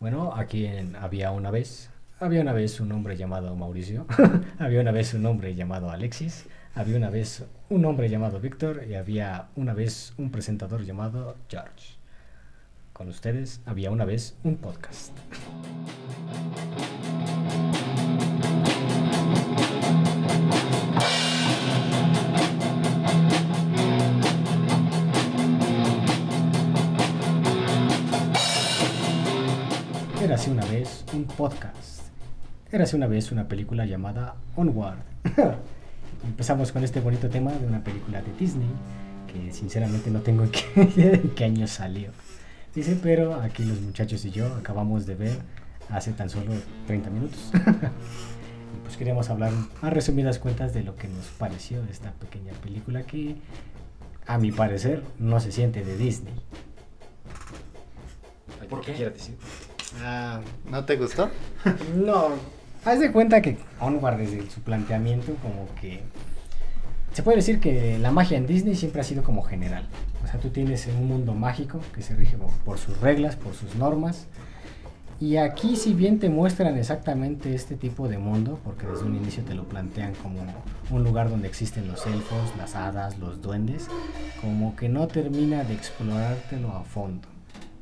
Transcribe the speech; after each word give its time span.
Bueno, 0.00 0.32
aquí 0.36 0.64
en 0.64 0.94
había 0.94 1.32
una 1.32 1.50
vez, 1.50 1.90
había 2.20 2.40
una 2.40 2.52
vez 2.52 2.78
un 2.78 2.92
hombre 2.92 3.16
llamado 3.16 3.56
Mauricio, 3.56 4.06
había 4.60 4.80
una 4.80 4.92
vez 4.92 5.12
un 5.12 5.26
hombre 5.26 5.56
llamado 5.56 5.90
Alexis, 5.90 6.46
había 6.76 6.96
una 6.96 7.10
vez 7.10 7.44
un 7.68 7.84
hombre 7.84 8.08
llamado 8.08 8.38
Víctor 8.38 8.84
y 8.88 8.94
había 8.94 9.48
una 9.56 9.74
vez 9.74 10.14
un 10.16 10.30
presentador 10.30 10.84
llamado 10.84 11.36
George. 11.48 11.96
Con 12.92 13.08
ustedes 13.08 13.60
había 13.66 13.90
una 13.90 14.04
vez 14.04 14.36
un 14.44 14.58
podcast. 14.58 15.12
Érase 30.38 30.52
una 30.52 30.66
vez 30.66 31.04
un 31.14 31.24
podcast. 31.24 32.00
Érase 32.70 32.94
una 32.94 33.08
vez 33.08 33.32
una 33.32 33.48
película 33.48 33.86
llamada 33.86 34.36
Onward. 34.54 35.00
Empezamos 36.24 36.70
con 36.70 36.84
este 36.84 37.00
bonito 37.00 37.28
tema 37.28 37.50
de 37.50 37.66
una 37.66 37.82
película 37.82 38.22
de 38.22 38.32
Disney 38.38 38.68
que 39.26 39.52
sinceramente 39.52 40.12
no 40.12 40.20
tengo 40.20 40.44
idea 40.76 41.10
de 41.10 41.22
qué 41.34 41.44
año 41.44 41.66
salió. 41.66 42.12
Dice, 42.72 42.96
pero 43.02 43.34
aquí 43.34 43.64
los 43.64 43.80
muchachos 43.80 44.24
y 44.26 44.30
yo 44.30 44.46
acabamos 44.54 45.06
de 45.06 45.16
ver 45.16 45.38
hace 45.90 46.12
tan 46.12 46.30
solo 46.30 46.52
30 46.86 47.10
minutos. 47.10 47.50
y 47.54 48.80
pues 48.84 48.96
queríamos 48.96 49.30
hablar 49.30 49.50
a 49.82 49.90
resumidas 49.90 50.38
cuentas 50.38 50.72
de 50.72 50.84
lo 50.84 50.94
que 50.94 51.08
nos 51.08 51.26
pareció 51.36 51.82
esta 51.90 52.12
pequeña 52.12 52.52
película 52.62 53.02
que 53.02 53.34
a 54.24 54.38
mi 54.38 54.52
parecer 54.52 55.02
no 55.18 55.40
se 55.40 55.50
siente 55.50 55.84
de 55.84 55.96
Disney. 55.96 56.34
¿Por 58.70 58.82
qué? 58.82 58.92
quieras 58.92 59.14
decir? 59.14 59.36
Ah, 60.02 60.40
¿No 60.70 60.84
te 60.84 60.96
gustó? 60.96 61.30
No, 61.96 62.28
haz 62.84 63.00
de 63.00 63.10
cuenta 63.12 63.40
que 63.42 63.56
Onward 63.80 64.18
desde 64.18 64.48
su 64.50 64.60
planteamiento 64.60 65.34
como 65.42 65.66
que... 65.80 66.00
Se 67.12 67.22
puede 67.22 67.36
decir 67.38 67.58
que 67.58 67.98
la 67.98 68.10
magia 68.12 68.36
en 68.38 68.46
Disney 68.46 68.74
siempre 68.76 69.00
ha 69.00 69.04
sido 69.04 69.22
como 69.24 69.42
general. 69.42 69.88
O 70.22 70.26
sea, 70.26 70.38
tú 70.38 70.50
tienes 70.50 70.86
un 70.86 71.08
mundo 71.08 71.32
mágico 71.34 71.80
que 71.94 72.02
se 72.02 72.14
rige 72.14 72.36
por- 72.64 72.78
sus 72.78 73.00
reglas, 73.00 73.34
por 73.34 73.54
sus 73.54 73.74
normas. 73.76 74.26
Y 75.20 75.36
aquí 75.38 75.74
si 75.74 75.94
bien 75.94 76.20
te 76.20 76.28
muestran 76.28 76.76
exactamente 76.78 77.52
este 77.54 77.74
tipo 77.74 78.06
de 78.06 78.18
mundo, 78.18 78.60
porque 78.62 78.86
desde 78.86 79.04
un 79.04 79.16
inicio 79.16 79.42
te 79.42 79.54
lo 79.54 79.64
plantean 79.64 80.12
como 80.22 80.40
un 80.90 81.02
lugar 81.02 81.28
donde 81.28 81.48
existen 81.48 81.88
los 81.88 82.06
elfos, 82.06 82.52
las 82.56 82.76
hadas, 82.76 83.18
los 83.18 83.42
duendes, 83.42 83.88
como 84.40 84.76
que 84.76 84.88
no 84.88 85.08
termina 85.08 85.64
de 85.64 85.74
explorártelo 85.74 86.70
a 86.70 86.84
fondo. 86.84 87.26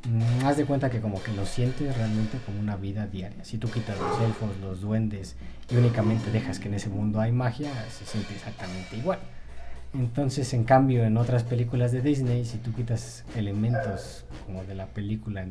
Mm, 0.09 0.45
Haz 0.47 0.57
de 0.57 0.65
cuenta 0.65 0.91
que 0.91 1.01
como 1.01 1.23
que 1.23 1.33
lo 1.33 1.45
sientes 1.47 1.97
realmente 1.97 2.39
como 2.47 2.61
una 2.61 2.77
vida 2.77 3.07
diaria. 3.07 3.45
Si 3.45 3.59
tú 3.59 3.69
quitas 3.71 3.99
los 3.99 4.21
elfos, 4.21 4.51
los 4.61 4.81
duendes 4.81 5.37
y 5.71 5.77
únicamente 5.77 6.31
dejas 6.31 6.59
que 6.59 6.69
en 6.69 6.75
ese 6.75 6.89
mundo 6.89 7.21
hay 7.21 7.33
magia, 7.33 7.71
se 7.91 8.05
siente 8.05 8.35
exactamente 8.35 8.97
igual. 8.97 9.19
Entonces, 9.95 10.53
en 10.53 10.65
cambio, 10.65 11.05
en 11.05 11.17
otras 11.17 11.43
películas 11.43 11.91
de 11.93 12.03
Disney, 12.03 12.45
si 12.45 12.59
tú 12.59 12.73
quitas 12.75 13.25
elementos 13.35 14.25
como 14.45 14.63
de 14.65 14.75
la 14.75 14.87
película, 14.87 15.43
en- 15.43 15.51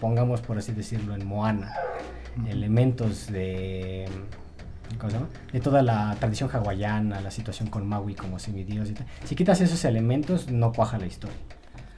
pongamos 0.00 0.40
por 0.40 0.58
así 0.58 0.72
decirlo, 0.72 1.14
en 1.14 1.26
Moana, 1.26 1.72
elementos 2.48 3.26
de... 3.30 4.06
¿Cómo 4.98 5.10
se 5.10 5.16
llama? 5.16 5.28
De 5.52 5.60
toda 5.60 5.82
la 5.82 6.16
tradición 6.20 6.48
hawaiana, 6.52 7.20
la 7.20 7.30
situación 7.30 7.68
con 7.68 7.86
Maui 7.86 8.14
como 8.14 8.38
semidios 8.38 8.90
y 8.90 8.94
tal. 8.94 9.06
Si 9.24 9.34
quitas 9.34 9.60
esos 9.60 9.84
elementos, 9.84 10.50
no 10.50 10.72
cuaja 10.72 10.98
la 10.98 11.06
historia. 11.06 11.36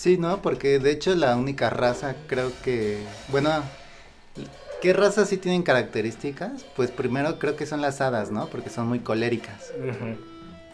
Sí, 0.07 0.19
no, 0.19 0.41
porque 0.41 0.79
de 0.79 0.93
hecho 0.93 1.17
la 1.17 1.35
única 1.35 1.69
raza 1.69 2.15
creo 2.29 2.53
que... 2.63 3.05
Bueno, 3.27 3.51
¿qué 4.81 4.93
razas 4.93 5.29
sí 5.29 5.37
tienen 5.37 5.65
características? 5.65 6.65
Pues 6.77 6.93
primero 6.93 7.41
creo 7.41 7.57
que 7.57 7.67
son 7.67 7.81
las 7.81 8.01
hadas, 8.01 8.31
¿no? 8.31 8.47
Porque 8.47 8.71
son 8.71 8.87
muy 8.87 9.01
coléricas. 9.01 9.73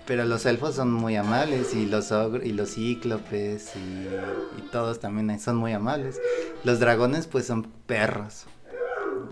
Pero 0.05 0.27
los 0.27 0.44
elfos 0.44 0.74
son 0.74 0.92
muy 0.92 1.17
amables 1.17 1.73
y 1.73 1.86
los 1.86 2.12
ogr- 2.12 2.45
y 2.45 2.52
los 2.52 2.74
cíclopes 2.74 3.74
y, 3.74 4.58
y 4.58 4.70
todos 4.70 5.01
también 5.01 5.40
son 5.40 5.56
muy 5.56 5.73
amables. 5.73 6.20
Los 6.62 6.79
dragones 6.79 7.27
pues 7.27 7.46
son 7.46 7.62
perros. 7.86 8.45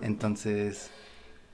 Entonces, 0.00 0.88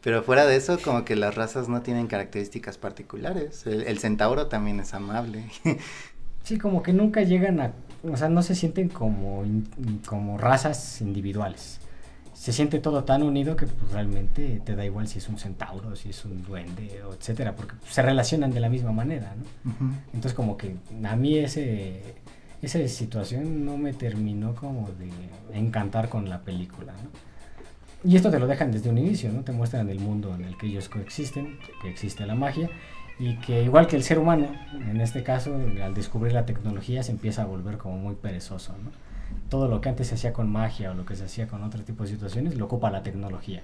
pero 0.04 0.22
fuera 0.22 0.46
de 0.46 0.54
eso 0.54 0.78
como 0.78 1.04
que 1.04 1.16
las 1.16 1.34
razas 1.34 1.68
no 1.68 1.82
tienen 1.82 2.06
características 2.06 2.78
particulares. 2.78 3.66
El, 3.66 3.82
el 3.82 3.98
centauro 3.98 4.46
también 4.46 4.78
es 4.78 4.94
amable. 4.94 5.46
Sí, 6.44 6.58
como 6.58 6.80
que 6.80 6.92
nunca 6.92 7.22
llegan 7.22 7.58
a, 7.58 7.72
o 8.12 8.16
sea, 8.16 8.28
no 8.28 8.42
se 8.42 8.54
sienten 8.54 8.88
como, 8.88 9.44
in- 9.44 9.68
como 10.06 10.38
razas 10.38 11.00
individuales. 11.00 11.80
Se 12.34 12.52
siente 12.52 12.78
todo 12.80 13.02
tan 13.04 13.22
unido 13.22 13.56
que 13.56 13.66
pues, 13.66 13.92
realmente 13.92 14.60
te 14.64 14.76
da 14.76 14.84
igual 14.84 15.08
si 15.08 15.18
es 15.18 15.28
un 15.28 15.38
centauro, 15.38 15.96
si 15.96 16.10
es 16.10 16.24
un 16.24 16.42
duende, 16.42 17.02
o 17.08 17.14
etcétera, 17.14 17.56
porque 17.56 17.74
se 17.88 18.02
relacionan 18.02 18.50
de 18.52 18.60
la 18.60 18.68
misma 18.68 18.92
manera, 18.92 19.34
¿no? 19.64 19.70
Entonces 20.12 20.34
como 20.34 20.56
que 20.56 20.76
a 21.04 21.16
mí 21.16 21.38
ese, 21.38 22.02
esa 22.60 22.86
situación 22.88 23.64
no 23.64 23.78
me 23.78 23.92
terminó 23.94 24.54
como 24.54 24.90
de 24.92 25.10
encantar 25.58 26.08
con 26.10 26.28
la 26.28 26.40
película, 26.42 26.92
¿no? 26.92 27.26
Y 28.08 28.14
esto 28.14 28.30
te 28.30 28.38
lo 28.38 28.46
dejan 28.46 28.70
desde 28.70 28.90
un 28.90 28.98
inicio, 28.98 29.32
¿no? 29.32 29.40
Te 29.40 29.52
muestran 29.52 29.88
el 29.88 29.98
mundo 29.98 30.34
en 30.34 30.44
el 30.44 30.56
que 30.58 30.66
ellos 30.66 30.88
coexisten, 30.90 31.58
que 31.82 31.88
existe 31.88 32.24
la 32.26 32.34
magia, 32.34 32.68
y 33.18 33.36
que 33.36 33.62
igual 33.62 33.86
que 33.86 33.96
el 33.96 34.02
ser 34.02 34.18
humano, 34.18 34.48
en 34.72 35.00
este 35.00 35.22
caso, 35.22 35.54
al 35.82 35.94
descubrir 35.94 36.32
la 36.32 36.44
tecnología 36.44 37.02
se 37.02 37.12
empieza 37.12 37.42
a 37.42 37.46
volver 37.46 37.78
como 37.78 37.96
muy 37.96 38.14
perezoso, 38.14 38.72
¿no? 38.72 38.90
Todo 39.48 39.68
lo 39.68 39.80
que 39.80 39.88
antes 39.88 40.08
se 40.08 40.16
hacía 40.16 40.32
con 40.32 40.50
magia 40.50 40.90
o 40.90 40.94
lo 40.94 41.04
que 41.06 41.16
se 41.16 41.24
hacía 41.24 41.48
con 41.48 41.62
otro 41.64 41.82
tipo 41.82 42.02
de 42.02 42.10
situaciones 42.10 42.56
lo 42.56 42.66
ocupa 42.66 42.90
la 42.90 43.02
tecnología. 43.02 43.62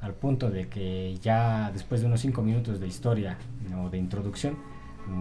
Al 0.00 0.14
punto 0.14 0.50
de 0.50 0.68
que 0.68 1.16
ya 1.20 1.70
después 1.72 2.00
de 2.00 2.06
unos 2.06 2.20
5 2.20 2.42
minutos 2.42 2.80
de 2.80 2.86
historia 2.86 3.36
o 3.82 3.90
de 3.90 3.98
introducción, 3.98 4.56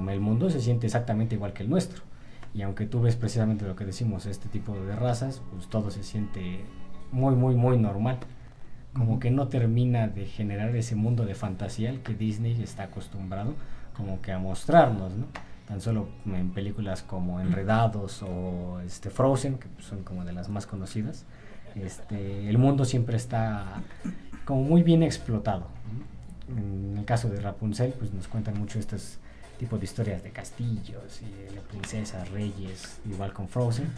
el 0.09 0.19
mundo 0.19 0.49
se 0.49 0.61
siente 0.61 0.87
exactamente 0.87 1.35
igual 1.35 1.53
que 1.53 1.63
el 1.63 1.69
nuestro. 1.69 2.03
Y 2.53 2.61
aunque 2.61 2.85
tú 2.85 3.01
ves 3.01 3.15
precisamente 3.15 3.65
lo 3.65 3.75
que 3.75 3.85
decimos, 3.85 4.25
este 4.25 4.49
tipo 4.49 4.73
de 4.73 4.95
razas, 4.95 5.41
pues 5.51 5.67
todo 5.67 5.91
se 5.91 6.03
siente 6.03 6.61
muy, 7.11 7.35
muy, 7.35 7.55
muy 7.55 7.77
normal. 7.77 8.17
Como 8.97 9.19
que 9.19 9.29
no 9.31 9.47
termina 9.47 10.07
de 10.07 10.25
generar 10.25 10.75
ese 10.75 10.95
mundo 10.95 11.25
de 11.25 11.35
fantasía 11.35 11.89
al 11.89 12.01
que 12.01 12.13
Disney 12.13 12.61
está 12.61 12.83
acostumbrado 12.83 13.53
como 13.97 14.21
que 14.21 14.31
a 14.31 14.39
mostrarnos, 14.39 15.15
¿no? 15.15 15.25
Tan 15.67 15.81
solo 15.81 16.07
en 16.25 16.51
películas 16.51 17.01
como 17.01 17.41
Enredados 17.41 18.23
o 18.23 18.79
este 18.85 19.09
Frozen, 19.09 19.57
que 19.57 19.67
son 19.79 20.03
como 20.03 20.23
de 20.23 20.31
las 20.31 20.47
más 20.47 20.65
conocidas, 20.65 21.25
este, 21.75 22.47
el 22.47 22.57
mundo 22.57 22.85
siempre 22.85 23.17
está 23.17 23.81
como 24.45 24.63
muy 24.63 24.83
bien 24.83 25.03
explotado. 25.03 25.67
¿no? 26.47 26.57
En 26.57 26.97
el 26.97 27.05
caso 27.05 27.27
de 27.27 27.41
Rapunzel, 27.41 27.93
pues 27.99 28.13
nos 28.13 28.29
cuentan 28.29 28.57
mucho 28.57 28.79
estos 28.79 29.17
tipos 29.59 29.79
de 29.79 29.85
historias 29.85 30.23
de 30.23 30.29
castillos 30.29 31.21
y 31.21 31.53
de 31.53 31.59
princesas, 31.61 32.29
reyes, 32.31 33.01
igual 33.09 33.33
con 33.33 33.49
Frozen. 33.49 33.91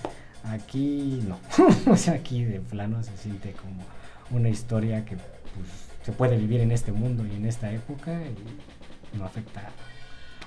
Aquí 0.46 1.22
no, 1.28 1.38
o 1.92 1.96
sea, 1.96 2.16
aquí 2.16 2.46
de 2.46 2.62
plano 2.62 3.04
se 3.04 3.16
siente 3.18 3.52
como 3.52 3.84
una 4.32 4.50
historia 4.50 5.06
que 5.06 5.16
pues, 5.16 5.90
se 6.04 6.12
puede 6.12 6.38
vivir 6.38 6.62
en 6.62 6.72
este 6.72 6.92
mundo 6.92 7.26
y 7.26 7.36
en 7.36 7.46
esta 7.46 7.72
época 7.72 8.12
y 8.14 9.18
no 9.18 9.26
afecta 9.26 9.70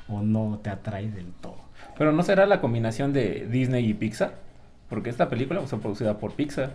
o 0.08 0.22
no 0.22 0.60
te 0.62 0.70
atrae 0.70 1.10
del 1.10 1.32
todo. 1.40 1.58
Pero 1.96 2.12
no 2.12 2.22
será 2.22 2.46
la 2.46 2.60
combinación 2.60 3.12
de 3.12 3.46
Disney 3.50 3.88
y 3.88 3.94
Pixar, 3.94 4.34
porque 4.88 5.10
esta 5.10 5.28
película 5.28 5.60
fue 5.62 5.80
producida 5.80 6.18
por 6.18 6.32
Pixar. 6.32 6.70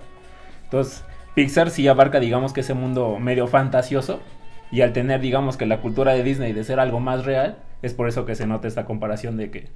Entonces, 0.63 1.03
Pixar 1.35 1.69
sí 1.69 1.87
abarca, 1.87 2.19
digamos, 2.19 2.53
que 2.53 2.61
ese 2.61 2.73
mundo 2.73 3.19
medio 3.19 3.47
fantasioso. 3.47 4.19
Y 4.69 4.81
al 4.81 4.91
tener, 4.91 5.21
digamos, 5.21 5.55
que 5.55 5.65
la 5.65 5.79
cultura 5.79 6.13
de 6.13 6.23
Disney 6.23 6.51
de 6.51 6.63
ser 6.63 6.79
algo 6.79 6.99
más 6.99 7.25
real, 7.25 7.57
es 7.81 7.93
por 7.93 8.07
eso 8.07 8.25
que 8.25 8.35
se 8.35 8.47
nota 8.47 8.67
esta 8.67 8.85
comparación 8.85 9.37
de 9.37 9.49
que 9.49 9.69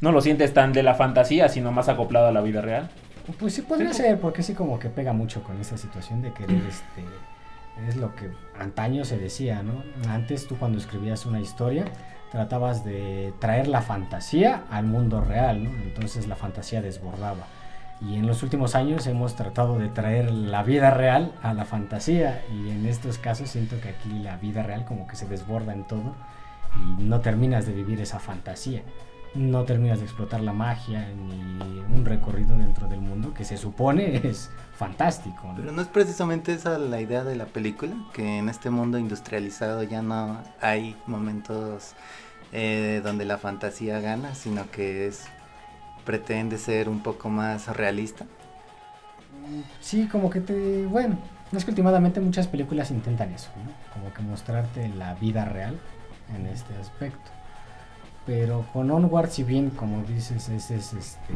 no 0.00 0.10
lo 0.10 0.20
sientes 0.20 0.52
tan 0.52 0.72
de 0.72 0.82
la 0.82 0.94
fantasía, 0.94 1.48
sino 1.48 1.70
más 1.70 1.88
acoplado 1.88 2.26
a 2.26 2.32
la 2.32 2.40
vida 2.40 2.60
real. 2.60 2.90
Pues 3.38 3.54
sí 3.54 3.62
podría 3.62 3.92
Sí. 3.92 4.02
ser, 4.02 4.20
porque 4.20 4.42
sí 4.42 4.54
como 4.54 4.78
que 4.78 4.88
pega 4.88 5.12
mucho 5.12 5.42
con 5.42 5.60
esa 5.60 5.76
situación 5.78 6.22
de 6.22 6.32
querer 6.32 6.62
este 6.66 7.04
es 7.88 7.96
lo 7.96 8.14
que 8.14 8.30
antaño 8.58 9.04
se 9.04 9.16
decía, 9.18 9.62
¿no? 9.62 9.82
Antes 10.08 10.46
tú 10.46 10.56
cuando 10.58 10.78
escribías 10.78 11.24
una 11.24 11.40
historia 11.40 11.84
tratabas 12.30 12.84
de 12.84 13.32
traer 13.40 13.66
la 13.68 13.80
fantasía 13.82 14.64
al 14.70 14.84
mundo 14.86 15.20
real, 15.20 15.64
¿no? 15.64 15.70
Entonces 15.82 16.26
la 16.26 16.36
fantasía 16.36 16.82
desbordaba. 16.82 17.46
Y 18.00 18.16
en 18.16 18.26
los 18.26 18.42
últimos 18.42 18.74
años 18.74 19.06
hemos 19.06 19.36
tratado 19.36 19.78
de 19.78 19.88
traer 19.88 20.30
la 20.30 20.62
vida 20.64 20.90
real 20.90 21.32
a 21.42 21.54
la 21.54 21.64
fantasía 21.64 22.42
y 22.52 22.70
en 22.70 22.86
estos 22.86 23.16
casos 23.18 23.48
siento 23.50 23.80
que 23.80 23.90
aquí 23.90 24.18
la 24.18 24.36
vida 24.36 24.62
real 24.62 24.84
como 24.84 25.06
que 25.06 25.14
se 25.16 25.26
desborda 25.28 25.72
en 25.72 25.84
todo 25.86 26.14
y 26.98 27.02
no 27.04 27.20
terminas 27.20 27.64
de 27.66 27.72
vivir 27.74 28.00
esa 28.00 28.18
fantasía. 28.18 28.82
No 29.34 29.64
terminas 29.64 29.98
de 29.98 30.04
explotar 30.04 30.40
la 30.42 30.52
magia 30.52 31.08
ni 31.08 31.80
un 31.80 32.04
recorrido 32.04 32.56
dentro 32.56 32.86
del 32.88 33.00
mundo 33.00 33.32
que 33.32 33.44
se 33.44 33.56
supone 33.56 34.16
es 34.24 34.50
fantástico. 34.74 35.48
¿no? 35.48 35.56
Pero 35.56 35.72
no 35.72 35.82
es 35.82 35.88
precisamente 35.88 36.52
esa 36.52 36.78
la 36.78 37.00
idea 37.00 37.24
de 37.24 37.36
la 37.36 37.46
película, 37.46 37.94
que 38.12 38.38
en 38.38 38.48
este 38.48 38.70
mundo 38.70 38.98
industrializado 38.98 39.82
ya 39.82 40.02
no 40.02 40.38
hay 40.60 40.96
momentos 41.06 41.94
eh, 42.52 43.00
donde 43.02 43.24
la 43.24 43.38
fantasía 43.38 44.00
gana, 44.00 44.34
sino 44.34 44.70
que 44.70 45.06
es 45.06 45.24
pretende 46.04 46.58
ser 46.58 46.88
un 46.88 47.00
poco 47.00 47.30
más 47.30 47.68
realista. 47.74 48.26
sí, 49.80 50.08
como 50.08 50.28
que 50.28 50.40
te, 50.40 50.86
bueno, 50.86 51.16
es 51.52 51.64
que 51.64 51.70
últimamente 51.70 52.20
muchas 52.20 52.48
películas 52.48 52.90
intentan 52.90 53.32
eso, 53.32 53.50
¿no? 53.64 53.72
Como 53.92 54.12
que 54.12 54.22
mostrarte 54.22 54.88
la 54.88 55.14
vida 55.14 55.44
real 55.44 55.78
en 56.34 56.46
este 56.46 56.74
aspecto. 56.76 57.30
Pero 58.26 58.66
con 58.72 58.90
Onward, 58.90 59.30
si 59.30 59.42
bien, 59.42 59.70
como 59.70 60.02
dices, 60.04 60.48
ese 60.48 60.76
es 60.76 60.92
este, 60.92 61.34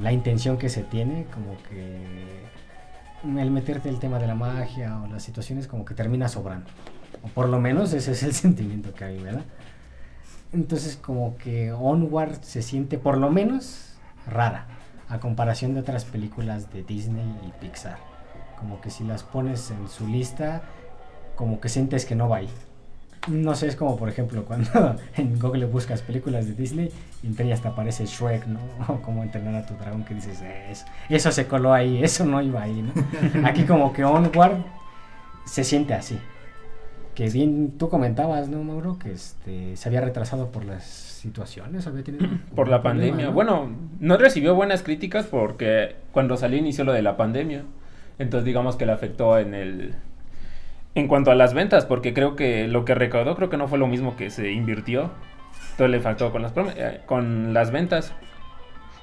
la 0.00 0.12
intención 0.12 0.58
que 0.58 0.68
se 0.68 0.82
tiene, 0.82 1.26
como 1.32 1.56
que 1.68 2.48
el 3.40 3.50
meterte 3.50 3.88
el 3.88 3.98
tema 3.98 4.18
de 4.18 4.26
la 4.26 4.34
magia 4.34 5.00
o 5.02 5.06
las 5.06 5.22
situaciones 5.22 5.66
como 5.66 5.84
que 5.84 5.94
termina 5.94 6.28
sobrando. 6.28 6.68
O 7.22 7.28
por 7.28 7.48
lo 7.48 7.58
menos 7.58 7.92
ese 7.92 8.12
es 8.12 8.22
el 8.22 8.32
sentimiento 8.34 8.94
que 8.94 9.04
hay, 9.04 9.22
¿verdad? 9.22 9.44
Entonces 10.52 10.96
como 10.96 11.36
que 11.36 11.72
Onward 11.72 12.42
se 12.42 12.62
siente 12.62 12.98
por 12.98 13.18
lo 13.18 13.30
menos 13.30 13.94
rara 14.26 14.66
a 15.08 15.20
comparación 15.20 15.74
de 15.74 15.80
otras 15.80 16.04
películas 16.04 16.72
de 16.72 16.82
Disney 16.82 17.34
y 17.46 17.50
Pixar. 17.60 17.98
Como 18.58 18.80
que 18.80 18.90
si 18.90 19.04
las 19.04 19.22
pones 19.22 19.70
en 19.70 19.88
su 19.88 20.06
lista, 20.06 20.62
como 21.36 21.60
que 21.60 21.68
sientes 21.68 22.04
que 22.04 22.14
no 22.14 22.28
va 22.28 22.38
ahí. 22.38 22.48
No 23.26 23.54
sé, 23.54 23.66
es 23.66 23.76
como 23.76 23.96
por 23.96 24.08
ejemplo 24.08 24.44
cuando 24.44 24.96
en 25.16 25.38
Google 25.38 25.66
buscas 25.66 26.02
películas 26.02 26.46
de 26.46 26.54
Disney 26.54 26.90
y 27.22 27.26
entre 27.26 27.46
ellas 27.46 27.60
te 27.60 27.68
aparece 27.68 28.06
Shrek, 28.06 28.46
¿no? 28.46 28.60
O 28.88 28.96
cómo 29.02 29.22
entrenar 29.22 29.54
a 29.54 29.66
tu 29.66 29.74
dragón 29.74 30.04
que 30.04 30.14
dices, 30.14 30.42
eso, 30.70 30.86
eso 31.08 31.32
se 31.32 31.46
coló 31.46 31.72
ahí, 31.72 32.02
eso 32.04 32.24
no 32.24 32.40
iba 32.40 32.62
ahí, 32.62 32.82
¿no? 32.82 33.46
Aquí 33.46 33.64
como 33.64 33.92
que 33.92 34.04
Onward 34.04 34.58
se 35.44 35.64
siente 35.64 35.94
así. 35.94 36.18
Que 37.14 37.28
bien 37.30 37.72
tú 37.78 37.88
comentabas, 37.88 38.48
¿no, 38.48 38.62
Mauro? 38.62 38.96
Que 38.96 39.10
este, 39.10 39.76
se 39.76 39.88
había 39.88 40.00
retrasado 40.00 40.52
por 40.52 40.64
las 40.64 40.84
situaciones, 40.84 41.84
había 41.88 42.04
tenido... 42.04 42.28
Por 42.54 42.68
la 42.68 42.80
pandemia. 42.80 43.30
Bueno, 43.30 43.72
no 43.98 44.16
recibió 44.16 44.54
buenas 44.54 44.84
críticas 44.84 45.26
porque 45.26 45.96
cuando 46.12 46.36
salió 46.36 46.58
inició 46.58 46.84
lo 46.84 46.92
de 46.92 47.02
la 47.02 47.16
pandemia. 47.16 47.64
Entonces 48.20 48.44
digamos 48.44 48.76
que 48.76 48.86
le 48.86 48.92
afectó 48.92 49.36
en 49.36 49.54
el 49.54 49.94
en 50.98 51.08
cuanto 51.08 51.30
a 51.30 51.34
las 51.34 51.54
ventas, 51.54 51.86
porque 51.86 52.12
creo 52.12 52.36
que 52.36 52.66
lo 52.68 52.84
que 52.84 52.94
recaudó 52.94 53.36
creo 53.36 53.50
que 53.50 53.56
no 53.56 53.68
fue 53.68 53.78
lo 53.78 53.86
mismo 53.86 54.16
que 54.16 54.30
se 54.30 54.50
invirtió. 54.52 55.10
Entonces 55.72 55.90
le 55.90 56.00
faltó 56.00 56.32
con 56.32 56.42
las, 56.42 56.52
eh, 56.76 57.00
con 57.06 57.54
las 57.54 57.70
ventas. 57.70 58.12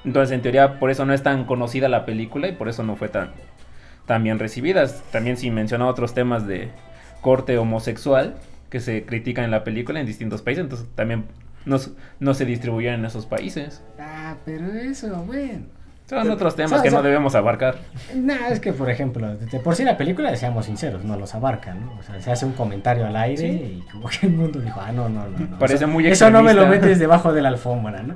Entonces 0.03 0.33
en 0.35 0.41
teoría 0.41 0.79
por 0.79 0.91
eso 0.91 1.05
no 1.05 1.13
es 1.13 1.23
tan 1.23 1.45
conocida 1.45 1.89
la 1.89 2.05
película 2.05 2.47
y 2.47 2.51
por 2.51 2.69
eso 2.69 2.83
no 2.83 2.95
fue 2.95 3.07
tan, 3.07 3.31
tan 4.05 4.23
bien 4.23 4.39
recibida. 4.39 4.85
También 5.11 5.37
si 5.37 5.51
menciona 5.51 5.87
otros 5.87 6.13
temas 6.13 6.45
de 6.47 6.69
corte 7.21 7.57
homosexual 7.57 8.35
que 8.69 8.79
se 8.79 9.05
critican 9.05 9.45
en 9.45 9.51
la 9.51 9.63
película 9.63 9.99
en 9.99 10.05
distintos 10.05 10.41
países, 10.41 10.63
entonces 10.63 10.87
también 10.95 11.25
no, 11.65 12.33
se 12.33 12.45
distribuyó 12.45 12.91
en 12.91 13.05
esos 13.05 13.25
países. 13.25 13.81
Ah, 13.99 14.35
pero 14.45 14.67
eso, 14.67 15.23
bueno. 15.23 15.65
Son 16.07 16.29
otros 16.29 16.55
temas 16.55 16.81
que 16.81 16.91
no 16.91 17.01
debemos 17.01 17.33
abarcar. 17.33 17.77
No, 18.13 18.35
es 18.47 18.59
que, 18.59 18.73
por 18.73 18.89
ejemplo, 18.89 19.35
de 19.35 19.59
por 19.59 19.75
sí 19.75 19.83
la 19.83 19.97
película, 19.97 20.35
seamos 20.35 20.67
sinceros, 20.67 21.03
no 21.03 21.17
los 21.17 21.33
abarca, 21.33 21.73
¿no? 21.73 21.97
O 21.99 22.03
sea, 22.03 22.21
se 22.21 22.31
hace 22.31 22.45
un 22.45 22.53
comentario 22.53 23.07
al 23.07 23.15
aire 23.15 23.47
y 23.47 23.83
como 23.91 24.07
que 24.09 24.27
el 24.27 24.33
mundo 24.33 24.59
dijo, 24.59 24.79
ah, 24.79 24.91
no, 24.91 25.09
no, 25.09 25.27
no. 25.27 25.57
Parece 25.59 25.87
muy 25.87 26.05
Eso 26.07 26.29
no 26.29 26.43
me 26.43 26.53
lo 26.53 26.67
metes 26.67 26.99
debajo 26.99 27.33
de 27.33 27.41
la 27.41 27.49
alfombra, 27.49 28.03
¿no? 28.03 28.13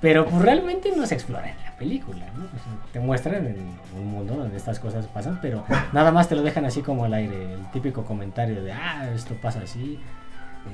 Pero 0.00 0.26
pues 0.26 0.42
realmente 0.42 0.92
no 0.94 1.06
se 1.06 1.14
explora 1.14 1.50
en 1.50 1.56
la 1.64 1.72
película, 1.76 2.26
¿no? 2.36 2.46
te 2.92 3.00
muestran 3.00 3.46
en 3.46 3.56
un 3.96 4.06
mundo 4.06 4.34
donde 4.34 4.56
estas 4.56 4.78
cosas 4.78 5.06
pasan, 5.06 5.38
pero 5.40 5.64
nada 5.92 6.12
más 6.12 6.28
te 6.28 6.34
lo 6.34 6.42
dejan 6.42 6.64
así 6.64 6.82
como 6.82 7.06
al 7.06 7.14
aire, 7.14 7.54
el 7.54 7.70
típico 7.72 8.04
comentario 8.04 8.62
de, 8.62 8.72
ah, 8.72 9.08
esto 9.14 9.34
pasa 9.40 9.60
así. 9.64 9.98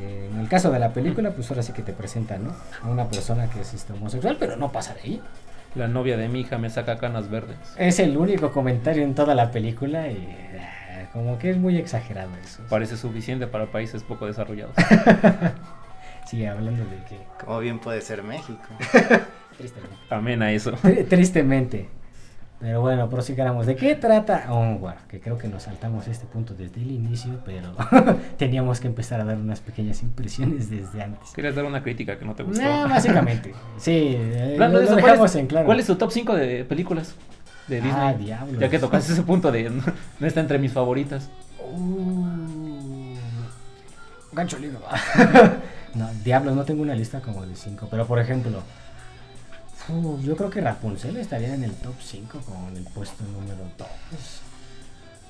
Eh, 0.01 0.29
en 0.33 0.41
el 0.41 0.49
caso 0.49 0.71
de 0.71 0.79
la 0.79 0.93
película, 0.93 1.31
pues 1.31 1.51
ahora 1.51 1.63
sí 1.63 1.73
que 1.73 1.83
te 1.83 1.93
presentan, 1.93 2.45
¿no? 2.45 2.55
A 2.83 2.89
una 2.89 3.09
persona 3.09 3.49
que 3.49 3.61
es 3.61 3.75
este, 3.75 3.93
homosexual, 3.93 4.37
pero 4.39 4.57
no 4.57 4.73
pasa 4.73 4.95
de 4.95 5.01
ahí. 5.01 5.23
La 5.75 5.89
novia 5.89 6.17
de 6.17 6.29
mi 6.29 6.41
hija 6.41 6.59
me 6.59 6.69
saca 6.69 6.99
canas 6.99 7.31
verdes. 7.31 7.57
Es 7.79 7.99
el 7.99 8.17
único 8.17 8.53
comentario 8.53 9.03
en 9.03 9.15
toda 9.15 9.35
la 9.35 9.51
película 9.51 10.09
y 10.09 10.17
eh, 10.17 11.07
como 11.13 11.39
que 11.39 11.51
es 11.51 11.57
muy 11.57 11.79
exagerado 11.79 12.31
eso. 12.45 12.63
Parece 12.69 12.97
suficiente 12.97 13.47
para 13.47 13.67
países 13.67 14.03
poco 14.03 14.27
desarrollados. 14.27 14.75
sí, 16.27 16.45
hablando 16.45 16.85
de 16.85 16.97
que... 17.09 17.19
Como 17.43 17.61
bien 17.61 17.79
puede 17.79 18.03
ser 18.03 18.23
México. 18.23 18.61
Tristemente. 19.57 19.97
Amén 20.11 20.43
a 20.43 20.53
eso. 20.53 20.73
Tristemente. 21.09 21.89
Pero 22.63 22.81
bueno, 22.81 23.11
prosigamos. 23.11 23.67
¿De 23.67 23.75
qué 23.75 23.97
trata 23.97 24.47
Onward? 24.49 25.09
Que 25.09 25.19
creo 25.19 25.37
que 25.37 25.49
nos 25.49 25.65
saltamos 25.65 26.07
este 26.07 26.27
punto 26.27 26.55
desde 26.55 26.81
el 26.81 26.93
inicio, 26.93 27.41
pero 27.45 27.75
teníamos 28.39 28.79
que 28.79 28.87
empezar 28.87 29.21
a 29.21 29.25
dar 29.25 29.37
unas 29.37 29.59
pequeñas 29.59 30.01
impresiones 30.05 30.71
desde 30.71 31.03
antes. 31.03 31.31
¿Quieres 31.35 31.57
dar 31.57 31.65
una 31.65 31.83
crítica 31.83 32.17
que 32.17 32.25
no 32.25 32.37
te 32.37 32.45
gustó? 32.45 32.63
No, 32.63 32.89
básicamente. 32.89 33.53
sí, 33.79 34.15
eh, 34.17 34.55
lo, 34.57 34.79
dejamos 34.79 35.35
en 35.35 35.49
claro. 35.49 35.67
¿Cuál 35.67 35.81
es 35.81 35.87
tu 35.89 35.97
top 35.97 36.13
5 36.13 36.37
de 36.37 36.65
películas 36.65 37.17
de 37.67 37.81
Disney? 37.81 38.01
Ah, 38.01 38.15
diablos. 38.15 38.61
Ya 38.61 38.69
que 38.69 38.79
tocaste 38.79 39.13
ese 39.13 39.23
punto 39.23 39.51
de 39.51 39.69
no, 39.69 40.25
está 40.25 40.39
entre 40.39 40.61
mis 40.61 40.73
favoritas. 40.73 41.31
Uh, 41.59 43.17
gancho 44.31 44.61
lindo. 44.61 44.81
no, 45.95 46.09
diablos, 46.23 46.55
no 46.55 46.65
tengo 46.65 46.83
una 46.83 46.95
lista 46.95 47.19
como 47.23 47.45
de 47.45 47.57
5, 47.57 47.89
pero 47.91 48.07
por 48.07 48.21
ejemplo 48.21 48.63
yo 50.23 50.37
creo 50.37 50.51
que 50.51 50.61
Rapunzel 50.61 51.17
estaría 51.17 51.55
en 51.55 51.65
el 51.65 51.73
top 51.75 51.95
5 52.01 52.41
con 52.41 52.77
el 52.77 52.85
puesto 52.85 53.25
número 53.25 53.65
2. 53.79 53.89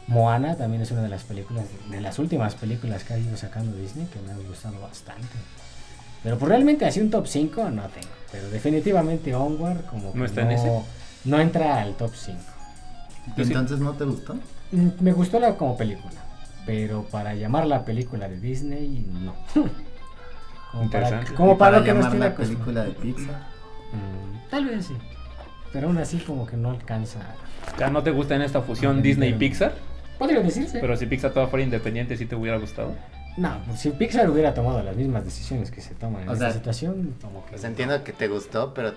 Moana 0.08 0.56
también 0.56 0.82
es 0.82 0.90
una 0.90 1.02
de 1.02 1.08
las 1.08 1.22
películas, 1.24 1.64
de 1.90 2.00
las 2.00 2.18
últimas 2.18 2.54
películas 2.54 3.04
que 3.04 3.14
ha 3.14 3.18
ido 3.18 3.36
sacando 3.36 3.76
Disney 3.76 4.06
que 4.06 4.20
me 4.20 4.32
han 4.32 4.46
gustado 4.46 4.80
bastante. 4.80 5.28
Pero 6.22 6.38
pues 6.38 6.48
realmente 6.48 6.84
así 6.84 7.00
un 7.00 7.10
top 7.10 7.26
5 7.26 7.70
no 7.70 7.82
tengo. 7.88 8.08
Pero 8.30 8.48
definitivamente 8.48 9.34
Onward 9.34 9.84
como 9.86 10.12
¿No 10.14 10.24
está 10.24 10.42
en 10.42 10.52
ese? 10.52 10.82
No 11.24 11.40
entra 11.40 11.80
al 11.80 11.94
top 11.94 12.12
5. 12.14 12.38
¿Entonces 13.36 13.78
no 13.78 13.92
te 13.92 14.04
gustó? 14.04 14.34
Mm, 14.72 14.88
me 15.00 15.12
gustó 15.12 15.38
la 15.40 15.56
como 15.56 15.76
película. 15.76 16.20
Pero 16.66 17.04
para 17.04 17.34
llamar 17.34 17.66
la 17.66 17.84
película 17.84 18.28
de 18.28 18.38
Disney, 18.38 19.04
no. 19.10 19.34
como 20.72 20.90
para, 20.90 21.24
como 21.34 21.58
para, 21.58 21.78
lo 21.78 21.84
que 21.84 21.94
nos 21.94 22.10
tiene 22.10 22.26
la 22.26 22.34
película 22.34 22.84
de 22.84 22.90
Pixar. 22.92 23.46
Mm, 23.92 24.41
tal 24.52 24.66
vez 24.66 24.84
sí. 24.84 24.96
Pero 25.72 25.88
aún 25.88 25.96
así 25.96 26.18
como 26.18 26.46
que 26.46 26.58
no 26.58 26.70
alcanza. 26.70 27.20
¿Ya 27.78 27.88
no 27.88 28.02
te 28.02 28.10
gusta 28.10 28.36
en 28.36 28.42
esta 28.42 28.60
fusión 28.60 29.00
Disney-Pixar? 29.00 29.72
Podría 30.18 30.40
decirse. 30.40 30.78
Pero 30.78 30.94
si 30.94 31.06
Pixar 31.06 31.32
todo 31.32 31.48
fuera 31.48 31.64
independiente, 31.64 32.18
¿sí 32.18 32.26
te 32.26 32.36
hubiera 32.36 32.58
gustado? 32.58 32.94
No, 33.38 33.56
si 33.74 33.90
Pixar 33.90 34.28
hubiera 34.28 34.52
tomado 34.52 34.82
las 34.82 34.94
mismas 34.94 35.24
decisiones 35.24 35.70
que 35.70 35.80
se 35.80 35.94
toman 35.94 36.24
en 36.24 36.30
esta 36.30 36.52
situación, 36.52 37.14
como 37.22 37.46
que... 37.46 37.52
Pues 37.52 37.64
entiendo 37.64 38.04
que 38.04 38.12
te 38.12 38.28
gustó, 38.28 38.74
pero 38.74 38.92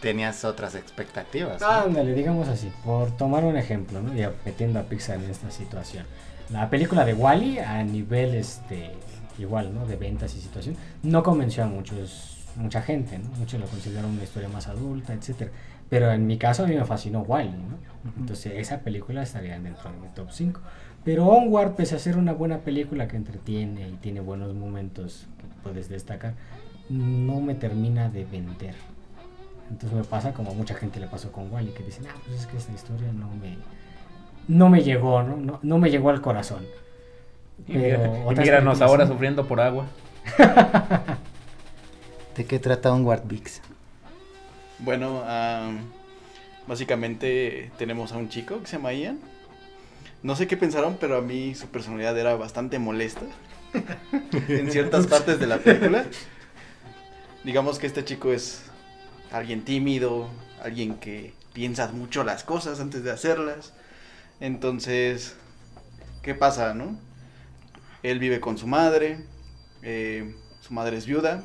tenías 0.00 0.42
otras 0.46 0.74
expectativas. 0.74 1.62
Ándale, 1.62 2.14
digamos 2.14 2.48
así, 2.48 2.72
por 2.82 3.14
tomar 3.18 3.44
un 3.44 3.58
ejemplo, 3.58 4.00
¿no? 4.00 4.18
Y 4.18 4.26
metiendo 4.46 4.80
a 4.80 4.84
Pixar 4.84 5.22
en 5.22 5.30
esta 5.30 5.50
situación. 5.50 6.06
La 6.48 6.70
película 6.70 7.04
de 7.04 7.12
Wally 7.12 7.58
a 7.58 7.84
nivel 7.84 8.34
este 8.34 8.92
igual, 9.38 9.74
¿no? 9.74 9.86
De 9.86 9.96
ventas 9.96 10.34
y 10.34 10.40
situación, 10.40 10.76
no 11.02 11.22
convenció 11.22 11.64
a 11.64 11.66
muchos 11.66 12.33
mucha 12.56 12.82
gente, 12.82 13.18
¿no? 13.18 13.28
Muchos 13.38 13.60
lo 13.60 13.66
consideran 13.66 14.06
una 14.06 14.22
historia 14.22 14.48
más 14.48 14.68
adulta, 14.68 15.12
etcétera. 15.12 15.50
Pero 15.88 16.10
en 16.10 16.26
mi 16.26 16.38
caso 16.38 16.64
a 16.64 16.66
mí 16.66 16.74
me 16.74 16.84
fascinó 16.84 17.20
Wally, 17.22 17.50
¿no? 17.50 17.78
Entonces 18.18 18.54
esa 18.56 18.80
película 18.80 19.22
estaría 19.22 19.58
dentro 19.58 19.90
de 19.90 19.96
mi 19.98 20.08
top 20.14 20.30
5. 20.30 20.60
Pero 21.04 21.26
Onward, 21.26 21.74
pese 21.74 21.96
a 21.96 21.98
ser 21.98 22.16
una 22.16 22.32
buena 22.32 22.58
película 22.58 23.08
que 23.08 23.16
entretiene 23.16 23.88
y 23.88 23.92
tiene 23.94 24.20
buenos 24.20 24.54
momentos 24.54 25.26
que 25.38 25.44
puedes 25.62 25.88
destacar, 25.88 26.34
no 26.88 27.40
me 27.40 27.54
termina 27.54 28.08
de 28.08 28.24
vender. 28.24 28.74
Entonces 29.70 29.96
me 29.96 30.04
pasa 30.04 30.32
como 30.32 30.50
a 30.50 30.54
mucha 30.54 30.74
gente 30.74 31.00
le 31.00 31.06
pasó 31.06 31.32
con 31.32 31.52
Wally, 31.52 31.72
que 31.72 31.82
dicen, 31.82 32.04
ah, 32.08 32.16
pues 32.26 32.40
es 32.40 32.46
que 32.46 32.56
esta 32.56 32.72
historia 32.72 33.12
no 33.12 33.28
me, 33.36 33.56
no 34.48 34.68
me 34.68 34.82
llegó, 34.82 35.22
¿no? 35.22 35.36
No, 35.36 35.58
no 35.62 35.78
me 35.78 35.90
llegó 35.90 36.10
al 36.10 36.20
corazón. 36.20 36.64
Pero 37.66 38.32
y 38.32 38.34
míranos 38.34 38.80
ahora 38.80 39.06
sufriendo 39.06 39.46
por 39.46 39.60
agua. 39.60 39.86
¿De 42.36 42.44
qué 42.46 42.58
trata 42.58 42.92
Onward 42.92 43.22
Vix? 43.26 43.60
Bueno, 44.80 45.22
básicamente 46.66 47.70
tenemos 47.78 48.12
a 48.12 48.16
un 48.16 48.28
chico 48.28 48.60
que 48.60 48.66
se 48.66 48.76
llama 48.76 48.92
Ian. 48.92 49.20
No 50.22 50.34
sé 50.34 50.48
qué 50.48 50.56
pensaron, 50.56 50.96
pero 50.98 51.18
a 51.18 51.20
mí 51.20 51.54
su 51.54 51.68
personalidad 51.68 52.18
era 52.18 52.34
bastante 52.34 52.78
molesta 52.78 53.22
en 54.48 54.70
ciertas 54.72 55.06
partes 55.06 55.38
de 55.38 55.46
la 55.46 55.58
película. 55.58 56.06
Digamos 57.44 57.78
que 57.78 57.86
este 57.86 58.04
chico 58.04 58.32
es 58.32 58.62
alguien 59.30 59.64
tímido, 59.64 60.28
alguien 60.62 60.96
que 60.96 61.34
piensa 61.52 61.88
mucho 61.92 62.24
las 62.24 62.42
cosas 62.42 62.80
antes 62.80 63.04
de 63.04 63.12
hacerlas. 63.12 63.74
Entonces, 64.40 65.36
¿qué 66.22 66.34
pasa, 66.34 66.74
no? 66.74 66.98
Él 68.02 68.18
vive 68.18 68.40
con 68.40 68.58
su 68.58 68.66
madre, 68.66 69.24
eh, 69.82 70.34
su 70.60 70.74
madre 70.74 70.96
es 70.96 71.06
viuda, 71.06 71.44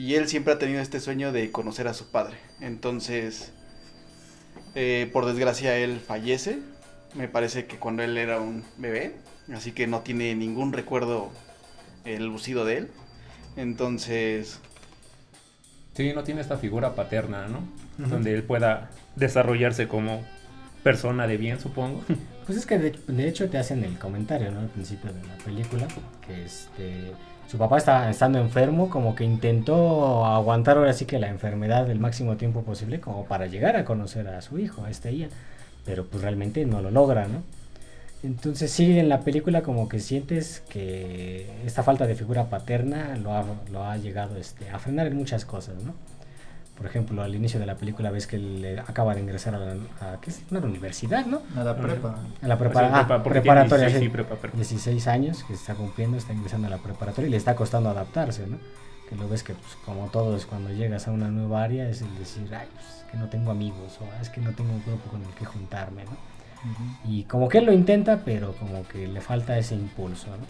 y 0.00 0.14
él 0.14 0.28
siempre 0.28 0.54
ha 0.54 0.58
tenido 0.58 0.80
este 0.80 0.98
sueño 0.98 1.30
de 1.30 1.50
conocer 1.50 1.86
a 1.86 1.92
su 1.92 2.06
padre. 2.06 2.38
Entonces, 2.62 3.52
eh, 4.74 5.10
por 5.12 5.26
desgracia, 5.26 5.76
él 5.76 6.00
fallece. 6.00 6.58
Me 7.14 7.28
parece 7.28 7.66
que 7.66 7.76
cuando 7.76 8.02
él 8.02 8.16
era 8.16 8.40
un 8.40 8.64
bebé. 8.78 9.16
Así 9.52 9.72
que 9.72 9.86
no 9.86 10.00
tiene 10.00 10.34
ningún 10.34 10.72
recuerdo 10.72 11.28
el 12.06 12.24
lucido 12.24 12.64
de 12.64 12.78
él. 12.78 12.88
Entonces... 13.56 14.60
Sí, 15.92 16.14
no 16.14 16.24
tiene 16.24 16.40
esta 16.40 16.56
figura 16.56 16.94
paterna, 16.94 17.46
¿no? 17.48 17.68
Donde 17.98 18.32
él 18.32 18.42
pueda 18.42 18.88
desarrollarse 19.16 19.86
como 19.86 20.24
persona 20.82 21.26
de 21.26 21.36
bien, 21.36 21.60
supongo. 21.60 22.02
Pues 22.46 22.56
es 22.56 22.64
que 22.64 22.78
de, 22.78 22.98
de 23.06 23.28
hecho 23.28 23.50
te 23.50 23.58
hacen 23.58 23.84
el 23.84 23.98
comentario, 23.98 24.50
¿no? 24.50 24.60
Al 24.60 24.70
principio 24.70 25.12
de 25.12 25.22
la 25.24 25.36
película, 25.36 25.86
que 26.26 26.46
este, 26.46 27.12
su 27.50 27.58
papá 27.58 27.78
está 27.78 28.08
estando 28.08 28.38
enfermo, 28.38 28.88
como 28.90 29.16
que 29.16 29.24
intentó 29.24 30.24
aguantar 30.24 30.76
ahora 30.76 30.92
sí 30.92 31.04
que 31.04 31.18
la 31.18 31.28
enfermedad 31.28 31.90
el 31.90 31.98
máximo 31.98 32.36
tiempo 32.36 32.62
posible, 32.62 33.00
como 33.00 33.24
para 33.24 33.46
llegar 33.46 33.76
a 33.76 33.84
conocer 33.84 34.28
a 34.28 34.40
su 34.40 34.60
hijo, 34.60 34.84
a 34.84 34.90
este 34.90 35.12
Ian, 35.16 35.30
pero 35.84 36.06
pues 36.06 36.22
realmente 36.22 36.64
no 36.64 36.80
lo 36.80 36.92
logra, 36.92 37.26
¿no? 37.26 37.42
Entonces 38.22 38.70
sí, 38.70 38.96
en 39.00 39.08
la 39.08 39.22
película 39.22 39.62
como 39.62 39.88
que 39.88 39.98
sientes 39.98 40.62
que 40.68 41.50
esta 41.66 41.82
falta 41.82 42.06
de 42.06 42.14
figura 42.14 42.44
paterna 42.44 43.16
lo 43.16 43.32
ha, 43.32 43.44
lo 43.72 43.84
ha 43.84 43.96
llegado 43.96 44.36
este, 44.36 44.70
a 44.70 44.78
frenar 44.78 45.08
en 45.08 45.16
muchas 45.16 45.44
cosas, 45.44 45.74
¿no? 45.82 45.94
Por 46.80 46.86
ejemplo, 46.88 47.22
al 47.22 47.34
inicio 47.34 47.60
de 47.60 47.66
la 47.66 47.74
película 47.76 48.10
ves 48.10 48.26
que 48.26 48.36
él 48.36 48.80
acaba 48.86 49.14
de 49.14 49.20
ingresar 49.20 49.54
a 49.54 49.58
la 49.58 49.72
a, 50.00 50.18
¿qué 50.18 50.30
es? 50.30 50.42
Una 50.50 50.60
universidad, 50.60 51.26
¿no? 51.26 51.42
A 51.54 51.62
la 51.62 51.76
prepa. 51.76 52.18
A 52.40 52.48
la 52.48 52.54
ah, 52.54 52.58
prepa- 52.58 53.22
tiene 53.22 53.40
preparatoria. 53.42 53.84
16, 53.88 54.02
sí. 54.04 54.08
prepa, 54.08 54.36
prepa. 54.36 54.56
16 54.56 55.06
años 55.08 55.44
que 55.44 55.52
está 55.52 55.74
cumpliendo, 55.74 56.16
está 56.16 56.32
ingresando 56.32 56.68
a 56.68 56.70
la 56.70 56.78
preparatoria 56.78 57.28
y 57.28 57.30
le 57.32 57.36
está 57.36 57.54
costando 57.54 57.90
adaptarse, 57.90 58.46
¿no? 58.46 58.56
Que 59.10 59.14
lo 59.16 59.28
ves 59.28 59.42
que, 59.42 59.52
pues, 59.52 59.76
como 59.84 60.06
todos, 60.08 60.46
cuando 60.46 60.70
llegas 60.70 61.06
a 61.06 61.10
una 61.10 61.28
nueva 61.28 61.62
área 61.64 61.86
es 61.86 62.00
el 62.00 62.18
decir, 62.18 62.48
ay, 62.54 62.66
pues, 62.72 63.04
que 63.10 63.18
no 63.18 63.28
tengo 63.28 63.50
amigos 63.50 63.98
o 64.00 64.04
"Ah, 64.16 64.22
es 64.22 64.30
que 64.30 64.40
no 64.40 64.52
tengo 64.52 64.72
un 64.72 64.82
grupo 64.82 65.10
con 65.10 65.20
el 65.22 65.28
que 65.34 65.44
juntarme, 65.44 66.04
¿no? 66.04 66.16
Y 67.04 67.24
como 67.24 67.48
que 67.50 67.58
él 67.58 67.66
lo 67.66 67.72
intenta, 67.74 68.22
pero 68.24 68.52
como 68.54 68.86
que 68.88 69.06
le 69.06 69.20
falta 69.20 69.58
ese 69.58 69.74
impulso, 69.74 70.28
¿no? 70.28 70.46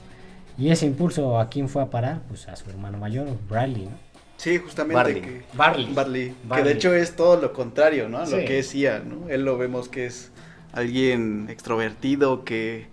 Y 0.65 0.71
ese 0.71 0.87
impulso, 0.87 1.41
¿a 1.41 1.49
quién 1.49 1.69
fue 1.69 1.83
a 1.83 1.87
parar? 1.91 2.21
Pues 2.29 2.49
a 2.49 2.55
su 2.55 2.69
hermano 2.71 2.99
mayor, 2.99 3.27
Bradley, 3.49 3.87
¿no? 3.87 4.10
Sí, 4.41 4.57
justamente 4.59 4.95
Barley. 4.95 5.21
que... 5.21 5.43
Barley. 5.55 5.93
Barley, 5.93 6.35
que 6.55 6.63
de 6.63 6.73
hecho 6.73 6.95
es 6.95 7.15
todo 7.15 7.39
lo 7.41 7.53
contrario, 7.53 8.09
¿no? 8.09 8.19
A 8.19 8.21
Lo 8.27 8.39
Sí. 8.39 8.45
que 8.47 8.59
es 8.59 8.73
Ian, 8.75 9.09
¿no? 9.11 9.29
Él 9.29 9.45
lo 9.45 9.59
vemos 9.59 9.89
que 9.91 10.07
es 10.07 10.31
alguien 10.73 11.47
extrovertido 11.51 12.43
que 12.45 12.87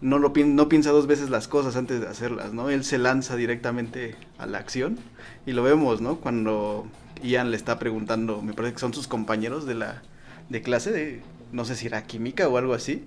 no 0.00 0.18
lo 0.18 0.32
pi- 0.32 0.42
no 0.44 0.68
piensa 0.68 0.90
dos 0.90 1.06
veces 1.06 1.30
las 1.30 1.46
cosas 1.46 1.76
antes 1.76 2.00
de 2.00 2.08
hacerlas, 2.08 2.52
¿no? 2.52 2.70
Él 2.70 2.82
se 2.82 2.98
lanza 2.98 3.36
directamente 3.36 4.16
a 4.38 4.46
la 4.46 4.58
acción 4.58 4.98
y 5.46 5.52
lo 5.52 5.62
vemos, 5.62 6.00
¿no? 6.00 6.16
Cuando 6.16 6.86
Ian 7.22 7.50
le 7.52 7.56
está 7.56 7.78
preguntando, 7.78 8.42
me 8.42 8.52
parece 8.54 8.74
que 8.74 8.80
son 8.80 8.92
sus 8.92 9.06
compañeros 9.06 9.66
de 9.66 9.74
la 9.74 10.02
de 10.48 10.60
clase 10.62 10.90
de 10.90 11.20
no 11.52 11.64
sé 11.64 11.76
si 11.76 11.86
era 11.86 12.02
química 12.02 12.48
o 12.48 12.58
algo 12.58 12.74
así. 12.74 13.04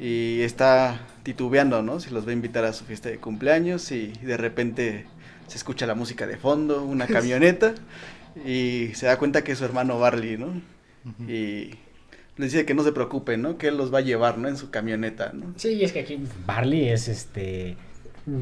Y 0.00 0.40
está 0.42 1.00
titubeando, 1.24 1.82
¿no? 1.82 2.00
Si 2.00 2.10
los 2.10 2.26
va 2.26 2.30
a 2.30 2.32
invitar 2.32 2.64
a 2.64 2.72
su 2.72 2.84
fiesta 2.84 3.08
de 3.08 3.18
cumpleaños 3.18 3.90
y 3.92 4.08
de 4.22 4.36
repente 4.36 5.06
se 5.48 5.56
escucha 5.56 5.86
la 5.86 5.94
música 5.94 6.26
de 6.26 6.36
fondo, 6.36 6.84
una 6.84 7.06
camioneta 7.06 7.74
y 8.46 8.90
se 8.94 9.06
da 9.06 9.18
cuenta 9.18 9.42
que 9.42 9.52
es 9.52 9.58
su 9.58 9.64
hermano 9.64 9.98
Barley, 9.98 10.36
¿no? 10.36 10.60
Y 11.26 11.70
le 12.36 12.44
dice 12.44 12.64
que 12.64 12.74
no 12.74 12.84
se 12.84 12.92
preocupe, 12.92 13.36
¿no? 13.36 13.58
Que 13.58 13.68
él 13.68 13.76
los 13.76 13.92
va 13.92 13.98
a 13.98 14.02
llevar, 14.02 14.38
¿no? 14.38 14.48
En 14.48 14.56
su 14.56 14.70
camioneta, 14.70 15.32
¿no? 15.32 15.54
Sí, 15.56 15.82
es 15.82 15.92
que 15.92 16.00
aquí 16.00 16.20
Barley 16.46 16.88
es 16.88 17.08
este. 17.08 17.76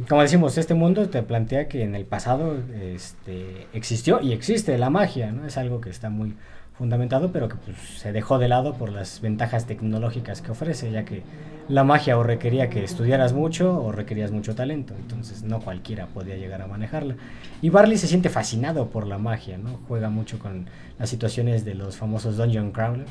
Como 0.08 0.20
decimos, 0.20 0.58
este 0.58 0.74
mundo 0.74 1.08
te 1.08 1.22
plantea 1.22 1.68
que 1.68 1.82
en 1.82 1.94
el 1.94 2.04
pasado 2.04 2.58
este, 2.74 3.68
existió 3.72 4.20
y 4.20 4.32
existe 4.32 4.76
la 4.78 4.90
magia, 4.90 5.30
¿no? 5.30 5.46
Es 5.46 5.56
algo 5.56 5.80
que 5.80 5.90
está 5.90 6.10
muy 6.10 6.34
fundamentado, 6.78 7.32
pero 7.32 7.48
que 7.48 7.56
pues, 7.56 7.76
se 7.78 8.12
dejó 8.12 8.38
de 8.38 8.48
lado 8.48 8.74
por 8.74 8.90
las 8.90 9.20
ventajas 9.20 9.66
tecnológicas 9.66 10.42
que 10.42 10.50
ofrece, 10.50 10.90
ya 10.90 11.04
que 11.04 11.22
la 11.68 11.84
magia 11.84 12.18
o 12.18 12.22
requería 12.22 12.70
que 12.70 12.84
estudiaras 12.84 13.32
mucho 13.32 13.82
o 13.82 13.92
requerías 13.92 14.30
mucho 14.30 14.54
talento, 14.54 14.94
entonces 14.96 15.42
no 15.42 15.60
cualquiera 15.60 16.06
podía 16.06 16.36
llegar 16.36 16.62
a 16.62 16.66
manejarla. 16.66 17.16
Y 17.62 17.70
Barley 17.70 17.98
se 17.98 18.06
siente 18.06 18.28
fascinado 18.28 18.88
por 18.88 19.06
la 19.06 19.18
magia, 19.18 19.58
¿no? 19.58 19.80
Juega 19.88 20.10
mucho 20.10 20.38
con 20.38 20.66
las 20.98 21.08
situaciones 21.08 21.64
de 21.64 21.74
los 21.74 21.96
famosos 21.96 22.36
Dungeon 22.36 22.70
Crawler, 22.70 23.06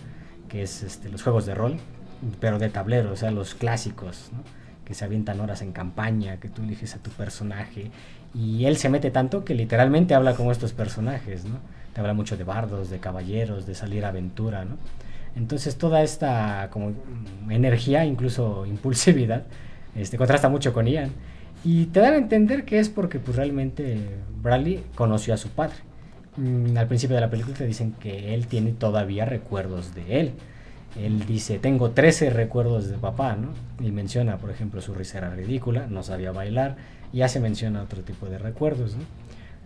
que 0.47 0.61
es 0.61 0.83
este, 0.83 1.09
los 1.09 1.23
juegos 1.23 1.45
de 1.45 1.55
rol, 1.55 1.77
pero 2.39 2.59
de 2.59 2.69
tablero, 2.69 3.11
o 3.11 3.15
sea, 3.15 3.31
los 3.31 3.55
clásicos, 3.55 4.31
que 4.85 4.93
se 4.93 5.03
avientan 5.03 5.39
horas 5.41 5.61
en 5.61 5.71
campaña, 5.71 6.37
que 6.39 6.47
tú 6.47 6.61
eliges 6.61 6.95
a 6.95 6.99
tu 6.99 7.09
personaje, 7.09 7.91
y 8.33 8.65
él 8.65 8.77
se 8.77 8.89
mete 8.89 9.11
tanto 9.11 9.43
que 9.43 9.55
literalmente 9.55 10.13
habla 10.13 10.35
como 10.35 10.51
estos 10.51 10.73
personajes, 10.73 11.45
¿no? 11.45 11.59
Te 11.95 12.01
habla 12.01 12.13
mucho 12.13 12.35
de 12.35 12.43
bardos, 12.43 12.89
de 12.89 12.99
caballeros, 12.99 13.65
de 13.65 13.73
salir 13.73 14.03
a 14.03 14.09
aventura, 14.09 14.65
¿no? 14.65 14.75
Entonces 15.37 15.77
toda 15.77 16.03
esta 16.03 16.67
como 16.69 16.91
energía, 17.49 18.03
incluso 18.03 18.65
impulsividad, 18.67 19.43
este, 19.95 20.17
contrasta 20.17 20.49
mucho 20.49 20.73
con 20.73 20.87
Ian. 20.87 21.11
Y 21.63 21.85
te 21.85 22.01
dan 22.01 22.13
a 22.13 22.17
entender 22.17 22.65
que 22.65 22.79
es 22.79 22.89
porque 22.89 23.19
pues 23.19 23.37
realmente 23.37 23.97
Bradley 24.41 24.83
conoció 24.95 25.33
a 25.33 25.37
su 25.37 25.49
padre. 25.49 25.77
Mm, 26.35 26.77
al 26.77 26.87
principio 26.87 27.15
de 27.15 27.21
la 27.21 27.29
película 27.29 27.55
te 27.55 27.65
dicen 27.65 27.93
que 27.93 28.33
él 28.33 28.47
tiene 28.47 28.73
todavía 28.73 29.23
recuerdos 29.23 29.95
de 29.95 30.19
él. 30.19 30.33
Él 31.01 31.25
dice, 31.25 31.59
tengo 31.59 31.91
13 31.91 32.29
recuerdos 32.29 32.89
de 32.89 32.97
papá, 32.97 33.37
¿no? 33.37 33.53
Y 33.85 33.91
menciona, 33.91 34.37
por 34.37 34.49
ejemplo, 34.49 34.81
su 34.81 34.93
risa 34.93 35.19
era 35.19 35.29
ridícula, 35.29 35.87
no 35.87 36.03
sabía 36.03 36.31
bailar, 36.31 36.75
y 37.13 37.19
ya 37.19 37.29
se 37.29 37.39
menciona 37.39 37.81
otro 37.81 38.01
tipo 38.01 38.27
de 38.27 38.37
recuerdos, 38.37 38.95
¿no? 38.95 39.03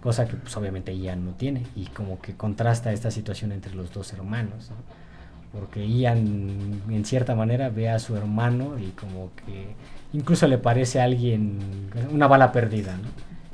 Cosa 0.01 0.27
que 0.27 0.35
pues 0.37 0.55
obviamente 0.55 0.97
Ian 0.97 1.25
no 1.25 1.31
tiene, 1.33 1.63
y 1.75 1.85
como 1.87 2.21
que 2.21 2.33
contrasta 2.35 2.91
esta 2.93 3.11
situación 3.11 3.51
entre 3.51 3.73
los 3.75 3.91
dos 3.93 4.13
hermanos, 4.13 4.69
¿no? 4.71 4.77
Porque 5.59 5.85
Ian, 5.87 6.81
en 6.89 7.05
cierta 7.05 7.35
manera, 7.35 7.69
ve 7.69 7.89
a 7.89 7.99
su 7.99 8.15
hermano 8.15 8.77
y 8.79 8.91
como 8.91 9.31
que 9.35 9.73
incluso 10.13 10.47
le 10.47 10.57
parece 10.59 11.01
a 11.01 11.05
alguien, 11.05 11.57
una 12.11 12.27
bala 12.27 12.51
perdida, 12.51 12.95
¿no? 12.97 13.09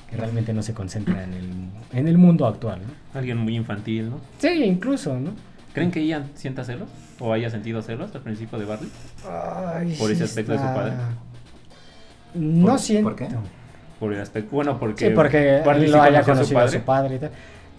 Que 0.10 0.18
realmente 0.18 0.54
no 0.54 0.62
se 0.62 0.74
concentra 0.74 1.24
en 1.24 1.34
el, 1.34 1.50
en 1.94 2.08
el 2.08 2.18
mundo 2.18 2.46
actual, 2.46 2.82
¿no? 2.82 3.18
Alguien 3.20 3.38
muy 3.38 3.56
infantil, 3.56 4.10
¿no? 4.12 4.20
Sí, 4.38 4.50
incluso, 4.66 5.18
¿no? 5.20 5.32
¿Creen 5.74 5.90
que 5.90 6.06
Ian 6.06 6.30
sienta 6.36 6.64
celos? 6.64 6.90
¿O 7.20 7.34
haya 7.34 7.50
sentido 7.50 7.82
celos 7.82 8.14
al 8.14 8.22
principio 8.22 8.60
de 8.60 8.66
Barley? 8.66 8.90
Ay, 9.28 9.96
Por 9.98 10.12
ese 10.12 10.26
aspecto 10.26 10.52
de 10.52 10.58
su 10.60 10.66
padre. 10.66 10.94
No 12.36 12.68
¿Por- 12.68 12.80
siento. 12.80 13.10
por 13.10 13.16
qué? 13.18 13.28
Por 14.00 14.14
el 14.14 14.22
aspecto. 14.22 14.50
Bueno, 14.56 14.78
porque. 14.80 15.08
Sí, 15.08 15.14
porque 15.14 15.60
él 15.60 15.92
lo 15.92 16.02
haya 16.02 16.22
conocido 16.24 16.60
a 16.60 16.68
su 16.68 16.82
padre 16.82 17.16
y 17.16 17.20
tal. 17.20 17.32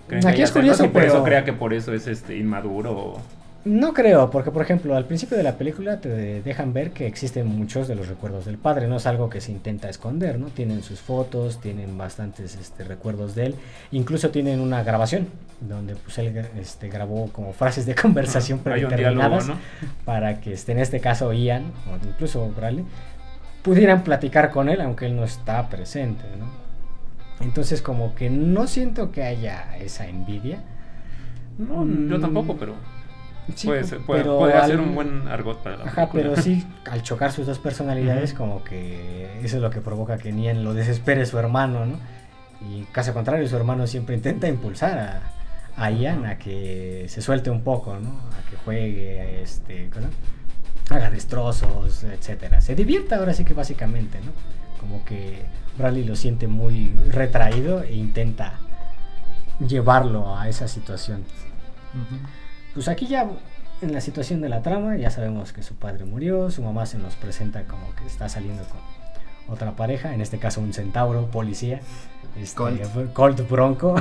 ¿Creen 0.09 0.23
que 0.23 0.29
Aquí 0.29 0.43
es 0.43 0.53
curioso, 0.53 0.91
por 0.91 1.03
eso 1.03 1.23
crea 1.25 1.45
que 1.45 1.53
por 1.53 1.75
eso 1.75 1.93
es 1.93 2.07
este 2.07 2.37
inmaduro. 2.37 2.93
o- 2.93 3.21
no 3.65 3.93
creo, 3.93 4.31
porque 4.31 4.53
por 4.53 4.63
ejemplo, 4.63 4.95
al 4.95 5.07
principio 5.07 5.37
de 5.37 5.43
la 5.43 5.57
película 5.59 6.01
te 6.01 6.41
dejan 6.41 6.73
ver 6.73 6.93
que 6.93 7.09
existen 7.09 7.49
muchos 7.49 7.89
de 7.89 7.97
los 7.97 8.07
recuerdos 8.07 8.45
del 8.45 8.59
padre, 8.59 8.87
no 8.87 8.99
es 8.99 9.07
algo 9.07 9.29
que 9.29 9.41
se 9.41 9.51
intenta 9.51 9.89
esconder, 9.89 10.39
¿no? 10.39 10.47
Tienen 10.51 10.85
sus 10.85 11.01
fotos, 11.01 11.61
tienen 11.61 11.99
bastantes 11.99 12.55
este, 12.55 12.85
recuerdos 12.85 13.35
de 13.35 13.47
él, 13.47 13.55
incluso 13.91 14.31
tienen 14.31 14.61
una 14.61 14.85
grabación 14.85 15.27
donde 15.61 15.97
pues 15.97 16.17
él 16.19 16.47
este, 16.61 16.89
grabó 16.89 17.29
como 17.33 17.53
frases 17.53 17.87
de 17.87 17.95
conversación 18.01 18.61
diálogo, 18.63 18.89
predeterminadas 18.91 19.49
¿no? 19.49 19.57
para 20.05 20.41
que 20.41 20.53
este, 20.53 20.71
en 20.71 20.79
este 20.79 21.01
caso 21.01 21.33
Ian 21.33 21.65
o 21.91 22.07
incluso 22.07 22.49
Bradley 22.57 22.85
pudieran 23.67 24.05
platicar 24.05 24.53
con 24.53 24.69
él 24.69 24.81
aunque 24.81 25.07
él 25.07 25.17
no 25.17 25.25
está 25.25 25.69
presente, 25.69 26.23
¿no? 26.39 26.47
Entonces 27.45 27.83
como 27.83 28.15
que 28.15 28.31
no 28.31 28.69
siento 28.69 29.11
que 29.11 29.25
haya 29.25 29.77
esa 29.79 30.07
envidia. 30.07 30.61
No, 31.59 31.85
yo 32.09 32.21
tampoco, 32.21 32.57
pero. 32.57 32.75
Sí, 33.57 33.67
puede 33.67 33.83
ser, 33.83 33.99
puede, 34.03 34.23
pero 34.23 34.39
puede 34.39 34.55
hacer 34.55 34.79
un 34.79 34.95
buen 34.95 35.27
argot 35.27 35.63
para 35.65 35.79
la 35.79 35.85
Ajá, 35.85 36.11
película. 36.13 36.23
pero 36.35 36.43
sí, 36.43 36.65
al 36.89 37.03
chocar 37.03 37.33
sus 37.33 37.45
dos 37.47 37.59
personalidades, 37.59 38.35
como 38.35 38.63
que 38.63 39.41
eso 39.43 39.57
es 39.57 39.63
lo 39.63 39.71
que 39.71 39.81
provoca 39.81 40.17
que 40.17 40.31
Nian 40.33 40.63
lo 40.63 40.73
desespere 40.73 41.27
su 41.27 41.37
hermano, 41.37 41.87
¿no? 41.87 41.99
Y 42.71 42.85
caso 42.93 43.13
contrario, 43.15 43.49
su 43.49 43.57
hermano 43.57 43.89
siempre 43.89 44.15
intenta 44.15 44.47
impulsar 44.47 44.99
a, 45.77 45.85
a 45.85 45.91
Ian 45.91 46.25
a 46.25 46.39
que 46.39 47.07
se 47.09 47.21
suelte 47.21 47.51
un 47.51 47.63
poco, 47.63 47.99
¿no? 47.99 48.11
A 48.11 48.49
que 48.49 48.57
juegue, 48.65 49.43
este, 49.43 49.91
¿cómo? 49.93 50.07
Haga 50.91 51.11
destrozos, 51.11 52.05
etcétera. 52.05 52.61
Se 52.61 52.75
divierta 52.75 53.17
ahora 53.17 53.35
sí 53.35 53.45
que 53.45 53.55
básicamente, 53.55 54.21
¿no? 54.21 54.33
Como 54.81 55.05
que 55.05 55.43
Bradley 55.79 56.05
lo 56.05 56.17
siente 56.17 56.47
muy 56.49 56.93
retraído 57.11 57.83
e 57.83 57.95
intenta 57.95 58.55
llevarlo 59.67 60.37
a 60.37 60.49
esa 60.49 60.69
situación. 60.69 61.25
Pues 62.75 62.89
aquí 62.89 63.07
ya 63.07 63.29
en 63.83 63.93
la 63.93 64.01
situación 64.01 64.41
de 64.41 64.49
la 64.49 64.63
trama 64.63 64.97
ya 64.97 65.11
sabemos 65.11 65.53
que 65.53 65.63
su 65.63 65.75
padre 65.75 66.05
murió, 66.05 66.51
su 66.51 66.63
mamá 66.63 66.87
se 66.87 66.99
nos 66.99 67.15
presenta 67.15 67.65
como 67.65 67.95
que 67.95 68.07
está 68.07 68.29
saliendo 68.29 68.63
con 68.65 68.81
otra 69.49 69.77
pareja, 69.77 70.13
en 70.13 70.21
este 70.21 70.39
caso 70.39 70.61
un 70.61 70.73
centauro, 70.73 71.27
policía, 71.31 71.81
este, 72.37 72.57
Colt. 72.57 73.13
Colt 73.13 73.49
Bronco, 73.49 73.95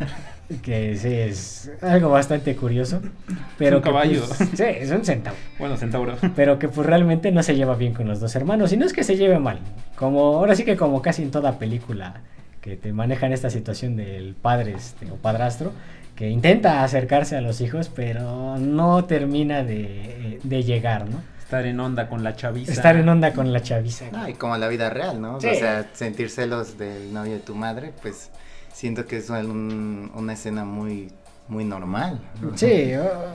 que 0.62 0.96
sí 0.96 1.12
es 1.14 1.70
algo 1.80 2.10
bastante 2.10 2.54
curioso, 2.56 3.00
pero 3.58 3.76
un 3.78 3.82
que, 3.82 3.88
caballo. 3.88 4.22
pues, 4.26 4.50
sí, 4.54 4.64
es 4.64 4.90
un 4.90 5.04
centauro, 5.04 5.38
Bueno, 5.58 5.76
Centauro. 5.76 6.16
pero 6.36 6.58
que 6.58 6.68
pues 6.68 6.86
realmente 6.86 7.32
no 7.32 7.42
se 7.42 7.54
lleva 7.54 7.74
bien 7.76 7.94
con 7.94 8.08
los 8.08 8.20
dos 8.20 8.34
hermanos 8.36 8.72
y 8.72 8.76
no 8.76 8.84
es 8.86 8.92
que 8.92 9.04
se 9.04 9.16
lleve 9.16 9.38
mal, 9.38 9.60
como 9.96 10.20
ahora 10.36 10.54
sí 10.54 10.64
que 10.64 10.76
como 10.76 11.00
casi 11.02 11.22
en 11.22 11.30
toda 11.30 11.58
película 11.58 12.14
que 12.60 12.76
te 12.76 12.92
manejan 12.92 13.32
esta 13.32 13.50
situación 13.50 13.96
del 13.96 14.34
padre 14.34 14.74
este, 14.76 15.10
o 15.10 15.16
padrastro 15.16 15.72
que 16.16 16.28
intenta 16.28 16.84
acercarse 16.84 17.36
a 17.36 17.40
los 17.40 17.60
hijos 17.60 17.90
pero 17.94 18.56
no 18.58 19.04
termina 19.06 19.64
de, 19.64 20.38
de 20.42 20.62
llegar, 20.62 21.08
¿no? 21.08 21.20
Estar 21.38 21.66
en 21.66 21.80
onda 21.80 22.08
con 22.08 22.22
la 22.24 22.34
chaviza. 22.34 22.72
Estar 22.72 22.96
en 22.96 23.06
onda 23.08 23.32
con 23.34 23.52
la 23.52 23.60
chaviza. 23.60 24.06
No, 24.10 24.26
y 24.26 24.32
como 24.32 24.56
la 24.56 24.68
vida 24.68 24.88
real, 24.88 25.20
¿no? 25.20 25.38
Sí. 25.38 25.48
O 25.48 25.54
sea, 25.54 25.86
sentir 25.92 26.30
celos 26.30 26.78
del 26.78 27.12
novio 27.12 27.32
de 27.34 27.40
tu 27.40 27.54
madre, 27.54 27.92
pues 28.00 28.30
siento 28.72 29.06
que 29.06 29.16
es 29.18 29.30
un- 29.30 30.10
una 30.14 30.32
escena 30.32 30.64
muy, 30.64 31.10
muy 31.48 31.64
normal. 31.64 32.20
¿no? 32.40 32.56
Sí, 32.56 32.92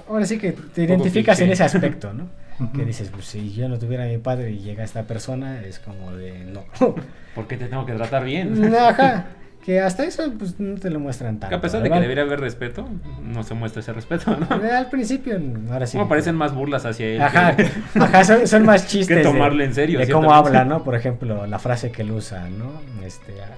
ahora 0.09 0.25
sí 0.25 0.37
que 0.37 0.51
te 0.53 0.83
identificas 0.83 1.39
en 1.41 1.51
ese 1.51 1.63
aspecto, 1.63 2.13
¿no? 2.13 2.27
Que 2.75 2.85
dices, 2.85 3.09
pues 3.11 3.25
si 3.25 3.53
yo 3.53 3.69
no 3.69 3.77
tuviera 3.77 4.05
a 4.05 4.07
mi 4.07 4.17
padre 4.17 4.51
y 4.51 4.59
llega 4.59 4.83
esta 4.83 5.03
persona, 5.03 5.61
es 5.61 5.77
como 5.79 6.11
de 6.15 6.43
no. 6.45 6.63
¿Por 7.35 7.47
qué 7.47 7.55
te 7.57 7.67
tengo 7.67 7.85
que 7.85 7.93
tratar 7.93 8.23
bien? 8.25 8.73
Ajá. 8.75 9.25
Que 9.65 9.81
hasta 9.81 10.05
eso, 10.05 10.31
pues 10.39 10.57
no 10.61 10.79
te 10.79 10.89
lo 10.89 10.97
muestran 10.97 11.35
Que 11.35 11.41
tanto. 11.41 11.55
a 11.57 11.59
pesar 11.59 11.83
de 11.83 11.89
que 11.89 11.99
debería 11.99 12.23
haber 12.23 12.39
respeto, 12.39 12.87
no 13.21 13.43
se 13.43 13.53
muestra 13.53 13.81
ese 13.81 13.91
respeto, 13.91 14.33
¿no? 14.37 14.63
Eh, 14.65 14.71
Al 14.71 14.89
principio, 14.89 15.37
ahora 15.69 15.85
sí. 15.85 15.97
Como 15.97 16.07
parecen 16.07 16.35
más 16.35 16.53
burlas 16.55 16.85
hacia 16.85 17.05
él. 17.07 17.21
Ajá, 17.21 17.53
que- 17.53 17.67
ajá 17.99 18.23
son, 18.23 18.47
son 18.47 18.63
más 18.63 18.87
chistes. 18.87 19.09
que 19.09 19.15
de- 19.15 19.23
tomarle 19.23 19.65
en 19.65 19.73
serio, 19.73 19.99
De 19.99 20.09
cómo 20.09 20.33
habla, 20.33 20.63
¿no? 20.63 20.85
Por 20.85 20.95
ejemplo, 20.95 21.45
la 21.47 21.59
frase 21.59 21.91
que 21.91 22.03
él 22.03 22.11
usa, 22.11 22.47
¿no? 22.49 22.79
Este, 23.05 23.33
ah, 23.41 23.57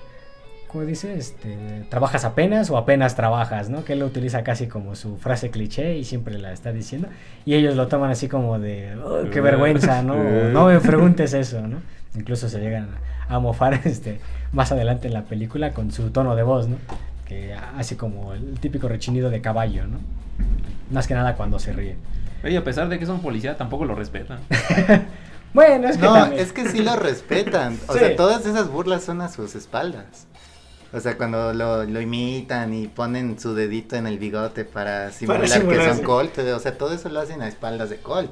¿cómo 0.69 0.85
dice? 0.85 1.17
Este, 1.17 1.83
¿trabajas 1.89 2.23
apenas 2.25 2.69
o 2.69 2.77
apenas 2.77 3.15
trabajas, 3.15 3.69
no? 3.69 3.83
Que 3.83 3.93
él 3.93 3.99
lo 3.99 4.05
utiliza 4.05 4.43
casi 4.43 4.67
como 4.67 4.95
su 4.95 5.17
frase 5.17 5.49
cliché 5.49 5.97
y 5.97 6.03
siempre 6.05 6.37
la 6.39 6.53
está 6.53 6.71
diciendo. 6.71 7.07
Y 7.45 7.55
ellos 7.55 7.75
lo 7.75 7.87
toman 7.87 8.11
así 8.11 8.27
como 8.29 8.57
de, 8.59 8.95
"Oh, 8.97 9.29
qué 9.31 9.41
vergüenza, 9.41 10.01
¿no? 10.03 10.13
O, 10.13 10.49
no 10.51 10.65
me 10.67 10.79
preguntes 10.79 11.33
eso, 11.33 11.65
¿no? 11.67 11.81
Incluso 12.15 12.47
se 12.49 12.59
llegan 12.59 12.87
a 13.27 13.39
mofar 13.39 13.73
este, 13.85 14.19
más 14.53 14.71
adelante 14.71 15.07
en 15.07 15.13
la 15.13 15.23
película 15.23 15.71
con 15.73 15.91
su 15.91 16.11
tono 16.11 16.35
de 16.35 16.43
voz, 16.43 16.67
¿no? 16.67 16.77
Que 17.27 17.53
hace 17.77 17.97
como 17.97 18.33
el 18.33 18.59
típico 18.59 18.87
rechinido 18.87 19.29
de 19.29 19.41
caballo, 19.41 19.85
¿no? 19.87 19.97
Más 20.91 21.07
que 21.07 21.13
nada 21.13 21.35
cuando 21.35 21.59
se 21.59 21.73
ríe. 21.73 21.95
Oye, 22.43 22.57
a 22.57 22.63
pesar 22.63 22.87
de 22.89 22.97
que 22.97 23.03
es 23.03 23.09
un 23.09 23.21
policía, 23.21 23.57
tampoco 23.57 23.85
lo 23.85 23.95
respetan. 23.95 24.39
Bueno, 25.51 25.87
es 25.89 25.97
que 25.97 26.03
No, 26.03 26.13
también- 26.13 26.39
es 26.43 26.53
que 26.53 26.69
sí 26.69 26.83
lo 26.83 26.95
respetan. 26.95 27.75
O 27.87 27.93
Sí. 27.93 27.99
sea, 27.99 28.15
todas 28.15 28.45
esas 28.45 28.69
burlas 28.69 29.03
son 29.03 29.19
a 29.21 29.29
sus 29.29 29.55
espaldas. 29.55 30.27
O 30.91 30.99
sea, 30.99 31.17
cuando 31.17 31.53
lo, 31.53 31.83
lo 31.83 32.01
imitan 32.01 32.73
y 32.73 32.87
ponen 32.87 33.39
su 33.39 33.53
dedito 33.53 33.95
en 33.95 34.07
el 34.07 34.17
bigote 34.17 34.65
para 34.65 35.11
simular 35.11 35.41
que 35.41 35.47
simular, 35.47 35.85
son 35.89 35.97
sí. 35.97 36.03
Colt, 36.03 36.37
o 36.39 36.59
sea, 36.59 36.77
todo 36.77 36.93
eso 36.93 37.09
lo 37.09 37.19
hacen 37.19 37.41
a 37.41 37.47
espaldas 37.47 37.89
de 37.91 37.97
Colt. 37.97 38.31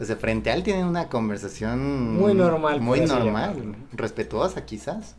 O 0.00 0.04
sea, 0.04 0.16
frente 0.16 0.50
a 0.50 0.54
él 0.54 0.62
tienen 0.62 0.86
una 0.86 1.08
conversación 1.08 2.16
Muy 2.16 2.34
normal, 2.34 2.80
muy 2.80 3.00
normal, 3.00 3.24
llamarlo. 3.26 3.76
respetuosa 3.92 4.64
quizás. 4.64 5.16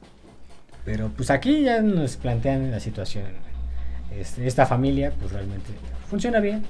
Pero 0.83 1.09
pues 1.15 1.29
aquí 1.29 1.61
ya 1.63 1.79
nos 1.81 2.17
plantean 2.17 2.71
la 2.71 2.79
situación. 2.79 3.25
Este, 4.11 4.45
esta 4.47 4.65
familia 4.65 5.13
pues 5.19 5.31
realmente 5.31 5.69
funciona 6.09 6.39
bien, 6.39 6.63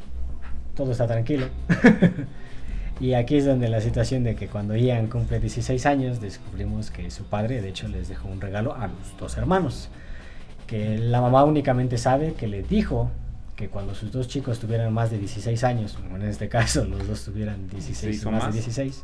todo 0.76 0.92
está 0.92 1.08
tranquilo. 1.08 1.48
y 3.04 3.14
aquí 3.16 3.36
es 3.38 3.46
donde 3.46 3.68
la 3.68 3.82
situación 3.82 4.24
de 4.24 4.36
que 4.36 4.48
cuando 4.48 4.76
Ian 4.76 5.08
cumple 5.08 5.40
16 5.40 5.86
años 5.86 6.22
descubrimos 6.22 6.90
que 6.90 7.12
su 7.12 7.24
padre 7.26 7.62
de 7.62 7.70
hecho 7.70 7.88
les 7.88 8.08
dejó 8.08 8.30
un 8.30 8.40
regalo 8.40 8.76
a 8.76 8.88
los 8.88 9.18
dos 9.20 9.38
hermanos. 9.38 9.90
Que 10.68 10.98
la 10.98 11.20
mamá 11.20 11.44
únicamente 11.44 11.98
sabe 11.98 12.34
que 12.34 12.48
le 12.48 12.64
dijo 12.64 13.12
que 13.58 13.68
cuando 13.68 13.94
sus 13.94 14.12
dos 14.12 14.28
chicos 14.28 14.60
tuvieran 14.60 14.94
más 14.94 15.12
de 15.12 15.18
16 15.20 15.64
años, 15.66 15.98
o 16.12 16.16
en 16.16 16.22
este 16.24 16.48
caso 16.58 16.86
los 16.86 17.06
dos 17.08 17.24
tuvieran 17.26 17.68
16 17.70 18.02
16 18.02 18.26
o 18.26 18.30
o 18.30 18.32
más, 18.32 18.44
más. 18.46 18.54
de 18.54 18.60
16, 18.62 19.04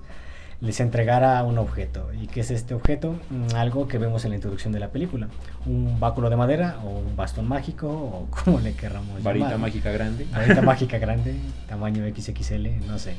les 0.62 0.80
entregara 0.80 1.44
un 1.44 1.58
objeto. 1.58 2.10
¿Y 2.14 2.28
qué 2.28 2.40
es 2.40 2.52
este 2.52 2.74
objeto? 2.74 3.16
Mm, 3.30 3.56
Algo 3.56 3.88
que 3.88 3.98
vemos 3.98 4.24
en 4.24 4.32
la 4.32 4.36
introducción 4.38 4.72
de 4.74 4.80
la 4.80 4.90
película. 4.90 5.28
Un 5.66 6.00
báculo 6.00 6.30
de 6.30 6.36
madera 6.38 6.80
o 6.86 7.00
un 7.00 7.16
bastón 7.18 7.48
mágico 7.48 7.88
o 7.90 8.28
como 8.46 8.60
le 8.62 8.74
querramos 8.74 9.22
Varita 9.22 9.46
llamar. 9.46 9.60
mágica 9.60 9.92
grande. 9.92 10.26
Varita 10.32 10.62
mágica 10.72 10.98
grande, 11.00 11.36
tamaño 11.68 12.04
XXL, 12.16 12.88
no 12.88 12.98
sé. 12.98 13.14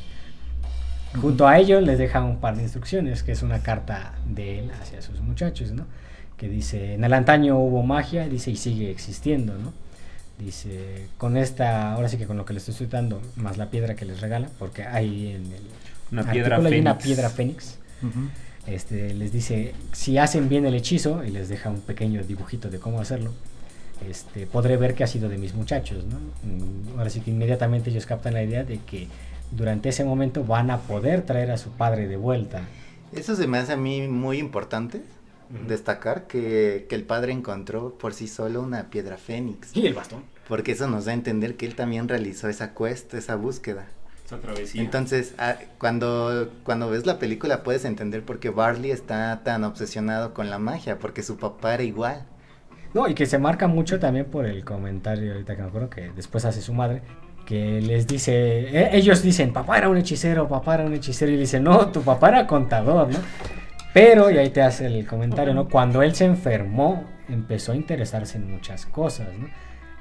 Junto 1.20 1.48
a 1.48 1.58
ello 1.58 1.80
les 1.80 1.98
deja 1.98 2.22
un 2.22 2.38
par 2.38 2.56
de 2.56 2.62
instrucciones, 2.62 3.22
que 3.22 3.32
es 3.32 3.42
una 3.42 3.60
carta 3.62 4.14
de 4.26 4.60
él 4.60 4.70
hacia 4.80 5.02
sus 5.02 5.20
muchachos, 5.20 5.72
¿no? 5.72 5.86
Que 6.36 6.48
dice, 6.48 6.94
en 6.94 7.04
el 7.04 7.12
antaño 7.12 7.58
hubo 7.58 7.82
magia, 7.82 8.28
dice, 8.28 8.50
y 8.50 8.56
sigue 8.56 8.90
existiendo, 8.90 9.54
¿no? 9.58 9.72
Dice, 10.38 11.06
con 11.18 11.36
esta, 11.36 11.92
ahora 11.92 12.08
sí 12.08 12.16
que 12.16 12.26
con 12.26 12.36
lo 12.36 12.44
que 12.44 12.54
les 12.54 12.68
estoy 12.68 12.86
citando, 12.86 13.20
más 13.36 13.58
la 13.58 13.70
piedra 13.70 13.94
que 13.96 14.04
les 14.04 14.20
regala, 14.20 14.48
porque 14.58 14.84
hay 14.84 15.32
en 15.32 15.46
el 15.52 15.62
Una 16.12 16.30
piedra 16.30 16.56
hay 16.56 16.62
una 16.80 16.94
fénix. 16.94 17.04
piedra 17.04 17.28
fénix. 17.30 17.78
Este, 18.66 19.12
les 19.14 19.32
dice, 19.32 19.74
si 19.92 20.16
hacen 20.16 20.48
bien 20.48 20.64
el 20.64 20.74
hechizo, 20.74 21.24
y 21.24 21.30
les 21.30 21.48
deja 21.48 21.70
un 21.70 21.80
pequeño 21.80 22.22
dibujito 22.22 22.70
de 22.70 22.78
cómo 22.78 23.00
hacerlo, 23.00 23.32
este, 24.08 24.46
podré 24.46 24.76
ver 24.76 24.94
que 24.94 25.04
ha 25.04 25.06
sido 25.06 25.28
de 25.28 25.36
mis 25.38 25.54
muchachos, 25.54 26.04
¿no? 26.06 26.16
Mm, 26.16 26.98
Ahora 26.98 27.10
sí 27.10 27.20
que 27.20 27.30
inmediatamente 27.32 27.90
ellos 27.90 28.06
captan 28.06 28.32
la 28.34 28.42
idea 28.42 28.64
de 28.64 28.78
que 28.78 29.08
durante 29.50 29.88
ese 29.88 30.04
momento 30.04 30.44
van 30.44 30.70
a 30.70 30.78
poder 30.78 31.22
traer 31.22 31.50
a 31.50 31.58
su 31.58 31.70
padre 31.70 32.08
de 32.08 32.16
vuelta. 32.16 32.62
Eso 33.12 33.34
se 33.34 33.46
me 33.46 33.58
hace 33.58 33.72
a 33.72 33.76
mí 33.76 34.08
muy 34.08 34.38
importante 34.38 35.02
destacar 35.66 36.26
que, 36.26 36.86
que 36.88 36.94
el 36.94 37.02
padre 37.02 37.32
encontró 37.32 37.94
por 37.94 38.14
sí 38.14 38.28
solo 38.28 38.62
una 38.62 38.90
piedra 38.90 39.16
fénix. 39.16 39.76
Y 39.76 39.86
el 39.86 39.94
bastón. 39.94 40.22
Porque 40.48 40.72
eso 40.72 40.88
nos 40.88 41.04
da 41.04 41.12
a 41.12 41.14
entender 41.14 41.56
que 41.56 41.66
él 41.66 41.74
también 41.74 42.08
realizó 42.08 42.48
esa 42.48 42.74
quest, 42.74 43.14
esa 43.14 43.36
búsqueda. 43.36 43.86
Esa 44.24 44.38
travesía. 44.38 44.82
Entonces, 44.82 45.34
ah, 45.38 45.56
cuando, 45.78 46.50
cuando 46.62 46.88
ves 46.88 47.06
la 47.06 47.18
película 47.18 47.62
puedes 47.62 47.84
entender 47.84 48.24
por 48.24 48.38
qué 48.38 48.50
Barley 48.50 48.92
está 48.92 49.42
tan 49.42 49.64
obsesionado 49.64 50.34
con 50.34 50.50
la 50.50 50.58
magia, 50.58 50.98
porque 50.98 51.22
su 51.22 51.36
papá 51.36 51.74
era 51.74 51.82
igual. 51.82 52.26
No, 52.94 53.08
y 53.08 53.14
que 53.14 53.26
se 53.26 53.38
marca 53.38 53.68
mucho 53.68 54.00
también 54.00 54.26
por 54.26 54.46
el 54.46 54.64
comentario 54.64 55.32
ahorita 55.32 55.54
que 55.54 55.62
me 55.62 55.68
acuerdo 55.68 55.90
que 55.90 56.10
después 56.10 56.44
hace 56.44 56.60
su 56.60 56.74
madre, 56.74 57.02
que 57.50 57.80
les 57.80 58.06
dice, 58.06 58.32
eh, 58.32 58.90
ellos 58.92 59.24
dicen, 59.24 59.52
papá 59.52 59.78
era 59.78 59.88
un 59.88 59.96
hechicero, 59.96 60.46
papá 60.46 60.74
era 60.74 60.84
un 60.84 60.94
hechicero, 60.94 61.32
y 61.32 61.34
le 61.34 61.40
dice, 61.40 61.58
no, 61.58 61.88
tu 61.88 62.00
papá 62.00 62.28
era 62.28 62.46
contador, 62.46 63.08
¿no? 63.08 63.18
Pero, 63.92 64.30
y 64.30 64.38
ahí 64.38 64.50
te 64.50 64.62
hace 64.62 64.86
el 64.86 65.04
comentario, 65.04 65.52
¿no? 65.52 65.68
Cuando 65.68 66.00
él 66.00 66.14
se 66.14 66.26
enfermó, 66.26 67.02
empezó 67.28 67.72
a 67.72 67.74
interesarse 67.74 68.38
en 68.38 68.48
muchas 68.52 68.86
cosas, 68.86 69.26
¿no? 69.36 69.48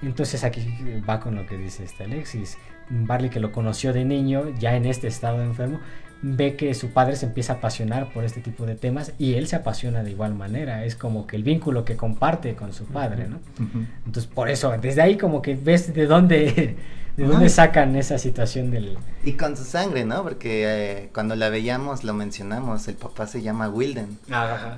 Entonces 0.03 0.43
aquí 0.43 0.63
va 1.09 1.19
con 1.19 1.35
lo 1.35 1.47
que 1.47 1.57
dice 1.57 1.83
este 1.85 2.03
Alexis. 2.03 2.59
Barley 2.91 3.31
que 3.31 3.39
lo 3.39 3.51
conoció 3.51 3.93
de 3.93 4.05
niño, 4.05 4.53
ya 4.59 4.75
en 4.75 4.85
este 4.85 5.07
estado 5.07 5.39
de 5.39 5.45
enfermo, 5.45 5.79
ve 6.21 6.55
que 6.55 6.75
su 6.75 6.91
padre 6.91 7.15
se 7.15 7.25
empieza 7.25 7.53
a 7.53 7.55
apasionar 7.55 8.13
por 8.13 8.25
este 8.25 8.41
tipo 8.41 8.67
de 8.67 8.75
temas 8.75 9.13
y 9.17 9.33
él 9.33 9.47
se 9.47 9.55
apasiona 9.55 10.03
de 10.03 10.11
igual 10.11 10.35
manera. 10.35 10.85
Es 10.85 10.95
como 10.95 11.25
que 11.25 11.35
el 11.35 11.43
vínculo 11.43 11.83
que 11.83 11.95
comparte 11.95 12.53
con 12.53 12.73
su 12.73 12.85
padre, 12.85 13.27
¿no? 13.27 13.39
Entonces 14.05 14.27
por 14.27 14.49
eso, 14.49 14.71
desde 14.79 15.01
ahí 15.01 15.17
como 15.17 15.41
que 15.41 15.55
ves 15.55 15.95
de 15.95 16.05
dónde, 16.05 16.77
de 17.19 17.25
dónde 17.27 17.47
Ajá. 17.47 17.55
sacan 17.55 17.95
esa 17.95 18.17
situación 18.17 18.71
del... 18.71 18.97
Y 19.23 19.33
con 19.33 19.57
su 19.57 19.65
sangre, 19.65 20.05
¿no? 20.05 20.23
Porque 20.23 20.63
eh, 20.65 21.09
cuando 21.13 21.35
la 21.35 21.49
veíamos 21.49 22.03
lo 22.05 22.13
mencionamos, 22.13 22.87
el 22.87 22.95
papá 22.95 23.27
se 23.27 23.41
llama 23.41 23.67
Wilden. 23.69 24.17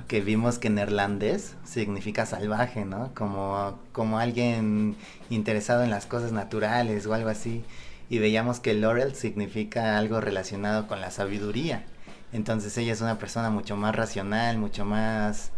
que 0.08 0.20
vimos 0.20 0.58
que 0.58 0.66
en 0.68 0.74
neerlandés 0.74 1.54
significa 1.64 2.26
salvaje, 2.26 2.84
¿no? 2.84 3.10
Como, 3.14 3.78
como 3.92 4.18
alguien 4.18 4.96
interesado 5.30 5.84
en 5.84 5.90
las 5.90 6.06
cosas 6.06 6.32
naturales 6.32 7.06
o 7.06 7.14
algo 7.14 7.28
así. 7.28 7.62
Y 8.10 8.18
veíamos 8.18 8.58
que 8.60 8.74
Laurel 8.74 9.14
significa 9.14 9.96
algo 9.96 10.20
relacionado 10.20 10.86
con 10.88 11.00
la 11.00 11.10
sabiduría. 11.10 11.84
Entonces 12.32 12.76
ella 12.76 12.92
es 12.92 13.00
una 13.00 13.18
persona 13.18 13.50
mucho 13.50 13.76
más 13.76 13.94
racional, 13.94 14.58
mucho 14.58 14.84
más 14.84 15.50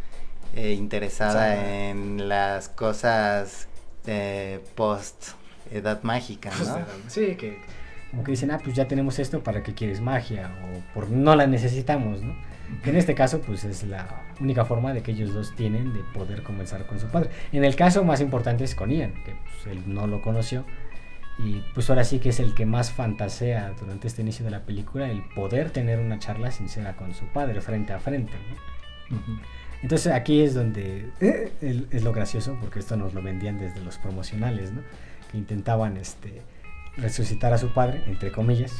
eh, 0.54 0.72
interesada 0.72 1.54
Sí. 1.54 1.60
en 1.64 2.28
las 2.28 2.68
cosas 2.68 3.68
eh, 4.06 4.60
post 4.74 5.28
edad 5.70 6.02
mágica, 6.02 6.50
¿no? 6.58 6.78
Sí, 7.08 7.36
que 7.36 7.58
como 8.10 8.22
que 8.22 8.30
dicen, 8.30 8.52
ah, 8.52 8.60
pues 8.62 8.76
ya 8.76 8.86
tenemos 8.86 9.18
esto, 9.18 9.42
¿para 9.42 9.64
qué 9.64 9.74
quieres 9.74 10.00
magia? 10.00 10.50
O 10.62 10.94
por 10.94 11.10
no 11.10 11.34
la 11.34 11.48
necesitamos, 11.48 12.22
¿no? 12.22 12.36
Que 12.82 12.90
en 12.90 12.96
este 12.96 13.14
caso, 13.14 13.40
pues 13.40 13.64
es 13.64 13.82
la 13.82 14.06
única 14.40 14.64
forma 14.64 14.92
de 14.92 15.02
que 15.02 15.10
ellos 15.10 15.34
dos 15.34 15.54
tienen 15.56 15.92
de 15.92 16.00
poder 16.14 16.44
conversar 16.44 16.86
con 16.86 17.00
su 17.00 17.08
padre. 17.08 17.30
En 17.52 17.64
el 17.64 17.74
caso 17.74 18.04
más 18.04 18.20
importante 18.20 18.62
es 18.62 18.76
con 18.76 18.90
Ian, 18.90 19.12
que 19.24 19.34
pues, 19.34 19.66
él 19.66 19.82
no 19.86 20.06
lo 20.06 20.22
conoció. 20.22 20.64
Y 21.38 21.64
pues 21.74 21.90
ahora 21.90 22.04
sí 22.04 22.20
que 22.20 22.28
es 22.28 22.38
el 22.38 22.54
que 22.54 22.64
más 22.64 22.92
fantasea 22.92 23.74
durante 23.80 24.06
este 24.06 24.22
inicio 24.22 24.44
de 24.44 24.52
la 24.52 24.60
película, 24.60 25.10
el 25.10 25.24
poder 25.34 25.72
tener 25.72 25.98
una 25.98 26.20
charla 26.20 26.52
sincera 26.52 26.94
con 26.94 27.12
su 27.14 27.26
padre, 27.26 27.60
frente 27.60 27.92
a 27.92 27.98
frente, 27.98 28.34
¿no? 29.10 29.18
Entonces 29.82 30.12
aquí 30.12 30.40
es 30.40 30.54
donde 30.54 31.10
eh, 31.20 31.52
es 31.90 32.04
lo 32.04 32.12
gracioso, 32.12 32.56
porque 32.60 32.78
esto 32.78 32.96
nos 32.96 33.12
lo 33.12 33.22
vendían 33.22 33.58
desde 33.58 33.80
los 33.80 33.98
promocionales, 33.98 34.72
¿no? 34.72 34.82
Que 35.34 35.38
intentaban 35.38 35.96
este, 35.96 36.42
resucitar 36.96 37.52
a 37.52 37.58
su 37.58 37.72
padre, 37.72 38.04
entre 38.06 38.30
comillas, 38.30 38.72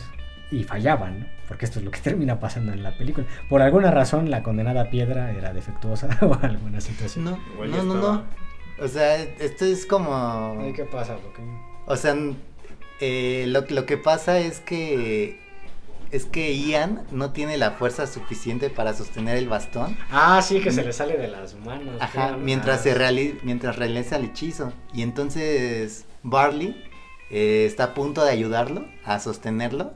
y 0.53 0.63
fallaban, 0.63 1.19
¿no? 1.21 1.27
Porque 1.49 1.65
esto 1.65 1.81
es 1.81 1.85
lo 1.85 1.91
que 1.91 1.99
termina 2.09 2.39
pasando 2.39 2.73
en 2.73 2.85
la 2.85 2.97
película. 2.97 3.27
Por 3.49 3.61
alguna 3.61 3.91
razón 3.91 4.31
la 4.31 4.45
condenada 4.45 4.89
piedra 4.89 5.33
era 5.33 5.53
defectuosa 5.53 6.09
o 6.23 6.33
alguna 6.43 6.81
situación. 6.81 7.25
No, 7.25 7.39
Igual 7.55 7.89
no, 7.89 7.95
no. 7.95 8.23
O 8.81 8.87
sea, 8.89 9.17
esto 9.21 9.65
es 9.65 9.85
como... 9.85 10.57
Ay, 10.61 10.73
¿Qué 10.73 10.85
pasa? 10.85 11.17
¿Por 11.17 11.33
qué? 11.33 11.43
O 11.87 11.97
sea, 11.97 12.15
eh, 13.01 13.47
lo, 13.49 13.63
lo 13.69 13.85
que 13.87 13.97
pasa 13.97 14.39
es 14.39 14.61
que 14.61 15.43
es 16.13 16.27
que 16.27 16.57
Ian 16.57 17.03
no 17.11 17.33
tiene 17.33 17.57
la 17.57 17.73
fuerza 17.73 18.07
suficiente 18.07 18.71
para 18.71 18.95
sostener 18.95 19.37
el 19.37 19.49
bastón. 19.49 19.97
Ah, 20.13 20.41
sí, 20.43 20.61
que 20.61 20.71
se 20.71 20.85
le 20.85 20.93
sale 20.93 21.17
de 21.17 21.27
las 21.27 21.57
manos. 21.57 21.97
Ajá, 22.01 22.37
mientras 22.37 22.79
Ah, 22.81 22.83
se 22.85 22.95
reali- 22.97 23.41
mientras 23.43 23.75
realiza 23.75 24.17
el 24.17 24.27
hechizo. 24.27 24.73
Y 24.93 25.03
entonces 25.03 26.05
Barley 26.25 26.75
eh, 27.31 27.65
está 27.67 27.85
a 27.85 27.95
punto 27.95 28.25
de 28.25 28.33
ayudarlo 28.33 28.87
a 29.05 29.21
sostenerlo. 29.21 29.93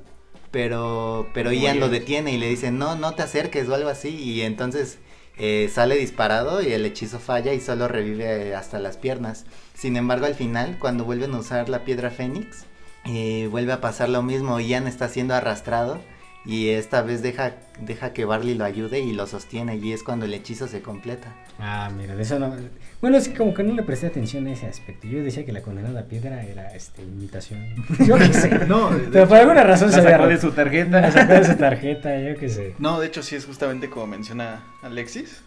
Pero, 0.50 1.28
pero 1.34 1.50
Muy 1.50 1.60
Ian 1.60 1.78
lo 1.78 1.90
detiene 1.90 2.32
y 2.32 2.38
le 2.38 2.48
dice, 2.48 2.70
no, 2.70 2.96
no 2.96 3.14
te 3.14 3.22
acerques 3.22 3.68
o 3.68 3.74
algo 3.74 3.90
así. 3.90 4.08
Y 4.08 4.42
entonces 4.42 4.98
eh, 5.36 5.68
sale 5.72 5.96
disparado 5.96 6.62
y 6.62 6.72
el 6.72 6.86
hechizo 6.86 7.18
falla 7.18 7.52
y 7.52 7.60
solo 7.60 7.86
revive 7.86 8.54
hasta 8.54 8.78
las 8.78 8.96
piernas. 8.96 9.44
Sin 9.74 9.96
embargo, 9.96 10.26
al 10.26 10.34
final, 10.34 10.78
cuando 10.78 11.04
vuelven 11.04 11.34
a 11.34 11.38
usar 11.38 11.68
la 11.68 11.84
piedra 11.84 12.10
fénix, 12.10 12.64
eh, 13.04 13.48
vuelve 13.50 13.72
a 13.72 13.80
pasar 13.80 14.08
lo 14.08 14.22
mismo. 14.22 14.58
Ian 14.58 14.86
está 14.86 15.08
siendo 15.08 15.34
arrastrado 15.34 16.00
y 16.48 16.70
esta 16.70 17.02
vez 17.02 17.20
deja, 17.22 17.56
deja 17.82 18.14
que 18.14 18.24
Barley 18.24 18.54
lo 18.54 18.64
ayude 18.64 19.00
y 19.00 19.12
lo 19.12 19.26
sostiene 19.26 19.76
y 19.76 19.92
es 19.92 20.02
cuando 20.02 20.24
el 20.24 20.32
hechizo 20.32 20.66
se 20.66 20.80
completa. 20.80 21.34
Ah, 21.58 21.90
mira, 21.94 22.16
de 22.16 22.22
eso 22.22 22.38
no... 22.38 22.56
Bueno, 23.02 23.18
es 23.18 23.28
que 23.28 23.34
como 23.36 23.52
que 23.52 23.62
no 23.62 23.74
le 23.74 23.82
presté 23.82 24.06
atención 24.06 24.46
a 24.46 24.52
ese 24.52 24.66
aspecto. 24.66 25.06
Yo 25.06 25.22
decía 25.22 25.44
que 25.44 25.52
la 25.52 25.60
condenada 25.60 26.04
piedra 26.04 26.42
era 26.42 26.74
este, 26.74 27.02
imitación. 27.02 27.60
yo 28.06 28.16
qué 28.16 28.32
sé. 28.32 28.48
No, 28.66 28.90
de 28.90 29.08
Pero 29.12 29.28
por 29.28 29.36
alguna 29.36 29.62
razón 29.62 29.90
La 29.90 29.96
se 29.98 30.02
sacó 30.02 30.26
de 30.26 30.40
su 30.40 30.50
tarjeta. 30.52 31.00
La 31.02 31.12
sacó 31.12 31.34
de 31.34 31.44
su 31.44 31.56
tarjeta, 31.56 32.18
yo 32.18 32.34
qué 32.36 32.48
sé. 32.48 32.74
No, 32.78 32.98
de 32.98 33.08
hecho 33.08 33.22
sí 33.22 33.36
es 33.36 33.44
justamente 33.44 33.90
como 33.90 34.06
menciona 34.06 34.64
Alexis. 34.82 35.42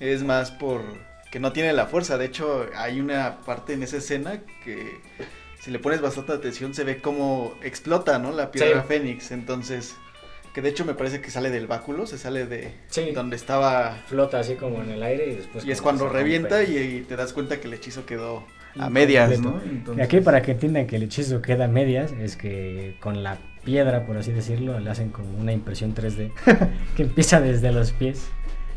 Es 0.00 0.22
más 0.22 0.50
por 0.50 0.82
que 1.30 1.40
no 1.40 1.52
tiene 1.52 1.72
la 1.72 1.86
fuerza. 1.86 2.18
De 2.18 2.26
hecho, 2.26 2.66
hay 2.76 3.00
una 3.00 3.38
parte 3.40 3.72
en 3.72 3.82
esa 3.82 3.96
escena 3.96 4.40
que 4.64 5.00
si 5.60 5.70
le 5.70 5.78
pones 5.78 6.02
bastante 6.02 6.32
atención 6.32 6.74
se 6.74 6.84
ve 6.84 7.00
cómo 7.00 7.54
explota, 7.62 8.18
¿no? 8.18 8.32
La 8.32 8.50
piedra 8.50 8.82
Sí. 8.82 8.88
fénix. 8.88 9.30
Entonces, 9.30 9.96
que 10.54 10.60
de 10.62 10.68
hecho 10.68 10.84
me 10.84 10.94
parece 10.94 11.20
que 11.20 11.30
sale 11.30 11.50
del 11.50 11.66
báculo, 11.66 12.06
se 12.06 12.18
sale 12.18 12.46
de 12.46 12.72
Sí. 12.88 13.12
donde 13.12 13.36
estaba 13.36 13.96
Flota 14.06 14.38
así 14.40 14.54
como 14.54 14.82
en 14.82 14.90
el 14.90 15.02
aire 15.02 15.30
y 15.32 15.34
después... 15.36 15.64
y 15.64 15.70
es 15.70 15.80
cuando 15.80 16.08
revienta 16.08 16.62
y, 16.62 16.76
y 16.76 17.00
te 17.02 17.16
das 17.16 17.32
cuenta 17.32 17.58
que 17.60 17.68
el 17.68 17.74
hechizo 17.74 18.04
quedó 18.06 18.44
a 18.78 18.88
medias, 18.90 19.38
¿no? 19.40 19.60
Y 19.96 20.00
aquí 20.00 20.20
para 20.20 20.42
que 20.42 20.52
entiendan 20.52 20.86
que 20.86 20.96
el 20.96 21.02
hechizo 21.04 21.42
queda 21.42 21.66
a 21.66 21.68
medias 21.68 22.12
es 22.12 22.36
que 22.36 22.96
con 23.00 23.22
la 23.22 23.38
piedra, 23.64 24.06
por 24.06 24.16
así 24.16 24.32
decirlo, 24.32 24.78
le 24.80 24.90
hacen 24.90 25.10
como 25.10 25.36
una 25.38 25.52
impresión 25.52 25.94
3D 25.94 26.32
que 26.96 27.02
empieza 27.02 27.40
desde 27.40 27.70
los 27.72 27.92
pies 27.92 28.28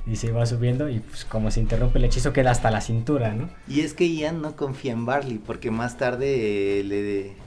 y 0.07 0.17
se 0.17 0.31
va 0.31 0.45
subiendo 0.45 0.87
y 0.89 0.99
pues 0.99 1.25
como 1.25 1.49
se 1.49 1.59
interrumpe 1.61 1.97
el 1.97 2.05
hechizo 2.05 2.31
queda 2.33 2.51
hasta 2.51 2.69
la 2.71 2.81
cintura, 2.81 3.33
¿no? 3.33 3.49
Y 3.67 3.81
es 3.81 3.93
que 3.93 4.07
Ian 4.13 4.41
no 4.41 4.55
confía 4.55 4.91
en 4.91 5.05
Barley 5.05 5.39
porque 5.39 5.71
más 5.71 5.97
tarde 5.97 6.79
eh, 6.79 6.83
le... 6.83 7.44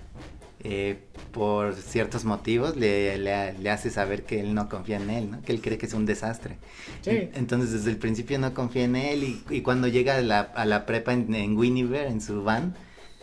eh, 0.65 0.99
por 1.33 1.75
ciertos 1.75 2.25
motivos 2.25 2.77
le, 2.77 3.17
le, 3.19 3.53
le 3.59 3.71
hace 3.71 3.91
saber 3.91 4.25
que 4.25 4.41
él 4.41 4.55
no 4.55 4.69
confía 4.69 4.97
en 4.97 5.11
él, 5.11 5.31
¿no? 5.31 5.43
Que 5.43 5.53
él 5.53 5.61
cree 5.61 5.79
que 5.79 5.87
es 5.87 5.95
un 5.95 6.07
desastre. 6.07 6.57
Sí. 7.03 7.29
Entonces 7.35 7.73
desde 7.73 7.91
el 7.91 7.97
principio 7.97 8.39
no 8.39 8.55
confía 8.55 8.85
en 8.85 8.97
él 8.97 9.23
y, 9.23 9.43
y 9.51 9.61
cuando 9.63 9.89
llega 9.89 10.17
a 10.17 10.21
la, 10.21 10.41
a 10.41 10.65
la 10.65 10.87
prepa 10.87 11.13
en, 11.13 11.35
en 11.35 11.59
en 11.95 12.21
su 12.21 12.43
van, 12.43 12.75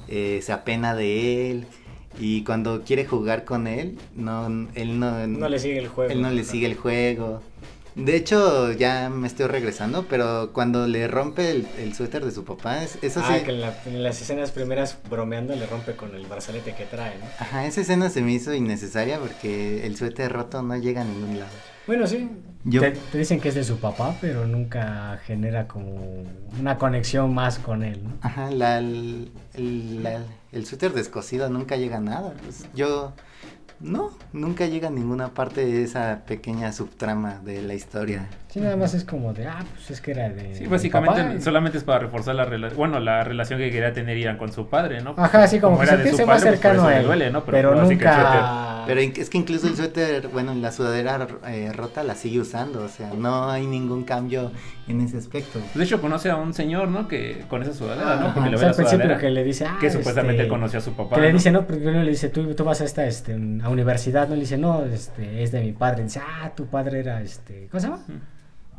eh, 0.08 0.40
se 0.44 0.52
apena 0.54 0.96
de 0.96 1.52
él 1.52 1.68
y 2.20 2.44
cuando 2.44 2.84
quiere 2.84 3.06
jugar 3.06 3.44
con 3.44 3.68
él, 3.68 3.98
no, 4.16 4.48
él 4.76 5.00
no, 5.00 5.28
No 5.28 5.50
le 5.50 5.60
sigue 5.60 5.80
el 5.80 5.88
juego. 5.90 6.12
él 6.12 6.22
no 6.22 6.30
le 6.30 6.44
sigue 6.44 6.68
el 6.68 6.76
juego. 6.76 7.42
De 7.96 8.16
hecho, 8.18 8.74
ya 8.74 9.10
me 9.10 9.26
estoy 9.26 9.48
regresando, 9.48 10.06
pero 10.10 10.52
cuando 10.52 10.86
le 10.86 11.08
rompe 11.08 11.50
el, 11.52 11.68
el 11.80 11.94
suéter 11.94 12.26
de 12.26 12.32
su 12.32 12.44
papá, 12.44 12.84
es- 12.84 12.98
eso 13.02 13.22
Ah, 13.24 13.38
sí... 13.38 13.46
que 13.46 13.52
en, 13.52 13.62
la- 13.62 13.74
en 13.86 14.04
las 14.04 14.22
escenas 14.22 14.52
primeras 14.52 14.98
bromeando 15.10 15.56
le 15.56 15.66
rompe 15.66 15.96
con 15.96 16.14
el 16.14 16.26
brazalete 16.26 16.76
que 16.76 16.84
trae, 16.86 17.18
¿no? 17.20 17.26
Ajá, 17.40 17.66
esa 17.66 17.80
escena 17.82 18.10
se 18.10 18.22
me 18.22 18.34
hizo 18.34 18.54
innecesaria 18.54 19.18
porque 19.20 19.86
el 19.88 19.96
suéter 19.96 20.32
roto 20.34 20.62
no 20.62 20.76
llega 20.76 21.02
a 21.02 21.06
ningún 21.06 21.40
lado. 21.40 21.52
Bueno, 21.88 22.06
sí. 22.06 22.30
Yo- 22.66 22.82
Te, 22.82 22.92
te 22.92 23.18
dicen 23.18 23.40
que 23.40 23.48
es 23.50 23.56
de 23.56 23.64
su 23.64 23.78
papá, 23.78 24.18
pero 24.20 24.46
nunca 24.46 25.20
genera 25.26 25.68
como 25.68 26.24
una 26.60 26.78
conexión 26.78 27.34
más 27.34 27.60
con 27.60 27.82
él, 27.84 28.04
¿no? 28.04 28.10
Ajá, 28.22 28.52
la, 28.52 28.80
el, 28.80 29.32
el, 29.54 30.04
la- 30.04 30.22
el 30.52 30.66
suéter 30.66 30.92
descosido 30.94 31.48
nunca 31.50 31.78
llega 31.78 31.98
a 31.98 32.02
nada. 32.02 32.34
pues, 32.44 32.66
yo, 32.74 33.14
no, 33.80 34.12
nunca 34.34 34.66
llega 34.68 34.88
a 34.88 34.92
ninguna 34.92 35.34
parte 35.34 35.66
de 35.66 35.84
esa 35.84 36.24
pequeña 36.26 36.72
subtrama 36.72 37.40
de 37.40 37.62
la 37.62 37.74
historia. 37.74 38.28
Sí, 38.56 38.62
nada 38.62 38.78
más 38.78 38.94
es 38.94 39.04
como 39.04 39.34
de, 39.34 39.48
ah, 39.48 39.66
pues 39.74 39.92
es 39.92 40.00
que 40.00 40.12
era 40.12 40.30
de. 40.30 40.56
Sí, 40.56 40.66
básicamente 40.66 41.22
papá 41.22 41.42
solamente 41.42 41.78
es 41.78 41.84
para 41.84 42.00
reforzar 42.00 42.36
la 42.36 42.46
relación, 42.46 42.78
bueno, 42.78 43.02
la 43.02 43.22
relación 43.26 43.60
que 43.60 43.70
quería 43.70 43.92
tener 43.92 44.18
Ian 44.18 44.38
con 44.38 44.54
su 44.54 44.70
padre, 44.70 45.02
¿no? 45.02 45.14
Ajá, 45.18 45.44
así 45.44 45.60
como, 45.60 45.78
que 45.78 45.84
era 45.84 45.98
de 45.98 46.04
sentirse 46.04 46.22
su 46.24 46.28
más 46.28 46.42
padre, 46.42 46.52
pues, 46.52 46.62
por 46.62 46.72
cercano 46.72 46.80
eso 46.84 46.88
a 46.88 46.92
le 46.92 47.00
él. 47.02 47.06
duele, 47.06 47.32
¿no? 47.32 47.44
Pero, 47.44 47.72
pues, 47.74 47.82
el 47.82 47.98
suéter- 48.00 48.06
nunca. 48.06 48.84
Pero 48.88 49.02
es 49.02 49.30
que 49.30 49.38
incluso 49.38 49.68
el 49.68 49.76
suéter, 49.76 50.30
bueno, 50.30 50.54
la 50.54 50.72
sudadera 50.72 51.28
eh, 51.48 51.70
rota 51.76 52.04
la 52.04 52.16
sigue 52.16 52.40
usando, 52.40 52.84
o 52.84 52.88
sea, 52.88 53.12
no 53.14 53.50
hay 53.52 53.68
ningún 53.68 54.06
cambio 54.06 54.54
en 54.88 55.02
ese 55.02 55.18
aspecto. 55.18 55.60
De 55.74 55.84
hecho, 55.84 56.00
conoce 56.00 56.30
a 56.30 56.38
un 56.38 56.54
señor, 56.54 56.88
¿no? 56.88 57.10
Que 57.10 57.44
con 57.50 57.62
esa 57.62 57.74
sudadera, 57.74 58.14
Ajá, 58.14 58.22
¿no? 58.22 58.34
Porque 58.34 58.40
Ajá, 58.40 58.50
le 58.52 58.56
o 58.56 58.60
ve 58.60 58.60
sea, 58.60 58.68
la 58.68 58.70
al 58.70 58.76
principio 58.78 59.04
sudadera. 59.04 59.20
que 59.20 59.30
le 59.32 59.44
dice, 59.44 59.66
ah, 59.66 59.78
que 59.82 59.90
supuestamente 59.92 60.44
este, 60.44 60.50
conoció 60.50 60.80
a 60.80 60.82
su 60.82 60.94
papá. 60.94 61.16
Que 61.16 61.22
le 61.24 61.28
¿no? 61.30 61.34
dice, 61.34 61.52
no, 61.52 61.68
primero 61.68 62.02
le 62.04 62.10
dice, 62.12 62.30
tú, 62.30 62.54
tú 62.56 62.64
vas 62.64 62.80
a 62.80 62.86
esta, 62.86 63.06
este, 63.06 63.34
a 63.34 63.70
universidad, 63.70 64.30
no 64.30 64.36
le 64.36 64.42
dice, 64.42 64.58
no, 64.58 64.86
este, 64.86 65.44
es 65.44 65.52
de 65.52 65.60
mi 65.60 65.74
padre. 65.74 66.04
dice, 66.04 66.22
ah, 66.24 66.52
tu 66.56 66.68
padre 66.68 67.00
era, 67.02 67.22
este, 67.22 67.68
¿cómo 67.70 67.82
se 67.82 67.88
llama? 67.88 68.04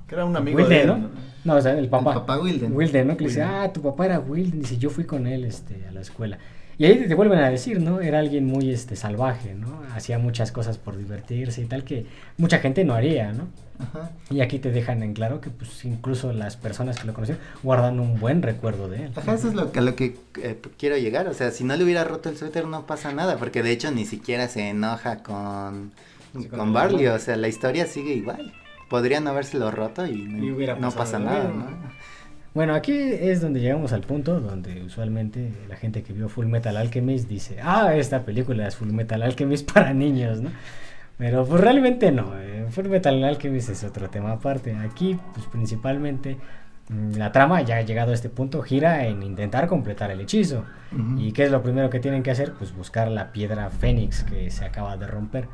Que 0.07 0.15
era 0.15 0.25
un 0.25 0.37
amigo 0.37 0.59
Wilden, 0.59 0.71
de 0.71 0.83
él, 0.83 1.01
¿no? 1.03 1.11
No, 1.45 1.55
o 1.59 1.61
sea, 1.61 1.79
el 1.79 1.89
papá. 1.89 2.13
El 2.13 2.19
papá 2.21 2.39
Wilden. 2.39 2.75
Wilden, 2.75 3.09
¿no? 3.09 3.17
Que 3.17 3.25
le 3.25 3.29
dice, 3.31 3.43
ah, 3.43 3.71
tu 3.73 3.83
papá 3.83 4.07
era 4.07 4.21
Wilden. 4.21 4.61
Dice, 4.61 4.79
yo 4.79 4.91
fui 4.91 5.05
con 5.05 5.27
él, 5.27 5.45
este, 5.45 5.85
a 5.89 5.93
la 5.93 6.01
escuela. 6.01 6.39
Y 6.79 6.85
ahí 6.85 7.07
te 7.09 7.15
vuelven 7.15 7.39
a 7.39 7.49
decir, 7.49 7.81
¿no? 7.81 8.01
Era 8.01 8.19
alguien 8.19 8.45
muy, 8.47 8.71
este, 8.71 8.97
salvaje, 8.97 9.55
¿no? 9.55 9.81
Hacía 9.95 10.19
muchas 10.19 10.53
cosas 10.53 10.77
por 10.77 10.97
divertirse 10.99 11.63
y 11.63 11.65
tal 11.65 11.85
que 11.85 12.05
mucha 12.37 12.59
gente 12.59 12.85
no 12.85 12.93
haría, 12.95 13.33
¿no? 13.33 13.49
Ajá. 13.79 14.11
Y 14.31 14.41
aquí 14.43 14.59
te 14.59 14.71
dejan 14.71 15.03
en 15.03 15.15
claro 15.15 15.41
que, 15.41 15.49
pues, 15.51 15.85
incluso 15.87 16.33
las 16.35 16.57
personas 16.57 16.99
que 16.99 17.07
lo 17.07 17.15
conocieron 17.15 17.43
guardan 17.63 17.99
un 17.99 18.21
buen 18.21 18.43
recuerdo 18.43 18.89
de 18.89 19.07
él. 19.07 19.13
Ajá, 19.17 19.35
eso 19.35 19.49
es 19.49 19.55
lo, 19.55 19.73
que- 19.73 19.79
a 19.79 19.83
lo 19.83 19.97
que 19.97 20.17
eh, 20.43 20.61
quiero 20.79 20.99
llegar. 20.99 21.29
O 21.29 21.35
sea, 21.35 21.51
si 21.51 21.65
no 21.65 21.75
le 21.77 21.85
hubiera 21.85 22.05
roto 22.05 22.29
el 22.29 22.37
suéter 22.37 22.67
no 22.67 22.87
pasa 22.87 23.13
nada, 23.13 23.39
porque 23.39 23.63
de 23.63 23.71
hecho 23.73 23.91
ni 23.91 24.05
siquiera 24.05 24.47
se 24.49 24.69
enoja 24.69 25.23
con, 25.23 25.93
Sí, 26.39 26.45
con 26.49 26.75
Barley. 26.75 27.07
O 27.07 27.19
sea, 27.19 27.37
la 27.37 27.49
historia 27.49 27.87
sigue 27.87 28.13
igual. 28.13 28.53
Podrían 28.89 29.27
habérselo 29.27 29.71
roto 29.71 30.07
y 30.07 30.23
no, 30.23 30.45
Y 30.45 30.51
hubiera 30.51 30.75
no 30.75 30.91
pasado 30.93 30.99
pasa 30.99 31.19
nada. 31.19 31.45
¿no? 31.49 31.67
Bueno, 32.57 32.75
aquí 32.75 32.95
es 32.97 33.43
donde 33.43 33.61
llegamos 33.61 33.93
al 33.93 34.01
punto 34.01 34.41
donde 34.41 34.83
usualmente 34.83 35.53
la 35.69 35.77
gente 35.77 36.03
que 36.03 36.15
vio 36.15 36.31
Full 36.31 36.47
Metal 36.47 36.75
Alchemist 36.75 37.29
dice, 37.29 37.59
ah, 37.63 37.95
esta 37.95 38.25
película 38.25 38.67
es 38.67 38.77
Full 38.77 38.93
Metal 38.93 39.23
Alchemist 39.23 39.71
para 39.75 39.93
niños, 39.93 40.41
¿no? 40.41 40.51
Pero 41.19 41.45
pues 41.45 41.61
realmente 41.61 42.13
no, 42.13 42.39
eh, 42.39 42.67
Full 42.71 42.87
Metal 42.87 43.23
Alchemist 43.25 43.69
es 43.69 43.85
otro 43.85 44.09
tema 44.09 44.33
aparte. 44.33 44.75
Aquí, 44.75 45.19
pues 45.35 45.47
principalmente, 45.47 46.39
la 46.89 47.33
trama 47.33 47.63
ya 47.63 47.79
ha 47.79 47.83
llegado 47.83 48.13
a 48.13 48.15
este 48.15 48.29
punto, 48.29 48.63
gira 48.63 49.07
en 49.07 49.23
intentar 49.23 49.67
completar 49.67 50.11
el 50.11 50.21
hechizo. 50.21 50.65
¿Y 51.19 51.33
qué 51.33 51.45
es 51.45 51.51
lo 51.51 51.63
primero 51.63 51.91
que 51.91 51.99
tienen 51.99 52.23
que 52.23 52.31
hacer? 52.31 52.53
Pues 52.53 52.75
buscar 52.75 53.09
la 53.09 53.33
piedra 53.33 53.71
fénix 53.71 54.23
que 54.23 54.51
se 54.51 54.65
acaba 54.65 54.97
de 54.97 55.07
romper. 55.07 55.49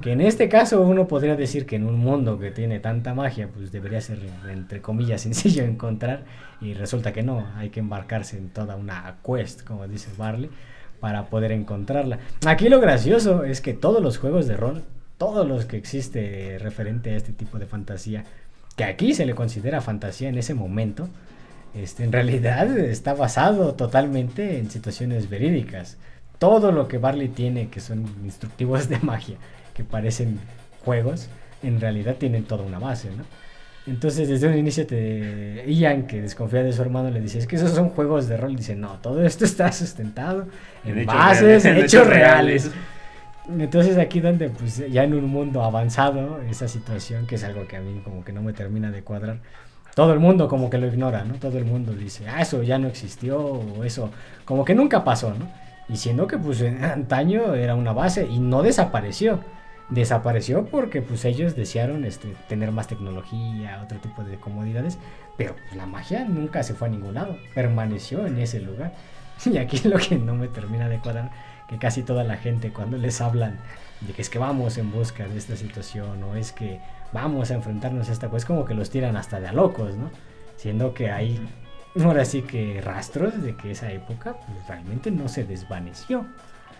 Que 0.00 0.12
en 0.12 0.20
este 0.20 0.48
caso 0.48 0.80
uno 0.80 1.06
podría 1.06 1.36
decir 1.36 1.64
que 1.64 1.76
en 1.76 1.86
un 1.86 1.98
mundo 1.98 2.38
que 2.38 2.50
tiene 2.50 2.80
tanta 2.80 3.14
magia, 3.14 3.48
pues 3.54 3.70
debería 3.70 4.00
ser, 4.00 4.18
entre 4.48 4.80
comillas, 4.80 5.20
sencillo 5.22 5.64
encontrar. 5.64 6.24
Y 6.60 6.74
resulta 6.74 7.12
que 7.12 7.22
no, 7.22 7.46
hay 7.56 7.68
que 7.70 7.80
embarcarse 7.80 8.38
en 8.38 8.48
toda 8.48 8.76
una 8.76 9.16
quest, 9.24 9.62
como 9.62 9.86
dice 9.86 10.10
Barley, 10.16 10.50
para 10.98 11.26
poder 11.26 11.52
encontrarla. 11.52 12.18
Aquí 12.46 12.68
lo 12.68 12.80
gracioso 12.80 13.44
es 13.44 13.60
que 13.60 13.74
todos 13.74 14.02
los 14.02 14.18
juegos 14.18 14.46
de 14.46 14.56
rol, 14.56 14.82
todos 15.18 15.46
los 15.46 15.66
que 15.66 15.76
existe 15.76 16.58
referente 16.58 17.10
a 17.10 17.16
este 17.16 17.32
tipo 17.32 17.58
de 17.58 17.66
fantasía, 17.66 18.24
que 18.80 18.84
aquí 18.84 19.12
se 19.12 19.26
le 19.26 19.34
considera 19.34 19.82
fantasía 19.82 20.30
en 20.30 20.38
ese 20.38 20.54
momento, 20.54 21.10
este, 21.74 22.02
en 22.02 22.12
realidad 22.12 22.78
está 22.78 23.12
basado 23.12 23.74
totalmente 23.74 24.56
en 24.58 24.70
situaciones 24.70 25.28
verídicas. 25.28 25.98
Todo 26.38 26.72
lo 26.72 26.88
que 26.88 26.96
Barley 26.96 27.28
tiene, 27.28 27.68
que 27.68 27.80
son 27.80 28.06
instructivos 28.24 28.88
de 28.92 28.98
magia, 29.00 29.36
que 29.74 29.84
parecen 29.84 30.38
juegos, 30.82 31.28
en 31.62 31.78
realidad 31.78 32.16
tienen 32.16 32.44
toda 32.44 32.64
una 32.64 32.78
base, 32.78 33.10
¿no? 33.10 33.24
Entonces, 33.86 34.30
desde 34.30 34.48
un 34.48 34.56
inicio, 34.56 34.86
te... 34.86 35.62
Ian, 35.66 36.06
que 36.06 36.22
desconfía 36.22 36.62
de 36.62 36.72
su 36.72 36.80
hermano, 36.80 37.10
le 37.10 37.20
dice: 37.20 37.38
Es 37.38 37.46
que 37.46 37.56
esos 37.56 37.72
son 37.72 37.90
juegos 37.90 38.28
de 38.28 38.38
rol. 38.38 38.56
Dice: 38.56 38.76
No, 38.76 38.98
todo 39.02 39.22
esto 39.22 39.44
está 39.44 39.72
sustentado 39.72 40.46
en, 40.84 40.92
En 40.92 40.98
hechos 41.00 41.14
bases, 41.14 41.42
reales, 41.42 41.64
en 41.66 41.76
hechos 41.76 41.84
hechos 41.84 42.06
reales. 42.06 42.70
Entonces 43.58 43.98
aquí 43.98 44.20
donde 44.20 44.48
pues 44.50 44.82
ya 44.90 45.04
en 45.04 45.14
un 45.14 45.26
mundo 45.26 45.62
avanzado, 45.64 46.40
esa 46.42 46.68
situación 46.68 47.26
que 47.26 47.34
es 47.36 47.44
algo 47.44 47.66
que 47.66 47.76
a 47.76 47.80
mí 47.80 48.00
como 48.04 48.24
que 48.24 48.32
no 48.32 48.42
me 48.42 48.52
termina 48.52 48.90
de 48.90 49.02
cuadrar, 49.02 49.40
todo 49.94 50.12
el 50.12 50.20
mundo 50.20 50.48
como 50.48 50.70
que 50.70 50.78
lo 50.78 50.86
ignora, 50.86 51.24
¿no? 51.24 51.34
Todo 51.34 51.58
el 51.58 51.64
mundo 51.64 51.92
dice, 51.92 52.28
ah, 52.28 52.42
eso 52.42 52.62
ya 52.62 52.78
no 52.78 52.88
existió, 52.88 53.40
o 53.40 53.84
eso 53.84 54.10
como 54.44 54.64
que 54.64 54.74
nunca 54.74 55.04
pasó, 55.04 55.34
¿no? 55.34 55.48
Y 55.88 55.96
siendo 55.96 56.26
que 56.26 56.38
pues 56.38 56.62
antaño 56.62 57.54
era 57.54 57.74
una 57.74 57.92
base 57.92 58.26
y 58.26 58.38
no 58.38 58.62
desapareció. 58.62 59.40
Desapareció 59.88 60.66
porque 60.66 61.02
pues 61.02 61.24
ellos 61.24 61.56
desearon 61.56 62.04
este, 62.04 62.36
tener 62.48 62.70
más 62.70 62.86
tecnología, 62.86 63.80
otro 63.82 63.98
tipo 63.98 64.22
de 64.22 64.36
comodidades, 64.38 64.98
pero 65.36 65.56
la 65.74 65.86
magia 65.86 66.24
nunca 66.24 66.62
se 66.62 66.74
fue 66.74 66.86
a 66.86 66.90
ningún 66.92 67.14
lado, 67.14 67.36
permaneció 67.56 68.26
en 68.26 68.38
ese 68.38 68.60
lugar. 68.60 68.94
Y 69.46 69.56
aquí 69.56 69.88
lo 69.88 69.96
que 69.96 70.16
no 70.16 70.34
me 70.34 70.48
termina 70.48 70.86
de 70.88 70.98
cuadrar, 70.98 71.30
que 71.70 71.78
casi 71.78 72.02
toda 72.02 72.24
la 72.24 72.36
gente 72.36 72.72
cuando 72.72 72.98
les 72.98 73.20
hablan 73.20 73.56
de 74.00 74.12
que 74.12 74.22
es 74.22 74.28
que 74.28 74.40
vamos 74.40 74.76
en 74.76 74.90
busca 74.90 75.28
de 75.28 75.38
esta 75.38 75.54
situación 75.54 76.20
o 76.24 76.34
es 76.34 76.50
que 76.50 76.80
vamos 77.12 77.52
a 77.52 77.54
enfrentarnos 77.54 78.08
a 78.08 78.12
esta 78.12 78.26
cosa, 78.26 78.38
es 78.38 78.44
como 78.44 78.64
que 78.64 78.74
los 78.74 78.90
tiran 78.90 79.16
hasta 79.16 79.38
de 79.38 79.46
a 79.46 79.52
locos, 79.52 79.96
¿no? 79.96 80.10
Siendo 80.56 80.94
que 80.94 81.12
hay 81.12 81.40
ahora 82.02 82.24
sí 82.24 82.42
que 82.42 82.80
rastros 82.80 83.40
de 83.40 83.54
que 83.56 83.70
esa 83.70 83.92
época 83.92 84.36
pues, 84.46 84.66
realmente 84.66 85.12
no 85.12 85.28
se 85.28 85.44
desvaneció. 85.44 86.26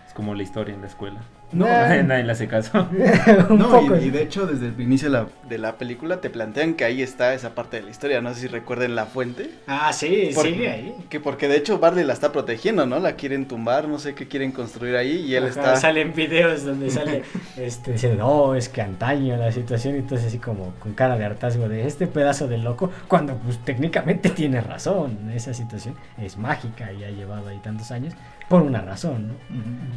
Es 0.05 0.13
como 0.13 0.35
la 0.35 0.43
historia 0.43 0.75
en 0.75 0.81
la 0.81 0.87
escuela. 0.87 1.21
No, 1.53 1.65
nadie 1.65 2.23
le 2.23 2.31
hace 2.31 2.47
caso. 2.47 2.87
un 3.49 3.57
No, 3.59 3.69
poco. 3.69 3.97
y, 3.97 4.05
y 4.05 4.09
de 4.09 4.23
hecho 4.23 4.45
desde 4.47 4.67
el 4.67 4.79
inicio 4.79 5.09
de 5.09 5.17
la, 5.17 5.27
de 5.49 5.57
la 5.57 5.77
película 5.77 6.21
te 6.21 6.29
plantean 6.29 6.75
que 6.75 6.85
ahí 6.85 7.01
está 7.01 7.33
esa 7.33 7.53
parte 7.55 7.77
de 7.77 7.83
la 7.83 7.89
historia, 7.89 8.21
no 8.21 8.33
sé 8.33 8.41
si 8.41 8.47
recuerden 8.47 8.95
la 8.95 9.05
fuente. 9.05 9.49
Ah, 9.67 9.91
sí, 9.93 10.31
Por- 10.33 10.45
sigue 10.45 10.69
ahí. 10.69 10.95
Que 11.09 11.19
porque 11.19 11.47
de 11.47 11.57
hecho 11.57 11.79
Barley 11.79 12.05
la 12.05 12.13
está 12.13 12.31
protegiendo, 12.31 12.85
¿no? 12.85 12.99
La 12.99 13.13
quieren 13.15 13.47
tumbar, 13.47 13.87
no 13.87 13.99
sé 13.99 14.15
qué 14.15 14.27
quieren 14.27 14.51
construir 14.51 14.95
ahí 14.95 15.17
y 15.25 15.35
él 15.35 15.43
Ajá, 15.43 15.49
está... 15.49 15.75
Salen 15.75 16.13
videos 16.13 16.63
donde 16.63 16.89
sale 16.89 17.23
este, 17.57 17.93
diciendo, 17.93 18.23
no, 18.25 18.55
es 18.55 18.69
que 18.69 18.81
antaño 18.81 19.35
la 19.37 19.51
situación, 19.51 19.95
y 19.95 19.99
entonces 19.99 20.27
así 20.27 20.37
como 20.39 20.73
con 20.79 20.93
cara 20.93 21.17
de 21.17 21.25
hartazgo 21.25 21.67
de 21.67 21.85
este 21.87 22.07
pedazo 22.07 22.47
de 22.47 22.57
loco, 22.59 22.91
cuando 23.07 23.35
pues 23.35 23.57
técnicamente 23.59 24.29
tiene 24.31 24.61
razón, 24.61 25.31
esa 25.33 25.53
situación 25.53 25.95
es 26.17 26.37
mágica 26.37 26.91
y 26.93 27.03
ha 27.03 27.09
llevado 27.09 27.49
ahí 27.49 27.59
tantos 27.59 27.91
años 27.91 28.13
por 28.51 28.63
una 28.63 28.81
razón, 28.81 29.29
¿no? 29.29 29.33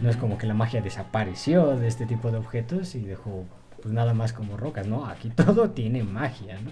No 0.01 0.09
es 0.09 0.17
como 0.17 0.39
que 0.39 0.47
la 0.47 0.55
magia 0.55 0.81
desapareció 0.81 1.77
de 1.77 1.89
este 1.89 2.07
tipo 2.07 2.31
de 2.31 2.39
objetos 2.39 2.95
y 2.95 3.01
dejó 3.01 3.47
pues 3.83 3.93
nada 3.93 4.15
más 4.15 4.33
como 4.33 4.57
rocas, 4.57 4.87
¿no? 4.87 5.07
Aquí 5.07 5.29
todo 5.35 5.71
tiene 5.71 6.05
magia, 6.05 6.55
¿no? 6.61 6.71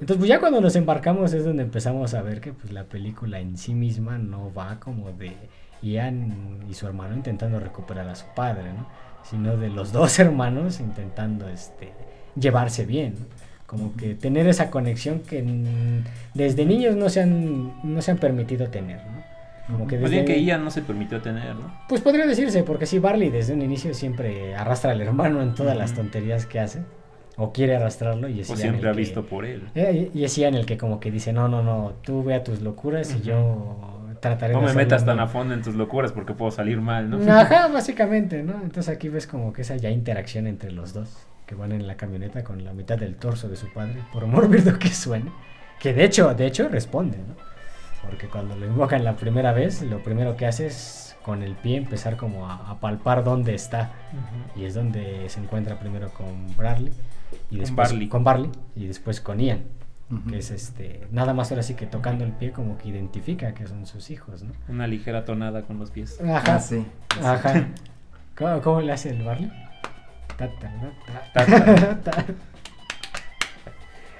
Entonces 0.00 0.16
pues 0.16 0.28
ya 0.30 0.40
cuando 0.40 0.62
nos 0.62 0.74
embarcamos 0.76 1.34
es 1.34 1.44
donde 1.44 1.62
empezamos 1.62 2.14
a 2.14 2.22
ver 2.22 2.40
que 2.40 2.54
pues 2.54 2.72
la 2.72 2.84
película 2.84 3.38
en 3.38 3.58
sí 3.58 3.74
misma 3.74 4.16
no 4.16 4.50
va 4.54 4.80
como 4.80 5.12
de 5.12 5.36
Ian 5.82 6.64
y 6.70 6.72
su 6.72 6.86
hermano 6.86 7.14
intentando 7.14 7.60
recuperar 7.60 8.08
a 8.08 8.14
su 8.14 8.24
padre, 8.34 8.72
¿no? 8.72 8.86
Sino 9.24 9.58
de 9.58 9.68
los 9.68 9.92
dos 9.98 10.18
hermanos 10.18 10.80
intentando 10.80 11.46
este 11.50 11.92
llevarse 12.34 12.86
bien, 12.86 13.16
¿no? 13.20 13.26
Como 13.66 13.94
que 13.94 14.14
tener 14.14 14.46
esa 14.48 14.70
conexión 14.70 15.20
que 15.20 15.44
desde 16.32 16.64
niños 16.64 16.96
no 16.96 17.10
se 17.10 17.20
han, 17.20 17.74
no 17.82 18.00
se 18.00 18.12
han 18.12 18.18
permitido 18.18 18.68
tener, 18.68 19.04
¿no? 19.04 19.23
Como 19.66 19.86
que 19.86 19.96
desde- 19.98 20.24
que 20.24 20.36
ella 20.36 20.58
no 20.58 20.70
se 20.70 20.82
permitió 20.82 21.20
tener, 21.22 21.54
¿no? 21.56 21.72
pues 21.88 22.00
podría 22.02 22.26
decirse, 22.26 22.62
porque 22.64 22.84
sí, 22.86 22.98
Barley 22.98 23.30
desde 23.30 23.54
un 23.54 23.62
inicio 23.62 23.94
siempre 23.94 24.54
arrastra 24.54 24.92
al 24.92 25.00
hermano 25.00 25.40
en 25.42 25.54
todas 25.54 25.76
las 25.76 25.94
tonterías 25.94 26.44
que 26.46 26.60
hace, 26.60 26.82
o 27.36 27.52
quiere 27.52 27.74
arrastrarlo, 27.76 28.28
y 28.28 28.40
es 28.40 28.50
O 28.50 28.52
Ian 28.54 28.60
siempre 28.60 28.82
el 28.82 28.88
ha 28.88 28.92
que- 28.92 28.98
visto 29.00 29.24
por 29.26 29.44
él. 29.46 29.68
Eh, 29.74 30.10
y 30.12 30.24
es 30.24 30.36
Ian 30.36 30.54
el 30.54 30.66
que 30.66 30.76
como 30.76 31.00
que 31.00 31.10
dice, 31.10 31.32
no, 31.32 31.48
no, 31.48 31.62
no, 31.62 31.94
tú 32.02 32.22
ve 32.22 32.34
a 32.34 32.44
tus 32.44 32.60
locuras 32.60 33.14
y 33.16 33.22
yo 33.22 33.78
trataré 34.20 34.52
No 34.52 34.60
de 34.60 34.64
me 34.66 34.70
hacerlo 34.70 34.84
metas 34.86 35.04
tan 35.06 35.18
a 35.20 35.26
fondo 35.26 35.54
en 35.54 35.62
tus 35.62 35.74
locuras 35.74 36.12
porque 36.12 36.34
puedo 36.34 36.50
salir 36.50 36.80
mal, 36.80 37.08
¿no? 37.10 37.18
Ajá, 37.32 37.68
básicamente, 37.72 38.42
¿no? 38.42 38.54
Entonces 38.62 38.88
aquí 38.94 39.08
ves 39.08 39.26
como 39.26 39.52
que 39.52 39.62
esa 39.62 39.76
ya 39.76 39.90
interacción 39.90 40.46
entre 40.46 40.72
los 40.72 40.92
dos, 40.92 41.10
que 41.46 41.54
van 41.54 41.72
en 41.72 41.86
la 41.86 41.96
camioneta 41.96 42.44
con 42.44 42.64
la 42.64 42.72
mitad 42.74 42.98
del 42.98 43.16
torso 43.16 43.48
de 43.48 43.56
su 43.56 43.72
padre, 43.72 43.96
por 44.12 44.26
mórbido 44.26 44.78
que 44.78 44.88
suene, 44.88 45.30
que 45.80 45.92
de 45.94 46.04
hecho, 46.04 46.34
de 46.34 46.46
hecho 46.46 46.68
responde, 46.68 47.16
¿no? 47.18 47.53
Porque 48.06 48.28
cuando 48.28 48.56
lo 48.56 48.66
invocan 48.66 49.04
la 49.04 49.16
primera 49.16 49.52
vez, 49.52 49.82
lo 49.82 50.02
primero 50.02 50.36
que 50.36 50.46
hace 50.46 50.66
es 50.66 51.16
con 51.22 51.42
el 51.42 51.54
pie 51.54 51.78
empezar 51.78 52.16
como 52.16 52.48
a, 52.48 52.70
a 52.70 52.80
palpar 52.80 53.24
dónde 53.24 53.54
está. 53.54 53.92
Y 54.56 54.64
es 54.64 54.74
donde 54.74 55.28
se 55.28 55.40
encuentra 55.40 55.78
primero 55.78 56.10
con 56.10 56.54
Bradley 56.56 56.92
y 57.50 57.56
Con 57.56 57.58
después 57.60 57.88
Barley. 57.90 58.08
con 58.08 58.24
Barley 58.24 58.50
y 58.76 58.86
después 58.86 59.20
con 59.20 59.40
Ian, 59.40 59.64
que 60.28 60.38
es 60.38 60.50
este 60.50 61.06
nada 61.10 61.32
más 61.34 61.50
ahora 61.50 61.62
sí 61.62 61.74
que 61.74 61.86
tocando 61.86 62.24
el 62.24 62.32
pie 62.32 62.52
como 62.52 62.76
que 62.78 62.88
identifica 62.88 63.54
que 63.54 63.66
son 63.66 63.86
sus 63.86 64.10
hijos, 64.10 64.42
¿no? 64.42 64.52
Una 64.68 64.86
ligera 64.86 65.24
tonada 65.24 65.62
con 65.62 65.78
los 65.78 65.90
pies. 65.90 66.20
Ajá. 66.20 66.56
Ah, 66.56 66.60
sí. 66.60 66.86
Ajá. 67.22 67.68
¿Cómo, 68.36 68.60
cómo 68.60 68.80
le 68.80 68.92
hace 68.92 69.10
el 69.10 69.22
Barley? 69.22 69.50
Ta, 70.36 70.48
ta, 70.60 70.72
ta, 71.32 71.46
Ta, 71.46 71.46
ta, 71.46 72.00
ta. 72.10 72.24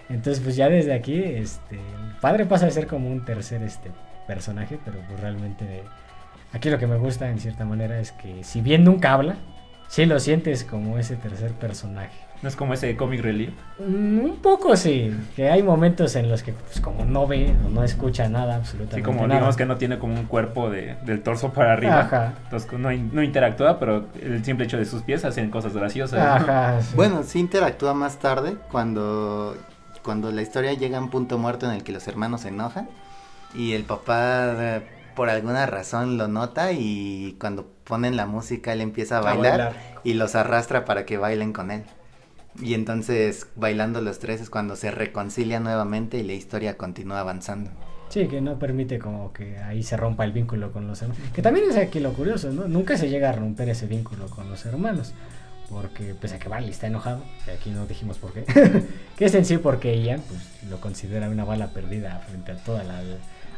Entonces, 0.08 0.42
pues 0.42 0.56
ya 0.56 0.68
desde 0.68 0.92
aquí, 0.94 1.22
este, 1.22 1.76
el 1.76 2.16
padre 2.20 2.46
pasa 2.46 2.66
a 2.66 2.70
ser 2.70 2.86
como 2.86 3.08
un 3.10 3.24
tercer 3.24 3.62
este 3.62 3.90
personaje, 4.26 4.78
pero 4.84 4.98
pues 5.08 5.20
realmente 5.20 5.82
aquí 6.52 6.70
lo 6.70 6.78
que 6.78 6.86
me 6.86 6.96
gusta 6.96 7.28
en 7.30 7.38
cierta 7.38 7.64
manera 7.64 7.98
es 7.98 8.12
que 8.12 8.44
si 8.44 8.60
bien 8.60 8.84
nunca 8.84 9.12
habla, 9.12 9.36
sí 9.88 10.06
lo 10.06 10.18
sientes 10.20 10.64
como 10.64 10.98
ese 10.98 11.16
tercer 11.16 11.52
personaje. 11.52 12.12
No 12.42 12.48
es 12.48 12.56
como 12.56 12.74
ese 12.74 12.94
comic 12.94 13.22
relief. 13.22 13.50
Mm, 13.78 14.18
Un 14.18 14.36
poco 14.42 14.76
sí, 14.76 15.16
que 15.34 15.48
hay 15.50 15.62
momentos 15.62 16.14
en 16.16 16.28
los 16.28 16.42
que 16.42 16.52
pues 16.52 16.78
como 16.80 17.06
no 17.06 17.26
ve 17.26 17.54
o 17.64 17.70
no 17.70 17.82
escucha 17.84 18.28
nada 18.28 18.56
absolutamente 18.56 19.02
como 19.02 19.22
nada. 19.22 19.34
digamos 19.36 19.56
que 19.56 19.64
no 19.64 19.76
tiene 19.78 19.98
como 19.98 20.12
un 20.14 20.26
cuerpo 20.26 20.68
de, 20.68 20.96
del 21.06 21.22
torso 21.22 21.54
para 21.54 21.72
arriba. 21.72 22.00
Ajá. 22.00 22.34
Entonces 22.44 22.70
no, 22.78 22.92
in- 22.92 23.10
no 23.14 23.22
interactúa, 23.22 23.78
pero 23.78 24.08
el 24.20 24.44
simple 24.44 24.66
hecho 24.66 24.76
de 24.76 24.84
sus 24.84 25.00
pies 25.02 25.24
hacen 25.24 25.48
cosas 25.50 25.72
graciosas. 25.74 26.18
¿no? 26.18 26.24
Ajá. 26.52 26.82
sí. 26.82 26.92
Bueno, 26.94 27.22
sí 27.22 27.38
interactúa 27.40 27.94
más 27.94 28.18
tarde 28.18 28.56
cuando, 28.70 29.56
cuando 30.04 30.30
la 30.30 30.42
historia 30.42 30.72
llega 30.74 30.98
a 30.98 31.00
un 31.00 31.10
punto 31.10 31.38
muerto 31.38 31.66
en 31.66 31.72
el 31.72 31.82
que 31.82 31.92
los 31.92 32.06
hermanos 32.06 32.42
se 32.42 32.48
enojan 32.48 32.88
y 33.54 33.72
el 33.72 33.84
papá 33.84 34.52
eh, 34.56 34.82
por 35.16 35.30
alguna 35.30 35.66
razón 35.66 36.18
lo 36.18 36.28
nota 36.28 36.72
y 36.72 37.36
cuando 37.40 37.66
ponen 37.84 38.16
la 38.16 38.26
música 38.26 38.72
él 38.72 38.80
empieza 38.80 39.16
a 39.16 39.18
A 39.20 39.22
bailar, 39.22 39.58
bailar. 39.58 39.76
y 40.04 40.14
los 40.14 40.34
arrastra 40.34 40.84
para 40.84 41.06
que 41.06 41.18
bailen 41.18 41.52
con 41.52 41.70
él. 41.70 41.84
Y 42.60 42.74
entonces 42.74 43.48
bailando 43.56 44.00
los 44.00 44.18
tres 44.20 44.40
es 44.40 44.50
cuando 44.50 44.76
se 44.76 44.90
reconcilian 44.90 45.64
nuevamente 45.64 46.18
y 46.18 46.22
la 46.22 46.34
historia 46.34 46.76
continúa 46.76 47.20
avanzando. 47.20 47.70
Sí, 48.10 48.28
que 48.28 48.40
no 48.40 48.58
permite 48.60 48.98
como 49.00 49.32
que 49.32 49.58
ahí 49.58 49.82
se 49.82 49.96
rompa 49.96 50.24
el 50.24 50.30
vínculo 50.32 50.70
con 50.70 50.86
los 50.86 51.02
hermanos. 51.02 51.22
Que 51.32 51.42
también 51.42 51.68
es 51.68 51.76
aquí 51.76 51.98
lo 51.98 52.12
curioso, 52.12 52.50
¿no? 52.52 52.68
Nunca 52.68 52.96
se 52.96 53.08
llega 53.08 53.30
a 53.30 53.32
romper 53.32 53.68
ese 53.70 53.86
vínculo 53.86 54.26
con 54.28 54.48
los 54.50 54.64
hermanos. 54.66 55.14
Porque 55.74 56.14
pese 56.14 56.37
a 56.37 56.38
que 56.38 56.48
Barley 56.48 56.70
está 56.70 56.87
enojado, 56.87 57.20
que 57.44 57.50
aquí 57.50 57.70
no 57.70 57.84
dijimos 57.84 58.18
por 58.18 58.32
qué, 58.32 58.44
que 59.16 59.24
es 59.24 59.34
en 59.34 59.44
sí 59.44 59.58
porque 59.58 60.00
Ian 60.00 60.20
pues, 60.20 60.40
lo 60.70 60.80
considera 60.80 61.28
una 61.28 61.44
bala 61.44 61.70
perdida 61.70 62.20
frente 62.28 62.52
a, 62.52 62.56
toda 62.56 62.84
la, 62.84 63.02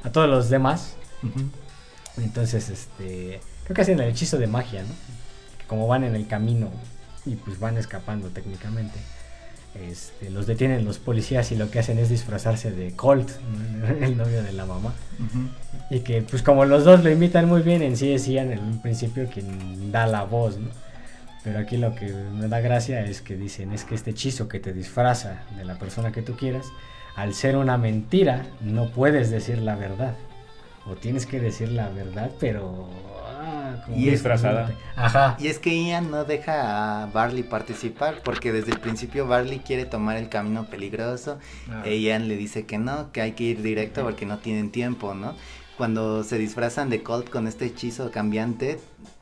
a 0.02 0.10
todos 0.10 0.26
los 0.26 0.48
demás. 0.48 0.96
Entonces, 2.16 2.70
este, 2.70 3.40
creo 3.64 3.74
que 3.74 3.82
hacen 3.82 4.00
el 4.00 4.08
hechizo 4.08 4.38
de 4.38 4.46
magia, 4.46 4.82
¿no? 4.82 4.94
Que 5.58 5.66
como 5.66 5.86
van 5.86 6.04
en 6.04 6.14
el 6.14 6.26
camino 6.26 6.70
y 7.26 7.34
pues 7.34 7.60
van 7.60 7.76
escapando 7.76 8.28
técnicamente, 8.28 8.98
este, 9.74 10.30
los 10.30 10.46
detienen 10.46 10.86
los 10.86 10.98
policías 10.98 11.52
y 11.52 11.56
lo 11.56 11.70
que 11.70 11.80
hacen 11.80 11.98
es 11.98 12.08
disfrazarse 12.08 12.70
de 12.70 12.96
Colt, 12.96 13.28
el 14.00 14.16
novio 14.16 14.42
de 14.42 14.52
la 14.52 14.64
mamá. 14.64 14.94
Y 15.90 16.00
que 16.00 16.22
pues 16.22 16.42
como 16.42 16.64
los 16.64 16.84
dos 16.84 17.04
lo 17.04 17.10
imitan 17.10 17.46
muy 17.46 17.60
bien, 17.60 17.82
en 17.82 17.98
sí 17.98 18.10
es 18.12 18.26
Ian 18.26 18.52
en 18.52 18.60
un 18.60 18.80
principio 18.80 19.28
quien 19.28 19.92
da 19.92 20.06
la 20.06 20.24
voz, 20.24 20.56
¿no? 20.56 20.70
Pero 21.46 21.60
aquí 21.60 21.76
lo 21.76 21.94
que 21.94 22.06
me 22.12 22.48
da 22.48 22.58
gracia 22.58 23.02
es 23.02 23.20
que 23.22 23.36
dicen, 23.36 23.70
es 23.72 23.84
que 23.84 23.94
este 23.94 24.10
hechizo 24.10 24.48
que 24.48 24.58
te 24.58 24.72
disfraza 24.72 25.44
de 25.56 25.64
la 25.64 25.78
persona 25.78 26.10
que 26.10 26.20
tú 26.20 26.34
quieras, 26.36 26.66
al 27.14 27.34
ser 27.34 27.56
una 27.56 27.78
mentira, 27.78 28.44
no 28.60 28.90
puedes 28.90 29.30
decir 29.30 29.58
la 29.58 29.76
verdad. 29.76 30.16
O 30.86 30.96
tienes 30.96 31.24
que 31.24 31.38
decir 31.38 31.68
la 31.70 31.88
verdad, 31.90 32.32
pero... 32.40 32.88
ah, 33.40 33.80
como 33.84 33.96
Y 33.96 34.06
es- 34.06 34.14
disfrazada. 34.14 34.72
Ajá. 34.96 35.36
Y 35.38 35.46
es 35.46 35.60
que 35.60 35.70
Ian 35.86 36.10
no 36.10 36.24
deja 36.24 37.02
a 37.04 37.06
Barley 37.06 37.44
participar 37.44 38.22
porque 38.24 38.50
desde 38.52 38.72
el 38.72 38.80
principio 38.80 39.28
Barley 39.28 39.60
quiere 39.60 39.84
tomar 39.84 40.16
el 40.16 40.28
camino 40.28 40.66
peligroso 40.66 41.38
Ah. 41.70 41.82
e 41.84 42.00
Ian 42.00 42.26
le 42.26 42.36
dice 42.36 42.66
que 42.66 42.78
no, 42.78 43.12
que 43.12 43.20
hay 43.22 43.32
que 43.32 43.44
ir 43.44 43.62
directo 43.62 44.02
porque 44.02 44.26
no 44.26 44.38
tienen 44.38 44.72
tiempo, 44.72 45.14
¿no? 45.14 45.36
Cuando 45.76 46.24
se 46.24 46.38
disfrazan 46.38 46.90
de 46.90 47.04
Colt 47.04 47.30
con 47.30 47.46
este 47.46 47.66
hechizo 47.66 48.10
cambiante, 48.10 48.80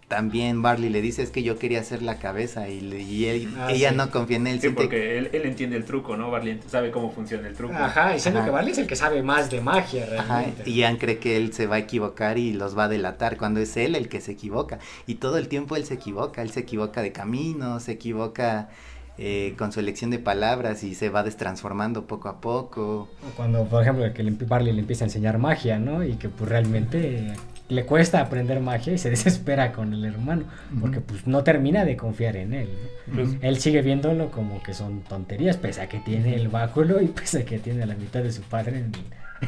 también 0.08 0.62
Barley 0.62 0.90
le 0.90 1.00
dice 1.00 1.22
es 1.22 1.30
que 1.30 1.42
yo 1.42 1.58
quería 1.58 1.80
hacer 1.80 2.02
la 2.02 2.18
cabeza 2.18 2.68
y, 2.68 2.80
le- 2.80 3.00
y 3.02 3.24
él- 3.26 3.54
Ah, 3.58 3.72
ella 3.72 3.90
sí. 3.90 3.96
no 3.96 4.10
confía 4.10 4.36
en 4.36 4.46
él. 4.46 4.60
Sí, 4.60 4.68
porque 4.70 5.18
él, 5.18 5.30
él 5.32 5.42
entiende 5.46 5.76
el 5.76 5.84
truco, 5.84 6.16
¿no? 6.16 6.30
Barley 6.30 6.60
sabe 6.68 6.90
cómo 6.90 7.10
funciona 7.10 7.48
el 7.48 7.54
truco. 7.54 7.74
Ajá, 7.74 8.14
y 8.16 8.20
siendo 8.20 8.40
Ajá. 8.40 8.46
que 8.48 8.52
Barley 8.52 8.72
es 8.72 8.78
el 8.78 8.86
que 8.86 8.96
sabe 8.96 9.22
más 9.22 9.50
de 9.50 9.60
magia 9.60 10.04
Ajá, 10.18 10.40
realmente. 10.40 10.68
y 10.70 10.74
Ian 10.74 10.96
cree 10.98 11.18
que 11.18 11.36
él 11.36 11.52
se 11.52 11.66
va 11.66 11.76
a 11.76 11.78
equivocar 11.78 12.38
y 12.38 12.52
los 12.52 12.76
va 12.76 12.84
a 12.84 12.88
delatar 12.88 13.36
cuando 13.38 13.60
es 13.60 13.76
él 13.76 13.94
el 13.94 14.08
que 14.08 14.20
se 14.20 14.32
equivoca. 14.32 14.78
Y 15.06 15.16
todo 15.16 15.38
el 15.38 15.48
tiempo 15.48 15.76
él 15.76 15.84
se 15.84 15.94
equivoca, 15.94 16.42
él 16.42 16.50
se 16.50 16.60
equivoca 16.60 17.00
de 17.02 17.12
camino, 17.12 17.80
se 17.80 17.92
equivoca 17.92 18.68
eh, 19.16 19.54
con 19.56 19.70
su 19.70 19.78
elección 19.78 20.10
de 20.10 20.18
palabras 20.18 20.82
y 20.82 20.94
se 20.96 21.08
va 21.08 21.22
destransformando 21.22 22.04
poco 22.06 22.28
a 22.28 22.40
poco. 22.40 23.08
Cuando, 23.36 23.64
por 23.66 23.80
ejemplo, 23.80 24.04
que 24.12 24.22
le- 24.24 24.32
Barley 24.32 24.72
le 24.72 24.80
empieza 24.80 25.04
a 25.04 25.06
enseñar 25.06 25.38
magia, 25.38 25.78
¿no? 25.78 26.02
Y 26.04 26.14
que 26.16 26.28
pues 26.28 26.50
realmente 26.50 27.32
le 27.68 27.86
cuesta 27.86 28.20
aprender 28.20 28.60
magia 28.60 28.92
y 28.92 28.98
se 28.98 29.10
desespera 29.16 29.72
con 29.72 29.92
el 29.94 30.04
hermano, 30.04 30.44
porque 30.80 31.00
pues 31.00 31.26
no 31.26 31.42
termina 31.44 31.84
de 31.84 31.96
confiar 31.96 32.36
en 32.36 32.52
él. 32.54 32.68
¿no? 33.06 33.12
Incluso- 33.22 33.38
Él 33.42 33.58
sigue 33.58 33.82
viéndolo 33.82 34.30
como 34.30 34.62
que 34.62 34.74
son 34.74 35.00
tonterías, 35.02 35.56
pese 35.56 35.80
a 35.82 35.88
que 35.88 35.98
tiene 36.00 36.34
el 36.36 36.48
báculo 36.48 37.00
y 37.00 37.06
pese 37.08 37.40
a 37.40 37.44
que 37.44 37.58
tiene 37.58 37.86
la 37.86 37.94
mitad 37.94 38.22
de 38.22 38.32
su 38.32 38.42
padre 38.42 38.78
en, 38.78 38.92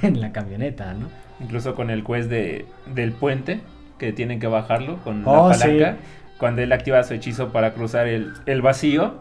en 0.03 0.21
la 0.21 0.33
camioneta, 0.33 0.95
¿no? 0.95 1.09
Incluso 1.41 1.75
con 1.75 1.91
el 1.91 2.03
quest 2.05 2.31
de, 2.31 2.65
del 2.95 3.13
puente, 3.13 3.61
que 3.99 4.13
tienen 4.13 4.41
que 4.41 4.47
bajarlo 4.47 5.03
con 5.05 5.23
Oh, 5.27 5.49
la 5.51 5.55
sí. 5.55 5.61
palanca. 5.69 5.97
Cuando 6.39 6.61
él 6.63 6.73
activa 6.73 7.03
su 7.03 7.15
hechizo 7.15 7.51
para 7.53 7.73
cruzar 7.75 8.07
el, 8.09 8.33
el 8.47 8.61
vacío, 8.63 9.15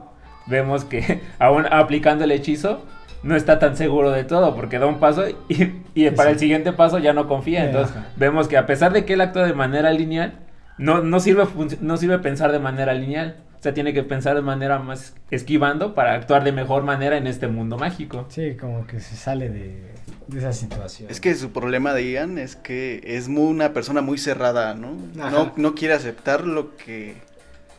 vemos 0.48 0.86
que 0.86 1.22
aún 1.40 1.66
aplicando 1.72 2.24
el 2.26 2.32
hechizo, 2.32 2.86
no 3.24 3.36
está 3.36 3.60
tan 3.60 3.76
seguro 3.78 4.12
de 4.12 4.24
todo, 4.24 4.56
porque 4.56 4.80
da 4.80 4.86
un 4.86 5.00
paso 5.00 5.26
y, 5.50 5.82
y 5.96 6.10
para 6.12 6.30
Sí. 6.30 6.34
el 6.34 6.40
siguiente 6.40 6.74
paso 6.74 7.00
ya 7.00 7.14
no 7.14 7.28
confía. 7.28 7.66
Entonces 7.66 7.96
ajá. 7.96 8.08
vemos 8.18 8.48
que 8.48 8.58
a 8.58 8.66
pesar 8.66 8.94
de 8.94 9.06
que 9.06 9.14
él 9.14 9.22
actúa 9.22 9.46
de 9.46 9.54
manera 9.54 9.92
lineal, 9.92 10.40
no, 10.78 11.02
no, 11.02 11.20
sirve, 11.20 11.46
no 11.82 11.98
sirve 11.98 12.20
pensar 12.20 12.52
de 12.52 12.60
manera 12.60 12.94
lineal. 12.94 13.38
O 13.60 13.64
sea, 13.66 13.74
tiene 13.74 13.94
que 13.94 14.04
pensar 14.04 14.36
de 14.36 14.42
manera 14.44 14.78
más 14.78 15.16
esquivando 15.32 15.96
para 15.96 16.14
actuar 16.14 16.44
de 16.44 16.52
mejor 16.52 16.84
manera 16.84 17.18
en 17.18 17.26
este 17.26 17.48
mundo 17.48 17.78
mágico. 17.78 18.26
Sí, 18.30 18.56
como 18.60 18.86
que 18.86 19.00
se 19.00 19.16
sale 19.16 19.50
de, 19.50 19.82
de 20.28 20.38
esa 20.38 20.54
situación. 20.54 21.10
Es 21.10 21.20
que 21.20 21.34
su 21.34 21.52
problema 21.52 21.94
de 21.94 22.12
Ian 22.12 22.38
es 22.38 22.56
que 22.56 23.02
es 23.04 23.28
muy, 23.28 23.46
una 23.52 23.74
persona 23.74 24.02
muy 24.02 24.20
cerrada, 24.20 24.76
¿no? 24.76 24.92
No, 25.16 25.52
no 25.56 25.74
quiere 25.74 25.96
aceptar 25.96 26.46
lo 26.46 26.76
que 26.78 27.16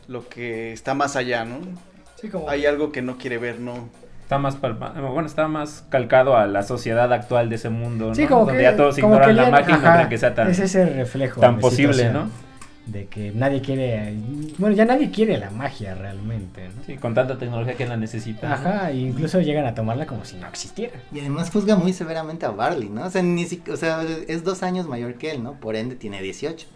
lo 0.09 0.27
que 0.27 0.73
está 0.73 0.93
más 0.93 1.15
allá, 1.15 1.45
¿no? 1.45 1.59
Sí, 2.19 2.29
como... 2.29 2.49
Hay 2.49 2.65
algo 2.65 2.91
que 2.91 3.01
no 3.01 3.17
quiere 3.17 3.37
ver, 3.37 3.59
¿no? 3.59 3.89
Está 4.27 4.39
más 4.39 4.57
palpa- 4.57 4.91
bueno, 4.99 5.25
está 5.25 5.47
más 5.47 5.85
calcado 5.87 6.35
a 6.35 6.47
la 6.47 6.61
sociedad 6.61 7.13
actual 7.13 7.47
de 7.47 7.55
ese 7.55 7.69
mundo, 7.69 8.09
¿no? 8.09 8.13
Sí, 8.15 8.25
como 8.25 8.41
Donde 8.43 8.57
que, 8.57 8.63
ya 8.63 8.75
todos 8.75 8.99
como 8.99 9.13
ignoran 9.13 9.29
que 9.29 9.41
la 9.41 9.49
magia 9.49 9.69
y 9.77 9.79
no 9.81 9.93
creen 9.93 10.09
que 10.09 10.17
sea 10.17 10.35
tan, 10.35 10.49
Es 10.51 10.59
ese 10.59 10.85
reflejo. 10.85 11.39
tan 11.39 11.59
posible, 11.59 12.11
¿no? 12.11 12.29
De 12.87 13.05
que 13.05 13.31
nadie 13.31 13.61
quiere. 13.61 14.15
Bueno, 14.57 14.75
ya 14.75 14.83
nadie 14.83 15.11
quiere 15.11 15.37
la 15.37 15.49
magia 15.49 15.95
realmente, 15.95 16.67
¿no? 16.75 16.83
Sí, 16.85 16.97
con 16.97 17.13
tanta 17.13 17.37
tecnología 17.37 17.75
que 17.75 17.87
la 17.87 17.95
necesita. 17.95 18.49
¿no? 18.49 18.53
Ajá, 18.55 18.91
e 18.91 18.97
incluso 18.97 19.39
llegan 19.39 19.65
a 19.65 19.73
tomarla 19.73 20.05
como 20.05 20.25
si 20.25 20.35
no 20.35 20.45
existiera. 20.47 20.99
Y 21.13 21.21
además 21.21 21.49
juzga 21.49 21.77
muy 21.77 21.93
severamente 21.93 22.45
a 22.45 22.49
Barley, 22.51 22.89
¿no? 22.89 23.05
O 23.05 23.09
sea, 23.09 23.21
ni 23.23 23.45
si- 23.45 23.63
o 23.71 23.77
sea, 23.77 24.01
es 24.27 24.43
dos 24.43 24.61
años 24.61 24.89
mayor 24.89 25.13
que 25.15 25.31
él, 25.31 25.41
¿no? 25.41 25.53
Por 25.53 25.77
ende 25.77 25.95
tiene 25.95 26.21
18. 26.21 26.67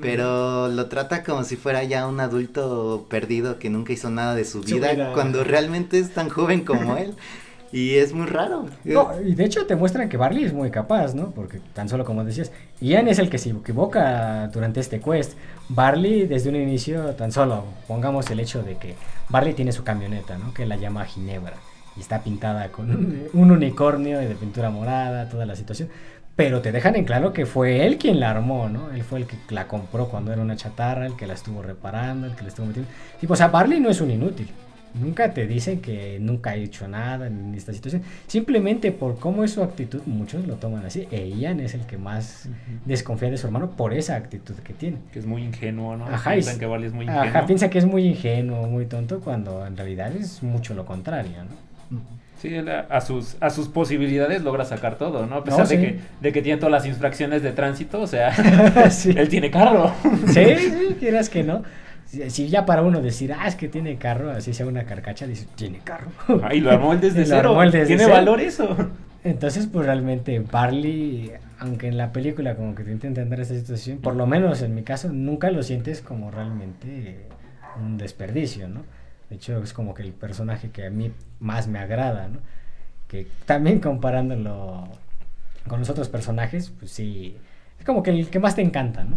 Pero 0.00 0.68
lo 0.68 0.86
trata 0.86 1.24
como 1.24 1.42
si 1.42 1.56
fuera 1.56 1.82
ya 1.82 2.06
un 2.06 2.20
adulto 2.20 3.06
perdido 3.08 3.58
que 3.58 3.70
nunca 3.70 3.92
hizo 3.92 4.10
nada 4.10 4.34
de 4.34 4.44
su 4.44 4.60
vida, 4.60 5.12
cuando 5.14 5.42
realmente 5.42 5.98
es 5.98 6.12
tan 6.14 6.28
joven 6.28 6.64
como 6.64 6.96
él. 6.96 7.14
Y 7.72 7.96
es 7.96 8.12
muy 8.12 8.26
raro. 8.26 8.66
No, 8.84 9.12
y 9.24 9.34
de 9.34 9.44
hecho 9.44 9.64
te 9.64 9.76
muestran 9.76 10.08
que 10.08 10.16
Barley 10.16 10.44
es 10.44 10.52
muy 10.52 10.70
capaz, 10.70 11.14
¿no? 11.14 11.30
Porque 11.30 11.60
tan 11.72 11.88
solo 11.88 12.04
como 12.04 12.24
decías, 12.24 12.50
Ian 12.80 13.06
es 13.06 13.20
el 13.20 13.30
que 13.30 13.38
se 13.38 13.50
equivoca 13.50 14.48
durante 14.48 14.80
este 14.80 15.00
quest. 15.00 15.34
Barley 15.68 16.26
desde 16.26 16.48
un 16.48 16.56
inicio, 16.56 17.14
tan 17.14 17.30
solo 17.30 17.64
pongamos 17.86 18.28
el 18.30 18.40
hecho 18.40 18.64
de 18.64 18.76
que 18.76 18.96
Barley 19.28 19.54
tiene 19.54 19.70
su 19.70 19.84
camioneta, 19.84 20.36
¿no? 20.36 20.52
Que 20.52 20.66
la 20.66 20.76
llama 20.76 21.04
Ginebra. 21.04 21.54
Y 21.96 22.00
está 22.00 22.24
pintada 22.24 22.72
con 22.72 22.90
un, 22.90 23.28
un 23.34 23.50
unicornio 23.52 24.18
de 24.18 24.34
pintura 24.34 24.70
morada, 24.70 25.28
toda 25.28 25.46
la 25.46 25.54
situación. 25.54 25.90
Pero 26.36 26.62
te 26.62 26.72
dejan 26.72 26.96
en 26.96 27.04
claro 27.04 27.32
que 27.32 27.44
fue 27.44 27.84
él 27.86 27.98
quien 27.98 28.18
la 28.18 28.30
armó, 28.30 28.68
¿no? 28.68 28.90
Él 28.92 29.02
fue 29.02 29.18
el 29.20 29.26
que 29.26 29.36
la 29.50 29.66
compró 29.68 30.08
cuando 30.08 30.32
era 30.32 30.40
una 30.40 30.56
chatarra, 30.56 31.06
el 31.06 31.14
que 31.16 31.26
la 31.26 31.34
estuvo 31.34 31.60
reparando, 31.62 32.26
el 32.26 32.34
que 32.34 32.42
la 32.42 32.48
estuvo 32.48 32.66
metiendo. 32.66 32.90
Tipo, 33.20 33.34
o 33.34 33.36
sea, 33.36 33.48
Barley 33.48 33.78
no 33.80 33.90
es 33.90 34.00
un 34.00 34.10
inútil. 34.10 34.48
Nunca 34.94 35.32
te 35.32 35.46
dicen 35.46 35.80
que 35.80 36.18
nunca 36.20 36.50
ha 36.50 36.56
hecho 36.56 36.88
nada 36.88 37.26
en 37.28 37.54
esta 37.54 37.72
situación. 37.72 38.02
Simplemente 38.26 38.90
por 38.90 39.18
cómo 39.20 39.44
es 39.44 39.52
su 39.52 39.62
actitud, 39.62 40.00
muchos 40.06 40.46
lo 40.46 40.54
toman 40.56 40.84
así. 40.84 41.06
E 41.12 41.28
Ian 41.28 41.60
es 41.60 41.74
el 41.74 41.82
que 41.82 41.96
más 41.96 42.48
desconfía 42.86 43.30
de 43.30 43.36
su 43.36 43.46
hermano 43.46 43.70
por 43.72 43.92
esa 43.92 44.16
actitud 44.16 44.54
que 44.56 44.72
tiene. 44.72 44.96
Que 45.12 45.20
es 45.20 45.26
muy 45.26 45.44
ingenuo, 45.44 45.96
¿no? 45.96 46.06
Ajá, 46.06 46.32
Piensan 46.32 46.56
y- 46.56 46.58
que 46.58 46.66
Barley 46.66 46.86
es 46.88 46.92
muy 46.92 47.04
ingenuo. 47.04 47.22
Ajá, 47.22 47.46
piensa 47.46 47.70
que 47.70 47.78
es 47.78 47.84
muy 47.84 48.04
ingenuo, 48.04 48.66
muy 48.66 48.86
tonto, 48.86 49.20
cuando 49.20 49.64
en 49.64 49.76
realidad 49.76 50.10
es 50.16 50.42
mucho 50.42 50.74
lo 50.74 50.84
contrario, 50.86 51.36
¿no? 51.90 52.00
A, 52.68 52.80
a 52.88 53.00
sus, 53.00 53.36
a 53.40 53.50
sus 53.50 53.68
posibilidades 53.68 54.42
logra 54.42 54.64
sacar 54.64 54.96
todo, 54.96 55.26
¿no? 55.26 55.36
A 55.36 55.44
pesar 55.44 55.60
No, 55.60 55.66
de, 55.66 55.76
sí. 55.76 55.82
que, 55.82 55.98
de 56.20 56.32
que 56.32 56.42
tiene 56.42 56.58
todas 56.58 56.72
las 56.72 56.86
infracciones 56.86 57.42
de 57.42 57.52
tránsito, 57.52 58.00
o 58.00 58.06
sea, 58.06 58.32
Sí. 58.90 59.12
él 59.16 59.28
tiene 59.28 59.50
carro. 59.50 59.92
Sí, 60.28 60.44
sí, 60.56 60.96
quieras 60.98 61.28
que 61.28 61.42
no. 61.42 61.62
Si, 62.28 62.48
ya 62.48 62.66
para 62.66 62.82
uno 62.82 63.00
decir, 63.00 63.32
ah, 63.32 63.46
es 63.46 63.54
que 63.54 63.68
tiene 63.68 63.96
carro, 63.96 64.30
así 64.32 64.52
sea 64.52 64.66
una 64.66 64.84
carcacha, 64.84 65.26
dice, 65.28 65.46
tiene 65.54 65.78
carro. 65.84 66.08
Ahí 66.42 66.60
lo 66.60 66.72
armó 66.72 66.92
él 66.92 67.00
desde 67.00 67.24
cero. 67.24 67.56
desde 67.60 67.86
tiene 67.86 68.02
cero. 68.02 68.14
valor 68.14 68.40
eso. 68.40 68.76
Entonces, 69.22 69.68
pues 69.68 69.86
realmente 69.86 70.40
Barley, 70.40 71.30
aunque 71.60 71.86
en 71.86 71.96
la 71.98 72.10
película 72.12 72.56
como 72.56 72.74
que 72.74 72.82
te 72.82 72.90
intenta 72.90 73.20
entender 73.20 73.40
esta 73.40 73.54
situación, 73.54 73.98
por 73.98 74.16
lo 74.16 74.26
menos 74.26 74.60
en 74.62 74.74
mi 74.74 74.82
caso, 74.82 75.10
nunca 75.12 75.50
lo 75.52 75.62
sientes 75.62 76.00
como 76.00 76.30
realmente 76.32 77.26
un 77.80 77.96
desperdicio, 77.98 78.66
¿no? 78.66 78.82
De 79.30 79.36
hecho, 79.36 79.62
es 79.62 79.72
como 79.72 79.94
que 79.94 80.02
el 80.02 80.12
personaje 80.12 80.70
que 80.70 80.86
a 80.86 80.90
mí 80.90 81.12
más 81.38 81.66
me 81.68 81.78
agrada, 81.78 82.28
¿no? 82.28 82.40
Que 83.08 83.26
también 83.46 83.78
comparándolo 83.80 84.88
con 85.68 85.80
los 85.80 85.88
otros 85.90 86.08
personajes, 86.08 86.70
pues 86.78 86.90
sí, 86.90 87.36
es 87.78 87.84
como 87.86 88.02
que 88.02 88.10
el 88.10 88.28
que 88.28 88.38
más 88.40 88.56
te 88.56 88.62
encanta, 88.62 89.04
¿no? 89.04 89.16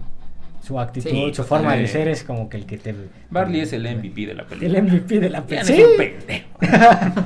Su 0.62 0.80
actitud, 0.80 1.10
Sí, 1.10 1.32
su 1.34 1.43
forma 1.43 1.76
de 1.76 1.88
ser 1.88 2.08
es 2.08 2.23
como 2.23 2.47
que 2.47 2.56
el 2.58 2.65
que 2.65 2.78
te... 2.78 2.95
Barley 3.30 3.62
es 3.62 3.73
el 3.73 3.84
MVP 3.84 4.28
de 4.28 4.34
la 4.34 4.45
película. 4.47 4.78
El 4.80 4.84
MVP 4.86 5.19
de 5.19 5.30
la 5.30 5.45
película. 5.45 5.76
es 5.76 5.86
un 5.86 5.97
pendejo. 5.97 6.47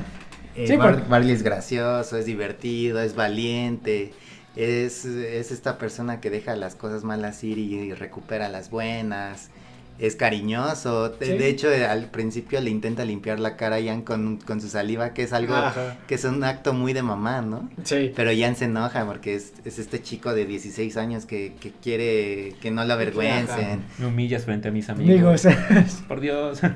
Eh, 0.56 0.66
Sí, 0.66 0.76
Bar- 0.76 0.94
porque- 0.96 1.08
Barley 1.08 1.30
es 1.30 1.44
gracioso, 1.44 2.16
es 2.16 2.26
divertido, 2.26 3.00
es 3.00 3.14
valiente. 3.14 4.12
Es, 4.56 5.04
es 5.04 5.52
esta 5.52 5.78
persona 5.78 6.20
que 6.20 6.30
deja 6.30 6.56
las 6.56 6.74
cosas 6.74 7.04
malas 7.04 7.44
ir 7.44 7.58
y, 7.58 7.74
y 7.76 7.92
recupera 7.94 8.48
las 8.48 8.68
buenas. 8.70 9.50
Es 9.98 10.14
cariñoso. 10.16 11.10
De, 11.10 11.26
Sí. 11.26 11.32
de 11.32 11.48
hecho, 11.48 11.72
eh, 11.72 11.84
al 11.86 12.06
principio 12.10 12.60
le 12.60 12.70
intenta 12.70 13.04
limpiar 13.04 13.40
la 13.40 13.56
cara 13.56 13.76
a 13.76 13.80
Ian 13.80 14.02
con, 14.02 14.36
con 14.38 14.60
su 14.60 14.68
saliva, 14.68 15.12
que 15.12 15.22
es 15.24 15.32
algo 15.32 15.54
Ajá. 15.54 15.96
que 16.06 16.14
es 16.14 16.24
un 16.24 16.44
acto 16.44 16.72
muy 16.72 16.92
de 16.92 17.02
mamá, 17.02 17.42
¿no? 17.42 17.68
Sí. 17.84 18.12
Pero 18.14 18.30
Ian 18.32 18.54
se 18.56 18.66
enoja 18.66 19.04
porque 19.06 19.34
es, 19.34 19.54
es 19.64 19.78
este 19.78 20.00
chico 20.00 20.34
de 20.34 20.46
16 20.46 20.96
años 20.96 21.26
que, 21.26 21.54
que 21.60 21.72
quiere 21.72 22.54
que 22.60 22.70
no 22.70 22.84
lo 22.84 22.92
avergüencen. 22.94 23.82
Me 23.98 24.06
humillas 24.06 24.44
frente 24.44 24.68
a 24.68 24.70
mis 24.70 24.88
amigos. 24.88 25.46
Amigos. 25.46 25.92
Por 26.08 26.20
Dios. 26.20 26.60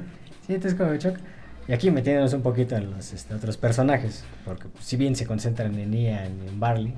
Sí, 0.47 0.55
entonces 0.55 0.77
como 0.77 0.97
choc. 0.97 1.17
Y 1.69 1.73
aquí 1.73 1.93
metiéndonos 1.93 2.33
un 2.33 2.43
poquito 2.43 2.75
en 2.75 2.91
los 2.91 3.13
este, 3.13 3.33
otros 3.33 3.57
personajes, 3.57 4.25
porque 4.45 4.67
pues, 4.67 4.85
si 4.85 4.97
bien 4.97 5.15
se 5.15 5.25
concentran 5.25 5.79
en 5.79 5.93
Ian 5.93 6.41
y 6.45 6.49
en 6.49 6.59
Barley, 6.59 6.93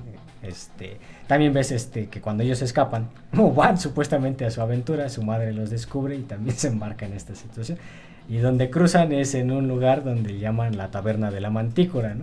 este, 0.47 0.97
también 1.27 1.53
ves 1.53 1.71
este, 1.71 2.07
que 2.07 2.21
cuando 2.21 2.43
ellos 2.43 2.61
escapan, 2.61 3.09
van 3.55 3.77
supuestamente 3.77 4.45
a 4.45 4.51
su 4.51 4.61
aventura, 4.61 5.09
su 5.09 5.23
madre 5.23 5.53
los 5.53 5.69
descubre 5.69 6.15
y 6.15 6.21
también 6.21 6.55
se 6.57 6.67
embarca 6.67 7.05
en 7.05 7.13
esta 7.13 7.35
situación. 7.35 7.77
Y 8.27 8.37
donde 8.37 8.69
cruzan 8.69 9.11
es 9.11 9.35
en 9.35 9.51
un 9.51 9.67
lugar 9.67 10.03
donde 10.03 10.39
llaman 10.39 10.77
la 10.77 10.89
taberna 10.89 11.29
de 11.29 11.41
la 11.41 11.49
mantícora, 11.49 12.15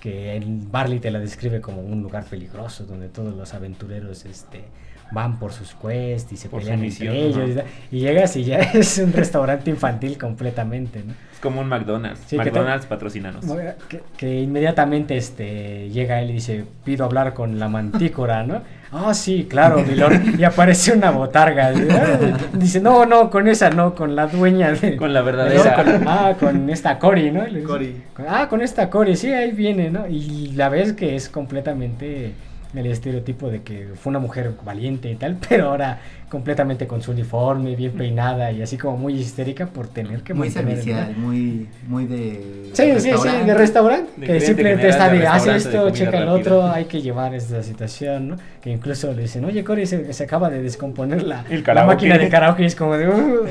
que 0.00 0.34
en 0.34 0.70
Barley 0.70 1.00
te 1.00 1.10
la 1.10 1.18
describe 1.18 1.60
como 1.60 1.80
un 1.80 2.02
lugar 2.02 2.24
peligroso, 2.24 2.84
donde 2.84 3.08
todos 3.08 3.34
los 3.34 3.54
aventureros 3.54 4.24
este, 4.24 4.64
van 5.10 5.38
por 5.38 5.52
sus 5.52 5.74
quests 5.74 6.32
y 6.32 6.36
se 6.36 6.48
Por 6.48 6.60
pelean 6.60 6.80
misión, 6.80 7.14
entre 7.14 7.44
ellos. 7.44 7.64
y 7.90 8.00
llegas 8.00 8.36
y 8.36 8.44
ya 8.44 8.58
es 8.74 8.98
un 8.98 9.12
restaurante 9.12 9.70
infantil 9.70 10.18
completamente, 10.18 11.02
¿no? 11.06 11.14
Es 11.32 11.40
como 11.40 11.60
un 11.60 11.68
McDonald's. 11.68 12.20
Sí, 12.26 12.36
que 12.36 12.44
McDonald's 12.44 12.86
patrocinanos. 12.86 13.44
Que, 13.88 14.00
que 14.16 14.40
inmediatamente 14.42 15.16
este, 15.16 15.88
llega 15.90 16.20
él 16.20 16.30
y 16.30 16.32
dice, 16.34 16.64
pido 16.84 17.04
hablar 17.04 17.32
con 17.32 17.58
la 17.60 17.68
mantícora, 17.68 18.42
¿no? 18.42 18.60
Ah, 18.90 19.12
sí, 19.14 19.46
claro, 19.48 19.82
Milord. 19.84 20.38
Y 20.38 20.44
aparece 20.44 20.92
una 20.92 21.10
botarga. 21.10 21.70
Dice, 22.54 22.80
no, 22.80 23.04
no, 23.04 23.28
con 23.30 23.46
esa 23.46 23.68
no, 23.70 23.94
con 23.94 24.16
la 24.16 24.26
dueña 24.26 24.72
de... 24.72 24.96
Con 24.96 25.12
la 25.12 25.20
verdadera. 25.20 25.74
con- 25.74 26.08
ah, 26.08 26.34
con 26.40 26.70
esta 26.70 26.98
Cory, 26.98 27.30
¿no? 27.30 27.44
Dice, 27.44 27.62
Cory. 27.64 28.02
ah, 28.26 28.48
con 28.48 28.62
esta 28.62 28.88
Cory, 28.88 29.14
sí, 29.14 29.30
ahí 29.30 29.52
viene, 29.52 29.90
¿no? 29.90 30.06
Y 30.08 30.52
la 30.56 30.70
ves 30.70 30.94
que 30.94 31.14
es 31.16 31.28
completamente 31.28 32.32
el 32.74 32.86
estereotipo 32.86 33.48
de 33.50 33.62
que 33.62 33.88
fue 33.94 34.10
una 34.10 34.18
mujer 34.18 34.52
valiente 34.64 35.10
y 35.10 35.14
tal, 35.16 35.38
pero 35.48 35.70
ahora 35.70 35.98
completamente 36.28 36.86
con 36.86 37.00
su 37.00 37.12
uniforme, 37.12 37.74
bien 37.74 37.92
peinada 37.92 38.52
y 38.52 38.60
así 38.60 38.76
como 38.76 38.98
muy 38.98 39.14
histérica 39.14 39.66
por 39.66 39.88
tener 39.88 40.22
que 40.22 40.34
Muy 40.34 40.50
servicial, 40.50 41.14
muy, 41.16 41.66
muy 41.86 42.04
de. 42.06 42.70
Sí, 42.74 42.92
sí, 43.00 43.10
sí, 43.16 43.28
de 43.46 43.54
restaurante. 43.54 44.10
De 44.18 44.26
que 44.26 44.40
simplemente 44.40 44.88
está 44.88 45.08
de 45.08 45.26
haz 45.26 45.44
de 45.46 45.56
esto, 45.56 45.90
checa 45.90 46.18
el 46.18 46.26
rápida". 46.26 46.32
otro, 46.34 46.66
hay 46.66 46.84
que 46.84 47.00
llevar 47.00 47.34
esta 47.34 47.62
situación, 47.62 48.28
¿no? 48.28 48.36
Que 48.60 48.70
incluso 48.70 49.12
le 49.14 49.22
dicen, 49.22 49.44
oye, 49.46 49.64
Cory, 49.64 49.86
se, 49.86 50.12
se 50.12 50.24
acaba 50.24 50.50
de 50.50 50.62
descomponer 50.62 51.22
la, 51.22 51.44
El 51.48 51.64
la 51.66 51.84
máquina 51.84 52.18
de 52.18 52.28
karaoke 52.28 52.62
y 52.64 52.66
es 52.66 52.76
como 52.76 52.96
de... 52.96 53.08
"Uh". 53.08 53.46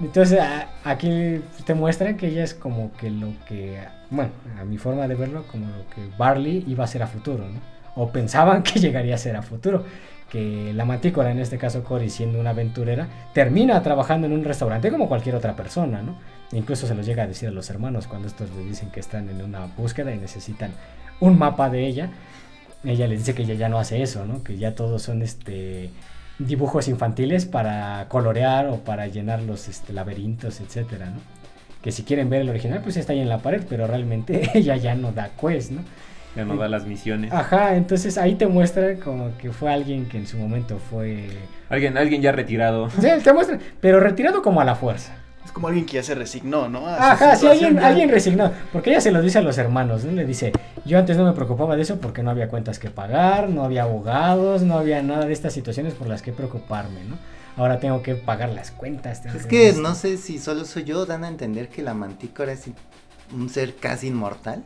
Entonces 0.00 0.40
a- 0.40 0.68
aquí 0.84 1.40
te 1.64 1.72
muestran 1.74 2.16
que 2.16 2.26
ella 2.26 2.44
es 2.44 2.52
como 2.52 2.92
que 2.98 3.10
lo 3.10 3.28
que, 3.48 3.78
bueno, 4.10 4.30
a 4.60 4.64
mi 4.64 4.76
forma 4.76 5.06
de 5.08 5.14
verlo, 5.14 5.44
como 5.50 5.66
lo 5.66 5.88
que 5.94 6.02
Barley 6.18 6.64
iba 6.66 6.84
a 6.84 6.86
ser 6.86 7.02
a 7.02 7.06
futuro, 7.06 7.44
¿no? 7.48 7.60
O 7.96 8.10
pensaban 8.10 8.62
que 8.64 8.80
llegaría 8.80 9.14
a 9.14 9.18
ser 9.18 9.36
a 9.36 9.42
futuro. 9.42 9.84
Que 10.30 10.72
la 10.74 10.84
mantícora, 10.84 11.30
en 11.30 11.38
este 11.38 11.58
caso 11.58 11.84
Cory, 11.84 12.10
siendo 12.10 12.40
una 12.40 12.50
aventurera, 12.50 13.06
termina 13.32 13.80
trabajando 13.82 14.26
en 14.26 14.32
un 14.32 14.44
restaurante 14.44 14.90
como 14.90 15.08
cualquier 15.08 15.36
otra 15.36 15.54
persona, 15.54 16.02
¿no? 16.02 16.18
Incluso 16.52 16.86
se 16.86 16.94
los 16.94 17.06
llega 17.06 17.22
a 17.22 17.26
decir 17.26 17.48
a 17.48 17.52
los 17.52 17.70
hermanos 17.70 18.06
cuando 18.06 18.28
estos 18.28 18.50
le 18.50 18.64
dicen 18.64 18.90
que 18.90 19.00
están 19.00 19.28
en 19.28 19.42
una 19.42 19.66
búsqueda 19.66 20.14
y 20.14 20.18
necesitan 20.18 20.72
un 21.20 21.38
mapa 21.38 21.70
de 21.70 21.86
ella. 21.86 22.10
Ella 22.84 23.06
les 23.06 23.20
dice 23.20 23.34
que 23.34 23.42
ella 23.42 23.54
ya 23.54 23.68
no 23.68 23.78
hace 23.78 24.02
eso, 24.02 24.24
¿no? 24.26 24.42
Que 24.42 24.56
ya 24.58 24.74
todos 24.74 25.02
son 25.02 25.22
este 25.22 25.90
dibujos 26.38 26.88
infantiles 26.88 27.46
para 27.46 28.06
colorear 28.08 28.66
o 28.66 28.78
para 28.78 29.06
llenar 29.06 29.40
los 29.42 29.68
este, 29.68 29.92
laberintos, 29.92 30.60
etcétera, 30.60 31.06
¿no? 31.06 31.20
Que 31.82 31.92
si 31.92 32.02
quieren 32.02 32.30
ver 32.30 32.40
el 32.40 32.48
original, 32.48 32.80
pues 32.82 32.96
está 32.96 33.12
ahí 33.12 33.20
en 33.20 33.28
la 33.28 33.38
pared, 33.38 33.62
pero 33.68 33.86
realmente 33.86 34.50
ella 34.54 34.76
ya 34.76 34.94
no 34.94 35.12
da 35.12 35.30
quest, 35.40 35.70
¿no? 35.70 35.82
Ya 36.36 36.44
no 36.44 36.56
da 36.56 36.68
las 36.68 36.84
misiones. 36.86 37.32
Ajá, 37.32 37.76
entonces 37.76 38.18
ahí 38.18 38.34
te 38.34 38.46
muestra 38.46 38.96
como 38.96 39.36
que 39.38 39.52
fue 39.52 39.72
alguien 39.72 40.06
que 40.08 40.18
en 40.18 40.26
su 40.26 40.36
momento 40.36 40.78
fue... 40.90 41.28
Alguien, 41.68 41.96
alguien 41.96 42.20
ya 42.22 42.32
retirado. 42.32 42.90
Sí, 42.90 43.08
te 43.22 43.32
muestra, 43.32 43.58
pero 43.80 44.00
retirado 44.00 44.42
como 44.42 44.60
a 44.60 44.64
la 44.64 44.74
fuerza. 44.74 45.14
Es 45.44 45.52
como 45.52 45.68
alguien 45.68 45.84
que 45.86 45.92
ya 45.94 46.02
se 46.02 46.14
resignó, 46.14 46.68
¿no? 46.68 46.86
A 46.88 47.12
Ajá, 47.12 47.36
sí, 47.36 47.46
alguien, 47.46 47.76
ya. 47.76 47.86
alguien 47.86 48.08
resignado. 48.08 48.52
Porque 48.72 48.90
ella 48.90 49.00
se 49.00 49.12
lo 49.12 49.20
dice 49.22 49.38
a 49.38 49.42
los 49.42 49.58
hermanos, 49.58 50.04
¿no? 50.04 50.12
Le 50.12 50.24
dice, 50.24 50.52
yo 50.84 50.98
antes 50.98 51.16
no 51.16 51.24
me 51.24 51.32
preocupaba 51.32 51.76
de 51.76 51.82
eso 51.82 52.00
porque 52.00 52.22
no 52.22 52.30
había 52.30 52.48
cuentas 52.48 52.78
que 52.78 52.90
pagar, 52.90 53.48
no 53.50 53.62
había 53.64 53.82
abogados, 53.82 54.62
no 54.62 54.78
había 54.78 55.02
nada 55.02 55.26
de 55.26 55.32
estas 55.32 55.52
situaciones 55.52 55.94
por 55.94 56.08
las 56.08 56.22
que 56.22 56.32
preocuparme, 56.32 57.04
¿no? 57.04 57.16
Ahora 57.56 57.78
tengo 57.78 58.02
que 58.02 58.14
pagar 58.16 58.48
las 58.48 58.70
cuentas. 58.72 59.22
tengo 59.22 59.36
Es 59.36 59.46
que 59.46 59.68
esto". 59.68 59.82
no 59.82 59.94
sé 59.94 60.16
si 60.16 60.38
solo 60.38 60.64
soy 60.64 60.82
yo, 60.84 61.06
dan 61.06 61.22
a 61.24 61.28
entender 61.28 61.68
que 61.68 61.82
la 61.82 61.94
mantícora 61.94 62.50
es 62.52 62.64
un 63.32 63.48
ser 63.48 63.76
casi 63.76 64.08
inmortal. 64.08 64.64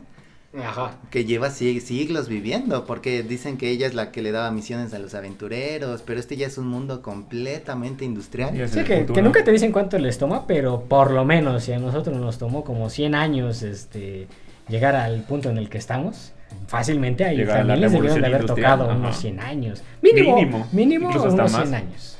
Ajá. 0.57 0.97
que 1.11 1.25
lleva 1.25 1.51
si- 1.51 1.79
siglos 1.79 2.27
viviendo, 2.27 2.85
porque 2.85 3.21
dicen 3.23 3.57
que 3.57 3.69
ella 3.69 3.85
es 3.85 3.93
la 3.93 4.11
que 4.11 4.21
le 4.23 4.31
daba 4.31 4.49
misiones 4.51 4.93
a 4.95 4.99
los 4.99 5.13
aventureros, 5.13 6.01
pero 6.01 6.19
este 6.19 6.37
ya 6.37 6.47
es 6.47 6.57
un 6.57 6.67
mundo 6.67 7.01
completamente 7.03 8.03
industrial. 8.03 8.67
Sí, 8.67 8.83
que, 8.83 9.05
nunca 9.21 9.43
te 9.43 9.51
dicen 9.51 9.71
cuánto 9.71 9.99
les 9.99 10.17
toma, 10.17 10.47
pero 10.47 10.81
por 10.85 11.11
lo 11.11 11.23
menos, 11.23 11.63
si 11.65 11.71
a 11.73 11.79
nosotros 11.79 12.17
nos 12.17 12.37
tomó 12.39 12.63
como 12.63 12.89
100 12.89 13.13
años 13.15 13.61
este, 13.61 14.27
llegar 14.67 14.95
al 14.95 15.21
punto 15.21 15.49
en 15.51 15.57
el 15.59 15.69
que 15.69 15.77
estamos, 15.77 16.33
fácilmente 16.67 17.25
ahí 17.25 17.37
Llegar 17.37 17.57
a 17.59 17.63
la 17.63 17.73
también 17.75 17.81
les 17.81 17.91
debieron 17.91 18.21
de 18.21 18.27
haber 18.27 18.45
tocado 18.47 18.85
ajá. 18.85 18.95
unos 18.95 19.17
100 19.17 19.39
años. 19.39 19.83
Mínimo, 20.01 20.35
Mínimo, 20.35 20.67
mínimo, 20.71 21.07
incluso 21.09 21.27
hasta 21.27 21.41
unos 21.43 21.51
más. 21.51 21.61
100 21.69 21.75
años. 21.75 22.17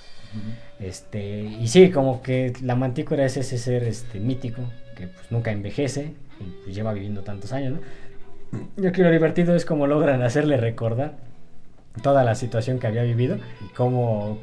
Este, 0.80 1.42
y 1.42 1.68
sí, 1.68 1.90
como 1.90 2.22
que 2.22 2.54
la 2.62 2.76
mantícora 2.76 3.26
es 3.26 3.36
ese 3.38 3.58
ser 3.58 3.84
este, 3.84 4.20
mítico 4.20 4.62
que 4.96 5.08
pues, 5.08 5.32
nunca 5.32 5.52
envejece 5.52 6.14
y 6.40 6.44
pues, 6.64 6.76
lleva 6.76 6.94
viviendo 6.94 7.22
tantos 7.22 7.52
años, 7.52 7.74
¿no? 7.74 7.80
Yo 8.52 8.60
creo 8.76 8.92
que 8.92 9.04
lo 9.04 9.12
divertido 9.12 9.56
es 9.56 9.66
cómo 9.66 9.88
logran 9.88 10.22
hacerle 10.22 10.58
recordar 10.58 11.14
toda 12.02 12.24
la 12.24 12.36
situación 12.36 12.80
que 12.80 12.88
había 12.88 13.04
vivido 13.04 13.38
y 13.62 13.74
cómo, 13.74 14.40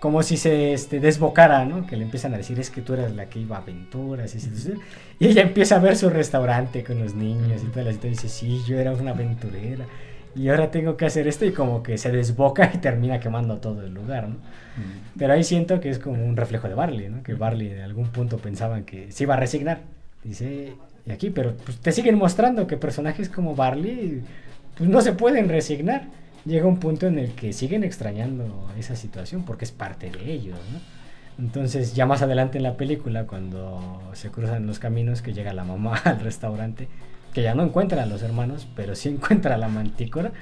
como 0.00 0.22
si 0.22 0.36
se 0.36 0.72
este, 0.72 1.00
desbocara, 1.00 1.64
¿no? 1.64 1.86
Que 1.86 1.96
le 1.96 2.04
empiezan 2.04 2.34
a 2.34 2.38
decir, 2.38 2.58
es 2.60 2.70
que 2.70 2.80
tú 2.80 2.94
eras 2.94 3.12
la 3.12 3.26
que 3.26 3.40
iba 3.40 3.56
a 3.56 3.60
aventuras 3.60 4.34
y, 4.34 5.24
ella 5.24 5.42
empieza 5.42 5.76
a 5.76 5.78
ver 5.78 5.96
su 5.96 6.10
restaurante 6.10 6.84
con 6.84 6.98
los 6.98 7.14
niños 7.14 7.62
y 7.62 7.66
toda 7.66 7.84
la 7.84 7.92
situación 7.92 8.12
y 8.12 8.16
dice, 8.16 8.28
sí, 8.28 8.62
yo 8.66 8.78
era 8.78 8.92
una 8.92 9.12
aventurera 9.12 9.86
y 10.34 10.48
ahora 10.48 10.70
tengo 10.70 10.96
que 10.96 11.04
hacer 11.04 11.28
esto 11.28 11.44
y 11.44 11.52
como 11.52 11.82
que 11.82 11.98
se 11.98 12.10
desboca 12.10 12.70
y 12.74 12.78
termina 12.78 13.20
quemando 13.20 13.58
todo 13.58 13.82
el 13.82 13.92
lugar, 13.92 14.28
¿no? 14.28 14.36
Pero 15.18 15.34
ahí 15.34 15.44
siento 15.44 15.80
que 15.80 15.90
es 15.90 15.98
como 15.98 16.24
un 16.24 16.36
reflejo 16.36 16.68
de 16.68 16.74
Barley, 16.74 17.10
¿no? 17.10 17.22
Que 17.22 17.34
Barley 17.34 17.70
en 17.70 17.80
algún 17.80 18.08
punto 18.08 18.38
pensaban 18.38 18.84
que 18.84 19.12
se 19.12 19.24
iba 19.24 19.34
a 19.34 19.36
resignar. 19.36 19.80
Dice, 20.24 20.72
y 21.06 21.10
aquí, 21.10 21.30
pero 21.30 21.54
pues, 21.56 21.78
te 21.78 21.92
siguen 21.92 22.16
mostrando 22.16 22.66
que 22.66 22.76
personajes 22.76 23.28
como 23.28 23.54
Barley 23.54 24.22
pues, 24.76 24.88
no 24.88 25.00
se 25.00 25.12
pueden 25.12 25.48
resignar. 25.48 26.06
Llega 26.44 26.66
un 26.66 26.78
punto 26.78 27.06
en 27.06 27.18
el 27.18 27.32
que 27.32 27.52
siguen 27.52 27.84
extrañando 27.84 28.68
esa 28.78 28.96
situación 28.96 29.44
porque 29.44 29.64
es 29.64 29.72
parte 29.72 30.10
de 30.10 30.32
ellos. 30.32 30.58
Entonces, 31.38 31.94
ya 31.94 32.04
más 32.04 32.22
adelante 32.22 32.58
en 32.58 32.64
la 32.64 32.76
película, 32.76 33.26
cuando 33.26 34.00
se 34.12 34.30
cruzan 34.30 34.66
los 34.66 34.78
caminos, 34.78 35.22
que 35.22 35.32
llega 35.32 35.52
la 35.52 35.64
mamá 35.64 35.96
al 36.04 36.20
restaurante, 36.20 36.88
que 37.32 37.42
ya 37.42 37.54
no 37.54 37.62
encuentra 37.62 38.02
a 38.02 38.06
los 38.06 38.22
hermanos, 38.22 38.68
pero 38.76 38.94
sí 38.94 39.08
encuentra 39.08 39.54
a 39.54 39.58
la 39.58 39.68
mantícora, 39.68 40.32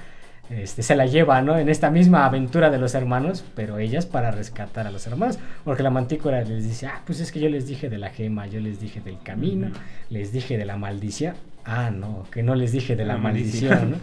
este, 0.49 0.83
se 0.83 0.95
la 0.95 1.05
lleva, 1.05 1.41
¿no? 1.41 1.57
En 1.57 1.69
esta 1.69 1.89
misma 1.89 2.25
aventura 2.25 2.69
de 2.69 2.77
los 2.77 2.93
hermanos, 2.93 3.43
pero 3.55 3.77
ellas 3.79 4.05
para 4.05 4.31
rescatar 4.31 4.87
a 4.87 4.91
los 4.91 5.07
hermanos, 5.07 5.39
porque 5.63 5.83
la 5.83 5.89
mantícora 5.89 6.43
les 6.43 6.63
dice, 6.63 6.87
ah, 6.87 7.01
pues 7.05 7.19
es 7.19 7.31
que 7.31 7.39
yo 7.39 7.49
les 7.49 7.67
dije 7.67 7.89
de 7.89 7.97
la 7.97 8.09
gema, 8.09 8.47
yo 8.47 8.59
les 8.59 8.79
dije 8.79 8.99
del 9.01 9.21
camino, 9.21 9.69
les 10.09 10.33
dije 10.33 10.57
de 10.57 10.65
la 10.65 10.77
maldición, 10.77 11.35
ah, 11.73 11.89
no, 11.89 12.25
que 12.31 12.43
no 12.43 12.53
les 12.55 12.71
dije 12.71 12.95
de 12.95 13.05
la, 13.05 13.13
La 13.13 13.19
maldición, 13.19 13.91
¿no? 13.91 13.97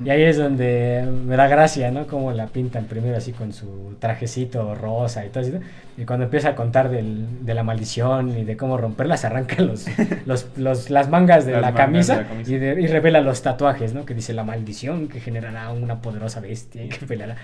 Y 0.04 0.10
ahí 0.10 0.22
es 0.22 0.36
donde 0.38 1.04
me 1.26 1.36
da 1.36 1.46
gracia, 1.48 1.90
¿no? 1.90 2.06
Como 2.06 2.32
la 2.32 2.46
pintan 2.46 2.84
primero 2.84 3.16
así 3.16 3.32
con 3.32 3.52
su 3.52 3.96
trajecito 3.98 4.74
rosa 4.74 5.24
y 5.26 5.28
todo 5.30 5.42
eso. 5.42 5.58
Y 5.98 6.04
cuando 6.04 6.24
empieza 6.24 6.50
a 6.50 6.54
contar 6.54 6.88
del- 6.90 7.44
de 7.44 7.52
la 7.54 7.62
maldición 7.62 8.36
y 8.38 8.44
de 8.44 8.56
cómo 8.56 8.76
romperla, 8.78 9.16
se 9.16 9.26
arrancan 9.26 9.66
los, 9.66 9.86
los, 10.26 10.46
los- 10.56 10.88
las 10.90 11.08
mangas 11.10 11.44
de, 11.46 11.52
Las 11.52 11.60
la, 11.62 11.66
mangas 11.72 11.86
camisa 11.86 12.16
de 12.16 12.22
la 12.22 12.28
camisa. 12.28 12.50
y, 12.52 12.58
de- 12.58 12.80
y 12.80 12.86
revela 12.86 13.20
los 13.20 13.42
tatuajes, 13.42 13.92
¿no? 13.92 14.04
Que 14.06 14.14
dice 14.14 14.32
la 14.32 14.44
maldición 14.44 15.08
que 15.08 15.20
generará 15.20 15.70
una 15.70 16.00
poderosa 16.00 16.40
bestia 16.40 16.84
y 16.84 16.88
que 16.88 17.04
peleará. 17.06 17.36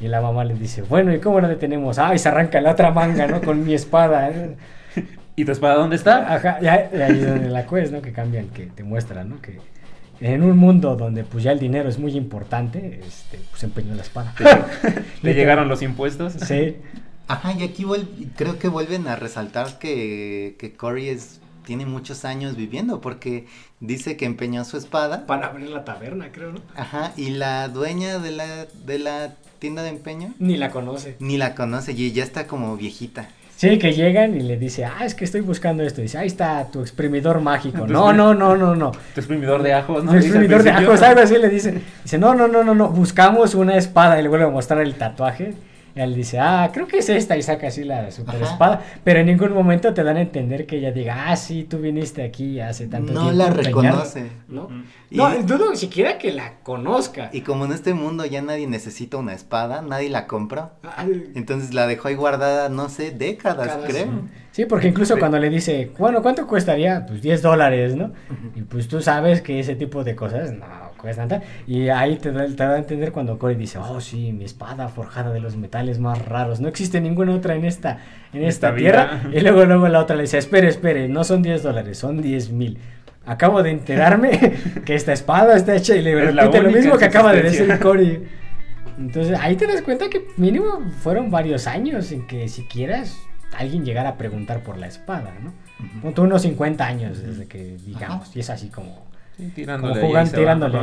Y 0.00 0.08
la 0.08 0.20
mamá 0.22 0.44
le 0.44 0.54
dice, 0.54 0.80
bueno, 0.82 1.12
¿y 1.14 1.18
cómo 1.18 1.40
lo 1.40 1.46
detenemos? 1.48 1.98
Ah, 1.98 2.14
y 2.14 2.18
se 2.18 2.28
arranca 2.30 2.58
la 2.62 2.70
otra 2.72 2.90
manga, 2.90 3.26
¿no? 3.26 3.40
Con 3.42 3.64
mi 3.64 3.74
espada. 3.74 4.30
¿eh? 4.30 4.56
¿Y 5.40 5.44
tu 5.46 5.52
espada 5.52 5.76
dónde 5.76 5.96
está? 5.96 6.34
Ajá, 6.34 6.58
y 6.60 6.66
ahí, 6.66 6.88
y 6.92 6.96
ahí 7.00 7.18
es 7.18 7.26
donde 7.26 7.48
la 7.48 7.66
quest, 7.66 7.92
¿no? 7.92 8.02
Que 8.02 8.12
cambian, 8.12 8.48
que 8.48 8.66
te 8.66 8.84
muestran, 8.84 9.30
¿no? 9.30 9.40
Que 9.40 9.58
en 10.20 10.42
un 10.42 10.58
mundo 10.58 10.96
donde 10.96 11.24
pues 11.24 11.42
ya 11.44 11.52
el 11.52 11.58
dinero 11.58 11.88
es 11.88 11.98
muy 11.98 12.12
importante, 12.14 13.00
este, 13.06 13.38
pues 13.50 13.62
empeñó 13.62 13.94
la 13.94 14.02
espada. 14.02 14.34
¿Le 15.22 15.32
llegaron 15.32 15.66
los 15.68 15.80
impuestos? 15.80 16.34
Sí. 16.34 16.76
Ajá, 17.26 17.54
y 17.54 17.62
aquí 17.62 17.86
creo 18.36 18.58
que 18.58 18.68
vuelven 18.68 19.08
a 19.08 19.16
resaltar 19.16 19.78
que, 19.78 20.56
que 20.58 20.74
Cory 20.74 21.08
es, 21.08 21.40
tiene 21.64 21.86
muchos 21.86 22.26
años 22.26 22.54
viviendo, 22.54 23.00
porque 23.00 23.46
dice 23.80 24.18
que 24.18 24.26
empeñó 24.26 24.66
su 24.66 24.76
espada. 24.76 25.26
Para 25.26 25.46
abrir 25.46 25.70
la 25.70 25.86
taberna, 25.86 26.32
creo, 26.32 26.52
¿no? 26.52 26.60
Ajá, 26.76 27.14
y 27.16 27.30
la 27.30 27.68
dueña 27.68 28.18
de 28.18 28.32
la, 28.32 28.66
de 28.84 28.98
la 28.98 29.36
tienda 29.58 29.82
de 29.82 29.88
empeño 29.88 30.34
Ni 30.38 30.58
la 30.58 30.70
conoce. 30.70 31.16
ni 31.18 31.38
la 31.38 31.54
conoce 31.54 31.92
y 31.92 32.12
ya 32.12 32.24
está 32.24 32.46
como 32.46 32.76
viejita. 32.76 33.30
Sí, 33.60 33.78
que 33.78 33.92
llegan 33.92 34.34
y 34.34 34.40
le 34.40 34.56
dice, 34.56 34.86
ah, 34.86 35.04
es 35.04 35.14
que 35.14 35.26
estoy 35.26 35.42
buscando 35.42 35.82
esto. 35.82 36.00
Dice, 36.00 36.16
ahí 36.16 36.28
está 36.28 36.66
tu 36.72 36.80
exprimidor 36.80 37.42
mágico. 37.42 37.86
No, 37.86 38.10
no, 38.10 38.32
no, 38.32 38.56
no, 38.56 38.74
no. 38.74 38.90
Tu 39.14 39.20
exprimidor 39.20 39.62
de 39.62 39.74
ajos, 39.74 40.02
¿no? 40.02 40.12
Tu 40.12 40.16
exprimidor 40.16 40.62
de 40.62 40.70
ajos, 40.70 41.02
algo 41.02 41.20
así 41.20 41.36
le 41.36 41.50
dice. 41.50 41.74
Dice, 42.02 42.16
no, 42.16 42.34
no, 42.34 42.48
no, 42.48 42.64
no, 42.64 42.74
no, 42.74 42.88
buscamos 42.88 43.54
una 43.54 43.76
espada 43.76 44.18
y 44.18 44.22
le 44.22 44.30
vuelve 44.30 44.46
a 44.46 44.48
mostrar 44.48 44.80
el 44.80 44.94
tatuaje. 44.94 45.52
Y 45.94 46.00
él 46.00 46.14
dice, 46.14 46.38
ah, 46.38 46.70
creo 46.72 46.86
que 46.86 46.98
es 46.98 47.08
esta 47.08 47.36
y 47.36 47.42
saca 47.42 47.68
así 47.68 47.84
la 47.84 48.10
super 48.10 48.36
Ajá. 48.42 48.52
espada. 48.52 48.82
Pero 49.04 49.20
en 49.20 49.26
ningún 49.26 49.52
momento 49.52 49.92
te 49.92 50.02
dan 50.04 50.16
a 50.16 50.20
entender 50.20 50.66
que 50.66 50.76
ella 50.78 50.92
diga, 50.92 51.26
ah, 51.30 51.36
sí, 51.36 51.64
tú 51.64 51.78
viniste 51.78 52.22
aquí 52.22 52.60
hace 52.60 52.86
tanto 52.86 53.12
No 53.12 53.22
tiempo. 53.22 53.36
la 53.38 53.44
a 53.44 53.48
empeñar". 53.48 53.66
reconoce. 53.66 54.26
¿No? 54.48 54.68
Y- 55.10 55.16
No, 55.16 55.30
dudo 55.42 55.74
siquiera 55.76 56.18
que 56.18 56.32
la 56.32 56.60
conozca. 56.62 57.30
Y 57.32 57.40
como 57.40 57.64
en 57.64 57.72
este 57.72 57.94
mundo 57.94 58.24
ya 58.24 58.40
nadie 58.42 58.66
necesita 58.66 59.16
una 59.16 59.32
espada, 59.34 59.82
nadie 59.82 60.08
la 60.10 60.26
compró. 60.26 60.70
Ah, 60.84 61.04
Entonces 61.34 61.74
la 61.74 61.86
dejó 61.86 62.08
ahí 62.08 62.14
guardada, 62.14 62.68
no 62.68 62.88
sé, 62.88 63.10
décadas, 63.10 63.78
creo. 63.86 64.28
Sí, 64.52 64.66
porque 64.66 64.88
incluso 64.88 65.16
cuando 65.18 65.38
le 65.38 65.48
dice, 65.48 65.92
bueno, 65.98 66.22
¿cuánto 66.22 66.46
costaría? 66.46 67.06
Pues 67.06 67.22
10 67.22 67.40
dólares, 67.42 67.94
¿no? 67.96 68.12
Y 68.56 68.62
pues 68.62 68.88
tú 68.88 69.00
sabes 69.00 69.42
que 69.42 69.60
ese 69.60 69.76
tipo 69.76 70.02
de 70.04 70.16
cosas 70.16 70.52
no 70.52 70.66
Y 71.66 71.88
ahí 71.88 72.16
te 72.16 72.32
da, 72.32 72.46
te 72.46 72.54
da 72.54 72.74
a 72.74 72.78
entender 72.78 73.12
cuando 73.12 73.38
Cory 73.38 73.54
dice, 73.54 73.78
oh 73.78 74.00
sí, 74.00 74.32
mi 74.32 74.44
espada 74.44 74.88
forjada 74.88 75.32
de 75.32 75.40
los 75.40 75.56
metales 75.56 75.98
más 75.98 76.24
raros. 76.24 76.60
No 76.60 76.68
existe 76.68 77.00
ninguna 77.00 77.34
otra 77.34 77.54
en 77.54 77.64
esta, 77.64 77.98
en 78.32 78.44
esta, 78.44 78.68
Esta 78.68 78.76
tierra. 78.76 79.20
vida. 79.24 79.30
Y 79.38 79.40
luego, 79.40 79.64
luego 79.64 79.88
la 79.88 80.00
otra 80.00 80.16
le 80.16 80.22
dice, 80.22 80.38
espere, 80.38 80.68
espere, 80.68 81.08
no 81.08 81.24
son 81.24 81.42
10 81.42 81.62
dólares, 81.62 81.98
son 81.98 82.20
10 82.22 82.50
mil. 82.50 82.78
Acabo 83.26 83.62
de 83.62 83.70
enterarme 83.70 84.54
que 84.84 84.94
esta 84.94 85.12
espada 85.12 85.56
está 85.56 85.76
hecha 85.76 85.94
y 85.94 86.02
le 86.02 86.12
Es 86.12 86.34
repite 86.34 86.62
lo 86.62 86.70
mismo 86.70 86.96
que 86.96 87.04
acaba 87.04 87.32
de 87.32 87.42
decir 87.42 87.78
Cory. 87.78 88.22
Entonces 88.98 89.38
ahí 89.40 89.56
te 89.56 89.66
das 89.66 89.82
cuenta 89.82 90.08
que 90.10 90.26
mínimo 90.36 90.80
fueron 91.00 91.30
varios 91.30 91.66
años 91.66 92.12
en 92.12 92.26
que 92.26 92.48
siquiera 92.48 93.02
alguien 93.56 93.84
llegara 93.84 94.10
a 94.10 94.16
preguntar 94.18 94.62
por 94.62 94.76
la 94.78 94.86
espada, 94.86 95.32
¿no? 95.42 95.52
Ponte 96.02 96.20
unos 96.20 96.42
50 96.42 96.86
años 96.86 97.22
desde 97.22 97.46
que 97.46 97.76
digamos, 97.84 98.22
Ajá. 98.28 98.32
y 98.34 98.40
es 98.40 98.50
así 98.50 98.68
como, 98.68 99.06
Como 99.40 99.54
tirándole 99.54 100.00
se 100.00 100.12
va. 100.12 100.24
tirándole. 100.24 100.78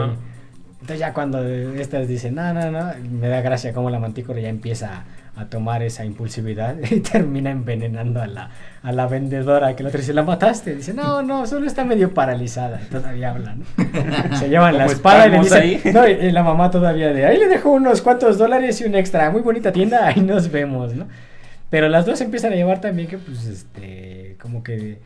Entonces 0.82 1.00
ya 1.00 1.14
cuando 1.14 1.44
estas 1.44 2.08
dicen, 2.08 2.36
no, 2.36 2.54
no, 2.54 2.72
no, 2.72 2.94
me 3.20 3.28
da 3.28 3.42
gracia 3.42 3.74
como 3.74 3.90
la 3.90 4.00
mantícora 4.00 4.40
ya 4.40 4.50
empieza 4.50 5.04
a 5.36 5.46
tomar 5.46 5.84
esa 5.84 6.04
impulsividad 6.04 6.76
y 6.92 7.00
termina 7.00 7.52
envenenando 7.52 8.22
a 8.22 8.28
la, 8.28 8.50
a 8.82 8.92
la 8.92 9.08
vendedora 9.08 9.76
que 9.76 9.84
la 9.84 9.90
otra 9.90 10.00
dice, 10.00 10.14
¿la 10.14 10.24
mataste? 10.24 10.76
Dice, 10.76 10.94
no, 10.94 11.22
no, 11.22 11.46
solo 11.46 11.68
está 11.68 11.84
medio 11.84 12.14
paralizada. 12.14 12.80
Todavía 12.92 13.32
hablan. 13.32 13.64
Se 14.40 14.50
llevan 14.50 14.78
la 14.78 14.86
Como 14.86 14.96
espada 14.96 15.28
y 15.28 15.32
le 15.32 15.40
dicen, 15.40 15.62
ahí. 15.62 15.82
no, 15.94 16.08
y, 16.08 16.12
y 16.12 16.32
la 16.32 16.44
mamá 16.44 16.72
todavía 16.72 17.14
de, 17.14 17.26
ahí 17.26 17.38
le 17.38 17.48
dejo 17.48 17.72
unos 17.72 18.02
cuantos 18.02 18.38
dólares 18.38 18.80
y 18.82 18.86
un 18.86 18.96
extra, 18.96 19.30
muy 19.30 19.42
bonita 19.42 19.72
tienda, 19.72 20.08
ahí 20.08 20.22
nos 20.22 20.52
vemos, 20.52 20.94
¿no? 20.94 21.08
Pero 21.70 21.90
las 21.90 22.06
dos 22.06 22.22
empiezan 22.22 22.54
a 22.54 22.56
llevar 22.56 22.82
también 22.82 23.08
que, 23.08 23.18
pues, 23.18 23.46
este, 23.46 24.38
como 24.42 24.64
que 24.64 25.00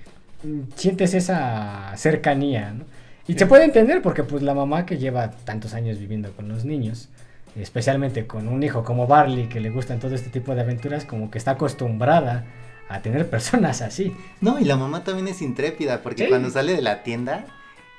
mm, 0.43 0.59
sientes 0.75 1.13
esa 1.13 1.91
cercanía, 1.95 2.71
¿no? 2.71 2.85
Y 3.27 3.33
se 3.35 3.45
puede 3.45 3.63
entender 3.65 4.01
porque, 4.01 4.23
pues, 4.23 4.41
la 4.43 4.53
mamá 4.53 4.85
que 4.85 4.97
lleva 4.97 5.31
tantos 5.31 5.73
años 5.73 5.99
viviendo 5.99 6.31
con 6.33 6.49
los 6.49 6.65
niños, 6.65 7.09
especialmente 7.55 8.25
con 8.27 8.47
un 8.47 8.63
hijo 8.63 8.83
como 8.83 9.07
Barley 9.07 9.47
que 9.47 9.59
le 9.59 9.69
gustan 9.69 9.99
todo 9.99 10.15
este 10.15 10.29
tipo 10.29 10.55
de 10.55 10.61
aventuras, 10.61 11.05
como 11.05 11.29
que 11.29 11.37
está 11.37 11.51
acostumbrada 11.51 12.45
a 12.89 13.01
tener 13.01 13.29
personas 13.29 13.81
así. 13.81 14.15
No, 14.41 14.59
y 14.59 14.65
la 14.65 14.75
mamá 14.77 15.03
también 15.03 15.27
es 15.27 15.41
intrépida, 15.41 16.01
porque 16.01 16.23
Sí. 16.23 16.29
cuando 16.29 16.49
sale 16.49 16.73
de 16.75 16.81
la 16.81 17.03
tienda, 17.03 17.45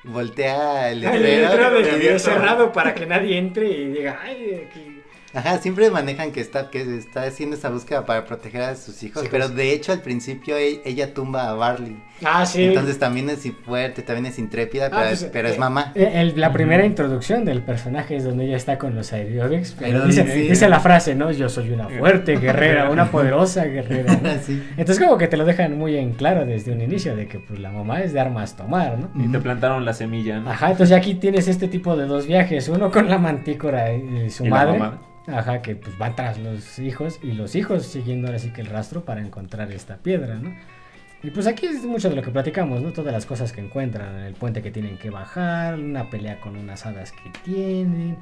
voltea 0.04 0.90
el 0.90 1.04
El 1.04 1.22
letrero. 1.22 1.70
letrero 1.74 1.96
y 1.96 2.00
de 2.00 2.18
cerrado 2.18 2.72
para 2.72 2.94
que 2.94 3.06
nadie 3.06 3.38
entre 3.38 3.68
y 3.70 3.88
diga, 3.92 4.20
ay, 4.24 4.66
aquí. 4.68 5.01
Ajá, 5.34 5.58
siempre 5.58 5.90
manejan 5.90 6.30
que 6.32 6.40
está, 6.40 6.68
que 6.70 6.82
está 6.96 7.22
haciendo 7.22 7.56
esa 7.56 7.70
búsqueda 7.70 8.04
para 8.04 8.24
proteger 8.26 8.62
a 8.62 8.74
sus 8.76 9.02
hijos, 9.02 9.22
Sí, 9.22 9.28
pero 9.30 9.48
de 9.48 9.72
hecho 9.72 9.92
al 9.92 10.00
principio 10.02 10.56
e- 10.58 10.82
ella 10.84 11.14
tumba 11.14 11.48
a 11.48 11.54
Barley. 11.54 11.96
Ah, 12.24 12.44
sí. 12.46 12.64
Entonces 12.64 12.98
también 12.98 13.28
es 13.30 13.40
fuerte, 13.64 14.02
también 14.02 14.26
es 14.26 14.38
intrépida, 14.38 14.86
Ah, 14.86 14.90
pero, 14.90 15.02
pues, 15.08 15.22
es, 15.22 15.30
pero 15.32 15.48
eh, 15.48 15.52
es 15.52 15.58
mamá. 15.58 15.92
eh, 15.94 16.10
el- 16.16 16.38
la 16.38 16.52
primera 16.52 16.84
introducción 16.84 17.44
del 17.44 17.62
personaje 17.62 18.16
es 18.16 18.24
donde 18.24 18.44
ella 18.44 18.56
está 18.56 18.78
con 18.78 18.94
los 18.94 19.12
aerobics. 19.12 19.74
Pero 19.78 20.04
dice, 20.06 20.26
sí. 20.30 20.40
dice 20.48 20.68
la 20.68 20.80
frase, 20.80 21.14
¿no? 21.14 21.30
Yo 21.32 21.48
soy 21.48 21.70
una 21.70 21.88
fuerte 21.88 22.36
guerrera, 22.36 22.90
una 22.90 23.06
poderosa 23.10 23.64
guerrera. 23.64 24.12
¿no? 24.22 24.28
Sí. 24.42 24.62
Entonces 24.76 24.98
como 25.04 25.18
que 25.18 25.28
te 25.28 25.36
lo 25.36 25.44
dejan 25.44 25.76
muy 25.78 25.96
en 25.96 26.12
claro 26.12 26.44
desde 26.44 26.72
un 26.72 26.80
inicio 26.82 27.16
de 27.16 27.26
que 27.26 27.38
pues 27.38 27.58
la 27.58 27.70
mamá 27.70 28.02
es 28.02 28.12
de 28.12 28.20
armas 28.20 28.56
tomar, 28.56 28.98
¿no? 28.98 29.10
Y 29.24 29.28
te 29.32 29.38
plantaron 29.38 29.84
la 29.84 29.92
semilla, 29.94 30.40
¿no? 30.40 30.50
Ajá, 30.50 30.70
entonces 30.72 30.96
aquí 30.96 31.14
tienes 31.14 31.48
este 31.48 31.68
tipo 31.68 31.96
de 31.96 32.06
dos 32.06 32.26
viajes, 32.26 32.68
uno 32.68 32.90
con 32.90 33.08
la 33.08 33.18
mantícora 33.18 33.92
y 33.94 34.30
su 34.30 34.44
Y 34.44 34.48
la 34.48 34.54
madre. 34.56 34.78
mamá. 34.78 34.98
Ajá, 35.26 35.62
que 35.62 35.76
pues 35.76 35.96
van 35.98 36.16
tras 36.16 36.38
los 36.38 36.78
hijos 36.78 37.20
y 37.22 37.32
los 37.32 37.54
hijos 37.54 37.86
siguiendo 37.86 38.28
ahora 38.28 38.38
sí 38.38 38.50
que 38.50 38.60
el 38.60 38.66
rastro 38.66 39.04
para 39.04 39.20
encontrar 39.20 39.70
esta 39.70 39.96
piedra, 39.98 40.36
¿no? 40.36 40.52
Y 41.22 41.30
pues 41.30 41.46
aquí 41.46 41.66
es 41.66 41.84
mucho 41.84 42.10
de 42.10 42.16
lo 42.16 42.22
que 42.22 42.32
platicamos, 42.32 42.82
¿no? 42.82 42.92
Todas 42.92 43.12
las 43.12 43.26
cosas 43.26 43.52
que 43.52 43.60
encuentran, 43.60 44.18
el 44.20 44.34
puente 44.34 44.60
que 44.60 44.72
tienen 44.72 44.98
que 44.98 45.10
bajar, 45.10 45.78
una 45.78 46.10
pelea 46.10 46.40
con 46.40 46.56
unas 46.56 46.84
hadas 46.84 47.12
que 47.12 47.30
tienen, 47.44 48.16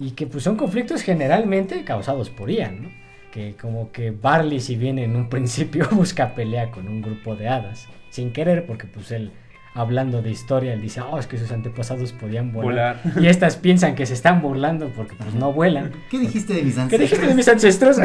y 0.00 0.10
que 0.12 0.26
pues 0.26 0.42
son 0.42 0.56
conflictos 0.56 1.02
generalmente 1.02 1.84
causados 1.84 2.30
por 2.30 2.50
Ian, 2.50 2.82
¿no? 2.82 2.88
Que 3.30 3.54
como 3.54 3.92
que 3.92 4.10
Barley 4.10 4.60
si 4.60 4.74
bien 4.74 4.98
en 4.98 5.14
un 5.14 5.28
principio 5.28 5.88
busca 5.92 6.34
pelea 6.34 6.72
con 6.72 6.88
un 6.88 7.00
grupo 7.02 7.36
de 7.36 7.48
hadas, 7.48 7.86
sin 8.10 8.32
querer, 8.32 8.66
porque 8.66 8.88
pues 8.88 9.12
él 9.12 9.30
hablando 9.74 10.20
de 10.20 10.30
historia, 10.30 10.72
él 10.72 10.80
dice, 10.80 11.00
oh, 11.00 11.18
es 11.18 11.26
que 11.26 11.38
sus 11.38 11.50
antepasados 11.50 12.12
podían 12.12 12.52
volar. 12.52 13.00
Volar. 13.02 13.22
Y 13.22 13.28
estas 13.28 13.56
piensan 13.56 13.94
que 13.94 14.04
se 14.06 14.14
están 14.14 14.42
burlando 14.42 14.88
porque 14.90 15.14
pues 15.14 15.34
no 15.34 15.52
vuelan. 15.52 15.92
¿Qué 16.10 16.18
dijiste 16.18 16.54
de 16.54 16.62
mis 16.62 16.74
¿Qué 16.74 16.80
ancestros? 16.80 17.00
dijiste 17.00 17.26
de 17.26 17.34
mis 17.34 17.48
ancestros? 17.48 17.96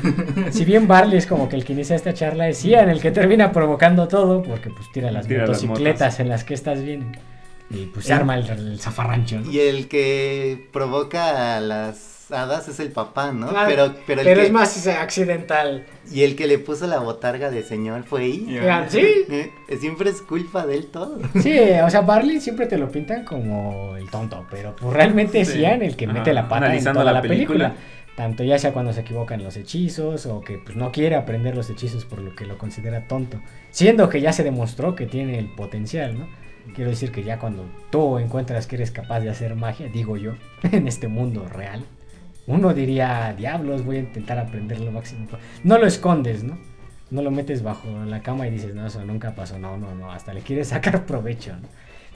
si 0.50 0.64
bien 0.64 0.86
Barley 0.86 1.18
es 1.18 1.26
como 1.26 1.48
que 1.48 1.56
el 1.56 1.64
que 1.64 1.72
inicia 1.72 1.96
esta 1.96 2.14
charla, 2.14 2.48
es 2.48 2.62
Ian 2.62 2.88
el 2.88 3.00
que 3.00 3.10
termina 3.10 3.52
provocando 3.52 4.06
todo 4.08 4.42
porque 4.42 4.70
pues 4.70 4.90
tira 4.92 5.10
las 5.10 5.26
Tira 5.26 5.42
motocicletas 5.46 6.20
en 6.20 6.28
las 6.28 6.44
que 6.44 6.54
estas 6.54 6.82
vienen. 6.82 7.16
Y 7.70 7.86
pues 7.86 8.06
se 8.06 8.12
arma 8.12 8.36
el, 8.36 8.48
el 8.48 8.80
zafarrancho. 8.80 9.40
¿no? 9.40 9.50
Y 9.50 9.58
el 9.58 9.88
que 9.88 10.68
provoca 10.72 11.56
a 11.56 11.60
las 11.60 12.15
hadas 12.30 12.68
es 12.68 12.80
el 12.80 12.90
papá, 12.90 13.32
¿no? 13.32 13.48
Ah, 13.50 13.64
pero 13.68 13.94
pero, 14.06 14.20
el 14.20 14.26
Pero 14.26 14.40
que, 14.40 14.46
es 14.46 14.52
más 14.52 14.86
accidental. 14.86 15.86
Y 16.10 16.22
el 16.22 16.36
que 16.36 16.46
le 16.46 16.58
puso 16.58 16.86
la 16.86 16.98
botarga 16.98 17.50
de 17.50 17.62
señor 17.62 18.04
fue 18.04 18.22
ahí. 18.22 18.58
Sí, 18.88 19.06
Eh, 19.30 19.50
Siempre 19.78 20.10
es 20.10 20.22
culpa 20.22 20.66
de 20.66 20.74
él 20.76 20.86
todo. 20.86 21.18
sí, 21.40 21.58
o 21.84 21.90
sea, 21.90 22.00
Barley 22.02 22.40
siempre 22.40 22.66
te 22.66 22.78
lo 22.78 22.90
pintan 22.90 23.24
como 23.24 23.96
el 23.96 24.08
tonto, 24.10 24.46
pero 24.50 24.74
pues 24.76 24.92
realmente 24.92 25.40
es 25.40 25.48
Sí. 25.48 25.60
Ian 25.60 25.82
el 25.82 25.96
que 25.96 26.04
Ajá, 26.06 26.14
mete 26.14 26.32
la 26.32 26.44
pata 26.48 26.58
en 26.58 26.64
analizando 26.64 27.00
toda 27.00 27.12
la 27.12 27.18
la 27.18 27.22
película. 27.22 27.68
película. 27.70 27.96
Tanto 28.16 28.44
ya 28.44 28.58
sea 28.58 28.72
cuando 28.72 28.92
se 28.94 29.02
equivocan 29.02 29.42
los 29.44 29.56
hechizos 29.58 30.24
o 30.26 30.40
que 30.40 30.56
pues 30.58 30.74
no 30.76 30.90
quiere 30.90 31.16
aprender 31.16 31.54
los 31.54 31.68
hechizos 31.68 32.06
por 32.06 32.20
lo 32.20 32.34
que 32.34 32.46
lo 32.46 32.56
considera 32.56 33.06
tonto. 33.06 33.38
Siendo 33.70 34.08
que 34.08 34.20
ya 34.22 34.32
se 34.32 34.42
demostró 34.42 34.94
que 34.94 35.04
tiene 35.06 35.38
el 35.38 35.50
potencial, 35.54 36.18
¿no? 36.18 36.26
Quiero 36.74 36.90
decir 36.90 37.12
que 37.12 37.22
ya 37.22 37.38
cuando 37.38 37.64
tú 37.90 38.18
encuentras 38.18 38.66
que 38.66 38.76
eres 38.76 38.90
capaz 38.90 39.20
de 39.20 39.28
hacer 39.30 39.54
magia, 39.54 39.88
digo 39.88 40.16
yo, 40.16 40.32
en 40.72 40.88
este 40.88 41.08
mundo 41.08 41.46
real, 41.46 41.84
uno 42.46 42.72
diría, 42.72 43.34
diablos, 43.36 43.84
voy 43.84 43.96
a 43.96 44.00
intentar 44.00 44.38
aprender 44.38 44.80
lo 44.80 44.92
máximo. 44.92 45.26
No 45.64 45.78
lo 45.78 45.86
escondes, 45.86 46.44
¿no? 46.44 46.58
No 47.10 47.22
lo 47.22 47.30
metes 47.30 47.62
bajo 47.62 47.88
la 48.04 48.22
cama 48.22 48.46
y 48.46 48.50
dices, 48.50 48.74
no, 48.74 48.86
eso 48.86 49.04
nunca 49.04 49.34
pasó, 49.34 49.58
no, 49.58 49.76
no, 49.76 49.94
no, 49.94 50.10
hasta 50.10 50.34
le 50.34 50.40
quieres 50.40 50.68
sacar 50.74 51.06
provecho, 51.06 51.52
¿no? 51.56 51.68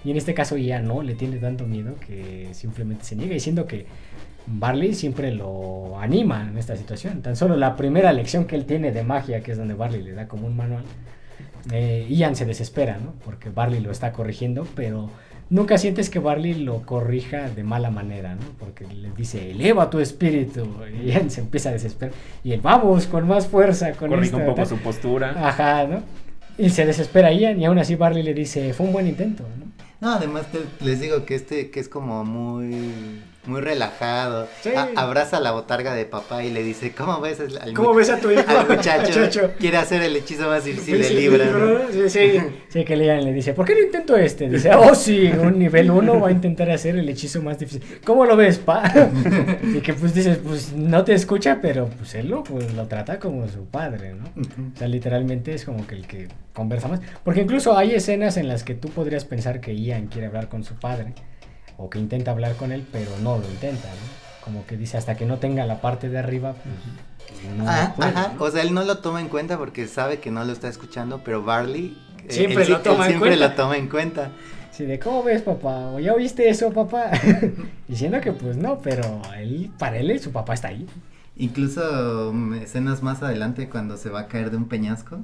Y 0.05 0.11
en 0.11 0.17
este 0.17 0.33
caso 0.33 0.57
ya 0.57 0.81
no, 0.81 1.03
le 1.03 1.15
tiene 1.15 1.37
tanto 1.37 1.67
miedo 1.67 1.95
que 2.07 2.49
simplemente 2.53 3.05
se 3.05 3.17
niega, 3.17 3.35
diciendo 3.35 3.67
que 3.67 3.87
Barley 4.47 4.95
siempre 4.95 5.31
lo 5.31 5.99
anima 6.01 6.49
en 6.49 6.57
esta 6.57 6.75
situación. 6.75 7.21
Tan 7.21 7.37
solo 7.37 7.57
la 7.57 7.77
primera 7.77 8.13
lección 8.13 8.47
que 8.47 8.57
él 8.57 8.65
tiene 8.65 8.93
de 8.93 9.03
magia, 9.03 9.43
que 9.43 9.53
es 9.53 9.59
donde 9.59 9.75
Barley 9.75 10.03
le 10.03 10.13
da 10.13 10.27
como 10.27 10.47
un 10.47 10.57
manual, 10.57 10.85
eh, 11.71 12.07
Ian 12.09 12.35
se 12.35 12.47
desespera, 12.47 12.99
¿no? 12.99 13.13
Porque 13.25 13.51
Barley 13.51 13.81
lo 13.81 13.91
está 13.91 14.13
corrigiendo, 14.13 14.67
pero 14.75 15.11
nunca 15.51 15.77
sientes 15.79 16.09
que 16.09 16.19
Barley 16.19 16.55
lo 16.55 16.83
corrija 16.87 17.51
de 17.51 17.63
mala 17.63 17.91
manera, 17.91 18.35
¿no? 18.37 18.43
Porque 18.59 18.87
le 18.87 19.11
dice, 19.13 19.51
eleva 19.51 19.91
tu 19.91 19.99
espíritu. 20.01 20.67
Y 21.03 21.09
Ian 21.11 21.31
se 21.31 21.41
empieza 21.43 21.69
a 21.69 21.73
desesperar. 21.73 22.15
Y 22.43 22.53
él, 22.53 22.61
vamos, 22.63 23.07
con 23.07 23.27
más 23.29 23.47
fuerza, 23.47 23.93
con 23.93 24.09
Corrige 24.09 24.27
esto, 24.27 24.39
un 24.39 24.45
poco 24.45 24.57
tal". 24.57 24.67
su 24.67 24.77
postura. 24.79 25.35
Ajá, 25.49 25.87
¿no? 25.87 26.03
Y 26.57 26.71
se 26.71 26.87
desespera 26.87 27.33
Ian 27.33 27.61
y 27.61 27.65
aún 27.67 27.79
así 27.79 27.95
Barley 27.97 28.23
le 28.23 28.35
dice, 28.35 28.73
fue 28.73 28.87
un 28.87 28.93
buen 28.93 29.07
intento, 29.07 29.45
¿no? 29.59 29.67
No, 30.01 30.15
además 30.15 30.47
te- 30.51 30.85
les 30.85 31.01
digo 31.01 31.27
que 31.27 31.35
este 31.35 31.71
que 31.71 31.79
es 31.81 31.89
como 31.89 32.25
muy 32.25 33.21
muy 33.51 33.61
relajado. 33.61 34.49
Sí. 34.63 34.71
A- 34.75 34.89
abraza 34.97 35.41
la 35.41 35.51
botarga 35.51 35.95
de 35.95 36.05
papá 36.07 36.45
y 36.45 36.51
le 36.51 36.63
dice, 36.63 36.93
"¿Cómo 36.93 37.21
ves 37.21 37.41
al, 37.41 37.59
al 37.59 37.75
¿Cómo 37.75 37.93
ves 37.95 38.09
a 38.11 38.19
tu 38.19 38.31
hijo? 38.31 38.43
al 38.49 38.69
muchacho? 38.69 39.09
Muchacho. 39.19 39.51
Quiere 39.59 39.77
hacer 39.77 40.03
el 40.03 40.17
hechizo 40.17 40.49
más 40.49 40.65
difícil 40.65 41.15
libro." 41.15 41.45
¿no? 41.45 41.79
Sí, 41.93 42.09
sí, 42.09 42.39
sí, 42.69 42.85
que 42.85 42.97
Ian 42.97 43.25
le 43.25 43.33
dice, 43.33 43.53
¿por 43.53 43.67
qué 43.67 43.75
no 43.75 43.81
intento 43.81 44.17
este? 44.17 44.49
Dice, 44.49 44.71
oh 44.75 44.95
sí, 44.95 45.27
un 45.27 45.59
nivel 45.59 45.91
1 45.91 46.21
va 46.21 46.29
a 46.29 46.33
intentar 46.33 46.71
hacer 46.71 46.97
el 46.97 47.09
hechizo 47.09 47.43
más 47.43 47.59
difícil. 47.59 47.83
¿Cómo 48.05 48.25
lo 48.25 48.37
ves, 48.37 48.59
pa? 48.59 48.91
y 49.63 49.81
que 49.81 49.93
pues 49.95 50.15
dices, 50.15 50.39
pues 50.39 50.73
no 50.73 51.05
te 51.05 51.13
escucha, 51.13 51.59
pero 51.61 51.89
pues 51.89 52.15
él 52.15 52.29
lo, 52.29 52.45
pues, 52.45 52.73
lo 52.75 52.87
trata 52.87 53.19
como 53.19 53.49
su 53.49 53.65
padre, 53.67 54.15
¿no? 54.15 54.25
O 54.25 54.79
sea, 54.79 54.89
literalmente 54.89 55.55
es 55.55 55.65
como 55.65 55.87
que 55.87 55.95
el 55.97 56.07
que 56.07 56.29
conversa 56.53 56.89
más. 56.89 57.01
Porque 57.25 57.41
incluso 57.41 57.77
hay 57.77 57.93
escenas 57.95 58.37
en 58.37 58.49
las 58.49 58.63
que 58.65 58.75
tú 58.75 58.89
podrías 58.89 59.25
pensar 59.25 59.61
que 59.61 59.75
Ian 59.77 60.07
quiere 60.07 60.27
hablar 60.29 60.49
con 60.49 60.63
su 60.65 60.75
padre 60.75 61.15
o 61.83 61.89
que 61.91 61.99
intenta 61.99 62.31
hablar 62.31 62.57
con 62.57 62.73
él, 62.73 62.87
pero 62.93 63.11
no 63.23 63.39
lo 63.39 63.49
intenta, 63.51 63.89
¿no? 63.89 64.45
Como 64.45 64.67
que 64.67 64.77
dice, 64.77 64.97
hasta 64.99 65.17
que 65.17 65.25
no 65.27 65.39
tenga 65.39 65.65
la 65.67 65.81
parte 65.81 66.09
de 66.09 66.19
arriba, 66.19 66.55
pues 66.55 67.55
no 67.57 67.65
Ah, 67.69 67.93
puede, 67.97 68.11
ajá, 68.11 68.33
¿no? 68.37 68.43
o 68.45 68.51
sea, 68.51 68.63
él 68.63 68.75
no 68.75 68.85
lo 68.85 68.99
toma 68.99 69.21
en 69.21 69.29
cuenta 69.29 69.57
porque 69.59 69.87
sabe 69.87 70.19
que 70.19 70.31
no 70.31 70.45
lo 70.45 70.53
está 70.53 70.69
escuchando, 70.69 71.23
pero 71.25 71.43
Barley 71.43 71.97
eh, 72.29 72.33
Siempre 72.33 72.63
él 72.63 72.67
sí- 72.67 72.73
lo 72.73 72.81
toma 72.81 73.07
él 73.07 73.13
en 73.15 73.19
siempre 73.19 73.29
cuenta. 73.31 73.49
lo 73.49 73.55
toma 73.55 73.77
en 73.77 73.89
cuenta. 73.89 74.31
Sí, 74.73 74.85
de 74.87 74.99
cómo 74.99 75.23
ves, 75.23 75.43
papá, 75.43 75.89
o 75.89 75.99
ya 76.01 76.13
oíste 76.15 76.49
eso, 76.49 76.73
papá. 76.73 77.11
Diciendo 77.89 78.21
que 78.21 78.33
pues 78.33 78.57
no, 78.57 78.79
pero 78.81 79.21
él, 79.37 79.71
para 79.79 79.99
él, 79.99 80.19
su 80.21 80.33
papá 80.33 80.55
está 80.55 80.69
ahí. 80.69 80.87
Incluso 81.37 82.31
mm, 82.33 82.55
escenas 82.55 83.03
más 83.03 83.23
adelante 83.23 83.69
cuando 83.69 83.97
se 83.97 84.11
va 84.11 84.21
a 84.21 84.27
caer 84.29 84.51
de 84.51 84.57
un 84.57 84.67
peñasco. 84.69 85.21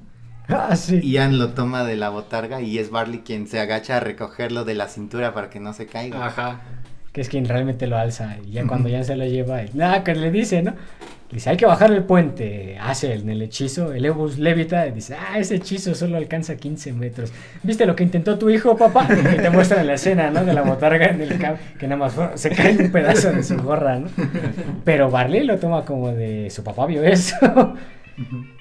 Ah, 0.48 0.76
sí. 0.76 1.00
Ian 1.02 1.38
lo 1.38 1.50
toma 1.54 1.84
de 1.84 1.96
la 1.96 2.08
botarga 2.08 2.60
y 2.60 2.78
es 2.78 2.90
Barley 2.90 3.20
quien 3.20 3.48
se 3.48 3.58
agacha 3.60 3.96
a 3.96 4.00
recogerlo 4.00 4.64
de 4.64 4.74
la 4.74 4.86
cintura 4.88 5.34
para 5.34 5.50
que 5.50 5.58
no 5.60 5.72
se 5.72 5.86
caiga. 5.86 6.24
Ajá. 6.26 6.60
Que 7.12 7.20
es 7.22 7.28
quien 7.28 7.46
realmente 7.46 7.86
lo 7.86 7.96
alza. 7.96 8.36
Y 8.46 8.52
ya 8.52 8.66
cuando 8.66 8.88
ya 8.88 9.02
se 9.02 9.16
lo 9.16 9.24
lleva, 9.26 9.62
y- 9.64 9.70
nada, 9.74 10.04
que 10.04 10.14
le 10.14 10.30
dice, 10.30 10.62
¿no? 10.62 10.74
Dice, 11.32 11.50
hay 11.50 11.56
que 11.56 11.66
bajar 11.66 11.90
el 11.90 12.04
puente. 12.04 12.78
Hace 12.80 13.12
el, 13.14 13.28
el 13.28 13.42
hechizo, 13.42 13.92
el 13.92 14.04
Ebus 14.04 14.38
levita. 14.38 14.86
Y 14.86 14.92
dice, 14.92 15.16
ah, 15.18 15.38
ese 15.38 15.56
hechizo 15.56 15.94
solo 15.96 16.16
alcanza 16.18 16.56
15 16.56 16.92
metros. 16.92 17.32
¿Viste 17.64 17.84
lo 17.84 17.96
que 17.96 18.04
intentó 18.04 18.38
tu 18.38 18.48
hijo, 18.48 18.76
papá? 18.76 19.08
Y 19.34 19.36
te 19.38 19.50
muestra 19.50 19.82
la 19.82 19.94
escena, 19.94 20.30
¿no? 20.30 20.44
De 20.44 20.52
la 20.52 20.62
botarga 20.62 21.06
en 21.06 21.20
el 21.22 21.36
campo. 21.38 21.60
Que 21.78 21.88
nada 21.88 21.96
más 22.06 22.14
se 22.40 22.50
cae 22.50 22.76
un 22.76 22.92
pedazo 22.92 23.32
de 23.32 23.42
su 23.42 23.56
gorra, 23.56 23.98
¿no? 23.98 24.08
Pero 24.84 25.10
Barley 25.10 25.42
lo 25.44 25.58
toma 25.58 25.84
como 25.84 26.12
de 26.12 26.48
su 26.50 26.62
papá 26.62 26.86
vio 26.86 27.02
eso. 27.02 27.34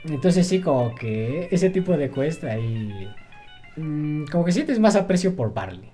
Entonces 0.06 0.48
sí, 0.48 0.60
como 0.60 0.94
que 0.96 1.48
ese 1.52 1.70
tipo 1.70 1.96
de 1.96 2.12
quest 2.12 2.44
ahí... 2.44 3.10
mm, 3.78 4.26
como 4.26 4.46
que 4.46 4.52
sientes 4.52 4.80
más 4.80 4.96
aprecio 4.96 5.36
por 5.36 5.54
Barley. 5.54 5.90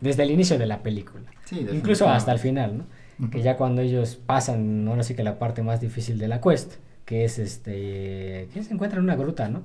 Desde 0.00 0.22
el 0.22 0.30
inicio 0.30 0.58
de 0.58 0.66
la 0.66 0.82
película. 0.82 1.24
Sí, 1.44 1.66
Incluso 1.72 2.08
hasta 2.08 2.32
el 2.32 2.38
final, 2.38 2.78
¿no? 2.78 3.30
Que 3.30 3.42
ya 3.42 3.56
cuando 3.56 3.80
ellos 3.80 4.16
pasan, 4.16 4.86
ahora 4.88 5.02
sí 5.02 5.14
que 5.14 5.22
la 5.22 5.38
parte 5.38 5.62
más 5.62 5.80
difícil 5.80 6.18
de 6.18 6.28
la 6.28 6.40
quest, 6.40 6.74
que 7.04 7.24
es 7.24 7.38
este... 7.38 8.48
que 8.52 8.62
se 8.62 8.74
encuentra 8.74 8.98
en 8.98 9.04
una 9.04 9.14
gruta, 9.14 9.48
¿no? 9.48 9.62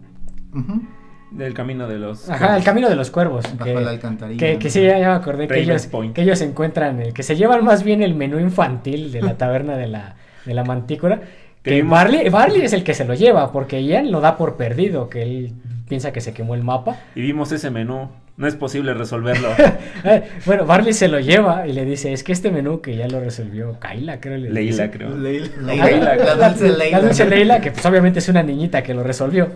Del 1.32 1.54
camino 1.54 1.88
de 1.88 2.00
los. 2.00 2.28
Ajá, 2.30 2.58
el 2.58 2.64
camino 2.64 2.90
de 2.90 2.96
los 2.96 3.12
cuervos. 3.12 3.44
Bajo 3.54 3.64
que, 3.64 3.74
la 3.76 3.92
alcantarilla. 3.92 4.40
que, 4.40 4.58
que 4.58 4.70
sí, 4.70 4.82
ya, 4.82 4.98
ya 4.98 5.10
me 5.10 5.16
acordé 5.16 5.48
que 5.48 5.60
ellos, 5.60 5.88
que 6.14 6.22
ellos 6.22 6.42
encuentran, 6.42 7.00
el, 7.00 7.14
que 7.14 7.22
se 7.22 7.36
llevan 7.36 7.64
más 7.64 7.84
bien 7.84 8.02
el 8.02 8.16
menú 8.16 8.40
infantil 8.40 9.12
de 9.12 9.22
la 9.22 9.38
taberna 9.38 9.78
de 9.78 9.88
la, 9.88 10.16
de 10.46 10.54
la 10.56 10.64
mantícora. 10.64 11.22
Que 11.64 11.84
Barley, 11.84 12.30
Barley 12.30 12.62
es 12.62 12.74
el 12.74 12.84
que 12.84 12.94
se 12.94 13.06
lo 13.06 13.14
lleva, 13.14 13.52
porque 13.52 13.84
Ian 13.84 14.12
lo 14.12 14.22
da 14.22 14.38
por 14.38 14.56
perdido, 14.56 15.10
que 15.10 15.24
él 15.24 15.52
piensa 15.88 16.14
que 16.14 16.22
se 16.22 16.34
quemó 16.34 16.56
el 16.56 16.64
mapa. 16.64 16.98
Y 17.16 17.22
vimos 17.22 17.52
ese 17.52 17.70
menú. 17.70 18.10
No 18.38 18.48
es 18.48 18.56
posible 18.56 18.94
resolverlo. 18.94 19.50
Eh, 20.06 20.24
bueno, 20.46 20.66
Barley 20.66 20.94
se 20.94 21.10
lo 21.10 21.20
lleva 21.20 21.68
y 21.68 21.74
le 21.74 21.84
dice, 21.84 22.14
es 22.14 22.24
que 22.24 22.32
este 22.32 22.52
menú 22.52 22.80
que 22.80 22.96
ya 22.96 23.06
lo 23.10 23.20
resolvió 23.20 23.78
Kaila, 23.80 24.22
creo. 24.22 24.38
Le 24.38 24.50
Leila, 24.50 24.84
dice. 24.86 24.90
creo. 24.92 25.18
Leila. 25.18 25.48
Leila, 25.62 26.16
la, 26.16 26.36
la 26.36 26.50
dulce 26.50 26.70
Leila. 26.70 27.00
la 27.00 27.04
dulce 27.06 27.26
Leila, 27.26 27.60
que 27.60 27.72
pues 27.72 27.86
obviamente 27.86 28.20
es 28.20 28.30
una 28.30 28.42
niñita 28.42 28.82
que 28.82 28.94
lo 28.94 29.04
resolvió. 29.04 29.50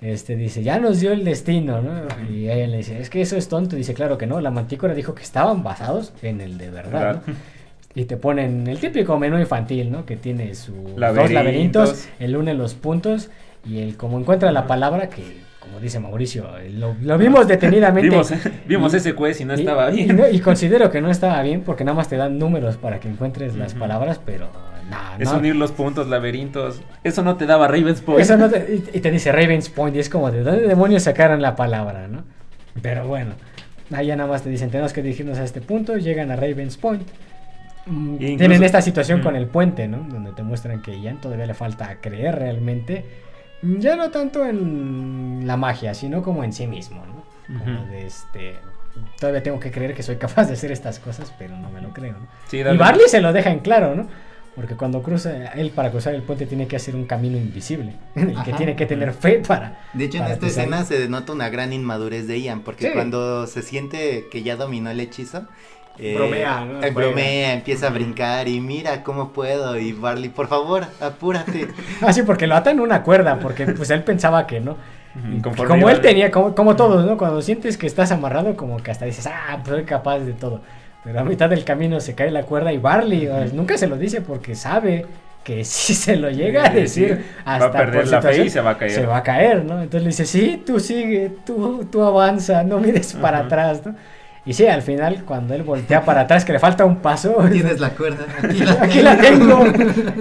Este 0.00 0.36
dice, 0.36 0.62
ya 0.62 0.78
nos 0.78 1.00
dio 1.00 1.12
el 1.12 1.24
destino, 1.24 1.80
¿no? 1.82 1.92
Y 2.32 2.48
ella 2.48 2.66
le 2.68 2.76
dice, 2.78 3.00
es 3.00 3.10
que 3.10 3.20
eso 3.20 3.36
es 3.36 3.48
tonto. 3.48 3.74
Dice, 3.74 3.92
claro 3.94 4.18
que 4.18 4.26
no, 4.28 4.40
la 4.40 4.50
mantícora 4.52 4.94
dijo 4.94 5.14
que 5.16 5.22
estaban 5.24 5.64
basados 5.64 6.12
en 6.22 6.40
el 6.40 6.58
de 6.58 6.70
verdad, 6.70 6.92
¿Verdad? 7.00 7.22
¿no? 7.26 7.34
Y 7.94 8.04
te 8.06 8.16
ponen 8.16 8.66
el 8.66 8.78
típico 8.78 9.18
menú 9.18 9.38
infantil, 9.38 9.90
¿no? 9.90 10.06
Que 10.06 10.16
tiene 10.16 10.54
sus 10.54 10.74
dos 10.96 10.98
Laberintos. 11.30 12.08
el 12.18 12.36
une 12.36 12.54
los 12.54 12.74
puntos 12.74 13.28
y 13.68 13.80
el 13.80 13.96
como 13.96 14.18
encuentra 14.18 14.50
la 14.50 14.66
palabra 14.66 15.08
que, 15.10 15.22
como 15.60 15.78
dice 15.78 16.00
Mauricio, 16.00 16.46
lo, 16.70 16.96
lo 17.02 17.18
vimos 17.18 17.46
detenidamente. 17.46 18.08
Vimos, 18.08 18.32
vimos 18.66 18.94
Y- 18.94 18.96
ese 18.96 19.14
quest 19.14 19.42
y 19.42 19.44
no 19.44 19.54
y- 19.54 19.60
estaba 19.60 19.90
y 19.92 19.96
bien. 20.04 20.16
no- 20.16 20.28
Y, 20.28 20.40
considero 20.40 20.90
que 20.90 21.00
no 21.02 21.10
estaba 21.10 21.40
bien 21.42 21.60
porque 21.62 21.84
nada 21.84 21.94
más 21.96 22.08
te 22.08 22.16
dan 22.16 22.38
números 22.38 22.78
para 22.78 22.98
que 22.98 23.08
encuentres 23.08 23.56
las 23.56 23.74
palabras, 23.74 24.18
pero 24.24 24.48
no, 24.90 25.22
Es 25.22 25.30
no. 25.30 25.38
unir 25.38 25.54
los 25.56 25.70
puntos, 25.72 26.08
laberintos. 26.08 26.80
Eso 27.04 27.22
no 27.22 27.36
te 27.36 27.44
daba 27.44 27.68
Ravens 27.68 28.00
Point. 28.00 28.22
Eso 28.22 28.38
no 28.38 28.48
te- 28.48 28.80
y, 28.94 29.00
te 29.00 29.10
dice 29.10 29.32
Ravens 29.32 29.68
Point 29.68 29.96
y 29.96 29.98
es 29.98 30.08
como 30.08 30.30
de 30.30 30.42
dónde 30.42 30.66
demonios 30.66 31.02
sacaron 31.02 31.42
la 31.42 31.56
palabra, 31.56 32.08
¿no? 32.08 32.24
Pero 32.80 33.06
bueno, 33.06 33.34
ya 33.90 34.16
nada 34.16 34.30
más 34.30 34.42
te 34.42 34.48
dicen 34.48 34.70
tenemos 34.70 34.94
que 34.94 35.02
dirigirnos 35.02 35.36
a 35.38 35.44
este 35.44 35.60
punto, 35.60 35.98
llegan 35.98 36.30
a 36.30 36.36
Ravens 36.36 36.78
Point. 36.78 37.06
Mm, 37.86 38.14
incluso- 38.14 38.36
Tienen 38.38 38.62
esta 38.62 38.80
situación 38.82 39.20
Mm. 39.20 39.22
con 39.22 39.36
el 39.36 39.46
puente, 39.46 39.88
¿no? 39.88 39.98
Donde 40.08 40.32
te 40.32 40.42
muestran 40.42 40.82
que 40.82 41.00
Ian 41.00 41.20
todavía 41.20 41.46
le 41.46 41.54
falta 41.54 41.96
creer 42.00 42.36
realmente. 42.36 43.04
mm, 43.62 43.78
Ya 43.78 43.96
no 43.96 44.10
tanto 44.10 44.44
en 44.46 45.42
la 45.46 45.56
magia, 45.56 45.94
sino 45.94 46.22
como 46.22 46.44
en 46.44 46.52
sí 46.52 46.66
mismo, 46.66 47.04
¿no? 47.06 47.58
Como 47.58 47.80
Ujú. 47.80 47.90
de 47.90 48.06
este. 48.06 48.56
Todavía 49.18 49.42
tengo 49.42 49.58
que 49.58 49.70
creer 49.70 49.94
que 49.94 50.02
soy 50.02 50.16
capaz 50.16 50.44
de 50.46 50.52
hacer 50.54 50.70
estas 50.70 50.98
cosas, 50.98 51.32
pero 51.38 51.56
no 51.56 51.70
me 51.70 51.80
lo 51.80 51.90
creo, 51.92 52.12
¿no? 52.12 52.26
Sí, 52.48 52.58
Y. 52.58 52.62
Barley 52.76 53.08
se 53.08 53.20
lo 53.20 53.32
deja 53.32 53.50
en 53.50 53.60
claro, 53.60 53.94
¿no? 53.94 54.06
Porque 54.54 54.74
cuando 54.76 55.02
cruza, 55.02 55.46
él 55.54 55.70
para 55.70 55.90
cruzar 55.90 56.14
el 56.14 56.22
puente 56.22 56.44
tiene 56.44 56.66
que 56.66 56.76
hacer 56.76 56.94
un 56.94 57.06
camino 57.06 57.38
invisible, 57.38 57.94
en 58.14 58.28
el 58.30 58.34
que 58.34 58.50
Ajá. 58.50 58.56
tiene 58.58 58.76
que 58.76 58.84
tener 58.84 59.12
fe 59.14 59.40
para... 59.46 59.80
De 59.94 60.04
hecho, 60.04 60.18
en 60.18 60.24
para 60.24 60.34
esta 60.34 60.46
cruzar. 60.46 60.64
escena 60.64 60.84
se 60.84 60.98
denota 60.98 61.32
una 61.32 61.48
gran 61.48 61.72
inmadurez 61.72 62.26
de 62.26 62.38
Ian, 62.38 62.60
porque 62.60 62.88
Sí. 62.88 62.92
cuando 62.92 63.46
se 63.46 63.62
siente 63.62 64.26
que 64.30 64.42
ya 64.42 64.56
dominó 64.56 64.90
el 64.90 65.00
hechizo, 65.00 65.46
eh, 65.98 66.14
Bromea, 66.16 66.64
¿no? 66.64 66.82
eh, 66.82 66.90
bromea, 66.90 67.52
empieza 67.52 67.88
a 67.88 67.90
brincar 67.90 68.48
y 68.48 68.60
mira 68.60 69.02
cómo 69.02 69.32
puedo. 69.32 69.78
Y 69.78 69.92
Barley, 69.92 70.30
por 70.30 70.48
favor, 70.48 70.86
apúrate. 71.00 71.68
Ah, 72.00 72.12
sí, 72.12 72.22
porque 72.22 72.46
lo 72.46 72.56
atan 72.56 72.74
en 72.76 72.80
una 72.80 73.02
cuerda, 73.02 73.38
porque 73.38 73.66
pues 73.66 73.90
él 73.90 74.02
pensaba 74.02 74.46
que 74.46 74.60
no. 74.60 74.76
Y 75.30 75.40
conforme 75.42 75.68
como 75.68 75.90
él 75.90 76.00
tenía, 76.00 76.30
como, 76.30 76.54
como 76.54 76.74
todos, 76.74 77.04
¿no? 77.04 77.18
Cuando 77.18 77.42
sientes 77.42 77.76
que 77.76 77.86
estás 77.86 78.10
amarrado, 78.12 78.56
como 78.56 78.78
que 78.82 78.90
hasta 78.90 79.04
dices, 79.04 79.26
ah, 79.26 79.58
pues 79.62 79.76
soy 79.76 79.84
capaz 79.84 80.20
de 80.20 80.32
todo. 80.32 80.62
Pero 81.04 81.20
a 81.20 81.24
mitad 81.24 81.50
del 81.50 81.64
camino 81.64 82.00
se 82.00 82.14
cae 82.14 82.30
la 82.30 82.44
cuerda 82.44 82.72
y 82.72 82.78
Barley 82.78 83.26
sea, 83.26 83.44
nunca 83.52 83.76
se 83.76 83.86
lo 83.88 83.96
dice 83.96 84.20
porque 84.22 84.54
sabe 84.54 85.04
que 85.44 85.64
si 85.66 85.94
se 85.94 86.16
lo 86.16 86.30
llega 86.30 86.66
a 86.66 86.70
decir, 86.70 87.16
sí. 87.16 87.34
hasta 87.44 87.66
Va 87.66 87.74
a 87.74 87.76
perder 87.76 88.02
por 88.04 88.10
la 88.10 88.22
fe 88.22 88.44
y 88.44 88.50
se 88.50 88.60
va 88.60 88.70
a 88.70 88.78
caer. 88.78 88.90
Se 88.90 89.06
va 89.06 89.16
a 89.18 89.22
caer, 89.22 89.64
¿no? 89.64 89.82
Entonces 89.82 90.02
le 90.02 90.08
dice, 90.08 90.24
sí, 90.24 90.62
tú 90.64 90.80
sigue, 90.80 91.30
tú, 91.44 91.86
tú 91.90 92.02
avanza, 92.02 92.62
no 92.64 92.78
mires 92.78 93.12
para 93.14 93.38
Ajá. 93.38 93.46
atrás, 93.46 93.84
¿no? 93.84 93.94
Y 94.44 94.54
sí, 94.54 94.66
al 94.66 94.82
final, 94.82 95.22
cuando 95.24 95.54
él 95.54 95.62
voltea 95.62 96.04
para 96.04 96.22
atrás, 96.22 96.44
que 96.44 96.52
le 96.52 96.58
falta 96.58 96.84
un 96.84 96.96
paso, 96.96 97.32
Tienes 97.50 97.78
la 97.78 97.90
cuerda. 97.90 98.26
Aquí 98.42 98.58
la, 98.64 98.72
Aquí 98.82 99.00
la 99.02 99.16
tengo. 99.16 99.64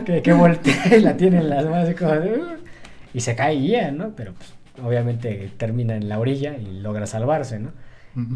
que, 0.06 0.22
que 0.22 0.34
voltea 0.34 0.96
y 0.96 1.02
la 1.02 1.18
tiene 1.18 1.38
en 1.38 1.50
las 1.50 1.66
manos. 1.66 1.90
y 1.90 2.04
"Uh", 2.04 2.44
y 3.14 3.20
se 3.22 3.36
cae 3.36 3.60
Ian, 3.60 3.98
¿no? 3.98 4.10
Pero 4.16 4.34
pues, 4.34 4.54
obviamente 4.86 5.52
termina 5.58 5.96
en 5.96 6.08
la 6.08 6.20
orilla 6.20 6.56
y 6.56 6.80
logra 6.82 7.08
salvarse, 7.08 7.60
¿no? 7.60 7.72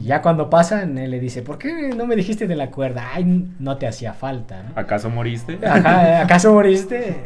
Y 0.01 0.05
ya 0.05 0.21
cuando 0.21 0.49
pasan, 0.49 0.97
él 0.97 1.11
le 1.11 1.19
dice, 1.19 1.41
¿por 1.41 1.57
qué 1.57 1.89
no 1.95 2.07
me 2.07 2.15
dijiste 2.15 2.47
de 2.47 2.55
la 2.55 2.71
cuerda? 2.71 3.09
Ay, 3.13 3.45
no 3.59 3.75
te 3.77 3.85
hacía 3.85 4.13
falta, 4.13 4.63
¿no? 4.63 4.69
¿Acaso 4.79 5.09
moriste? 5.09 5.59
Ajá, 5.67 6.21
¿acaso 6.21 6.53
moriste? 6.53 7.17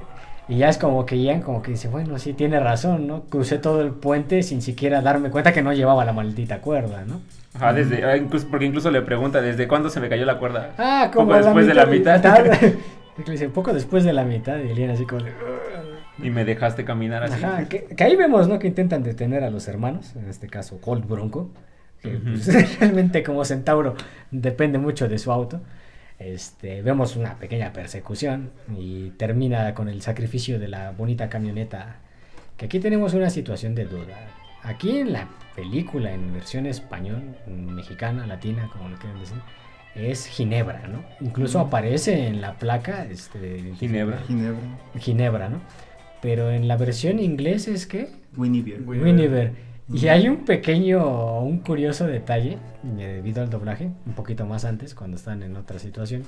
Y 0.47 0.57
ya 0.57 0.67
es 0.67 0.79
como 0.79 1.05
que 1.05 1.21
Ian 1.21 1.41
como 1.43 1.61
que 1.61 1.69
dice, 1.71 1.87
bueno, 1.89 2.17
sí, 2.17 2.33
tiene 2.33 2.59
razón, 2.59 3.05
¿no? 3.05 3.21
Crucé 3.25 3.59
todo 3.59 3.81
el 3.81 3.91
puente 3.91 4.41
sin 4.41 4.63
siquiera 4.63 4.99
darme 5.01 5.29
cuenta 5.29 5.53
que 5.53 5.61
no 5.61 5.73
llevaba 5.73 6.03
la 6.05 6.11
maldita 6.11 6.57
cuerda, 6.59 7.03
¿no? 7.05 7.21
Ajá, 7.55 7.73
desde, 7.73 8.03
ah, 8.03 8.15
incluso, 8.15 8.47
porque 8.49 8.65
incluso 8.65 8.91
le 8.91 9.01
pregunta, 9.01 9.41
¿desde 9.41 9.67
cuándo 9.67 9.89
se 9.89 9.99
me 9.99 10.09
cayó 10.09 10.25
la 10.25 10.37
cuerda? 10.37 10.73
Ah, 10.77 11.09
como 11.13 11.29
Poco 11.29 11.43
después 11.43 11.67
de 11.67 11.73
la 11.73 11.85
mitad. 11.85 12.23
Le 13.25 13.31
dice, 13.33 13.49
poco 13.49 13.73
después 13.73 14.03
de 14.03 14.13
la 14.13 14.23
mitad, 14.23 14.57
y 14.59 14.73
Ian 14.73 14.91
así 14.91 15.05
como 15.05 15.23
de... 15.23 15.33
Y 16.21 16.29
me 16.29 16.45
dejaste 16.45 16.85
caminar 16.85 17.23
así. 17.23 17.43
Ajá, 17.43 17.65
que, 17.67 17.85
que 17.85 18.03
ahí 18.03 18.15
vemos, 18.15 18.47
¿no? 18.47 18.59
Que 18.59 18.67
intentan 18.67 19.03
detener 19.03 19.43
a 19.43 19.49
los 19.49 19.67
hermanos, 19.67 20.15
en 20.15 20.29
este 20.29 20.47
caso 20.47 20.79
Colt 20.79 21.05
Bronco, 21.07 21.49
que 22.01 22.15
Ujú. 22.15 22.31
pues, 22.31 22.79
realmente 22.79 23.23
como 23.23 23.43
Centauro 23.45 23.95
depende 24.31 24.77
mucho 24.77 25.07
de 25.07 25.17
su 25.17 25.31
auto. 25.31 25.61
Este, 26.17 26.81
vemos 26.81 27.15
una 27.15 27.35
pequeña 27.35 27.71
persecución 27.71 28.51
y 28.77 29.11
termina 29.11 29.73
con 29.73 29.87
el 29.87 30.01
sacrificio 30.01 30.59
de 30.59 30.67
la 30.67 30.91
bonita 30.91 31.29
camioneta. 31.29 31.97
Que 32.57 32.65
aquí 32.65 32.79
tenemos 32.79 33.13
una 33.13 33.29
situación 33.29 33.73
de 33.75 33.85
duda. 33.85 34.17
Aquí 34.63 34.99
en 34.99 35.13
la 35.13 35.29
película, 35.59 36.13
en 36.13 36.33
versión 36.33 36.65
español, 36.65 37.35
mexicana, 37.47 38.25
latina, 38.25 38.69
como 38.71 38.89
lo 38.89 38.97
quieran 38.97 39.19
decir, 39.19 39.37
es 39.95 40.25
Ginebra, 40.27 40.87
¿no? 40.87 41.03
Incluso 41.19 41.59
aparece 41.59 42.27
en 42.27 42.39
la 42.39 42.53
placa 42.53 43.05
este, 43.05 43.73
Ginebra. 43.77 44.19
Ginebra. 44.27 44.59
Ginebra, 44.97 45.49
¿no? 45.49 45.59
Pero 46.21 46.51
en 46.51 46.67
la 46.67 46.77
versión 46.77 47.19
inglés 47.19 47.67
es 47.67 47.85
que 47.87 48.07
Winnie 48.37 48.61
Bear. 48.61 48.81
Winiver. 48.81 49.51
Y 49.91 50.07
hay 50.07 50.29
un 50.29 50.45
pequeño, 50.45 51.39
un 51.41 51.59
curioso 51.59 52.05
detalle 52.05 52.57
eh, 52.97 53.13
debido 53.15 53.41
al 53.41 53.49
doblaje, 53.49 53.89
un 54.05 54.13
poquito 54.13 54.45
más 54.45 54.63
antes, 54.63 54.93
cuando 54.95 55.17
están 55.17 55.43
en 55.43 55.57
otra 55.57 55.79
situación. 55.79 56.23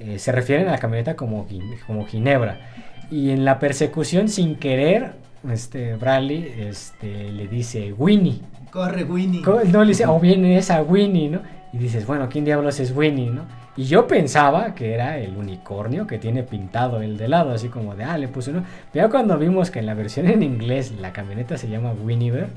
eh, 0.00 0.18
se 0.18 0.32
refieren 0.32 0.66
a 0.68 0.72
la 0.72 0.78
camioneta 0.78 1.14
como, 1.14 1.46
como 1.86 2.06
Ginebra. 2.06 2.58
Y 3.10 3.30
en 3.30 3.44
la 3.44 3.58
persecución, 3.58 4.28
sin 4.28 4.56
querer, 4.56 5.12
este 5.50 5.96
Bradley 5.96 6.54
este, 6.58 7.30
le 7.32 7.48
dice 7.48 7.92
Winnie. 7.92 8.40
Corre, 8.70 9.04
Winnie. 9.04 9.42
Co- 9.42 9.60
No, 9.64 9.82
le 9.82 9.88
dice, 9.88 10.06
o 10.06 10.18
viene 10.20 10.56
esa 10.56 10.82
Winnie, 10.82 11.28
¿no? 11.28 11.40
Y 11.72 11.78
dices, 11.78 12.06
bueno, 12.06 12.28
¿quién 12.28 12.44
diablos 12.44 12.80
es 12.80 12.94
Winnie, 12.94 13.30
no? 13.30 13.42
Y 13.76 13.84
yo 13.84 14.06
pensaba 14.06 14.74
que 14.74 14.92
era 14.94 15.18
el 15.18 15.36
unicornio 15.36 16.06
que 16.06 16.18
tiene 16.18 16.42
pintado 16.42 17.00
el 17.00 17.16
de 17.16 17.28
lado, 17.28 17.52
así 17.52 17.68
como 17.68 17.94
de, 17.94 18.04
ah, 18.04 18.18
le 18.18 18.28
puse 18.28 18.50
uno. 18.50 18.64
Pero 18.92 19.08
cuando 19.08 19.38
vimos 19.38 19.70
que 19.70 19.78
en 19.78 19.86
la 19.86 19.94
versión 19.94 20.26
en 20.28 20.42
inglés 20.42 20.92
la 21.00 21.12
camioneta 21.12 21.56
se 21.56 21.68
llama 21.68 21.92
Winniever, 21.92 22.48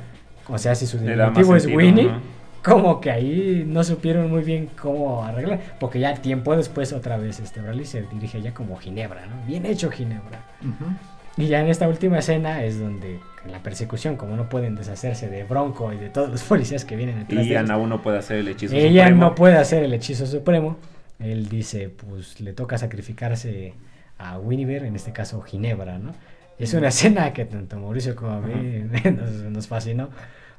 o 0.47 0.57
sea, 0.57 0.75
si 0.75 0.85
su 0.87 0.97
diminutivo 0.97 1.55
es 1.55 1.63
sentido, 1.63 1.77
Winnie, 1.77 2.03
¿no? 2.05 2.43
como 2.63 2.99
que 3.01 3.11
ahí 3.11 3.63
no 3.67 3.83
supieron 3.83 4.29
muy 4.31 4.41
bien 4.43 4.69
cómo 4.81 5.23
arreglar, 5.23 5.59
porque 5.79 5.99
ya 5.99 6.13
tiempo 6.15 6.55
después 6.55 6.91
otra 6.93 7.17
vez 7.17 7.39
este 7.39 7.61
Bradley 7.61 7.85
se 7.85 8.01
dirige 8.03 8.41
ya 8.41 8.53
como 8.53 8.77
Ginebra, 8.77 9.25
¿no? 9.27 9.45
Bien 9.45 9.65
hecho 9.65 9.91
Ginebra. 9.91 10.43
Ujú. 10.61 10.91
Y 11.37 11.47
ya 11.47 11.61
en 11.61 11.67
esta 11.67 11.87
última 11.87 12.19
escena 12.19 12.63
es 12.63 12.79
donde 12.79 13.19
en 13.45 13.51
la 13.51 13.59
persecución, 13.63 14.17
como 14.17 14.35
no 14.35 14.49
pueden 14.49 14.75
deshacerse 14.75 15.29
de 15.29 15.43
Bronco 15.43 15.91
y 15.91 15.97
de 15.97 16.09
todos 16.09 16.29
los 16.29 16.43
policías 16.47 16.85
que 16.85 16.95
vienen 16.95 17.19
detrás 17.19 17.45
Y 17.45 17.49
de 17.49 17.55
ellos, 17.55 17.63
Ana 17.69 17.77
uno 17.77 18.01
puede 18.01 18.19
hacer 18.19 18.37
el 18.37 18.47
hechizo 18.47 18.75
ella 18.75 19.03
supremo. 19.05 19.21
no 19.21 19.35
puede 19.35 19.57
hacer 19.57 19.83
el 19.83 19.93
hechizo 19.93 20.25
supremo. 20.27 20.77
Él 21.19 21.49
dice, 21.49 21.89
pues 21.89 22.39
le 22.41 22.53
toca 22.53 22.77
sacrificarse 22.77 23.73
a 24.17 24.37
Winiver, 24.37 24.83
en 24.83 24.95
este 24.95 25.11
caso 25.11 25.41
Ginebra, 25.41 25.97
¿no? 25.97 26.13
Es 26.59 26.73
una 26.75 26.89
escena 26.89 27.33
que 27.33 27.45
tanto 27.45 27.79
Mauricio 27.79 28.15
como 28.15 28.31
a 28.33 28.39
mí 28.39 28.83
nos, 29.11 29.31
nos 29.31 29.67
fascinó. 29.67 30.09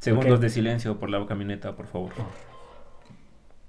Segundos 0.00 0.26
porque- 0.32 0.42
de 0.42 0.50
silencio 0.50 0.98
por 0.98 1.08
la 1.08 1.24
camioneta, 1.26 1.74
por 1.76 1.86
favor. 1.86 2.10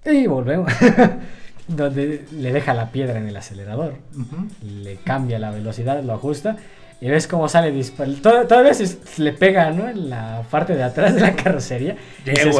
Y 0.06 0.28
volvemos. 0.28 0.72
donde 1.68 2.26
le 2.32 2.54
deja 2.54 2.74
la 2.76 2.92
piedra 2.92 3.18
en 3.20 3.28
el 3.28 3.36
acelerador. 3.38 3.96
Ujú. 4.16 4.48
le 4.64 4.98
cambia 4.98 5.40
la 5.40 5.52
velocidad, 5.52 6.04
lo 6.04 6.14
ajusta 6.14 6.58
y 7.02 7.10
ves 7.10 7.28
cómo 7.28 7.48
sale 7.50 7.72
disparado. 7.72 8.48
Todavía 8.48 8.74
se 8.74 8.98
le 9.18 9.34
pega, 9.34 9.70
¿no? 9.72 9.88
En 9.90 10.10
la 10.10 10.44
parte 10.50 10.76
de 10.76 10.84
atrás 10.84 11.14
de 11.14 11.22
la 11.22 11.36
carrocería. 11.36 11.98
Y 12.26 12.36
se, 12.36 12.52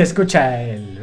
y 0.00 0.02
escucha 0.02 0.62
el 0.62 0.98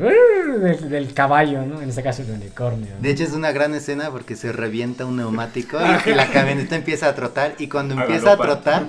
del, 0.61 0.89
del 0.89 1.13
caballo, 1.13 1.61
¿no? 1.65 1.81
En 1.81 1.89
este 1.89 2.01
caso 2.03 2.23
el 2.23 2.31
unicornio. 2.31 2.87
¿no? 2.95 3.01
De 3.01 3.11
hecho 3.11 3.23
es 3.23 3.31
una 3.33 3.51
gran 3.51 3.73
escena 3.75 4.09
porque 4.09 4.35
se 4.35 4.51
revienta 4.51 5.05
un 5.05 5.17
neumático 5.17 5.77
y 6.05 6.09
la 6.15 6.27
camioneta 6.31 6.75
empieza 6.75 7.07
a 7.07 7.15
trotar 7.15 7.53
y 7.59 7.67
cuando 7.67 7.93
empieza 7.93 8.33
a 8.33 8.37
trotar 8.37 8.83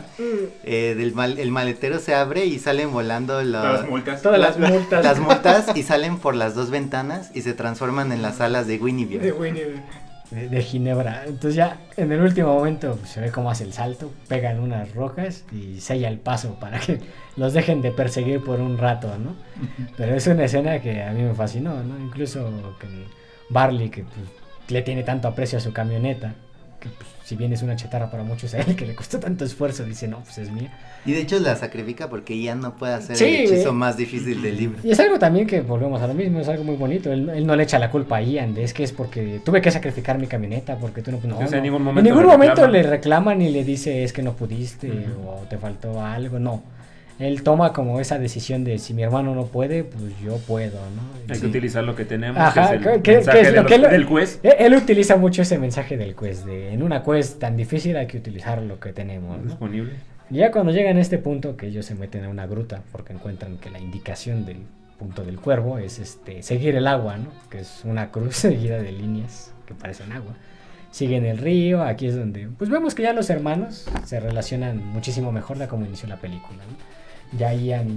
eh, 0.64 0.94
del 0.96 1.14
mal- 1.14 1.38
el 1.38 1.51
maletero 1.51 1.98
se 1.98 2.14
abre 2.14 2.46
y 2.46 2.59
salen 2.59 2.92
volando 2.92 3.42
los- 3.42 3.86
multas. 3.88 4.22
Todas 4.22 4.40
las 4.40 4.59
multas. 4.59 5.05
las 5.05 5.18
multas 5.20 5.66
y 5.76 5.82
salen 5.82 6.18
por 6.18 6.34
las 6.34 6.55
dos 6.55 6.70
ventanas 6.70 7.30
y 7.34 7.42
se 7.42 7.53
transforman 7.53 8.12
en 8.12 8.22
las 8.22 8.40
alas 8.40 8.66
de 8.66 8.78
Winnie 8.78 9.07
de, 9.07 9.30
Bear. 9.32 9.61
De- 10.31 10.49
de 10.49 10.62
Ginebra. 10.62 11.24
Entonces 11.26 11.57
ya 11.57 11.78
en 11.97 12.12
el 12.12 12.20
último 12.20 12.55
momento 12.55 12.97
pues, 12.97 13.11
se 13.11 13.20
ve 13.20 13.31
cómo 13.33 13.51
hace 13.51 13.64
el 13.64 13.72
salto, 13.72 14.12
pegan 14.28 14.61
unas 14.61 14.95
rocas 14.95 15.45
y 15.53 15.81
sella 15.81 16.09
el 16.09 16.18
paso 16.18 16.55
para 16.61 16.78
que 16.78 17.01
los 17.37 17.53
dejen 17.53 17.83
de 17.83 17.91
perseguir 17.91 18.43
por 18.45 18.61
un 18.61 18.78
rato, 18.78 19.18
¿no? 19.18 19.35
Pero 19.97 20.14
es 20.14 20.26
una 20.28 20.45
escena 20.45 20.78
que 20.81 21.03
a 21.03 21.11
mí 21.12 21.22
me 21.22 21.35
fascinó, 21.35 21.83
¿no? 21.83 21.99
Incluso 21.99 22.76
que 22.78 22.87
Barley, 23.49 23.91
que 23.91 24.05
pues, 24.05 24.26
le 24.68 24.83
tiene 24.83 25.03
tanto 25.03 25.26
aprecio 25.26 25.59
a 25.59 25.61
su 25.61 25.72
camioneta, 25.72 26.35
que 26.78 26.89
pues, 26.91 27.09
si 27.31 27.37
bien 27.37 27.53
es 27.53 27.62
una 27.62 27.76
chatarra 27.76 28.11
para 28.11 28.24
muchos 28.24 28.55
a 28.55 28.59
él, 28.59 28.74
que 28.74 28.85
le 28.85 28.95
costó 28.97 29.20
tanto 29.20 29.45
esfuerzo, 29.45 29.85
dice, 29.85 30.09
no, 30.09 30.18
pues 30.18 30.39
es 30.39 30.51
mía. 30.51 30.68
Y 31.07 31.12
de 31.12 31.20
hecho 31.20 31.39
la 31.39 31.55
sacrifica 31.55 32.11
porque 32.11 32.41
ya 32.43 32.57
no 32.57 32.74
puede 32.76 32.95
hacer 32.95 33.14
Sí, 33.16 33.24
el 33.24 33.35
hechizo 33.53 33.72
más 33.72 33.97
difícil 33.97 34.43
del 34.43 34.57
libro. 34.57 34.78
Y 34.83 34.91
es 34.91 34.99
algo 34.99 35.16
también 35.18 35.47
que 35.47 35.61
volvemos 35.61 36.03
a 36.03 36.09
lo 36.09 36.14
mismo, 36.14 36.41
es 36.41 36.49
algo 36.49 36.64
muy 36.64 36.74
bonito. 36.74 37.12
Él, 37.12 37.31
él 37.31 37.47
no 37.47 37.55
le 37.55 37.62
echa 37.62 37.78
la 37.78 37.89
culpa 37.89 38.16
a 38.16 38.22
Ian, 38.22 38.53
de 38.53 38.64
es 38.64 38.74
que 38.74 38.83
es 38.83 38.93
porque 38.93 39.41
tuve 39.45 39.62
que 39.62 39.70
sacrificar 39.70 40.18
mi 40.18 40.26
camioneta, 40.26 40.76
porque 40.76 41.03
tú 41.03 41.12
no. 41.12 41.20
no, 41.22 41.39
O 41.39 41.47
sea, 41.47 41.47
en 41.47 41.53
no. 41.59 41.62
ningún 41.62 41.83
En 41.83 41.85
momento 41.85 42.03
ningún 42.11 42.22
le 42.24 42.28
momento 42.33 42.62
reclama. 42.66 42.72
le 42.72 42.83
reclama 42.83 43.35
ni 43.37 43.51
le 43.51 43.62
dice 43.62 44.03
es 44.03 44.12
que 44.12 44.22
no 44.24 44.33
pudiste 44.35 44.91
o 45.24 45.45
te 45.49 45.57
faltó 45.57 46.01
algo, 46.05 46.41
no. 46.41 46.62
Él 47.21 47.43
toma 47.43 47.73
como 47.73 48.01
esa 48.01 48.18
decisión 48.18 48.64
de 48.64 48.79
si 48.79 48.95
mi 48.95 49.03
hermano 49.03 49.35
no 49.35 49.45
puede, 49.47 49.85
pues 49.85 50.18
yo 50.25 50.39
puedo, 50.39 50.79
¿no? 50.97 51.03
Hay 51.29 51.35
Sí. 51.37 51.43
que 51.43 51.47
utilizar 51.49 51.85
lo 51.85 51.95
que 51.95 52.05
tenemos, 52.07 52.39
Ajá, 52.39 52.71
que 52.71 52.77
es 52.77 52.83
¿qué- 52.83 52.93
el 52.95 53.03
qué- 53.03 53.14
mensaje 53.16 53.37
qué 53.39 53.43
es 53.43 53.51
de 53.51 53.57
lo 53.57 53.62
los- 53.62 53.71
que 53.73 53.79
lo- 53.79 53.89
del 53.89 54.05
juez. 54.05 54.41
Él, 54.43 54.55
él 54.59 54.75
utiliza 54.75 55.16
mucho 55.16 55.43
ese 55.43 55.59
mensaje 55.59 55.97
del 55.97 56.16
quest, 56.16 56.47
de 56.47 56.73
en 56.73 56.83
una 56.83 57.03
quest 57.05 57.39
tan 57.39 57.57
difícil 57.57 57.97
hay 57.97 58.07
que 58.07 58.16
utilizar 58.16 58.61
lo 58.62 58.81
que 58.81 58.93
tenemos, 58.93 59.37
¿no? 59.39 59.45
Disponible. 59.45 59.93
Y 60.31 60.37
ya 60.37 60.51
cuando 60.51 60.73
llegan 60.73 60.97
a 60.97 61.01
este 61.01 61.18
punto, 61.18 61.57
que 61.57 61.66
ellos 61.66 61.85
se 61.87 61.95
meten 61.95 62.25
a 62.25 62.29
una 62.31 62.47
gruta, 62.47 62.83
porque 62.91 63.12
encuentran 63.12 63.59
que 63.59 63.68
la 63.71 63.79
indicación 63.81 64.47
del 64.47 64.59
punto 64.99 65.23
del 65.25 65.39
cuervo 65.41 65.77
es 65.79 65.99
este 65.99 66.43
seguir 66.43 66.75
el 66.77 66.87
agua, 66.87 67.16
¿no? 67.18 67.27
Que 67.51 67.61
es 67.61 67.83
una 67.85 68.11
cruz 68.11 68.37
seguida 68.37 68.81
de 68.81 68.93
líneas 68.93 69.53
que 69.66 69.75
parecen 69.75 70.11
agua. 70.12 70.35
Siguen 70.91 71.25
el 71.25 71.39
río, 71.39 71.83
aquí 71.83 72.07
es 72.07 72.16
donde, 72.16 72.49
pues 72.59 72.68
vemos 72.68 72.95
que 72.97 73.03
ya 73.03 73.12
los 73.12 73.31
hermanos 73.31 73.87
se 74.05 74.18
relacionan 74.21 74.85
muchísimo 74.87 75.31
mejor 75.31 75.57
de 75.59 75.68
cómo 75.68 75.87
inició 75.87 76.09
la 76.09 76.16
película, 76.16 76.59
¿no? 76.68 76.89
Ya 77.37 77.55
Ian 77.55 77.89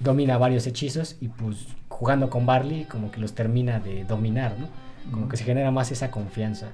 domina 0.00 0.38
varios 0.38 0.66
hechizos 0.66 1.16
y 1.20 1.28
pues 1.28 1.66
jugando 1.88 2.30
con 2.30 2.46
Barley 2.46 2.84
como 2.84 3.10
que 3.10 3.20
los 3.20 3.34
termina 3.34 3.80
de 3.80 4.04
dominar, 4.04 4.54
¿no? 4.58 4.68
Como 5.12 5.28
que 5.28 5.36
se 5.36 5.44
genera 5.44 5.70
más 5.70 5.90
esa 5.92 6.10
confianza. 6.10 6.68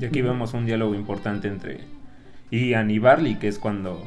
Y 0.00 0.04
aquí 0.04 0.22
vemos 0.22 0.54
un 0.54 0.66
diálogo 0.66 0.94
importante 0.94 1.48
entre 1.48 1.80
Ian 2.50 2.90
y 2.90 2.98
Barley, 2.98 3.36
que 3.36 3.48
es 3.48 3.58
cuando 3.58 4.02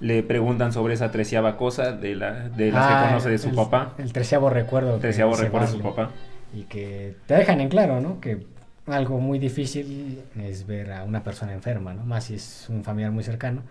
le 0.00 0.22
preguntan 0.22 0.72
sobre 0.72 0.94
esa 0.94 1.10
treceava 1.10 1.56
cosa 1.56 1.92
de 1.92 2.14
la, 2.16 2.48
de 2.48 2.72
las 2.72 2.84
Ah, 2.90 3.00
que 3.02 3.08
conoce 3.08 3.30
de 3.30 3.38
su 3.38 3.48
el- 3.50 3.54
papá. 3.54 3.94
El 3.98 4.12
treceavo 4.12 4.50
recuerdo. 4.50 4.96
El 4.96 5.00
treceavo 5.00 5.36
recuerdo 5.36 5.66
de 5.68 5.72
su 5.72 5.80
papá. 5.82 6.10
Y 6.52 6.62
que 6.64 7.16
te 7.26 7.34
dejan 7.34 7.60
en 7.60 7.68
claro, 7.68 8.00
¿no? 8.00 8.20
Que 8.20 8.46
algo 8.86 9.18
muy 9.20 9.38
difícil 9.38 10.20
es 10.40 10.66
ver 10.66 10.92
a 10.92 11.04
una 11.04 11.22
persona 11.22 11.52
enferma, 11.52 11.94
¿no? 11.94 12.04
Más 12.04 12.24
si 12.24 12.34
es 12.34 12.66
un 12.68 12.82
familiar 12.84 13.12
muy 13.12 13.24
cercano. 13.24 13.62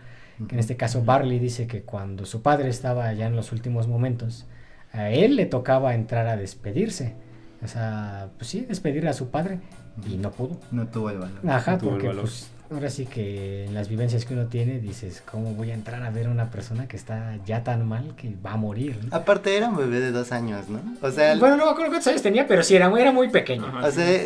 Que 0.48 0.56
en 0.56 0.60
este 0.60 0.76
caso 0.76 1.04
Barley 1.04 1.40
dice 1.40 1.68
que 1.68 1.84
cuando 1.84 2.26
su 2.26 2.42
padre 2.42 2.70
estaba 2.70 3.12
ya 3.14 3.28
en 3.28 3.36
los 3.36 3.52
últimos 3.52 3.88
momentos, 3.88 4.46
a 4.92 5.10
él 5.10 5.36
le 5.36 5.46
tocaba 5.46 5.94
entrar 5.96 6.28
a 6.28 6.36
despedirse. 6.38 7.16
O 7.64 7.68
sea, 7.68 8.30
pues 8.38 8.50
sí, 8.50 8.62
despedir 8.68 9.08
a 9.08 9.14
su 9.14 9.30
padre 9.30 9.60
y 10.10 10.18
no 10.18 10.32
pudo. 10.32 10.60
No 10.72 10.88
tuvo 10.88 11.10
el 11.12 11.20
valor. 11.20 11.40
Ajá, 11.48 11.74
No 11.74 11.78
tuvo 11.78 11.90
el 11.90 11.94
porque 11.96 12.08
valor. 12.08 12.24
pues 12.24 12.50
ahora 12.72 12.90
sí 12.90 13.06
que 13.06 13.66
en 13.66 13.74
las 13.76 13.88
vivencias 13.88 14.26
que 14.26 14.34
uno 14.34 14.48
tiene 14.48 14.80
dices, 14.80 15.22
¿cómo 15.30 15.54
voy 15.54 15.70
a 15.72 15.76
entrar 15.76 16.02
a 16.04 16.10
ver 16.10 16.26
a 16.26 16.30
una 16.32 16.50
persona 16.50 16.88
que 16.88 16.98
está 16.98 17.38
ya 17.46 17.64
tan 17.64 17.88
mal 17.88 18.16
que 18.16 18.36
va 18.46 18.54
a 18.54 18.58
morir? 18.58 19.00
¿no? 19.10 19.16
Aparte 19.16 19.56
era 19.56 19.70
un 19.70 19.78
bebé 19.78 20.00
de 20.00 20.12
dos 20.12 20.32
años, 20.32 20.68
¿no? 20.68 20.82
O 21.02 21.12
sea, 21.12 21.36
bueno, 21.38 21.56
no 21.58 21.66
me 21.66 21.72
acuerdo 21.72 21.92
cuántos 21.92 22.08
años 22.08 22.22
tenía, 22.24 22.48
pero 22.48 22.64
sí, 22.64 22.76
era, 22.76 22.90
muy- 22.90 23.00
era 23.02 23.12
muy 23.12 23.30
pequeño. 23.30 23.68
Ajá. 23.68 23.88
o 23.88 23.92
sea, 23.92 24.20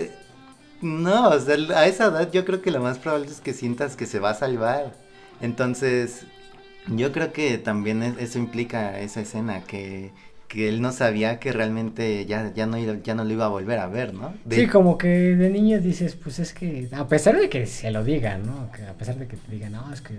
no, 0.82 1.30
o 1.30 1.40
sea, 1.40 1.56
a 1.76 1.86
esa 1.88 2.06
edad 2.06 2.32
yo 2.32 2.46
creo 2.46 2.62
que 2.62 2.72
lo 2.72 2.80
más 2.82 2.98
probable 3.00 3.28
es 3.28 3.42
que 3.42 3.54
sientas 3.54 3.96
que 3.96 4.06
se 4.06 4.20
va 4.20 4.32
a 4.32 4.34
salvar. 4.36 4.94
Entonces, 5.42 6.24
yo 6.88 7.12
creo 7.12 7.32
que 7.34 7.58
también 7.58 8.04
es- 8.04 8.18
eso 8.18 8.40
implica 8.40 9.00
esa 9.00 9.22
escena, 9.22 9.64
que, 9.64 10.12
que 10.48 10.70
él 10.70 10.82
no 10.82 10.92
sabía 10.92 11.40
que 11.40 11.52
realmente 11.52 12.26
ya, 12.26 12.54
ya, 12.56 12.66
no, 12.66 12.78
iba- 12.78 12.98
ya 13.04 13.16
no 13.16 13.24
lo 13.26 13.32
iba 13.34 13.46
a 13.46 13.50
volver 13.50 13.80
a 13.80 13.88
ver, 13.88 14.14
¿no? 14.14 14.34
De- 14.46 14.56
Sí, 14.58 14.68
como 14.68 14.98
que 14.98 15.08
de 15.08 15.50
niño 15.50 15.80
dices, 15.80 16.16
pues 16.16 16.40
es 16.40 16.54
que, 16.54 16.88
a 16.92 17.08
pesar 17.08 17.38
de 17.40 17.50
que 17.50 17.66
se 17.66 17.92
lo 17.92 18.04
digan, 18.04 18.46
¿no? 18.46 18.72
Que 18.72 18.84
a 18.84 18.94
pesar 18.94 19.16
de 19.18 19.28
que 19.28 19.36
te 19.38 19.52
digan, 19.52 19.74
no, 19.74 19.94
es 19.94 20.02
que 20.02 20.14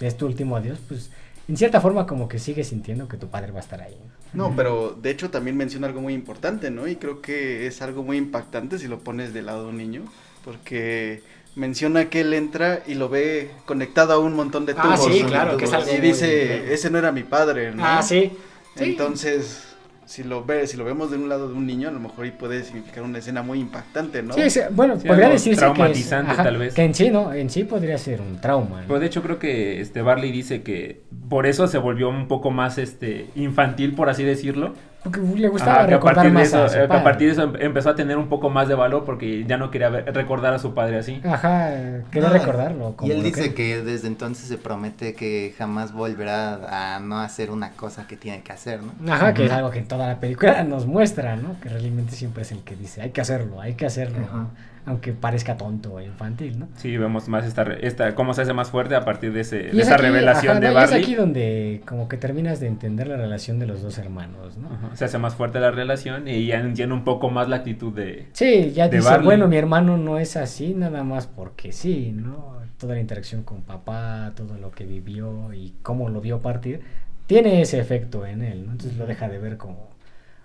es 0.00 0.16
tu 0.16 0.26
último 0.26 0.56
adiós, 0.56 0.78
pues 0.86 1.10
en 1.48 1.56
cierta 1.56 1.80
forma 1.80 2.06
como 2.06 2.28
que 2.28 2.38
sigues 2.38 2.68
sintiendo 2.68 3.08
que 3.08 3.16
tu 3.16 3.28
padre 3.28 3.52
va 3.52 3.58
a 3.60 3.62
estar 3.62 3.80
ahí. 3.80 3.96
¿no? 4.34 4.50
No, 4.50 4.56
pero 4.56 4.90
de 5.00 5.10
hecho 5.10 5.30
también 5.30 5.56
menciona 5.56 5.86
algo 5.86 6.00
muy 6.00 6.12
importante, 6.14 6.70
¿no? 6.70 6.86
Y 6.88 6.96
creo 6.96 7.22
que 7.22 7.66
es 7.66 7.80
algo 7.82 8.02
muy 8.02 8.16
impactante 8.16 8.78
si 8.78 8.88
lo 8.88 8.98
pones 8.98 9.32
del 9.32 9.46
lado 9.46 9.62
de 9.64 9.68
un 9.70 9.76
niño, 9.78 10.02
porque 10.44 11.22
menciona 11.56 12.06
que 12.10 12.20
él 12.20 12.34
entra 12.34 12.80
y 12.86 12.94
lo 12.94 13.08
ve 13.08 13.50
conectado 13.64 14.12
a 14.14 14.18
un 14.18 14.34
montón 14.34 14.66
de 14.66 14.74
Ah, 14.76 14.82
tubos. 14.96 15.12
sí, 15.12 15.22
¿no? 15.22 15.28
claro, 15.28 15.56
que 15.56 15.64
es 15.66 15.72
algo 15.72 15.90
Y 15.92 16.00
dice, 16.00 16.72
ese 16.74 16.90
no 16.90 16.98
era 16.98 17.12
mi 17.12 17.22
padre, 17.22 17.72
¿no? 17.74 17.84
Ah, 17.84 18.02
sí. 18.02 18.32
Sí. 18.76 18.84
Entonces, 18.84 19.60
si 20.04 20.24
lo 20.24 20.44
ve, 20.44 20.66
si 20.66 20.76
lo 20.76 20.84
vemos 20.84 21.10
de 21.12 21.16
un 21.16 21.28
lado 21.28 21.48
de 21.48 21.54
un 21.54 21.64
niño, 21.66 21.88
a 21.88 21.92
lo 21.92 22.00
mejor 22.00 22.24
ahí 22.24 22.32
puede 22.32 22.64
significar 22.64 23.04
una 23.04 23.18
escena 23.18 23.42
muy 23.42 23.60
impactante, 23.60 24.22
¿no? 24.22 24.34
Sí, 24.34 24.50
sí, 24.50 24.60
bueno, 24.72 24.98
Sí, 25.00 25.06
podría 25.06 25.28
decirse 25.28 25.60
que 25.60 25.66
es- 25.66 25.74
traumatizante, 25.74 26.32
ajá, 26.32 26.42
tal 26.42 26.56
vez. 26.58 26.74
Que 26.74 26.82
en 26.82 26.94
sí, 26.94 27.08
¿no? 27.10 27.32
En 27.32 27.48
sí 27.50 27.64
podría 27.64 27.96
ser 27.98 28.20
un 28.20 28.40
trauma. 28.40 28.82
¿no? 28.82 28.88
Pues 28.88 29.00
de 29.00 29.06
hecho 29.06 29.22
creo 29.22 29.38
que 29.38 29.80
este 29.80 30.02
Barley 30.02 30.32
dice 30.32 30.62
que 30.62 31.02
por 31.28 31.46
eso 31.46 31.68
se 31.68 31.78
volvió 31.78 32.08
un 32.08 32.26
poco 32.28 32.50
más 32.50 32.78
este 32.78 33.26
infantil, 33.36 33.94
por 33.94 34.08
así 34.10 34.24
decirlo. 34.24 34.74
Porque 35.04 35.20
le 35.20 35.48
gustaba 35.48 35.80
Ajá, 35.80 35.86
que 35.86 35.94
a 35.94 35.96
recordar 35.98 36.14
partir 36.16 36.30
de 36.32 36.38
más 36.38 36.48
eso, 36.48 36.64
a 36.64 36.68
su 36.70 36.74
eh, 36.76 36.78
que 36.78 36.84
a 36.84 36.88
padre. 36.88 37.04
partir 37.04 37.26
de 37.28 37.32
eso 37.34 37.42
em- 37.44 37.56
empezó 37.60 37.90
a 37.90 37.94
tener 37.94 38.16
un 38.16 38.28
poco 38.28 38.48
más 38.50 38.68
de 38.68 38.74
valor 38.74 39.04
porque 39.04 39.44
ya 39.44 39.58
no 39.58 39.70
quería 39.70 39.90
ver- 39.90 40.12
recordar 40.14 40.54
a 40.54 40.58
su 40.58 40.72
padre 40.74 40.98
así. 40.98 41.20
Ajá, 41.24 41.70
quería 42.10 42.28
No, 42.30 42.34
recordarlo. 42.34 42.96
como 42.96 43.12
Y 43.12 43.14
él 43.14 43.22
dice 43.22 43.52
que 43.54 43.82
desde 43.82 44.08
entonces 44.08 44.48
se 44.48 44.56
promete 44.58 45.14
que 45.14 45.54
jamás 45.58 45.92
volverá 45.92 46.94
a 46.96 47.00
no 47.00 47.20
hacer 47.20 47.50
una 47.50 47.72
cosa 47.72 48.06
que 48.06 48.16
tiene 48.16 48.42
que 48.42 48.52
hacer, 48.52 48.80
¿no? 48.82 49.12
Ajá, 49.12 49.34
que 49.34 49.44
es 49.44 49.52
algo 49.52 49.70
que 49.70 49.78
en 49.80 49.88
toda 49.88 50.06
la 50.08 50.20
película 50.20 50.64
nos 50.64 50.86
muestra, 50.86 51.36
¿no? 51.36 51.60
Que 51.60 51.68
realmente 51.68 52.14
siempre 52.14 52.42
es 52.42 52.52
el 52.52 52.60
que 52.60 52.74
dice, 52.74 53.02
hay 53.02 53.10
que 53.10 53.20
hacerlo, 53.20 53.60
hay 53.60 53.74
que 53.74 53.86
hacerlo, 53.86 54.18
Ajá. 54.24 54.46
Aunque 54.86 55.12
parezca 55.12 55.56
tonto 55.56 55.94
o 55.94 56.00
infantil, 56.00 56.58
¿no? 56.58 56.68
Sí, 56.76 56.96
vemos 56.96 57.28
más 57.28 57.46
esta, 57.46 57.62
esta 57.80 58.14
cómo 58.14 58.34
se 58.34 58.42
hace 58.42 58.52
más 58.52 58.70
fuerte 58.70 58.94
a 58.94 59.04
partir 59.04 59.32
de, 59.32 59.40
ese, 59.40 59.56
de 59.58 59.68
es 59.70 59.78
esa 59.78 59.94
aquí- 59.94 60.02
revelación 60.02 60.52
ajá, 60.52 60.60
de 60.60 60.72
no, 60.74 60.80
y 60.80 60.84
es 60.84 60.92
aquí 60.92 61.14
donde 61.14 61.80
como 61.86 62.08
que 62.08 62.16
terminas 62.16 62.60
de 62.60 62.66
entender 62.66 63.08
la 63.08 63.16
relación 63.16 63.58
de 63.58 63.66
los 63.66 63.82
dos 63.82 63.96
hermanos, 63.98 64.58
¿no? 64.58 64.68
Ajá, 64.68 64.94
Se 64.96 65.04
hace 65.06 65.18
más 65.18 65.34
fuerte 65.34 65.58
la 65.60 65.70
relación 65.70 66.28
y 66.28 66.46
ya 66.46 66.60
entiende 66.60 66.94
un 66.94 67.04
poco 67.04 67.30
más 67.30 67.48
la 67.48 67.56
actitud 67.56 67.92
de... 67.94 68.26
Sí, 68.32 68.72
ya 68.74 68.88
De 68.88 68.96
dice, 68.98 69.08
Barley. 69.08 69.24
bueno, 69.26 69.48
mi 69.48 69.56
hermano 69.56 69.96
no 69.96 70.18
es 70.18 70.36
así 70.36 70.74
nada 70.74 71.02
más 71.02 71.26
porque 71.26 71.72
sí, 71.72 72.12
¿no? 72.14 72.54
Toda 72.78 72.94
la 72.94 73.00
interacción 73.00 73.42
con 73.44 73.62
papá, 73.62 74.32
todo 74.36 74.58
lo 74.58 74.70
que 74.70 74.84
vivió 74.84 75.52
y 75.54 75.72
cómo 75.82 76.10
lo 76.10 76.20
vio 76.20 76.42
partir, 76.42 76.80
tiene 77.26 77.62
ese 77.62 77.78
efecto 77.78 78.26
en 78.26 78.42
él, 78.42 78.66
¿no? 78.66 78.72
Entonces 78.72 78.98
lo 78.98 79.06
deja 79.06 79.28
de 79.30 79.38
ver 79.38 79.56
como 79.56 79.88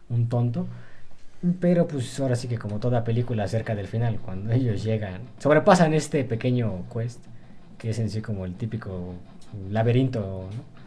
un 0.10 0.30
tonto. 0.30 0.66
Pero 1.62 1.88
pues 1.88 2.20
ahora 2.20 2.36
sí 2.36 2.48
que 2.50 2.58
como 2.58 2.80
toda 2.80 3.04
película 3.04 3.48
cerca 3.48 3.74
del 3.76 3.88
final, 3.88 4.20
cuando 4.20 4.52
ellos 4.52 4.84
llegan, 4.84 5.22
sobrepasan 5.38 5.94
este 5.94 6.24
pequeño 6.26 6.84
quest, 6.94 7.20
que 7.78 7.92
es 7.92 8.00
en 8.00 8.10
sí 8.10 8.22
como 8.22 8.46
el 8.46 8.56
típico 8.56 9.14
laberinto, 9.72 10.20
¿no? 10.54 10.80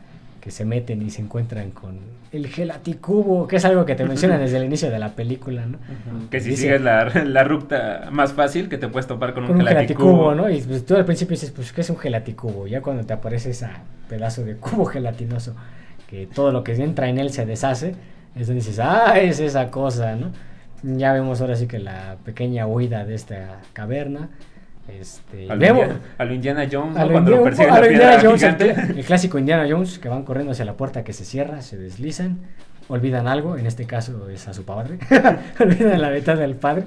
que 0.42 0.50
se 0.50 0.64
meten 0.64 1.00
y 1.03 1.11
se 1.11 1.22
encuentran 1.22 1.70
con 1.70 2.00
el 2.32 2.48
gelaticubo, 2.48 3.46
que 3.46 3.57
es 3.57 3.64
algo 3.64 3.84
que 3.86 3.94
te 3.94 4.05
mencionan 4.05 4.40
desde 4.40 4.57
el 4.57 4.64
inicio 4.64 4.90
de 4.90 4.98
la 4.98 5.11
película, 5.11 5.66
¿no? 5.66 5.78
Que 6.30 6.40
si 6.40 6.50
Dice- 6.50 6.62
sigues 6.62 6.80
la, 6.80 7.05
la 7.24 7.44
ruta 7.44 8.09
más 8.11 8.32
fácil 8.32 8.68
que 8.68 8.76
te 8.76 8.88
puedes 8.88 9.07
topar 9.07 9.34
con, 9.34 9.44
con 9.46 9.55
un 9.55 9.61
un 9.62 9.66
gelaticubo, 9.68 10.30
gelaticubo. 10.30 10.34
¿no? 10.34 10.50
Y 10.50 10.61
pues, 10.61 10.84
tú 10.84 10.96
al 10.96 11.05
principio 11.05 11.34
dices, 11.36 11.53
pues, 11.53 11.72
¿qué 11.72 11.82
es 11.82 11.90
un 11.90 11.96
gelaticubo? 11.96 12.66
Ya 12.66 12.82
cuando 12.82 13.05
te 13.05 13.12
aparece 13.12 13.50
ese 13.50 13.68
pedazo 14.09 14.44
de 14.44 14.57
cubo 14.57 14.84
gelatinoso, 14.84 15.55
que 16.09 16.26
todo 16.26 16.50
lo 16.50 16.64
que 16.64 16.72
entra 16.74 17.09
en 17.09 17.18
él 17.18 17.30
se 17.30 17.46
deshace, 17.46 17.94
es 18.35 18.47
donde 18.47 18.61
dices, 18.61 18.78
ah, 18.78 19.18
es 19.18 19.41
esa 19.41 19.70
cosa, 19.70 20.16
¿no? 20.16 20.30
Ya 20.83 21.12
vemos 21.12 21.41
ahora 21.41 21.55
sí 21.55 21.66
que 21.66 21.78
la 21.78 22.16
pequeña 22.24 22.66
huida 22.66 23.05
de 23.05 23.14
esta 23.14 23.61
caverna. 23.72 24.30
Este, 24.89 25.49
A 25.51 25.55
lo, 25.55 25.61
vemos 25.61 25.83
Indiana, 25.83 26.01
a 26.18 26.24
lo 26.24 26.35
Indiana 26.35 26.68
Jones, 26.70 26.97
¿no? 26.97 27.05
lo 27.07 27.12
cuando 27.12 27.30
lo 27.30 27.37
Indiana- 27.37 27.57
persigue 27.57 27.70
a 27.70 27.80
la 27.80 27.93
Indiana 27.93 28.18
Jones, 28.20 28.43
el, 28.97 29.05
clásico 29.05 29.39
Indiana 29.39 29.66
Jones, 29.70 29.99
que 30.01 30.09
van 30.09 30.24
corriendo 30.24 30.53
hacia 30.53 30.64
la 30.64 30.74
puerta 30.76 31.05
que 31.05 31.12
se 31.12 31.24
cierra, 31.24 31.62
se 31.62 31.76
deslizan, 31.78 32.41
olvidan 32.89 33.28
algo, 33.28 33.57
en 33.57 33.66
este 33.66 33.87
caso 33.87 34.28
es 34.28 34.49
a 34.49 34.55
su 34.55 34.64
padre, 34.64 34.99
olvidan 35.61 36.01
la 36.03 36.11
mitad 36.11 36.37
del 36.37 36.57
padre 36.57 36.85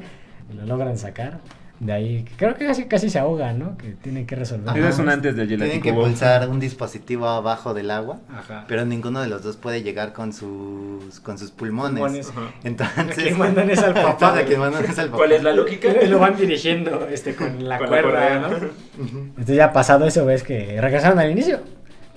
y 0.51 0.57
lo 0.57 0.65
logran 0.65 0.97
sacar. 0.97 1.39
De 1.79 1.91
ahí, 1.91 2.25
creo 2.37 2.55
que 2.55 2.65
casi, 2.65 2.85
casi 2.85 3.09
se 3.09 3.19
ahogan, 3.19 3.59
¿no? 3.59 3.77
Que 3.77 3.89
tienen 4.01 4.25
que 4.25 4.35
resolver. 4.35 4.77
Ese 4.77 4.87
es 4.87 4.99
un 4.99 5.09
antes 5.09 5.35
del 5.35 5.47
Tienen 5.47 5.81
que 5.81 5.93
pulsar 5.93 6.47
un 6.47 6.59
dispositivo 6.59 7.27
abajo 7.27 7.73
del 7.73 7.91
agua, 7.91 8.19
Ajá. 8.33 8.63
pero 8.67 8.85
ninguno 8.85 9.21
de 9.21 9.27
los 9.27 9.43
dos 9.43 9.57
puede 9.57 9.83
llegar 9.83 10.13
con 10.13 10.31
sus, 10.31 11.19
con 11.19 11.37
sus 11.37 11.51
pulmones. 11.51 11.99
Pulmones. 11.99 12.31
Entonces, 12.63 12.97
A 12.97 13.21
quien 13.21 13.37
mandan 13.37 13.69
es 13.69 13.79
al 13.79 13.93
papá. 13.93 14.41
Quien 14.47 14.59
mandan 14.59 14.85
es 14.85 14.97
al 14.97 15.07
papá. 15.07 15.17
¿Cuál 15.17 15.31
es 15.33 15.43
la 15.43 15.51
lógica? 15.51 15.89
Y 16.01 16.07
lo 16.09 16.19
van 16.19 16.37
dirigiendo 16.37 17.07
este, 17.09 17.35
con 17.35 17.67
la 17.67 17.77
Con 17.77 17.91
la 17.91 18.01
cuerda, 18.01 18.09
correa. 18.09 18.39
¿no? 18.39 18.57
Entonces 18.97 19.55
ya 19.57 19.73
pasado 19.73 20.05
eso, 20.05 20.25
ves 20.25 20.43
que 20.43 20.79
regresaron 20.79 21.19
al 21.19 21.29
inicio. 21.29 21.59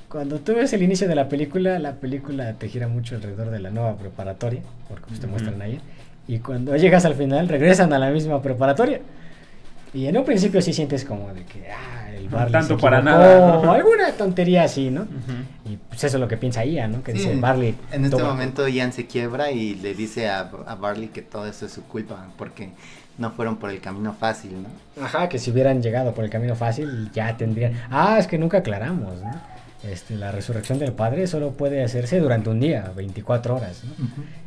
Cuando 0.08 0.38
tú 0.38 0.54
ves 0.54 0.72
el 0.72 0.82
inicio 0.82 1.08
de 1.08 1.14
la 1.14 1.28
película, 1.28 1.78
la 1.78 1.94
película 1.96 2.54
te 2.54 2.68
gira 2.68 2.88
mucho 2.88 3.16
alrededor 3.16 3.50
de 3.50 3.58
la 3.58 3.70
nueva 3.70 3.96
preparatoria, 3.96 4.62
porque 4.88 5.04
pues, 5.08 5.20
te 5.20 5.26
muestran 5.26 5.60
ahí. 5.60 5.80
Y 6.26 6.38
cuando 6.38 6.76
llegas 6.76 7.04
al 7.04 7.14
final, 7.14 7.48
regresan 7.48 7.92
a 7.92 7.98
la 7.98 8.10
misma 8.10 8.40
preparatoria. 8.40 9.00
Y 9.94 10.06
en 10.06 10.16
un 10.16 10.24
principio 10.24 10.60
sí 10.62 10.72
sientes 10.72 11.04
como 11.04 11.32
de 11.32 11.44
que, 11.44 11.70
ah, 11.70 12.10
el 12.14 12.28
Barley 12.28 12.52
Tanto 12.52 12.76
se 12.76 12.82
para 12.82 13.00
nada, 13.00 13.38
¿no? 13.62 13.70
o 13.70 13.72
alguna 13.72 14.12
tontería 14.12 14.64
así, 14.64 14.90
¿no? 14.90 15.06
Y 15.64 15.76
pues 15.76 16.04
eso 16.04 16.16
es 16.16 16.20
lo 16.20 16.28
que 16.28 16.36
piensa 16.36 16.64
Ian, 16.64 16.92
¿no? 16.92 17.02
Que 17.02 17.12
Sí, 17.12 17.18
dice 17.18 17.36
Barley. 17.36 17.74
En 17.92 18.04
este 18.04 18.16
toma- 18.16 18.30
momento 18.30 18.66
Ian 18.68 18.92
se 18.92 19.06
quiebra 19.06 19.50
y 19.50 19.74
le 19.76 19.94
dice 19.94 20.28
a, 20.28 20.40
a 20.66 20.74
Barley 20.74 21.08
que 21.08 21.22
todo 21.22 21.46
eso 21.46 21.66
es 21.66 21.72
su 21.72 21.84
culpa, 21.84 22.26
porque 22.36 22.70
no 23.16 23.30
fueron 23.32 23.56
por 23.56 23.70
el 23.70 23.80
camino 23.80 24.12
fácil, 24.12 24.52
¿no? 24.62 25.04
Ajá, 25.04 25.28
que 25.28 25.38
si 25.38 25.50
hubieran 25.50 25.82
llegado 25.82 26.12
por 26.12 26.24
el 26.24 26.30
camino 26.30 26.54
fácil 26.54 27.10
ya 27.12 27.36
tendrían... 27.36 27.72
Ah, 27.90 28.16
es 28.18 28.26
que 28.26 28.38
nunca 28.38 28.58
aclaramos, 28.58 29.20
¿no? 29.22 29.57
Este, 29.84 30.16
la 30.16 30.32
resurrección 30.32 30.78
del 30.80 30.92
Padre 30.92 31.26
solo 31.28 31.52
puede 31.52 31.84
hacerse 31.84 32.18
durante 32.18 32.50
un 32.50 32.58
día, 32.58 32.90
24 32.96 33.54
horas, 33.56 33.82
¿no? 33.84 34.06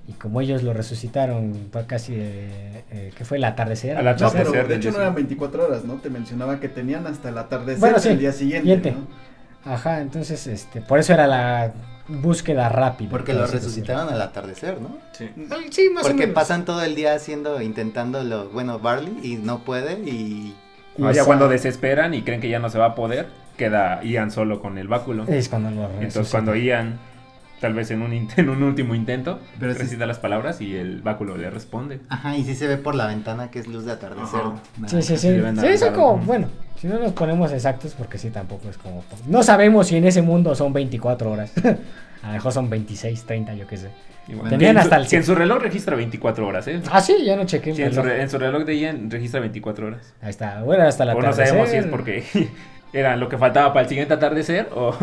Y 0.09 0.13
como 0.13 0.41
ellos 0.41 0.61
lo 0.61 0.73
resucitaron 0.73 1.69
fue 1.71 1.86
casi, 1.86 2.13
eh, 2.15 2.84
eh, 2.91 3.11
¿qué 3.17 3.23
fue? 3.23 3.38
El 3.38 3.45
atardecer. 3.45 3.95
Al 3.97 4.03
No, 4.03 4.09
atardecer. 4.11 4.47
pero 4.51 4.67
de 4.67 4.75
hecho 4.75 4.91
no 4.91 4.97
eran 4.99 5.15
24 5.15 5.65
horas, 5.67 5.86
¿no? 5.86 5.95
Te 5.95 6.09
mencionaba 6.09 6.59
que 6.59 6.67
tenían 6.67 7.07
hasta 7.07 7.29
el 7.29 7.38
atardecer 7.38 7.79
Bueno, 7.79 7.99
sí, 7.99 8.09
del 8.09 8.19
día 8.19 8.34
siguiente, 8.34 8.61
siguiente. 8.63 8.91
¿no? 8.91 9.71
Ajá, 9.71 10.01
entonces, 10.01 10.47
este, 10.47 10.82
por 10.82 10.99
eso 10.99 11.13
era 11.13 11.27
la 11.27 11.71
búsqueda 12.09 12.67
rápida. 12.67 13.09
Porque 13.09 13.32
por 13.32 13.41
lo 13.41 13.47
resucitaron 13.47 14.09
al 14.11 14.21
atardecer, 14.21 14.82
¿no? 14.82 14.97
Sí. 15.13 15.29
decirlo. 15.36 15.57
Sí, 15.71 15.89
más 15.93 16.03
o 16.03 16.07
Porque 16.07 16.21
menos. 16.23 16.36
pasan 16.36 16.65
todo 16.65 16.84
el 16.84 16.93
día 16.95 17.13
haciendo, 17.13 17.61
intentándolo, 17.61 18.49
bueno, 18.49 18.79
Barley, 18.79 19.17
y 19.23 19.36
no 19.38 19.59
puede, 19.59 19.93
y 20.09 20.55
Y 20.97 21.03
Ah, 21.05 21.13
ya 21.13 21.23
cuando 21.23 21.47
desesperan 21.47 22.13
y 22.13 22.21
creen 22.23 22.41
que 22.41 22.49
ya 22.49 22.59
no 22.59 22.69
se 22.69 22.77
va 22.77 22.88
a 22.88 22.95
poder, 22.95 23.27
queda 23.57 24.03
Ian 24.03 24.31
solo 24.31 24.61
con 24.61 24.77
el 24.77 24.87
báculo. 24.87 25.25
Es 25.27 25.49
cuando 25.49 25.71
lo 25.71 25.85
Entonces 26.01 26.29
cuando 26.31 26.55
Ian, 26.55 26.97
tal 27.59 27.73
vez 27.73 27.91
en 27.91 28.01
un, 28.01 28.11
int- 28.11 28.33
en 28.37 28.49
un 28.49 28.63
último 28.63 28.95
intento, 28.95 29.39
Pero 29.59 29.73
sí- 29.73 29.79
recita 29.79 30.05
las 30.05 30.19
palabras 30.19 30.61
y 30.61 30.75
el 30.75 31.01
báculo 31.01 31.37
le 31.37 31.49
responde. 31.49 31.99
Ajá, 32.09 32.35
y 32.35 32.43
sí 32.43 32.55
se 32.55 32.67
ve 32.67 32.77
por 32.77 32.95
la 32.95 33.07
ventana 33.07 33.51
que 33.51 33.59
es 33.59 33.67
luz 33.67 33.85
de 33.85 33.91
atardecer. 33.91 34.41
Sí, 34.87 35.01
sí, 35.01 35.17
sí. 35.17 35.29
Sí, 35.39 35.59
Sí, 35.61 35.67
eso 35.67 35.93
como, 35.93 36.17
¿no? 36.17 36.23
bueno, 36.25 36.47
si 36.79 36.87
no 36.87 36.97
nos 36.99 37.11
ponemos 37.13 37.51
exactos, 37.51 37.93
porque 37.95 38.17
sí, 38.17 38.29
tampoco 38.31 38.69
es 38.69 38.77
como... 38.77 39.03
No 39.27 39.43
sabemos 39.43 39.87
si 39.87 39.97
en 39.97 40.05
ese 40.05 40.21
mundo 40.21 40.55
son 40.55 40.73
24 40.73 41.31
horas. 41.31 41.53
A 42.23 42.27
lo 42.27 42.33
mejor 42.33 42.51
son 42.51 42.69
26, 42.69 43.23
30, 43.23 43.53
yo 43.55 43.65
qué 43.67 43.77
sé. 43.77 43.89
Bueno, 44.27 44.49
Tenían 44.49 44.77
hasta 44.77 44.97
su- 44.97 45.01
el- 45.01 45.07
que 45.09 45.15
en 45.17 45.23
su 45.23 45.33
reloj 45.33 45.59
registra 45.59 45.95
24 45.95 46.47
horas, 46.47 46.67
¿eh? 46.67 46.79
Ah, 46.91 47.01
sí, 47.01 47.15
ya 47.25 47.35
no 47.35 47.45
chequé. 47.45 47.73
Sí, 47.73 47.81
en, 47.81 47.89
su, 47.93 48.01
reloj. 48.01 48.15
re- 48.17 48.21
en 48.21 48.29
su 48.29 48.37
reloj 48.37 48.63
de 48.65 48.77
Ian 48.79 49.09
registra 49.09 49.39
24 49.39 49.87
horas. 49.87 50.13
Ahí 50.21 50.29
está, 50.29 50.61
bueno, 50.61 50.83
hasta 50.83 51.03
la 51.05 51.15
O 51.15 51.21
no 51.21 51.33
sabemos 51.33 51.69
si 51.69 51.77
es 51.77 51.85
porque 51.87 52.23
era 52.93 53.15
lo 53.15 53.29
que 53.29 53.37
faltaba 53.37 53.71
para 53.73 53.83
el 53.83 53.89
siguiente 53.89 54.13
atardecer 54.13 54.69
o... 54.75 54.93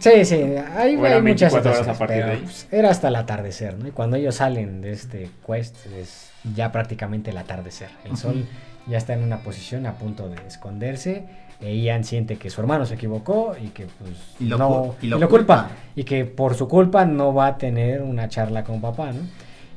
Sí, 0.00 0.24
sí, 0.24 0.36
hay, 0.76 0.96
O 0.96 1.04
hay 1.04 1.20
muchas 1.22 1.52
24 1.52 1.70
horas 1.72 1.88
a 1.88 1.94
partir 1.98 2.16
pero, 2.16 2.26
de 2.26 2.32
ahí. 2.32 2.40
pues, 2.42 2.68
era 2.70 2.90
hasta 2.90 3.08
el 3.08 3.16
atardecer, 3.16 3.78
¿no? 3.78 3.88
Y 3.88 3.90
cuando 3.90 4.16
ellos 4.16 4.36
salen 4.36 4.80
de 4.80 4.92
este 4.92 5.30
quest 5.46 5.76
es 5.86 6.30
ya 6.54 6.70
prácticamente 6.72 7.30
el 7.30 7.36
atardecer. 7.38 7.90
El 8.04 8.16
sol 8.16 8.46
ya 8.86 8.98
está 8.98 9.12
en 9.14 9.22
una 9.22 9.38
posición 9.38 9.86
a 9.86 9.94
punto 9.94 10.28
de 10.28 10.36
esconderse. 10.46 11.24
E 11.60 11.76
Ian 11.76 12.02
siente 12.04 12.38
que 12.38 12.50
su 12.50 12.60
hermano 12.60 12.86
se 12.86 12.94
equivocó 12.94 13.54
y 13.62 13.68
que 13.68 13.86
pues 13.86 14.10
Y 14.40 14.46
lo 14.46 14.58
no 14.58 14.96
y 15.00 15.06
y 15.06 15.08
lo 15.08 15.18
lo 15.18 15.28
culpa 15.28 15.62
culpa. 15.64 15.70
y 15.94 16.02
que 16.04 16.24
por 16.24 16.54
su 16.54 16.66
culpa 16.68 17.04
no 17.04 17.32
va 17.34 17.46
a 17.48 17.58
tener 17.58 18.02
una 18.02 18.28
charla 18.28 18.64
con 18.64 18.80
papá, 18.80 19.12
¿no? 19.12 19.20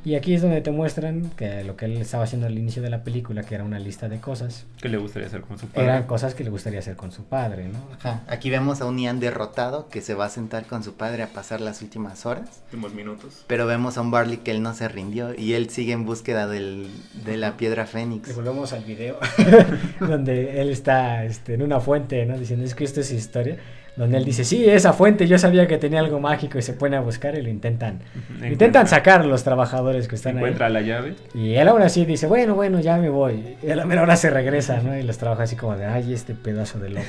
Y 0.06 0.14
aquí 0.14 0.34
es 0.34 0.42
donde 0.42 0.60
te 0.60 0.70
muestran 0.70 1.30
que 1.30 1.64
lo 1.64 1.74
que 1.76 1.86
él 1.86 1.96
estaba 1.96 2.22
haciendo 2.22 2.46
al 2.46 2.56
inicio 2.56 2.80
de 2.80 2.90
la 2.90 3.02
película, 3.02 3.42
que 3.42 3.56
era 3.56 3.64
una 3.64 3.80
lista 3.80 4.08
de 4.08 4.20
cosas, 4.20 4.64
¿Qué 4.80 4.88
le 4.88 4.98
gustaría 4.98 5.26
hacer 5.26 5.40
con 5.40 5.58
su 5.58 5.66
padre? 5.66 5.88
eran 5.88 6.04
cosas 6.04 6.36
que 6.36 6.44
le 6.44 6.50
gustaría 6.50 6.78
hacer 6.78 6.94
con 6.94 7.10
su 7.10 7.24
padre, 7.24 7.66
¿no? 7.66 7.80
Ajá, 7.92 8.22
Aquí 8.28 8.48
vemos 8.48 8.80
a 8.80 8.84
un 8.84 9.00
Ian 9.00 9.18
derrotado 9.18 9.88
que 9.88 10.00
se 10.02 10.14
va 10.14 10.26
a 10.26 10.28
sentar 10.28 10.66
con 10.66 10.84
su 10.84 10.94
padre 10.94 11.24
a 11.24 11.30
pasar 11.30 11.60
las 11.60 11.82
últimas 11.82 12.24
horas. 12.24 12.62
Últimos 12.66 12.94
minutos. 12.94 13.42
Pero 13.48 13.66
vemos 13.66 13.98
a 13.98 14.02
un 14.02 14.12
Barley 14.12 14.36
que 14.36 14.52
él 14.52 14.62
no 14.62 14.74
se 14.74 14.86
rindió 14.86 15.34
y 15.36 15.54
él 15.54 15.70
sigue 15.70 15.92
en 15.92 16.06
búsqueda 16.06 16.46
del, 16.46 16.88
de 17.24 17.36
la 17.36 17.56
piedra 17.56 17.84
fénix. 17.84 18.30
Y 18.30 18.32
volvemos 18.32 18.72
al 18.72 18.84
video 18.84 19.18
donde 19.98 20.60
él 20.60 20.70
está 20.70 21.24
este, 21.24 21.54
en 21.54 21.62
una 21.62 21.80
fuente, 21.80 22.24
¿no? 22.26 22.38
Diciendo, 22.38 22.64
es 22.64 22.76
que 22.76 22.84
esto 22.84 23.00
es 23.00 23.10
historia. 23.10 23.58
Donde 23.96 24.18
él 24.18 24.24
dice, 24.26 24.44
sí, 24.44 24.68
esa 24.68 24.92
fuente, 24.92 25.26
yo 25.26 25.38
sabía 25.38 25.66
que 25.66 25.78
tenía 25.78 26.00
algo 26.00 26.20
mágico 26.20 26.58
y 26.58 26.62
se 26.62 26.74
pone 26.74 26.96
a 26.96 27.00
buscar 27.00 27.34
y 27.38 27.42
lo 27.42 27.48
intentan. 27.48 28.00
intentan 28.46 28.86
sacar 28.86 29.24
los 29.24 29.42
trabajadores 29.42 30.06
que 30.06 30.16
están 30.16 30.36
Encuentra 30.36 30.66
ahí. 30.66 30.72
la 30.74 30.80
llave. 30.82 31.14
Y 31.34 31.54
él 31.54 31.66
aún 31.66 31.80
así 31.80 32.04
dice, 32.04 32.26
bueno, 32.26 32.54
bueno, 32.54 32.80
ya 32.80 32.98
me 32.98 33.08
voy. 33.08 33.56
Y 33.62 33.70
a 33.70 33.76
la 33.76 33.86
mera 33.86 34.02
hora 34.02 34.16
se 34.16 34.28
regresa, 34.28 34.82
¿no? 34.82 34.96
Y 34.98 35.02
los 35.02 35.16
trabaja 35.16 35.44
así 35.44 35.56
como 35.56 35.76
de, 35.76 35.86
ay, 35.86 36.12
este 36.12 36.34
pedazo 36.34 36.78
de 36.78 36.90
loco. 36.90 37.06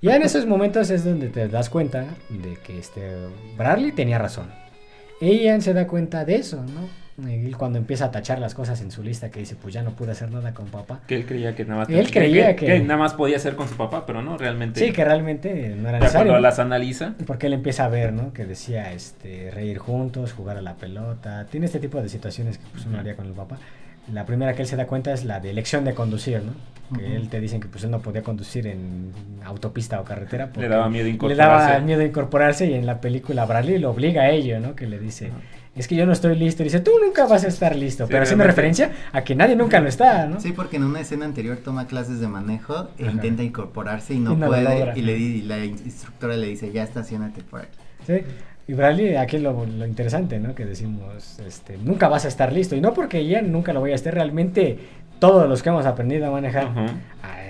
Y 0.00 0.06
ya 0.06 0.16
en 0.16 0.22
esos 0.22 0.46
momentos 0.46 0.90
es 0.90 1.04
donde 1.04 1.28
te 1.28 1.48
das 1.48 1.68
cuenta 1.68 2.06
de 2.28 2.56
que 2.64 2.78
este 2.78 3.00
Bradley 3.56 3.92
tenía 3.92 4.18
razón. 4.18 4.46
Ian 5.20 5.62
se 5.62 5.72
da 5.74 5.86
cuenta 5.86 6.24
de 6.24 6.36
eso, 6.36 6.56
¿no? 6.62 7.01
Y 7.18 7.50
cuando 7.52 7.78
empieza 7.78 8.06
a 8.06 8.10
tachar 8.10 8.38
las 8.38 8.54
cosas 8.54 8.80
en 8.80 8.90
su 8.90 9.02
lista 9.02 9.30
que 9.30 9.40
dice, 9.40 9.54
pues 9.54 9.74
ya 9.74 9.82
no 9.82 9.90
pude 9.90 10.12
hacer 10.12 10.30
nada 10.30 10.54
con 10.54 10.66
papá. 10.68 11.00
Que 11.06 11.14
él 11.16 11.26
creía 11.26 11.54
que 11.54 11.64
nada 11.64 11.80
más... 11.80 11.90
Él 11.90 12.10
creía 12.10 12.56
que- 12.56 12.80
nada 12.80 12.96
más 12.98 13.12
podía 13.14 13.36
hacer 13.36 13.54
con 13.54 13.68
su 13.68 13.76
papá, 13.76 14.06
pero 14.06 14.22
no, 14.22 14.38
realmente... 14.38 14.80
Sí, 14.80 14.92
que 14.92 15.04
realmente 15.04 15.74
no 15.76 15.88
era 15.90 15.98
Ya 15.98 16.04
necesario. 16.04 16.32
cuando 16.32 16.40
las 16.40 16.58
analiza... 16.58 17.14
Porque 17.26 17.48
él 17.48 17.52
empieza 17.52 17.84
a 17.84 17.88
ver, 17.88 18.12
¿no? 18.14 18.32
Que 18.32 18.46
decía, 18.46 18.92
este, 18.92 19.50
reír 19.50 19.76
juntos, 19.78 20.32
jugar 20.32 20.56
a 20.56 20.62
la 20.62 20.74
pelota. 20.76 21.46
Tiene 21.50 21.66
este 21.66 21.80
tipo 21.80 22.00
de 22.00 22.08
situaciones 22.08 22.56
que 22.58 22.64
pues, 22.72 22.86
uno 22.86 22.98
haría 22.98 23.14
con 23.14 23.26
el 23.26 23.32
papá. 23.32 23.58
La 24.10 24.24
primera 24.26 24.54
que 24.54 24.62
él 24.62 24.68
se 24.68 24.76
da 24.76 24.86
cuenta 24.86 25.12
es 25.12 25.24
la 25.24 25.38
de 25.38 25.50
elección 25.50 25.84
de 25.84 25.94
conducir, 25.94 26.40
¿no? 26.42 26.52
Que 26.98 27.14
él 27.14 27.28
te 27.28 27.40
dicen 27.40 27.60
que 27.60 27.68
pues 27.68 27.84
él 27.84 27.90
no 27.90 28.00
podía 28.00 28.22
conducir 28.22 28.66
en 28.66 29.12
autopista 29.44 30.00
o 30.00 30.04
carretera. 30.04 30.48
porque 30.52 30.68
daba 30.68 30.88
miedo 30.90 31.04
Le 31.06 31.34
daba 31.36 31.54
incorporarse. 31.54 31.80
miedo 31.84 32.02
incorporarse 32.02 32.66
y 32.66 32.74
en 32.74 32.84
la 32.86 33.00
película 33.00 33.44
Bradley 33.46 33.78
lo 33.78 33.90
obliga 33.90 34.22
a 34.22 34.30
ello, 34.30 34.58
¿no? 34.60 34.74
Que 34.74 34.86
le 34.86 34.98
dice. 34.98 35.30
Es 35.74 35.88
que 35.88 35.94
yo 35.96 36.04
no 36.06 36.12
estoy 36.12 36.36
listo. 36.36 36.62
Y 36.62 36.64
dice, 36.64 36.80
tú 36.80 36.90
nunca 37.02 37.26
vas 37.26 37.44
a 37.44 37.48
estar 37.48 37.74
listo. 37.76 38.04
Sí, 38.06 38.10
pero 38.12 38.24
haciendo 38.24 38.44
referencia 38.44 38.92
a 39.12 39.22
que 39.24 39.34
nadie 39.34 39.56
nunca 39.56 39.80
lo 39.80 39.88
está, 39.88 40.26
¿no? 40.26 40.40
Sí, 40.40 40.52
porque 40.52 40.76
en 40.76 40.84
una 40.84 41.00
escena 41.00 41.24
anterior 41.24 41.56
toma 41.64 41.86
clases 41.86 42.20
de 42.20 42.28
manejo 42.28 42.88
e 42.98 43.04
Ajá. 43.04 43.12
intenta 43.12 43.42
incorporarse 43.42 44.14
y 44.14 44.18
no, 44.18 44.32
Y 44.32 44.36
no 44.36 44.46
lo 44.46 44.52
puede. 44.52 44.62
logra. 44.64 44.98
y, 44.98 45.02
le, 45.02 45.16
y 45.16 45.42
la 45.42 45.64
instructora 45.64 46.36
le 46.36 46.46
dice, 46.48 46.70
ya 46.72 46.82
estacionate 46.82 47.42
por 47.42 47.60
aquí. 47.62 47.78
Sí. 48.06 48.14
Y 48.68 48.74
Bradley, 48.74 49.16
aquí 49.16 49.38
lo, 49.38 49.66
lo 49.66 49.86
interesante, 49.86 50.38
¿no? 50.38 50.54
Que 50.54 50.64
decimos, 50.64 51.38
este, 51.46 51.76
nunca 51.78 52.06
vas 52.08 52.24
a 52.24 52.28
estar 52.28 52.52
listo. 52.52 52.76
Y 52.76 52.80
no 52.80 52.94
porque 52.94 53.26
ya 53.26 53.42
nunca 53.42 53.72
lo 53.72 53.80
voy 53.80 53.90
a 53.90 53.96
estar, 53.96 54.14
realmente 54.14 54.78
todos 55.22 55.48
los 55.48 55.62
que 55.62 55.68
hemos 55.68 55.86
aprendido 55.86 56.26
a 56.26 56.30
manejar, 56.32 56.68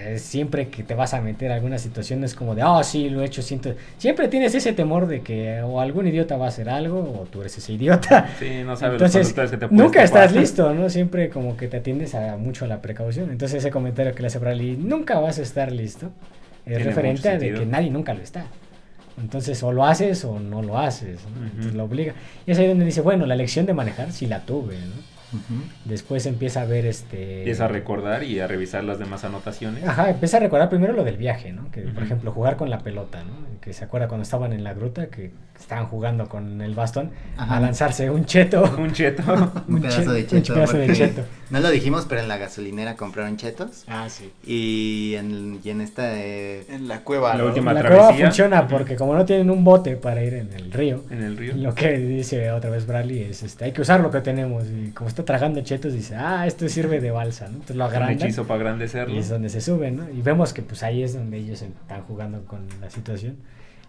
es 0.07 0.21
siempre 0.21 0.69
que 0.69 0.83
te 0.83 0.95
vas 0.95 1.15
a 1.15 1.23
meter 1.23 1.51
a 1.51 1.55
algunas 1.55 1.81
situaciones 1.81 2.35
como 2.35 2.55
de, 2.55 2.63
oh, 2.63 2.85
sí, 2.85 3.09
lo 3.09 3.23
he 3.23 3.25
hecho, 3.25 3.41
siento... 3.41 3.75
Siempre 3.97 4.29
tienes 4.29 4.55
ese 4.55 4.75
temor 4.75 5.07
de 5.07 5.23
que 5.23 5.63
o 5.63 5.81
algún 5.81 6.07
idiota 6.07 6.37
va 6.37 6.45
a 6.45 6.49
hacer 6.49 6.69
algo 6.69 6.99
o 7.01 7.25
tú 7.25 7.41
eres 7.41 7.57
ese 7.57 7.73
idiota. 7.73 8.29
Sí, 8.39 8.63
no 8.63 8.77
sabes 8.77 9.01
Entonces, 9.01 9.35
los 9.35 9.51
que 9.51 9.57
te 9.57 9.69
nunca 9.71 10.03
estás 10.03 10.33
listo, 10.33 10.75
¿no? 10.75 10.91
Siempre 10.91 11.31
como 11.31 11.57
que 11.57 11.67
te 11.67 11.79
atiendes 11.79 12.15
a 12.15 12.37
mucho 12.37 12.67
a 12.67 12.69
la 12.69 12.83
precaución. 12.83 13.31
Entonces 13.31 13.61
ese 13.61 13.71
comentario 13.71 14.15
que 14.15 14.21
le 14.21 14.27
hace 14.27 14.39
Bradley, 14.39 14.77
nunca 14.77 15.19
vas 15.19 15.39
a 15.39 15.43
estar 15.43 15.73
listo, 15.73 16.11
es 16.67 16.85
referente 16.85 17.31
a 17.31 17.39
de 17.39 17.55
que 17.55 17.65
nadie 17.65 17.89
nunca 17.89 18.13
lo 18.13 18.21
está. 18.21 18.45
Entonces 19.19 19.63
o 19.63 19.73
lo 19.73 19.87
haces 19.87 20.27
o 20.27 20.39
no 20.39 20.61
lo 20.61 20.79
haces, 20.79 21.21
¿no? 21.35 21.47
Entonces 21.47 21.73
lo 21.73 21.85
obliga. 21.85 22.13
Y 22.47 22.51
es 22.51 22.59
ahí 22.59 22.69
donde 22.69 22.85
dice, 22.85 23.01
bueno, 23.01 23.25
la 23.25 23.35
lección 23.35 23.65
de 23.65 23.73
manejar 23.73 24.13
sí 24.13 24.27
la 24.27 24.41
tuve, 24.41 24.75
¿no? 24.75 25.12
Después 25.85 26.27
empieza 26.27 26.63
a 26.63 26.65
ver 26.65 26.87
este... 26.87 27.39
Empieza 27.39 27.65
a 27.65 27.69
recordar 27.69 28.25
y 28.25 28.41
a 28.41 28.47
revisar 28.47 28.85
las 28.85 28.99
demás 28.99 29.25
anotaciones. 29.25 29.85
Ajá, 29.85 30.11
empieza 30.11 30.37
a 30.37 30.41
recordar 30.41 30.69
primero 30.69 30.93
lo 30.93 31.05
del 31.05 31.17
viaje, 31.17 31.53
¿no? 31.53 31.71
Que, 31.71 31.83
por 31.83 32.03
ejemplo, 32.03 32.33
jugar 32.33 32.57
con 32.57 32.71
la 32.71 32.81
pelota, 32.81 33.25
¿no? 33.25 33.52
Que 33.63 33.73
se 33.73 33.85
acuerda 33.85 34.09
cuando 34.09 34.25
estaban 34.25 34.53
en 34.53 34.65
la 34.65 34.75
gruta, 34.75 35.07
que 35.07 35.31
estaban 35.59 35.87
jugando 35.87 36.29
con 36.29 36.61
el 36.63 36.75
bastón, 36.75 37.13
Ajá. 37.37 37.59
a 37.59 37.61
lanzarse 37.61 38.11
un 38.11 38.25
cheto. 38.25 38.65
Un 38.77 38.91
cheto. 38.93 39.23
Un 39.69 39.77
Un 39.77 39.81
pedazo 39.83 40.03
che- 40.03 40.11
de 40.11 40.21
un 40.23 40.27
cheto. 40.43 40.55
pedazo 40.55 40.77
de 40.79 40.93
cheto. 40.93 41.23
No 41.51 41.61
lo 41.61 41.71
dijimos, 41.71 42.07
pero 42.09 42.21
en 42.23 42.27
la 42.27 42.39
gasolinera 42.39 42.97
compraron 42.97 43.37
chetos. 43.37 43.85
Ah, 43.87 44.09
sí. 44.09 44.33
Y 44.45 45.15
en, 45.15 45.61
y 45.63 45.71
en 45.71 45.81
esta... 45.81 46.19
eh, 46.19 46.67
En 46.69 46.89
la 46.89 47.03
cueva. 47.05 47.37
La 47.37 47.45
última- 47.45 47.73
La 47.73 47.81
travesía. 47.83 48.07
cueva 48.09 48.25
funciona 48.27 48.67
porque 48.67 48.97
como 48.97 49.15
no 49.15 49.25
tienen 49.25 49.49
un 49.51 49.63
bote 49.63 49.95
para 49.95 50.25
ir 50.25 50.35
en 50.35 50.53
el 50.55 50.73
río, 50.73 51.05
En 51.11 51.23
el 51.23 51.37
río. 51.37 51.55
lo 51.55 51.73
que 51.73 51.97
dice 51.99 52.51
otra 52.51 52.69
vez 52.71 52.85
Bradley 52.87 53.21
es, 53.23 53.45
este, 53.45 53.67
hay 53.67 53.73
que 53.73 53.83
usar 53.83 54.01
lo 54.01 54.11
que 54.11 54.21
tenemos. 54.23 54.65
Y 54.67 54.91
como 54.91 55.07
está 55.09 55.25
tragando 55.25 55.61
chetos, 55.61 55.93
dice, 55.93 56.17
ah, 56.17 56.49
esto 56.49 56.69
sirve 56.69 57.01
de 57.01 57.13
balsa, 57.13 57.45
¿no? 57.47 57.53
Entonces 57.55 57.77
lo 57.77 57.85
Un 57.87 57.91
agrandan 57.93 58.17
hechizo 58.27 58.45
para 58.49 58.59
agrandecerlo. 58.59 59.15
y 59.15 59.19
es 59.19 59.29
donde 59.29 59.49
se 59.51 59.61
suben, 59.61 59.99
¿no? 59.99 60.11
Y 60.11 60.21
vemos 60.23 60.53
que 60.53 60.63
pues 60.63 60.83
ahí 60.83 61.05
es 61.05 61.15
donde 61.15 61.37
ellos 61.37 61.63
están 61.63 62.03
jugando 62.03 62.45
con 62.47 62.67
la 62.81 62.91
situación. 62.91 63.37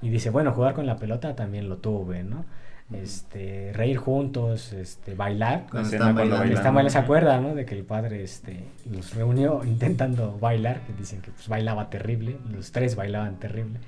Y 0.04 0.10
dice, 0.10 0.30
bueno, 0.30 0.52
jugar 0.52 0.74
con 0.74 0.86
la 0.86 0.98
pelota 0.98 1.36
también 1.36 1.70
lo 1.70 1.78
tuve, 1.78 2.24
¿no? 2.24 2.46
Este, 2.92 3.72
reír 3.74 3.98
juntos, 3.98 4.74
este, 4.74 5.16
bailar. 5.16 5.66
Cuando 5.72 5.90
están 5.90 6.14
bailando. 6.14 6.54
Está 6.54 6.72
mal, 6.72 6.88
se 6.92 6.98
acuerda, 6.98 7.40
¿no? 7.40 7.56
De 7.56 7.66
que 7.66 7.76
el 7.76 7.86
padre 7.86 8.24
este, 8.24 8.66
los 8.92 9.16
reunió 9.16 9.62
intentando 9.66 10.38
bailar, 10.40 10.82
que 10.82 10.94
dicen 10.94 11.22
que 11.22 11.32
pues 11.32 11.48
bailaba 11.48 11.90
terrible, 11.90 12.36
los 12.52 12.72
tres 12.72 12.96
bailaban 12.96 13.40
terrible. 13.40 13.80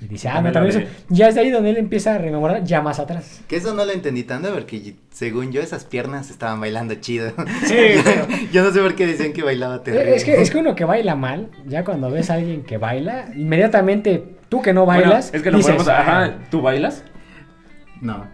Y 0.00 0.06
dice, 0.06 0.28
ah, 0.28 0.40
no, 0.40 0.52
también 0.52 0.78
eso. 0.78 0.88
Ya 1.08 1.28
es 1.28 1.34
de 1.34 1.42
ahí 1.42 1.50
donde 1.50 1.70
él 1.70 1.76
empieza 1.76 2.14
a 2.14 2.18
rememorar 2.18 2.64
ya 2.64 2.80
más 2.80 2.98
atrás. 2.98 3.42
Que 3.48 3.56
eso 3.56 3.74
no 3.74 3.84
lo 3.84 3.92
entendí 3.92 4.22
tanto 4.22 4.54
porque 4.54 4.94
según 5.10 5.52
yo 5.52 5.60
esas 5.60 5.84
piernas 5.84 6.30
estaban 6.30 6.60
bailando 6.60 6.94
chido. 6.94 7.30
Sí, 7.66 7.76
pero- 8.04 8.26
yo 8.52 8.62
no 8.62 8.70
sé 8.70 8.80
por 8.80 8.94
qué 8.94 9.06
decían 9.06 9.32
que 9.32 9.42
bailaba 9.42 9.82
terrible. 9.82 10.14
Es 10.14 10.24
que, 10.24 10.40
es 10.40 10.50
que 10.50 10.58
uno 10.58 10.74
que 10.74 10.84
baila 10.84 11.16
mal, 11.16 11.50
ya 11.66 11.84
cuando 11.84 12.10
ves 12.10 12.30
a 12.30 12.34
alguien 12.34 12.62
que 12.62 12.78
baila, 12.78 13.26
inmediatamente 13.36 14.39
tú 14.50 14.60
que 14.60 14.74
no 14.74 14.84
Bueno, 14.84 15.02
bailas. 15.02 15.32
es 15.32 15.42
que 15.42 15.50
lo 15.50 15.56
dices, 15.56 15.74
podemos... 15.76 15.88
Ajá, 15.88 16.34
¿tú 16.50 16.60
bailas? 16.60 17.04
No. 18.02 18.26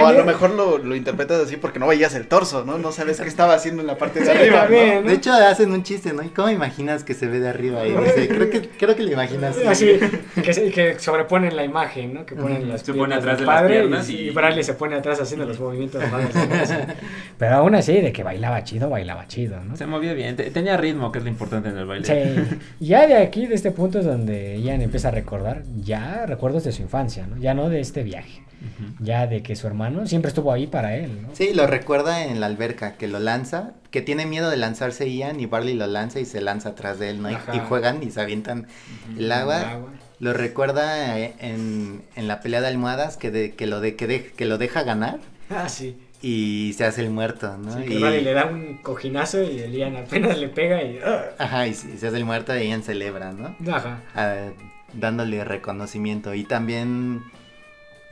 O 0.00 0.06
a 0.06 0.12
lo 0.12 0.24
mejor 0.24 0.50
lo, 0.50 0.78
lo 0.78 0.96
interpretas 0.96 1.40
así 1.42 1.56
porque 1.56 1.78
no 1.78 1.86
veías 1.86 2.14
el 2.14 2.26
torso, 2.26 2.64
¿no? 2.64 2.78
No 2.78 2.92
sabes 2.92 3.20
qué 3.20 3.28
estaba 3.28 3.54
haciendo 3.54 3.80
en 3.82 3.86
la 3.86 3.98
parte 3.98 4.20
de 4.20 4.30
arriba. 4.30 4.66
¿no? 5.02 5.08
De 5.08 5.14
hecho 5.14 5.32
hacen 5.32 5.70
un 5.72 5.82
chiste, 5.82 6.12
¿no? 6.12 6.22
¿Y 6.22 6.28
cómo 6.28 6.48
imaginas 6.50 7.04
que 7.04 7.14
se 7.14 7.26
ve 7.26 7.40
de 7.40 7.48
arriba? 7.48 7.86
Y 7.86 7.92
dice, 7.92 8.28
creo 8.28 8.50
que, 8.50 8.68
creo 8.68 8.96
que 8.96 9.02
lo 9.02 9.12
imaginas 9.12 9.56
Así, 9.66 9.98
que, 10.42 10.98
sobreponen 10.98 11.56
la 11.56 11.64
imagen, 11.64 12.14
¿no? 12.14 12.26
Que 12.26 12.34
ponen 12.34 12.68
las 12.68 12.82
Se 12.82 12.92
pone 12.92 13.14
piernas 13.14 13.18
atrás 13.18 13.36
del 13.38 13.46
de 13.46 13.52
las 13.52 13.60
padre 13.62 13.74
piernas 13.80 14.10
y, 14.10 14.16
y- 14.16 14.28
y 14.28 14.30
Bradley 14.30 14.64
se 14.64 14.74
pone 14.74 14.94
atrás 14.96 15.20
haciendo 15.20 15.46
los 15.46 15.58
movimientos. 15.60 16.02
Pero 17.38 17.54
aún 17.56 17.74
así, 17.74 18.00
de 18.00 18.12
que 18.12 18.22
bailaba 18.22 18.62
chido, 18.64 18.88
bailaba 18.88 19.26
chido, 19.26 19.60
¿no? 19.64 19.76
Se 19.76 19.86
movía 19.86 20.12
bien. 20.14 20.36
te- 20.36 20.50
Tenía 20.50 20.76
ritmo, 20.76 21.10
que 21.12 21.18
es 21.18 21.24
lo 21.24 21.30
importante 21.30 21.68
en 21.70 21.78
el 21.78 21.86
baile. 21.86 22.04
Sí. 22.06 22.58
Ya 22.80 23.06
de 23.06 23.16
aquí, 23.16 23.46
de 23.46 23.54
este 23.54 23.70
punto 23.70 23.98
es 23.98 24.04
donde 24.04 24.60
Ian 24.60 24.82
empieza 24.82 25.08
a 25.08 25.10
recordar 25.10 25.62
ya 25.82 26.24
recuerdos 26.26 26.64
de 26.64 26.72
su 26.72 26.82
infancia, 26.82 27.26
¿no? 27.26 27.36
Ya 27.38 27.54
no 27.54 27.68
de 27.68 27.80
este 27.80 28.02
viaje, 28.02 28.42
Ya 29.00 29.26
de 29.26 29.42
que 29.42 29.56
su 29.56 29.66
hermano 29.66 30.06
siempre 30.06 30.28
estuvo 30.28 30.52
ahí 30.52 30.66
para 30.66 30.96
él, 30.96 31.22
¿no? 31.22 31.28
Sí, 31.34 31.52
lo 31.54 31.66
recuerda 31.66 32.24
en 32.24 32.40
la 32.40 32.46
alberca, 32.46 32.96
que 32.96 33.08
lo 33.08 33.18
lanza, 33.18 33.72
que 33.90 34.02
tiene 34.02 34.24
miedo 34.26 34.50
de 34.50 34.56
lanzarse 34.56 35.12
Ian 35.12 35.40
y 35.40 35.46
Barley 35.46 35.74
lo 35.74 35.86
lanza 35.86 36.20
y 36.20 36.24
se 36.24 36.40
lanza 36.40 36.70
atrás 36.70 36.98
de 36.98 37.10
él, 37.10 37.22
¿no? 37.22 37.30
Y, 37.30 37.36
juegan 37.68 38.02
y 38.02 38.10
se 38.10 38.20
avientan 38.20 38.66
el 39.18 39.30
agua. 39.32 39.80
Lo 40.20 40.32
recuerda 40.32 41.18
eh, 41.18 41.34
en, 41.40 42.02
en 42.14 42.28
la 42.28 42.40
pelea 42.40 42.60
de 42.60 42.68
almohadas, 42.68 43.16
que, 43.16 43.30
de, 43.32 43.54
que, 43.54 43.66
lo 43.66 43.80
de, 43.80 43.96
que, 43.96 44.06
de- 44.06 44.24
que 44.26 44.44
lo 44.44 44.56
deja 44.58 44.84
ganar 44.84 45.18
Ah, 45.50 45.68
sí. 45.68 45.96
y 46.22 46.72
se 46.78 46.84
hace 46.84 47.00
el 47.00 47.10
muerto, 47.10 47.56
¿no? 47.58 47.76
Sí, 47.76 47.84
que 47.84 47.94
y, 47.94 47.98
Bradley 47.98 48.22
le 48.22 48.32
da 48.32 48.46
un 48.46 48.78
cojinazo 48.82 49.42
y 49.42 49.58
el 49.58 49.72
Ian 49.72 49.96
apenas 49.96 50.38
le 50.38 50.48
pega 50.48 50.80
y... 50.82 51.00
¡ah! 51.04 51.24
Ajá, 51.38 51.66
y 51.66 51.74
se 51.74 51.98
se 51.98 52.06
hace 52.06 52.16
el 52.16 52.24
muerto 52.24 52.56
y 52.56 52.68
Ian 52.68 52.84
celebra, 52.84 53.32
¿no? 53.32 53.56
Ajá. 53.74 53.98
Ah, 54.14 54.50
dándole 54.92 55.42
reconocimiento. 55.42 56.34
Y 56.34 56.44
también, 56.44 57.22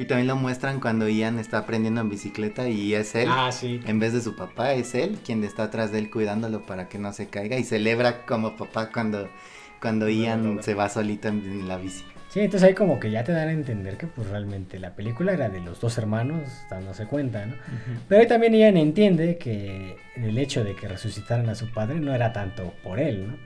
y 0.01 0.07
también 0.07 0.29
lo 0.29 0.37
muestran 0.37 0.81
cuando 0.81 1.09
Ian 1.09 1.39
está 1.39 1.59
aprendiendo 1.59 2.01
en 2.01 2.09
bicicleta 2.09 2.69
y 2.69 2.95
es 2.95 3.15
él. 3.15 3.29
Ah, 3.31 3.53
sí. 3.53 3.81
En 3.87 3.99
vez 3.99 4.15
de 4.15 4.23
su 4.23 4.35
papá, 4.35 4.73
es 4.73 4.95
él 4.95 5.19
quien 5.25 5.45
está 5.45 5.65
atrás 5.65 5.93
de 5.93 5.99
él 5.99 6.11
cuidándolo 6.11 6.63
para 6.63 6.89
que 6.89 6.99
no 6.99 7.13
se 7.13 7.29
caiga 7.29 7.59
y 7.59 7.65
celebra 7.65 8.25
como 8.25 8.57
papá 8.57 8.91
cuando, 8.91 9.29
cuando 9.79 10.09
Ian 10.09 10.63
se 10.63 10.73
va 10.73 10.89
solito 10.89 11.29
en, 11.29 11.45
en 11.45 11.69
la 11.69 11.77
bici. 11.77 12.03
Sí, 12.31 12.41
entonces 12.41 12.67
ahí 12.67 12.75
como 12.75 12.99
que 12.99 13.11
ya 13.11 13.25
te 13.25 13.33
dan 13.33 13.49
a 13.49 13.53
entender 13.53 13.99
que 13.99 14.07
pues 14.07 14.29
realmente 14.31 14.79
la 14.79 14.95
película 14.95 15.33
era 15.33 15.51
de 15.51 15.61
los 15.61 15.81
dos 15.81 15.99
hermanos 15.99 16.49
dándose 16.71 17.07
cuenta, 17.07 17.45
¿no? 17.45 17.57
Pero 18.09 18.23
ahí 18.23 18.27
también 18.27 18.55
Ian 18.55 18.79
entiende 18.79 19.37
que 19.37 19.97
el 20.17 20.39
hecho 20.39 20.65
de 20.65 20.75
que 20.77 20.89
resucitaran 20.89 21.49
a 21.51 21.55
su 21.55 21.71
padre 21.73 22.01
no 22.01 22.15
era 22.15 22.33
tanto 22.33 22.73
por 22.83 23.01
él, 23.01 23.27
¿no? 23.27 23.37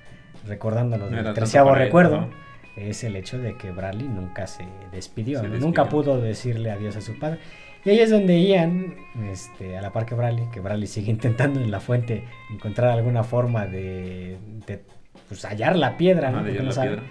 Recordándonos 0.47 1.11
No 1.11 1.21
del 1.21 1.35
treceavo 1.35 1.73
él, 1.73 1.79
recuerdo, 1.79 2.21
¿no? 2.21 2.44
Es 2.77 3.05
el 3.05 3.17
hecho 3.17 3.39
de 3.39 3.57
que 3.57 3.71
Bradley 3.71 4.09
nunca 4.09 4.47
se 4.47 4.65
despidió, 4.93 5.41
Se 5.41 5.47
¿no? 5.47 5.51
despidió. 5.55 5.67
nunca 5.67 5.89
pudo 5.89 6.21
decirle 6.21 6.71
adiós 6.71 6.97
a 6.97 7.01
su 7.01 7.19
padre. 7.19 7.39
Y 7.85 7.91
ahí 7.91 7.99
es 8.01 8.11
donde 8.11 8.43
Ian, 8.43 8.95
este, 9.31 9.77
a 9.77 9.83
la 9.83 9.93
par 9.93 10.07
que 10.07 10.15
Bradley, 10.15 10.47
que 10.51 10.61
Bradley 10.61 10.87
sigue 10.87 11.11
intentando 11.11 11.61
en 11.61 11.71
la 11.71 11.81
fuente 11.81 12.25
encontrar 12.51 12.91
alguna 12.91 13.23
forma 13.25 13.67
de, 13.67 14.39
de, 14.67 14.83
pues, 15.29 15.45
hallar 15.45 15.77
la 15.77 15.97
piedra, 15.97 16.31
¿no? 16.31 16.39
Porque 16.43 16.63
no 16.63 16.73
sabe. 16.73 16.89
piedra. 16.97 17.05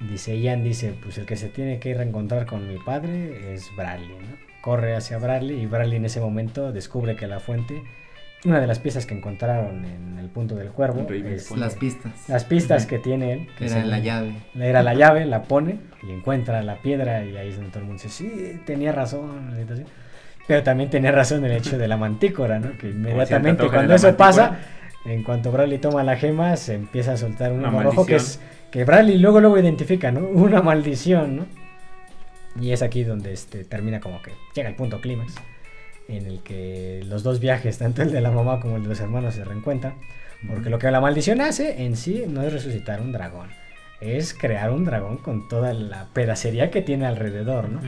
Dice 0.00 0.38
Ian, 0.40 0.64
dice, 0.64 0.94
pues 1.02 1.16
el 1.18 1.26
que 1.26 1.36
se 1.36 1.48
tiene 1.48 1.78
que 1.78 1.94
reencontrar 1.94 2.44
con 2.44 2.68
mi 2.68 2.76
padre 2.78 3.54
es 3.54 3.70
Bradley, 3.76 4.08
¿no? 4.08 4.36
Corre 4.60 4.94
hacia 4.96 5.18
Bradley 5.18 5.60
y 5.62 5.66
Bradley 5.66 5.96
en 5.96 6.04
ese 6.04 6.20
momento 6.20 6.72
descubre 6.72 7.16
que 7.16 7.26
la 7.26 7.40
fuente, 7.40 7.82
una 8.44 8.60
de 8.60 8.66
las 8.66 8.78
piezas 8.78 9.06
que 9.06 9.14
encontraron 9.14 9.84
en 9.84 10.18
el 10.18 10.28
punto 10.28 10.54
del 10.54 10.68
cuervo, 10.68 11.06
es. 11.10 11.50
Las 11.56 11.76
pistas. 11.76 12.28
las 12.28 12.44
pistas 12.44 12.86
que 12.86 12.98
tiene 12.98 13.32
él, 13.32 13.48
que 13.56 13.66
Era 13.66 13.84
la 13.84 13.98
llave. 13.98 14.32
era 14.58 14.82
la 14.82 14.94
llave, 14.94 15.24
la 15.26 15.44
pone 15.44 15.78
y 16.02 16.10
encuentra 16.10 16.62
la 16.62 16.76
piedra 16.76 17.24
y 17.24 17.36
ahí 17.36 17.48
es 17.48 17.56
donde 17.56 17.70
todo 17.70 17.80
el 17.80 17.86
mundo 17.86 18.02
dice, 18.02 18.14
sí, 18.14 18.60
tenía 18.66 18.92
razón, 18.92 19.50
la 19.52 19.56
situación". 19.58 19.86
pero 20.48 20.62
también 20.62 20.90
tenía 20.90 21.12
razón 21.12 21.44
el 21.44 21.52
hecho 21.52 21.78
de 21.78 21.86
la 21.86 21.96
mantícora, 21.96 22.58
¿no? 22.58 22.76
Que 22.78 22.90
inmediatamente 22.90 23.68
cuando 23.68 23.94
eso 23.94 24.16
pasa, 24.16 24.58
en 25.04 25.22
cuanto 25.22 25.52
Bradley 25.52 25.78
toma 25.78 26.02
la 26.02 26.16
gema, 26.16 26.56
se 26.56 26.74
empieza 26.74 27.12
a 27.12 27.16
soltar 27.16 27.52
un 27.52 27.62
rojo 27.62 28.04
que 28.04 28.16
es 28.16 28.38
maldición. 28.38 28.70
que 28.72 28.84
Bradley 28.84 29.18
luego 29.18 29.40
luego 29.40 29.58
identifica, 29.58 30.10
¿no? 30.10 30.20
Una 30.28 30.62
maldición, 30.62 31.36
¿no? 31.36 31.46
Y 32.60 32.72
es 32.72 32.82
aquí 32.82 33.04
donde 33.04 33.32
este 33.32 33.64
termina 33.64 34.00
como 34.00 34.20
que 34.20 34.32
llega 34.54 34.68
el 34.68 34.74
punto 34.74 35.00
clímax 35.00 35.34
en 36.16 36.26
el 36.26 36.42
que 36.42 37.02
los 37.06 37.22
dos 37.22 37.40
viajes, 37.40 37.78
tanto 37.78 38.02
el 38.02 38.12
de 38.12 38.20
la 38.20 38.30
mamá 38.30 38.60
como 38.60 38.76
el 38.76 38.82
de 38.82 38.88
los 38.88 39.00
hermanos 39.00 39.34
se 39.34 39.44
reencuentran, 39.44 39.94
porque 40.46 40.70
lo 40.70 40.78
que 40.78 40.90
la 40.90 41.00
maldición 41.00 41.40
hace 41.40 41.84
en 41.84 41.96
sí 41.96 42.24
no 42.28 42.42
es 42.42 42.52
resucitar 42.52 43.00
un 43.00 43.12
dragón, 43.12 43.48
es 44.02 44.34
crear 44.34 44.70
un 44.70 44.84
dragón 44.84 45.16
con 45.18 45.48
toda 45.48 45.72
la 45.74 46.06
pedacería 46.12 46.70
que 46.70 46.82
tiene 46.82 47.06
alrededor, 47.06 47.68
¿no? 47.68 47.80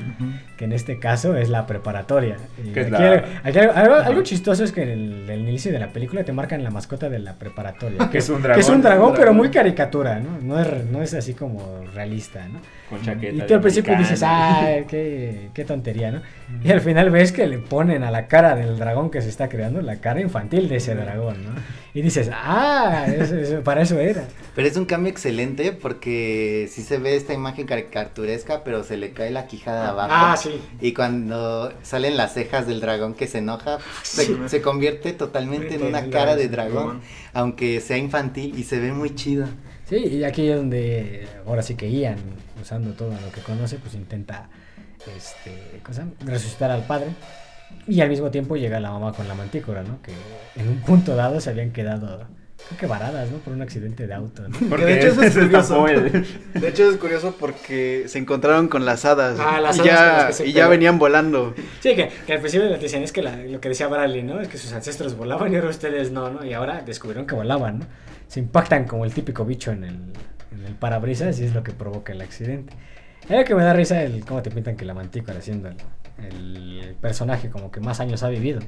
Que 0.56 0.64
en 0.66 0.72
este 0.72 0.98
caso 0.98 1.36
es 1.36 1.48
la 1.48 1.66
preparatoria. 1.66 2.36
Es 2.64 2.76
aquí 2.86 2.90
la- 2.90 2.98
algo- 3.12 3.26
aquí 3.42 3.58
algo, 3.58 3.72
algo- 3.74 3.94
Ajá. 3.96 4.06
algo 4.06 4.22
chistoso 4.22 4.64
es 4.64 4.72
que 4.72 4.82
en 4.82 5.28
el, 5.28 5.40
inicio 5.48 5.72
de 5.72 5.78
la 5.78 5.88
película 5.88 6.24
te 6.24 6.32
marcan 6.32 6.62
la 6.62 6.70
mascota 6.70 7.08
de 7.08 7.18
la 7.18 7.34
preparatoria. 7.34 7.98
Que 8.10 8.18
es 8.18 8.28
un 8.28 8.42
Que 8.42 8.60
es 8.60 8.68
un 8.68 8.80
dragón. 8.80 8.82
dragón, 8.82 9.10
pero 9.12 9.22
dragón. 9.22 9.36
muy 9.38 9.50
caricatura, 9.50 10.20
¿no? 10.20 10.38
No 10.40 10.60
es, 10.60 10.66
re- 10.68 10.84
no 10.90 11.02
es 11.02 11.14
así 11.14 11.34
como 11.34 11.82
realista, 11.94 12.46
¿no? 12.48 12.60
Con 12.88 13.02
chaqueta. 13.02 13.44
Y 13.44 13.46
tú 13.46 13.54
al 13.54 13.60
principio 13.60 13.96
dices, 13.96 14.22
¡ay, 14.24 14.84
qué, 14.88 15.48
qué 15.54 15.64
tontería, 15.64 16.10
¿no? 16.12 16.22
Y 16.62 16.70
al 16.70 16.80
final 16.80 17.10
ves 17.10 17.32
que 17.32 17.46
le 17.46 17.58
ponen 17.58 18.02
a 18.04 18.10
la 18.10 18.26
cara 18.26 18.54
del 18.54 18.78
dragón 18.78 19.10
que 19.10 19.20
se 19.22 19.28
está 19.28 19.48
creando 19.48 19.80
la 19.82 19.96
cara 19.96 20.20
infantil 20.20 20.68
de 20.68 20.76
ese 20.76 20.94
dragón, 20.94 21.36
¿no? 21.44 21.50
Y 21.94 22.02
dices, 22.02 22.28
¡ah! 22.32 23.06
eso- 23.06 23.36
eso- 23.36 23.62
para 23.62 23.82
eso 23.82 23.98
era. 24.00 24.24
Pero 24.56 24.66
es 24.68 24.76
un 24.76 24.84
cambio 24.84 25.10
excelente 25.12 25.70
porque 25.72 26.68
sí 26.70 26.82
se 26.82 26.98
ve 26.98 27.14
esta 27.16 27.32
imagen 27.34 27.66
caricaturesca, 27.66 28.64
pero 28.64 28.82
se 28.82 28.96
le 28.96 29.12
cae 29.12 29.30
la 29.30 29.46
quijada 29.46 29.82
de 29.84 29.88
abajo. 29.90 30.10
Ah, 30.12 30.36
sí. 30.36 30.60
Y 30.80 30.92
cuando 30.92 31.72
salen 31.82 32.16
las 32.16 32.34
cejas 32.34 32.66
del 32.66 32.80
dragón 32.80 33.14
que 33.14 33.26
se 33.28 33.38
enoja, 33.38 33.78
se, 34.02 34.26
Sí. 34.26 34.36
se 34.48 34.60
convierte 34.60 35.12
totalmente 35.12 35.76
en 35.76 35.84
una 35.84 36.10
cara 36.10 36.34
de 36.36 36.48
dragón, 36.48 37.00
aunque 37.32 37.80
sea 37.80 37.96
infantil 37.96 38.58
y 38.58 38.64
se 38.64 38.80
ve 38.80 38.92
muy 38.92 39.14
chido. 39.14 39.46
Sí, 39.88 39.96
y 39.96 40.24
aquí 40.24 40.48
es 40.48 40.56
donde 40.56 41.28
ahora 41.46 41.62
sí 41.62 41.74
que 41.76 41.90
Ian, 41.90 42.16
usando 42.60 42.92
todo 42.94 43.10
lo 43.12 43.30
que 43.32 43.40
conoce, 43.42 43.76
pues 43.76 43.94
intenta 43.94 44.48
este, 45.16 45.80
cosa, 45.84 46.06
resucitar 46.24 46.70
al 46.70 46.86
padre. 46.86 47.08
Y 47.86 48.00
al 48.00 48.08
mismo 48.08 48.30
tiempo 48.30 48.56
llega 48.56 48.80
la 48.80 48.90
mamá 48.90 49.12
con 49.12 49.28
la 49.28 49.34
mantícora, 49.34 49.82
¿no? 49.82 50.00
Que 50.02 50.12
en 50.60 50.68
un 50.68 50.80
punto 50.80 51.14
dado 51.16 51.40
se 51.40 51.50
habían 51.50 51.70
quedado, 51.72 52.26
creo 52.66 52.78
que 52.78 52.86
varadas, 52.86 53.30
¿no? 53.30 53.38
Por 53.38 53.52
un 53.52 53.60
accidente 53.62 54.06
de 54.06 54.14
auto, 54.14 54.48
¿no? 54.48 54.56
Porque 54.70 54.84
de 54.86 54.96
hecho 54.98 55.08
eso 55.08 55.22
es 55.22 55.34
curioso. 55.34 55.88
el- 55.88 56.26
De 56.54 56.68
hecho 56.68 56.88
es 56.90 56.96
curioso 56.96 57.36
porque 57.38 58.04
se 58.06 58.18
encontraron 58.18 58.68
con 58.68 58.84
las 58.86 59.04
hadas. 59.04 59.38
Ah, 59.38 59.60
las 59.60 59.76
y 59.76 59.80
hadas 59.80 59.86
con 59.86 59.86
las 60.06 60.20
ya, 60.22 60.26
que 60.28 60.32
se 60.32 60.46
y 60.46 60.52
ya 60.52 60.68
venían 60.68 60.98
volando. 60.98 61.54
Sí, 61.80 61.94
que, 61.94 62.08
que 62.26 62.32
al 62.32 62.40
principio 62.40 62.68
le 62.68 62.78
decían, 62.78 63.02
es 63.02 63.12
que 63.12 63.22
la- 63.22 63.36
lo 63.36 63.60
que 63.60 63.68
decía 63.68 63.86
Bradley, 63.88 64.22
¿no? 64.22 64.40
Es 64.40 64.48
que 64.48 64.56
sus 64.58 64.72
ancestros 64.72 65.16
volaban 65.16 65.52
y 65.52 65.56
ahora 65.56 65.68
ustedes 65.68 66.10
no, 66.10 66.30
¿no? 66.30 66.44
Y 66.44 66.52
ahora 66.54 66.82
descubrieron 66.84 67.26
que 67.26 67.34
volaban, 67.34 67.80
¿no? 67.80 67.86
Se 68.28 68.40
impactan 68.40 68.84
como 68.86 69.04
el 69.04 69.12
típico 69.12 69.44
bicho 69.44 69.70
en 69.72 69.84
el, 69.84 69.94
en 70.52 70.64
el 70.66 70.74
parabrisas 70.74 71.38
y 71.40 71.44
es 71.44 71.54
lo 71.54 71.62
que 71.62 71.72
provoca 71.72 72.12
el 72.12 72.22
accidente. 72.22 72.72
Es 73.28 73.30
lo 73.38 73.44
que 73.44 73.54
me 73.54 73.62
da 73.62 73.72
risa 73.74 74.02
el 74.02 74.24
cómo 74.24 74.42
te 74.42 74.50
pintan 74.50 74.76
que 74.76 74.84
la 74.84 74.94
mantícora 74.94 75.40
siendo 75.40 75.68
el, 76.18 76.96
personaje 77.00 77.50
como 77.50 77.70
que 77.70 77.80
más 77.80 78.00
años 78.00 78.22
ha 78.22 78.28
vivido. 78.28 78.60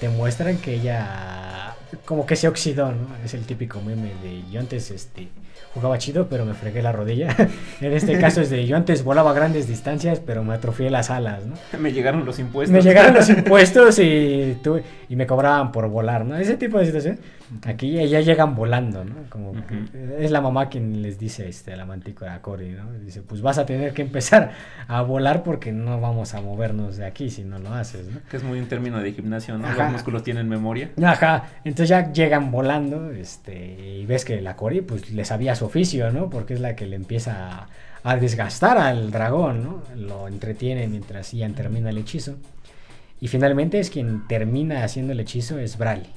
Te 0.00 0.08
muestran 0.08 0.56
que 0.58 0.74
ella 0.74 1.74
como 2.04 2.26
que 2.26 2.36
se 2.36 2.48
oxidó, 2.48 2.90
¿no? 2.92 3.08
Es 3.24 3.34
el 3.34 3.44
típico 3.44 3.80
meme 3.80 4.10
de 4.22 4.42
yo 4.50 4.60
antes 4.60 4.90
este, 4.90 5.28
jugaba 5.74 5.98
chido 5.98 6.26
pero 6.28 6.44
me 6.44 6.54
fregué 6.54 6.82
la 6.82 6.90
rodilla. 6.92 7.34
en 7.80 7.92
este 7.92 8.18
caso 8.18 8.40
es 8.40 8.50
de 8.50 8.66
yo 8.66 8.76
antes 8.76 9.04
volaba 9.04 9.30
a 9.30 9.34
grandes 9.34 9.68
distancias 9.68 10.20
pero 10.24 10.42
me 10.42 10.54
atrofié 10.54 10.90
las 10.90 11.10
alas, 11.10 11.44
¿no? 11.46 11.54
Me 11.78 11.92
llegaron 11.92 12.24
los 12.24 12.38
impuestos. 12.38 12.72
Me 12.74 12.82
llegaron 12.82 13.14
los 13.14 13.28
impuestos 13.30 13.98
y, 13.98 14.56
tuve- 14.62 14.82
y 15.08 15.16
me 15.16 15.26
cobraban 15.26 15.70
por 15.70 15.88
volar, 15.88 16.24
¿no? 16.24 16.36
Ese 16.36 16.56
tipo 16.56 16.78
de 16.78 16.86
situación. 16.86 17.18
Aquí 17.64 17.92
ya 18.08 18.20
llegan 18.20 18.56
volando, 18.56 19.04
¿no? 19.04 19.14
Como 19.30 19.52
que 19.52 19.74
Ujú. 19.76 19.88
es 20.18 20.32
la 20.32 20.40
mamá 20.40 20.68
quien 20.68 21.00
les 21.02 21.16
dice 21.16 21.48
este, 21.48 21.72
a 21.72 21.76
la 21.76 21.84
mantícora, 21.84 22.34
a 22.34 22.42
Cory, 22.42 22.70
¿no? 22.70 22.90
Dice, 22.98 23.22
pues 23.22 23.40
vas 23.40 23.58
a 23.58 23.64
tener 23.66 23.92
que 23.92 24.02
empezar 24.02 24.50
a 24.88 25.02
volar 25.02 25.44
porque 25.44 25.70
no 25.70 26.00
vamos 26.00 26.34
a 26.34 26.40
movernos 26.40 26.96
de 26.96 27.06
aquí 27.06 27.30
si 27.30 27.44
no 27.44 27.60
lo 27.60 27.72
haces, 27.72 28.08
¿no? 28.08 28.18
Que 28.28 28.38
es 28.38 28.42
muy 28.42 28.58
un 28.58 28.66
término 28.66 28.98
de 28.98 29.14
gimnasio, 29.26 29.58
¿no? 29.58 29.66
Ajá. 29.66 29.84
Los 29.84 29.92
músculos 29.92 30.22
tienen 30.22 30.48
memoria. 30.48 30.90
Ajá, 31.02 31.48
entonces 31.64 31.88
ya 31.88 32.12
llegan 32.12 32.50
volando, 32.50 33.10
este, 33.10 33.98
y 33.98 34.06
ves 34.06 34.24
que 34.24 34.40
la 34.40 34.56
Cory 34.56 34.82
pues 34.82 35.10
le 35.10 35.24
sabía 35.24 35.54
su 35.56 35.64
oficio, 35.64 36.10
¿no? 36.12 36.30
Porque 36.30 36.54
es 36.54 36.60
la 36.60 36.76
que 36.76 36.86
le 36.86 36.96
empieza 36.96 37.50
a, 37.50 37.68
a 38.04 38.16
desgastar 38.16 38.78
al 38.78 39.10
dragón, 39.10 39.64
¿no? 39.64 39.82
Lo 39.96 40.28
entretiene 40.28 40.86
mientras 40.86 41.32
Ian 41.32 41.54
termina 41.54 41.90
el 41.90 41.98
hechizo. 41.98 42.36
Y 43.20 43.28
finalmente 43.28 43.80
es 43.80 43.90
quien 43.90 44.28
termina 44.28 44.84
haciendo 44.84 45.12
el 45.12 45.20
hechizo 45.20 45.58
es 45.58 45.78
Bradley. 45.78 46.12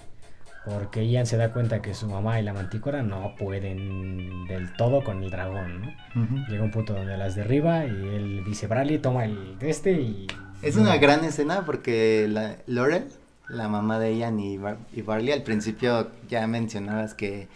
Porque 0.66 1.10
Ian 1.10 1.26
se 1.26 1.38
da 1.38 1.52
cuenta 1.52 1.82
que 1.82 1.94
su 1.94 2.08
mamá 2.08 2.40
y 2.40 2.44
la 2.44 2.54
mantícora 2.54 3.02
no 3.02 3.34
pueden 3.40 4.46
del 4.46 4.74
todo 4.74 5.04
con 5.04 5.24
el 5.24 5.32
dragón, 5.32 5.82
¿no? 5.82 6.48
Llega 6.48 6.64
un 6.64 6.70
punto 6.70 6.94
donde 6.94 7.18
las 7.18 7.34
derriba 7.36 7.86
y 7.86 7.90
él 7.90 8.44
dice, 8.46 8.68
Bradley, 8.68 9.00
toma 9.00 9.26
el 9.26 9.58
de 9.58 9.70
este 9.70 9.94
y... 9.94 10.28
Es 10.62 10.76
una 10.76 10.98
gran 10.98 11.24
escena 11.24 11.66
porque 11.66 12.28
la, 12.30 12.58
Laurel, 12.68 13.06
la 13.48 13.68
mamá 13.70 13.98
de 14.00 14.18
Ian 14.18 14.40
y, 14.40 14.58
Bar- 14.58 14.78
y 14.94 15.02
Barley, 15.02 15.32
al 15.32 15.44
principio 15.44 16.10
ya 16.30 16.46
mencionabas 16.48 17.14
que, 17.14 17.48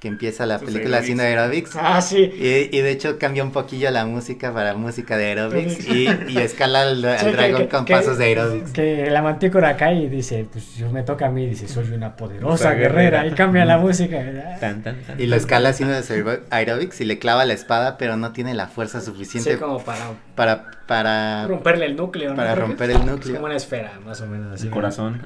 que 0.00 0.08
empieza 0.08 0.46
la 0.46 0.58
Sus 0.58 0.70
película 0.70 0.96
haciendo 0.98 1.22
aerobics. 1.24 1.72
Ah, 1.78 2.00
sí. 2.00 2.16
Y, 2.34 2.74
y 2.74 2.80
de 2.80 2.90
hecho 2.90 3.18
cambia 3.18 3.44
un 3.44 3.52
poquillo 3.52 3.90
la 3.90 4.06
música 4.06 4.50
para 4.54 4.72
música 4.74 5.18
de 5.18 5.26
aerobics 5.26 5.86
y, 5.88 6.08
y 6.28 6.38
escala 6.38 6.80
al, 6.82 7.04
al 7.04 7.18
Sí, 7.18 7.30
dragón 7.30 7.62
que- 7.62 7.68
con 7.68 7.84
que- 7.84 7.92
pasos 7.92 8.16
de 8.16 8.24
aerobics. 8.24 8.70
Que 8.72 9.10
la 9.10 9.20
mantícora 9.20 9.76
cae 9.76 9.96
y 9.96 10.08
dice, 10.08 10.46
pues 10.50 10.74
yo 10.76 10.90
me 10.90 11.02
toca 11.02 11.26
a 11.26 11.30
mí, 11.30 11.46
dice, 11.46 11.68
soy 11.68 11.92
una 11.92 12.16
poderosa 12.16 12.72
guerrera. 12.72 13.18
guerrera. 13.20 13.26
Y 13.26 13.32
cambia 13.36 13.66
la 13.66 13.76
música. 13.76 14.16
Tan, 14.58 14.82
tan, 14.82 15.02
tan. 15.02 15.20
Y 15.20 15.26
lo 15.26 15.36
escala 15.36 15.68
haciendo 15.68 15.94
de 15.94 16.40
aerobics 16.50 17.00
y 17.02 17.04
le 17.04 17.18
clava 17.18 17.44
la 17.44 17.52
espada, 17.52 17.98
pero 17.98 18.16
no 18.16 18.32
tiene 18.32 18.54
la 18.54 18.68
fuerza 18.68 19.02
suficiente 19.02 19.52
Sí, 19.52 19.58
como 19.58 19.80
para 19.84 20.00
para, 20.34 20.70
para, 20.86 21.46
romperle 21.46 21.84
el 21.84 21.96
núcleo. 21.96 22.30
¿no? 22.30 22.36
para 22.36 22.54
romper 22.54 22.88
es- 22.88 22.96
el 22.96 23.02
Es 23.02 23.06
núcleo. 23.06 23.34
como 23.34 23.46
una 23.46 23.56
esfera, 23.56 24.00
más 24.06 24.18
o 24.22 24.26
menos 24.26 24.50
así. 24.54 24.68
El 24.68 24.72
corazón. 24.72 25.20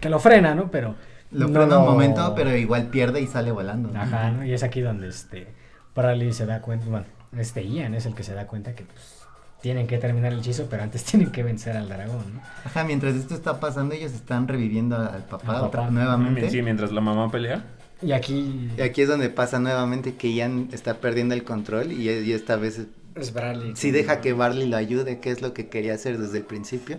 Que 0.00 0.08
lo 0.08 0.20
frena, 0.20 0.54
¿no? 0.54 0.70
Pero... 0.70 0.94
Lo 1.34 1.48
no 1.48 1.54
frena 1.54 1.78
un 1.78 1.84
momento, 1.84 2.32
pero 2.34 2.56
igual 2.56 2.86
pierde 2.88 3.20
y 3.20 3.26
sale 3.26 3.50
volando. 3.52 3.90
¿no? 3.90 4.00
Ajá, 4.00 4.30
¿no? 4.30 4.44
Y 4.44 4.52
es 4.52 4.62
aquí 4.62 4.80
donde 4.80 5.08
este 5.08 5.48
Bradley 5.94 6.32
se 6.32 6.46
da 6.46 6.60
cuenta, 6.60 6.86
bueno, 6.86 7.06
este 7.38 7.66
Ian 7.68 7.94
es 7.94 8.06
el 8.06 8.14
que 8.14 8.22
se 8.22 8.34
da 8.34 8.46
cuenta 8.46 8.74
que 8.74 8.84
pues 8.84 9.20
tienen 9.60 9.86
que 9.86 9.98
terminar 9.98 10.32
el 10.32 10.40
hechizo, 10.40 10.66
pero 10.70 10.82
antes 10.82 11.04
tienen 11.10 11.30
que 11.30 11.42
vencer 11.42 11.76
al 11.76 11.88
dragón, 11.88 12.34
¿no? 12.34 12.40
Ajá, 12.64 12.84
mientras 12.84 13.14
esto 13.14 13.34
está 13.34 13.60
pasando, 13.60 13.94
ellos 13.94 14.12
están 14.12 14.46
reviviendo 14.48 14.96
al 14.96 15.24
papá, 15.24 15.58
Al 15.58 15.64
otra- 15.64 15.80
papá. 15.82 15.92
nuevamente. 15.92 16.50
Sí, 16.50 16.62
mientras 16.62 16.92
la 16.92 17.00
mamá 17.00 17.30
pelea. 17.30 17.64
Y 18.02 18.12
aquí 18.12 18.70
Y 18.76 18.80
aquí 18.82 19.02
es 19.02 19.08
donde 19.08 19.30
pasa 19.30 19.58
nuevamente 19.60 20.14
que 20.16 20.32
Ian 20.34 20.68
está 20.72 20.94
perdiendo 20.94 21.34
el 21.34 21.44
control 21.44 21.92
y, 21.92 22.10
y 22.10 22.32
esta 22.32 22.56
vez 22.56 22.86
es 23.14 23.32
Bradley. 23.32 23.72
sí 23.76 23.90
deja 23.92 24.20
que 24.20 24.32
Barley 24.32 24.68
lo 24.68 24.76
ayude, 24.76 25.20
que 25.20 25.30
es 25.30 25.40
lo 25.40 25.54
que 25.54 25.68
quería 25.68 25.94
hacer 25.94 26.18
desde 26.18 26.38
el 26.38 26.44
principio. 26.44 26.98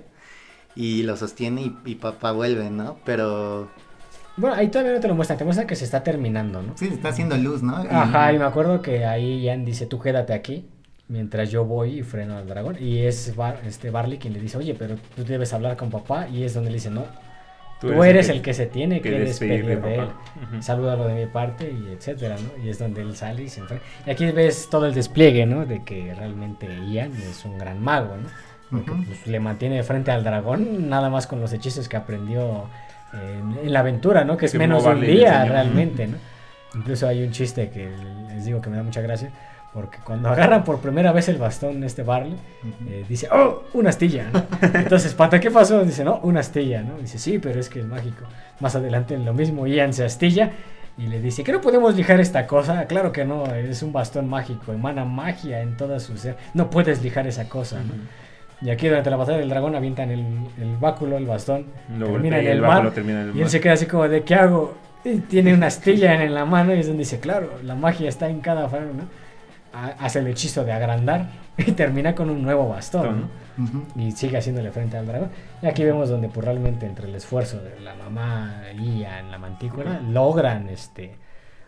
Y 0.75 1.03
lo 1.03 1.15
sostiene 1.15 1.61
y, 1.61 1.77
y 1.85 1.95
papá 1.95 2.31
vuelve, 2.31 2.69
¿no? 2.69 2.97
Pero 3.05 3.69
Bueno, 4.37 4.55
ahí 4.55 4.67
todavía 4.67 4.93
no 4.93 4.99
te 4.99 5.07
lo 5.07 5.15
muestran, 5.15 5.37
te 5.37 5.45
muestran 5.45 5.67
que 5.67 5.75
se 5.75 5.85
está 5.85 6.03
terminando, 6.03 6.61
¿no? 6.61 6.73
Sí, 6.77 6.87
se 6.89 6.95
está 6.95 7.09
haciendo 7.09 7.37
luz, 7.37 7.63
¿no? 7.63 7.83
Y- 7.83 7.87
Ajá, 7.89 8.33
y 8.33 8.37
me 8.39 8.43
acuerdo 8.45 8.81
que 8.81 9.05
ahí 9.05 9.41
Ian 9.43 9.63
dice, 9.63 9.85
tú 9.85 9.99
quédate 9.99 10.33
aquí, 10.33 10.65
mientras 11.07 11.49
yo 11.51 11.63
voy 11.65 11.99
y 11.99 12.03
freno 12.03 12.35
al 12.37 12.47
dragón. 12.47 12.75
Y 12.79 12.99
es 12.99 13.35
Bar- 13.35 13.61
este 13.65 13.91
Barley 13.91 14.17
quien 14.17 14.33
le 14.33 14.39
dice, 14.39 14.57
oye, 14.57 14.75
pero 14.77 14.95
tú 15.15 15.23
debes 15.23 15.53
hablar 15.53 15.77
con 15.77 15.89
papá. 15.89 16.27
Y 16.27 16.43
es 16.43 16.53
donde 16.53 16.69
le 16.69 16.75
dice, 16.75 16.89
no, 16.89 17.05
tú, 17.79 18.03
eres, 18.03 18.27
el 18.27 18.41
que, 18.41 18.53
se 18.53 18.65
tiene 18.65 18.99
que, 19.01 19.11
despedir, 19.11 19.65
de, 19.65 19.73
él. 19.73 19.79
papá. 19.79 20.15
Ujú. 20.51 20.61
Salúdalo 20.61 21.07
de 21.07 21.13
mi 21.13 21.25
parte 21.31 21.71
y 21.71 21.93
etcétera, 21.93 22.35
¿no? 22.35 22.61
Y 22.61 22.67
es 22.69 22.77
donde 22.77 23.03
él 23.03 23.15
sale 23.15 23.43
y 23.43 23.47
se 23.49 23.61
enfrenta. 23.61 23.85
Y 24.05 24.09
aquí 24.09 24.25
ves 24.31 24.67
todo 24.69 24.85
el 24.85 24.93
despliegue, 24.93 25.45
¿no? 25.45 25.65
De 25.65 25.81
que 25.85 26.13
realmente 26.13 26.67
Ian 26.89 27.13
es 27.13 27.45
un 27.45 27.57
gran 27.57 27.81
mago, 27.81 28.17
¿no? 28.17 28.27
Porque 28.69 28.91
Ujú. 28.91 29.03
pues, 29.05 29.27
le 29.27 29.39
mantiene 29.39 29.75
de 29.77 29.83
frente 29.83 30.11
al 30.11 30.23
dragón, 30.25 30.89
nada 30.89 31.09
más 31.09 31.25
con 31.27 31.39
los 31.39 31.53
hechizos 31.53 31.87
que 31.87 31.95
aprendió 31.95 32.65
en, 33.23 33.57
en 33.63 33.73
la 33.73 33.79
aventura, 33.79 34.23
¿no? 34.23 34.37
Que 34.37 34.45
es 34.47 34.51
Que 34.51 34.59
menos 34.59 34.83
de 34.83 34.89
un 34.89 35.01
día 35.01 35.45
realmente, 35.45 36.07
¿no? 36.07 36.17
Incluso 36.75 37.07
hay 37.07 37.23
un 37.23 37.31
chiste 37.31 37.69
que 37.69 37.89
les 38.29 38.45
digo 38.45 38.61
que 38.61 38.69
me 38.69 38.77
da 38.77 38.83
mucha 38.83 39.01
gracia, 39.01 39.29
porque 39.73 39.97
cuando 40.03 40.29
agarran 40.29 40.63
por 40.63 40.79
primera 40.79 41.11
vez 41.11 41.29
el 41.29 41.37
bastón 41.37 41.83
este 41.83 42.03
Barley, 42.03 42.35
eh, 42.87 43.05
dice, 43.07 43.27
oh, 43.31 43.63
una 43.73 43.89
astilla, 43.89 44.29
¿no? 44.31 44.45
Entonces, 44.73 45.13
Pata, 45.13 45.39
¿qué 45.39 45.51
pasó? 45.51 45.83
Dice, 45.83 46.03
no, 46.03 46.19
una 46.23 46.41
astilla, 46.41 46.81
¿no? 46.81 46.97
Dice, 46.97 47.17
sí, 47.17 47.39
pero 47.39 47.59
es 47.59 47.69
que 47.69 47.79
es 47.79 47.85
mágico. 47.85 48.25
Más 48.59 48.75
adelante 48.75 49.15
en 49.15 49.25
lo 49.25 49.33
mismo, 49.33 49.67
Ian 49.67 49.93
se 49.93 50.05
astilla 50.05 50.51
y 50.97 51.07
le 51.07 51.21
dice, 51.21 51.43
¿qué 51.43 51.51
no 51.51 51.59
podemos 51.59 51.95
lijar 51.95 52.21
esta 52.21 52.47
cosa? 52.47 52.85
Claro 52.85 53.11
que 53.11 53.25
no, 53.25 53.45
es 53.53 53.83
un 53.83 53.91
bastón 53.91 54.29
mágico, 54.29 54.71
emana 54.71 55.03
magia 55.03 55.61
en 55.61 55.75
toda 55.75 55.99
su 55.99 56.17
ser. 56.17 56.37
No 56.53 56.69
puedes 56.69 57.03
lijar 57.03 57.27
esa 57.27 57.49
cosa, 57.49 57.77
¿no? 57.79 57.93
Y 58.61 58.69
aquí 58.69 58.87
durante 58.87 59.09
la 59.09 59.17
batalla 59.17 59.37
del 59.37 59.49
dragón 59.49 59.75
avientan 59.75 60.11
el, 60.11 60.25
el 60.59 60.77
báculo, 60.77 61.17
el 61.17 61.25
bastón, 61.25 61.65
Lo 61.97 62.07
termina 62.07 62.37
golpea 62.37 62.39
en 62.39 62.45
el 62.45 62.51
el 62.53 62.61
mar, 62.61 62.69
báculo 62.69 62.91
termina 62.91 63.21
en 63.21 63.29
el 63.29 63.37
y 63.37 63.41
él 63.41 63.49
se 63.49 63.59
queda 63.59 63.73
así 63.73 63.85
como 63.85 64.07
de, 64.07 64.23
¿qué 64.23 64.35
hago? 64.35 64.75
Y 65.03 65.19
tiene 65.19 65.53
una 65.53 65.67
astilla 65.67 66.23
en 66.23 66.33
la 66.33 66.45
mano 66.45 66.73
y 66.73 66.79
es 66.79 66.87
donde 66.87 67.03
dice, 67.03 67.19
claro, 67.19 67.59
la 67.63 67.75
magia 67.75 68.09
está 68.09 68.29
en 68.29 68.39
cada 68.41 68.67
faro, 68.69 68.85
Hace 69.99 70.19
el 70.19 70.27
hechizo 70.27 70.63
de 70.63 70.71
agrandar 70.71 71.27
y 71.57 71.73
termina 71.73 72.15
con 72.15 72.29
un 72.29 72.41
nuevo 72.41 72.69
bastón, 72.69 73.29
¿no? 73.57 74.01
Y 74.01 74.11
sigue 74.11 74.37
haciéndole 74.37 74.71
frente 74.71 74.97
al 74.97 75.05
dragón. 75.05 75.29
Y 75.61 75.67
aquí 75.67 75.83
vemos 75.83 76.09
donde 76.09 76.29
pues 76.29 76.45
realmente 76.45 76.85
entre 76.85 77.07
el 77.07 77.15
esfuerzo 77.15 77.61
de 77.61 77.79
la 77.81 77.93
mamá 77.93 78.61
Ian, 78.73 79.31
la 79.31 79.37
mantícora, 79.37 79.99
logran 79.99 80.69
este 80.69 81.15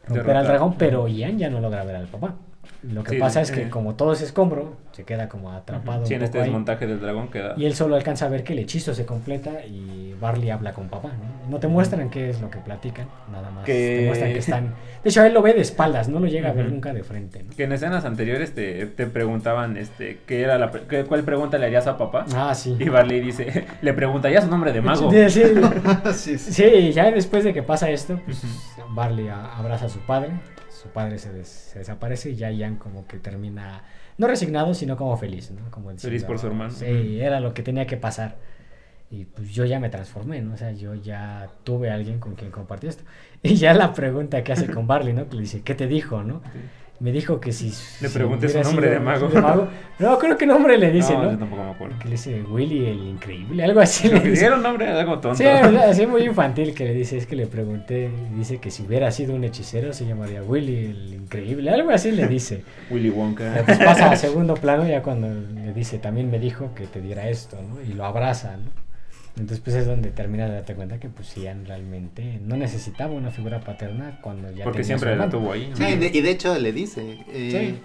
romper 0.05 0.25
Derrotar. 0.25 0.37
al 0.37 0.47
dragón, 0.47 0.75
pero 0.77 1.07
Ian 1.07 1.37
ya 1.37 1.49
no 1.49 1.59
logra 1.59 1.83
ver 1.83 1.97
al 1.97 2.07
papá. 2.07 2.35
Lo 2.83 3.03
que 3.03 3.11
Sí, 3.11 3.17
pasa 3.17 3.41
es 3.41 3.49
eh. 3.51 3.53
que 3.53 3.69
como 3.69 3.95
todo 3.95 4.13
es 4.13 4.21
escombro, 4.21 4.75
se 4.91 5.03
queda 5.03 5.27
como 5.29 5.51
atrapado 5.51 6.05
Sí, 6.05 6.13
un 6.13 6.19
en 6.19 6.25
este 6.25 6.37
ahí. 6.37 6.43
desmontaje 6.45 6.85
del 6.87 6.99
dragón 6.99 7.29
queda. 7.29 7.53
Y 7.57 7.65
él 7.65 7.73
solo 7.75 7.95
alcanza 7.95 8.25
a 8.25 8.29
ver 8.29 8.43
que 8.43 8.53
el 8.53 8.59
hechizo 8.59 8.93
se 8.93 9.05
completa 9.05 9.65
y 9.65 10.13
Barley 10.19 10.49
habla 10.51 10.73
con 10.73 10.87
papá, 10.87 11.09
¿no? 11.09 11.49
No 11.49 11.59
te 11.59 11.67
muestran 11.67 12.09
qué 12.09 12.29
es 12.29 12.39
lo 12.41 12.49
que 12.49 12.59
platican, 12.59 13.07
nada 13.31 13.49
más. 13.51 13.65
Te 13.65 14.03
muestran 14.07 14.31
que 14.33 14.39
están... 14.39 14.75
De 15.03 15.09
hecho, 15.09 15.23
él 15.23 15.33
lo 15.33 15.41
ve 15.41 15.53
de 15.53 15.61
espaldas, 15.61 16.09
no 16.09 16.19
lo 16.19 16.27
llega 16.27 16.49
a 16.49 16.53
ver 16.53 16.69
nunca 16.71 16.93
de 16.93 17.03
frente, 17.03 17.43
¿no? 17.43 17.55
Que 17.55 17.63
en 17.63 17.71
escenas 17.71 18.05
anteriores 18.05 18.53
te, 18.53 18.85
te 18.87 19.05
preguntaban 19.07 19.77
este, 19.77 20.19
¿qué 20.25 20.41
era 20.41 20.57
la, 20.57 20.71
pre- 20.71 20.83
qué- 20.87 21.03
¿cuál 21.05 21.23
pregunta 21.23 21.57
le 21.57 21.65
harías 21.67 21.87
a 21.87 21.97
papá? 21.97 22.25
Ah, 22.35 22.53
sí. 22.53 22.75
Y 22.79 22.89
Barley 22.89 23.19
dice, 23.21 23.65
le 23.81 23.93
preguntaría 23.93 24.41
su 24.41 24.49
nombre 24.49 24.71
de 24.73 24.81
mago. 24.81 25.09
Sí, 26.13 26.37
sí. 26.37 26.51
sí, 26.53 26.91
ya 26.93 27.11
después 27.11 27.43
de 27.43 27.53
que 27.53 27.63
pasa 27.63 27.89
esto, 27.89 28.19
pues, 28.25 28.41
Barley 28.89 29.27
a- 29.29 29.57
abraza 29.57 29.85
a 29.85 29.89
su 29.89 29.99
padre, 29.99 30.29
su 30.81 30.89
padre 30.89 31.17
se, 31.19 31.31
des- 31.33 31.47
se 31.47 31.79
desaparece 31.79 32.31
y 32.31 32.35
ya 32.35 32.51
Ian 32.51 32.75
como 32.77 33.07
que 33.07 33.17
termina, 33.19 33.81
no 34.17 34.27
resignado, 34.27 34.73
sino 34.73 34.95
como 34.97 35.17
feliz, 35.17 35.51
¿no? 35.51 35.69
Como 35.71 35.89
Feliz 35.97 36.23
por 36.23 36.39
su 36.39 36.47
hermano. 36.47 36.71
Sí, 36.71 37.19
era 37.21 37.39
lo 37.39 37.53
que 37.53 37.63
tenía 37.63 37.85
que 37.87 37.97
pasar. 37.97 38.35
Y 39.09 39.23
pues 39.23 39.49
yo 39.53 39.63
ya 39.63 39.79
me 39.79 39.89
transformé, 39.89 40.41
¿no? 40.41 40.53
O 40.53 40.57
sea, 40.57 40.71
yo 40.73 40.93
ya 40.93 41.49
tuve 41.63 41.89
a 41.89 41.93
alguien 41.93 42.19
con 42.19 42.35
quien 42.35 42.51
compartir 42.51 42.89
esto. 42.89 43.03
Y 43.43 43.55
ya 43.55 43.73
la 43.73 43.93
pregunta 43.93 44.43
que 44.43 44.51
hace 44.51 44.67
con 44.69 44.85
Barley, 44.87 45.13
¿no? 45.13 45.29
Que 45.29 45.35
le 45.35 45.41
dice, 45.43 45.61
¿qué 45.61 45.75
te 45.75 45.87
dijo, 45.87 46.23
no? 46.23 46.41
Me 46.99 47.11
dijo 47.11 47.39
que 47.39 47.51
si... 47.51 47.65
Le 48.01 48.07
si 48.09 48.13
pregunté 48.13 48.49
su 48.49 48.59
nombre 48.61 48.89
de 48.89 48.99
mago. 48.99 49.29
No, 49.99 50.17
creo 50.17 50.35
que 50.35 50.47
nombre 50.47 50.77
le 50.77 50.89
dice, 50.91 51.13
no, 51.13 51.23
¿no? 51.23 51.31
yo 51.33 51.37
tampoco 51.37 51.63
me 51.63 51.69
acuerdo. 51.71 51.99
Que 51.99 52.05
le 52.05 52.11
dice 52.11 52.41
Willy 52.41 52.85
el 52.87 53.03
increíble, 53.07 53.63
algo 53.63 53.79
así. 53.81 54.07
le 54.07 54.15
Le 54.15 54.19
dice. 54.21 54.31
pidieron 54.33 54.63
nombre 54.63 54.87
algo 54.87 55.19
tonto. 55.19 55.37
Sí, 55.37 55.45
así 55.45 56.07
muy 56.07 56.23
infantil 56.23 56.73
que 56.73 56.85
le 56.85 56.93
dice, 56.95 57.17
es 57.17 57.27
que 57.27 57.35
le 57.35 57.45
pregunté, 57.45 58.09
dice 58.35 58.57
que 58.57 58.71
si 58.71 58.83
hubiera 58.83 59.11
sido 59.11 59.35
un 59.35 59.43
hechicero 59.43 59.93
se 59.93 60.05
llamaría 60.07 60.41
Willy 60.41 60.85
el 60.85 61.13
increíble, 61.13 61.69
algo 61.69 61.91
así 61.91 62.11
le 62.11 62.27
dice. 62.27 62.63
Willy 62.89 63.09
Pero 63.09 63.21
Wonka. 63.21 63.63
pues 63.65 63.77
pasa 63.77 64.09
a 64.11 64.15
segundo 64.15 64.55
plano 64.55 64.87
ya 64.87 65.03
cuando 65.03 65.27
le 65.27 65.73
dice, 65.73 65.99
también 65.99 66.31
me 66.31 66.39
dijo 66.39 66.71
que 66.75 66.87
te 66.87 66.99
diera 67.01 67.29
esto, 67.29 67.57
¿no? 67.61 67.79
Y 67.81 67.93
lo 67.93 68.05
abraza, 68.05 68.57
¿no? 68.57 68.86
Entonces 69.39 69.59
pues 69.59 69.75
es 69.75 69.85
donde 69.85 70.09
termina 70.09 70.45
de 70.47 70.53
darte 70.55 70.73
cuenta 70.73 70.99
que 70.99 71.09
pues 71.09 71.35
Ian 71.35 71.65
realmente 71.65 72.39
no 72.43 72.57
necesitaba 72.57 73.13
una 73.13 73.29
figura 73.29 73.59
paterna 73.59 74.17
cuando 74.21 74.51
ya 74.51 74.63
Porque 74.63 74.83
siempre 74.83 75.15
la 75.15 75.29
tuvo 75.29 75.53
ahí. 75.53 75.69
¿no? 75.69 75.75
Sí, 75.77 75.83
y 75.83 75.95
de, 75.95 76.11
y 76.13 76.21
de 76.21 76.31
hecho 76.31 76.57
le 76.57 76.71
dice. 76.73 77.17
eh, 77.29 77.79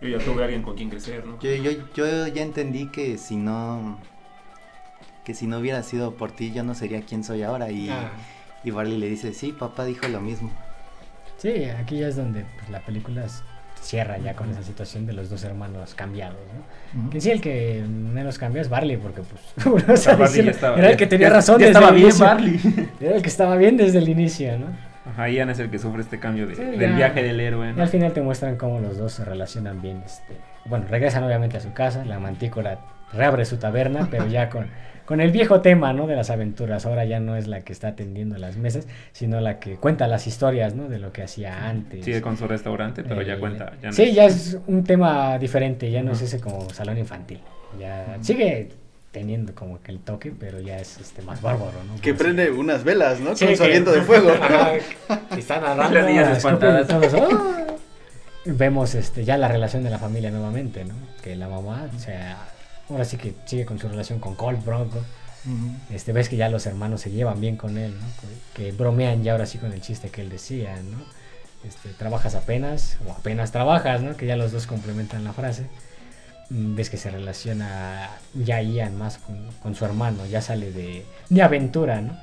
Yo 0.00 0.08
ya 0.08 0.18
tuve 0.18 0.42
alguien 0.42 0.62
con 0.62 0.74
quien 0.76 0.90
crecer, 0.90 1.24
¿no? 1.24 1.38
yo, 1.40 1.54
yo, 1.54 1.70
yo 1.94 2.26
ya 2.28 2.42
entendí 2.42 2.86
que 2.88 3.16
si 3.16 3.36
no. 3.36 3.98
Que 5.24 5.34
si 5.34 5.46
no 5.46 5.58
hubiera 5.58 5.82
sido 5.82 6.14
por 6.16 6.32
ti, 6.32 6.52
yo 6.52 6.62
no 6.64 6.74
sería 6.74 7.02
quien 7.02 7.22
soy 7.24 7.42
ahora. 7.42 7.70
Y, 7.70 7.88
Ah, 7.90 8.10
y 8.64 8.70
Barley 8.70 8.98
le 8.98 9.08
dice: 9.08 9.32
Sí, 9.34 9.52
papá 9.52 9.84
dijo 9.84 10.06
lo 10.08 10.20
mismo. 10.20 10.50
sí, 11.38 11.64
aquí 11.64 11.98
ya 11.98 12.08
es 12.08 12.16
donde 12.16 12.44
pues, 12.58 12.70
la 12.70 12.80
película 12.80 13.24
s- 13.24 13.42
cierra 13.80 14.18
ya 14.18 14.34
con 14.34 14.50
esa 14.50 14.62
situación 14.62 15.06
de 15.06 15.12
los 15.12 15.30
dos 15.30 15.44
hermanos 15.44 15.94
cambiados, 15.94 16.36
¿no? 16.94 17.00
Ujú. 17.02 17.10
Que 17.10 17.20
sí, 17.20 17.30
el 17.30 17.40
que 17.40 17.84
menos 17.88 18.38
cambia 18.38 18.62
es 18.62 18.68
Barley, 18.68 18.96
porque 18.96 19.22
pues, 19.22 19.66
o 19.92 19.96
sea, 19.96 20.16
O 20.16 20.24
estaba- 20.24 20.76
era 20.78 20.90
el 20.90 20.96
que 20.96 21.06
tenía 21.06 21.28
ya- 21.28 21.34
razón 21.34 21.58
ya 21.60 21.66
desde 21.66 21.78
estaba 21.78 21.88
el 21.90 21.94
bien 21.94 22.06
inicio. 22.08 22.24
Barley. 22.26 22.60
Era 23.00 23.16
el 23.16 23.22
que 23.22 23.28
estaba 23.28 23.56
bien 23.56 23.76
desde 23.76 23.98
el 23.98 24.08
inicio, 24.08 24.58
¿no? 24.58 24.66
Ajá, 25.08 25.28
Ian 25.28 25.50
es 25.50 25.58
el 25.60 25.70
que 25.70 25.78
sufre 25.78 26.02
este 26.02 26.18
cambio 26.18 26.46
de- 26.48 26.56
Sí, 26.56 26.62
del 26.62 26.80
ya. 26.90 26.96
viaje 26.96 27.22
del 27.22 27.38
héroe. 27.40 27.70
Y 27.70 27.72
¿no? 27.74 27.82
al 27.82 27.88
final 27.88 28.12
te 28.12 28.22
muestran 28.22 28.56
cómo 28.56 28.80
los 28.80 28.98
dos 28.98 29.12
se 29.12 29.24
relacionan 29.24 29.80
bien. 29.80 30.02
Este, 30.04 30.34
bueno, 30.64 30.86
regresan 30.90 31.22
obviamente 31.22 31.56
a 31.56 31.60
su 31.60 31.72
casa, 31.72 32.04
la 32.04 32.18
mantícora 32.18 32.80
reabre 33.12 33.44
su 33.44 33.56
taberna, 33.58 34.08
pero 34.10 34.26
ya 34.26 34.48
con, 34.50 34.66
con 35.06 35.20
el 35.22 35.30
viejo 35.30 35.62
tema, 35.62 35.92
¿no? 35.94 36.06
De 36.06 36.14
las 36.16 36.28
aventuras. 36.30 36.84
Ahora 36.84 37.04
ya 37.06 37.18
no 37.20 37.36
es 37.36 37.46
la 37.46 37.60
que 37.62 37.72
está 37.72 37.88
atendiendo 37.88 38.36
las 38.36 38.56
mesas, 38.58 38.86
sino 39.12 39.40
la 39.40 39.58
que 39.58 39.76
cuenta 39.76 40.06
las 40.08 40.26
historias, 40.26 40.74
¿no? 40.74 40.88
De 40.88 40.98
lo 40.98 41.12
que 41.12 41.22
hacía 41.22 41.66
antes. 41.68 42.04
Sigue 42.04 42.20
con 42.20 42.36
su 42.36 42.46
restaurante, 42.46 43.02
pero 43.04 43.22
ya 43.22 43.34
Eh, 43.34 43.38
cuenta. 43.38 43.72
Ya 43.80 43.88
no 43.88 43.92
sí, 43.94 44.02
es- 44.02 44.14
ya 44.14 44.24
es 44.26 44.58
un 44.66 44.84
tema 44.84 45.38
diferente, 45.38 45.90
ya 45.90 46.02
no 46.02 46.12
es 46.12 46.20
ese 46.22 46.38
como 46.40 46.68
salón 46.70 46.98
infantil. 46.98 47.40
Ya 47.80 48.18
sigue 48.20 48.68
teniendo 49.12 49.54
como 49.54 49.80
que 49.80 49.92
el 49.92 50.00
toque, 50.00 50.30
pero 50.38 50.60
ya 50.60 50.78
es 50.78 50.98
este 50.98 51.22
más 51.22 51.40
bárbaro, 51.40 51.72
¿no? 51.86 51.94
Que 52.02 52.10
Como 52.10 52.18
prende 52.24 52.50
unas 52.50 52.84
velas, 52.84 53.18
¿no? 53.20 53.34
Sí, 53.34 53.46
Con 53.46 53.56
su 53.56 53.62
aliento 53.64 53.92
de 53.92 54.02
fuego. 54.02 54.28
Ajá, 54.42 54.72
que 55.32 55.40
está 55.40 55.58
narrando. 55.60 55.94
Las 55.94 56.06
niñas 56.06 56.36
espantadas. 56.36 56.86
todos, 56.86 57.14
¡ah! 57.14 57.62
Vemos 58.44 58.94
este, 58.94 59.24
ya 59.24 59.36
la 59.38 59.48
relación 59.48 59.82
de 59.82 59.90
la 59.90 59.98
familia 59.98 60.30
nuevamente, 60.30 60.84
¿no? 60.84 60.94
Que 61.22 61.34
la 61.34 61.48
mamá, 61.48 61.88
o 61.94 61.98
sea, 61.98 62.36
ahora 62.88 63.04
sí 63.04 63.16
que 63.16 63.34
sigue 63.44 63.64
con 63.66 63.78
su 63.78 63.88
relación 63.88 64.18
con 64.20 64.34
Colt 64.34 64.64
Bronco. 64.64 64.98
Este, 65.90 66.12
ves 66.12 66.28
que 66.28 66.36
ya 66.36 66.48
los 66.48 66.66
hermanos 66.66 67.00
se 67.02 67.12
llevan 67.12 67.40
bien 67.40 67.56
con 67.56 67.78
él, 67.78 67.94
¿no? 67.96 68.06
Que 68.52 68.72
bromean 68.72 69.22
ya 69.22 69.32
ahora 69.32 69.46
sí 69.46 69.58
con 69.58 69.72
el 69.72 69.80
chiste 69.80 70.08
que 70.08 70.22
él 70.22 70.28
decía, 70.28 70.76
¿no? 70.82 70.98
Este, 71.66 71.90
trabajas 71.90 72.34
apenas, 72.34 72.98
o 73.06 73.12
apenas 73.12 73.52
trabajas, 73.52 74.02
¿no? 74.02 74.16
Que 74.16 74.26
ya 74.26 74.36
los 74.36 74.50
dos 74.50 74.66
complementan 74.66 75.22
la 75.22 75.32
frase. 75.32 75.66
Mm, 76.50 76.74
Ves 76.74 76.90
que 76.90 76.96
se 76.96 77.10
relaciona 77.12 78.10
ya 78.34 78.60
Ian 78.60 78.96
más 78.98 79.18
con, 79.18 79.36
con 79.62 79.74
su 79.76 79.84
hermano, 79.84 80.26
ya 80.26 80.40
sale 80.42 80.72
de, 80.72 81.04
de 81.28 81.42
aventura, 81.42 82.00
¿no? 82.00 82.16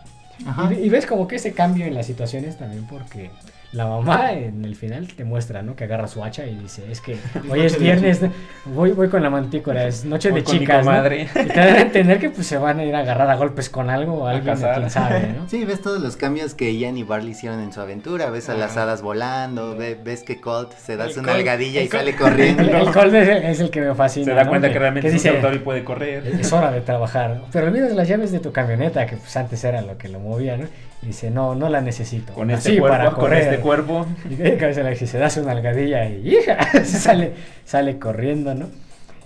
Ajá. 0.45 0.73
Y, 0.73 0.79
y 0.85 0.89
ves 0.89 1.05
como 1.05 1.25
que 1.27 1.37
ese 1.37 1.53
cambio 1.53 1.85
en 1.85 1.93
las 1.95 2.05
situaciones 2.07 2.57
también 2.57 2.85
porque 2.87 3.31
la 3.73 3.87
mamá 3.87 4.31
en 4.33 4.63
el 4.65 4.75
final 4.75 5.07
te 5.07 5.23
muestra, 5.23 5.61
¿no? 5.63 5.75
Que 5.75 5.83
agarra 5.85 6.07
su 6.07 6.23
hacha 6.23 6.45
y 6.45 6.55
dice, 6.55 6.83
es 6.91 7.01
que 7.01 7.17
hoy 7.49 7.61
es 7.61 7.79
viernes, 7.79 8.21
¿no? 8.21 8.31
voy, 8.65 8.91
voy 8.91 9.09
con 9.09 9.21
la 9.23 9.29
mantícora, 9.29 9.85
es 9.87 10.05
noche 10.05 10.29
Voy 10.29 10.39
de 10.41 10.45
con 10.45 10.53
mi 10.53 10.59
chicas, 10.59 10.85
¿no? 10.85 10.91
comadre. 10.91 11.23
Y 11.23 11.25
te 11.47 11.53
dan 11.59 11.75
a 11.75 11.81
entender 11.81 12.19
que 12.19 12.29
pues 12.29 12.45
se 12.47 12.57
van 12.57 12.79
a 12.79 12.83
ir 12.85 12.95
a 12.95 12.99
agarrar 12.99 13.29
a 13.29 13.35
golpes 13.35 13.69
con 13.69 13.89
algo 13.89 14.13
o 14.13 14.27
alguien, 14.27 14.55
quién 14.55 14.89
sabe, 14.89 15.33
¿no? 15.37 15.49
Sí, 15.49 15.65
ves 15.65 15.81
todos 15.81 16.01
los 16.01 16.15
cambios 16.15 16.53
que 16.53 16.75
Ian 16.77 16.97
y 16.97 17.03
Barley 17.03 17.31
hicieron 17.31 17.59
en 17.61 17.73
su 17.73 17.81
aventura. 17.81 18.29
Ves 18.29 18.47
a 18.49 18.53
las 18.53 18.77
hadas 18.77 19.01
volando, 19.01 19.75
ve- 19.75 19.97
ves 20.01 20.23
que 20.23 20.39
Colt 20.39 20.71
se 20.77 20.95
da 20.95 21.05
El 21.05 21.13
su 21.13 21.21
nalgadilla 21.23 21.81
y 21.81 21.87
sale 21.87 22.15
corriendo. 22.15 22.61
El, 22.61 22.69
el 22.75 22.91
Colt 22.91 23.13
es, 23.13 23.27
el- 23.27 23.43
es 23.43 23.59
el 23.59 23.69
que 23.71 23.81
me 23.81 23.95
fascina. 23.95 24.25
Se 24.27 24.33
da 24.33 24.43
¿no? 24.43 24.49
cuenta 24.51 24.71
que 24.71 24.77
realmente 24.79 25.07
es 25.07 25.13
dice, 25.13 25.31
un 25.31 25.37
autor 25.37 25.55
y 25.55 25.59
puede 25.59 25.83
correr. 25.83 26.27
es 26.27 26.53
hora 26.53 26.71
de 26.71 26.81
trabajar. 26.81 27.41
Pero 27.51 27.67
olvidas 27.67 27.91
las 27.93 28.07
llaves 28.07 28.31
de 28.31 28.39
tu 28.39 28.51
camioneta, 28.51 29.05
que 29.07 29.17
pues 29.17 29.35
antes 29.35 29.63
era 29.63 29.81
lo 29.81 29.97
que 29.97 30.09
lo 30.09 30.19
movía, 30.19 30.57
¿no? 30.57 30.67
Dice, 31.05 31.29
no, 31.31 31.53
no 31.55 31.69
la 31.69 31.81
necesito. 31.81 32.33
Con 32.33 32.49
Así, 32.51 32.69
este 32.69 32.79
cuerpo, 32.79 32.97
para 32.97 33.11
con 33.11 33.19
correr. 33.19 33.41
este 33.43 33.59
cuerpo. 33.59 34.05
Y 34.29 34.35
de 34.35 34.57
cabeza 34.57 34.95
se 35.05 35.17
da 35.17 35.29
su 35.29 35.43
nalgadilla 35.43 36.05
y 36.09 36.35
hija, 36.35 36.57
se 36.73 36.85
sale, 36.99 37.33
sale 37.65 37.99
corriendo, 37.99 38.53
¿no? 38.55 38.67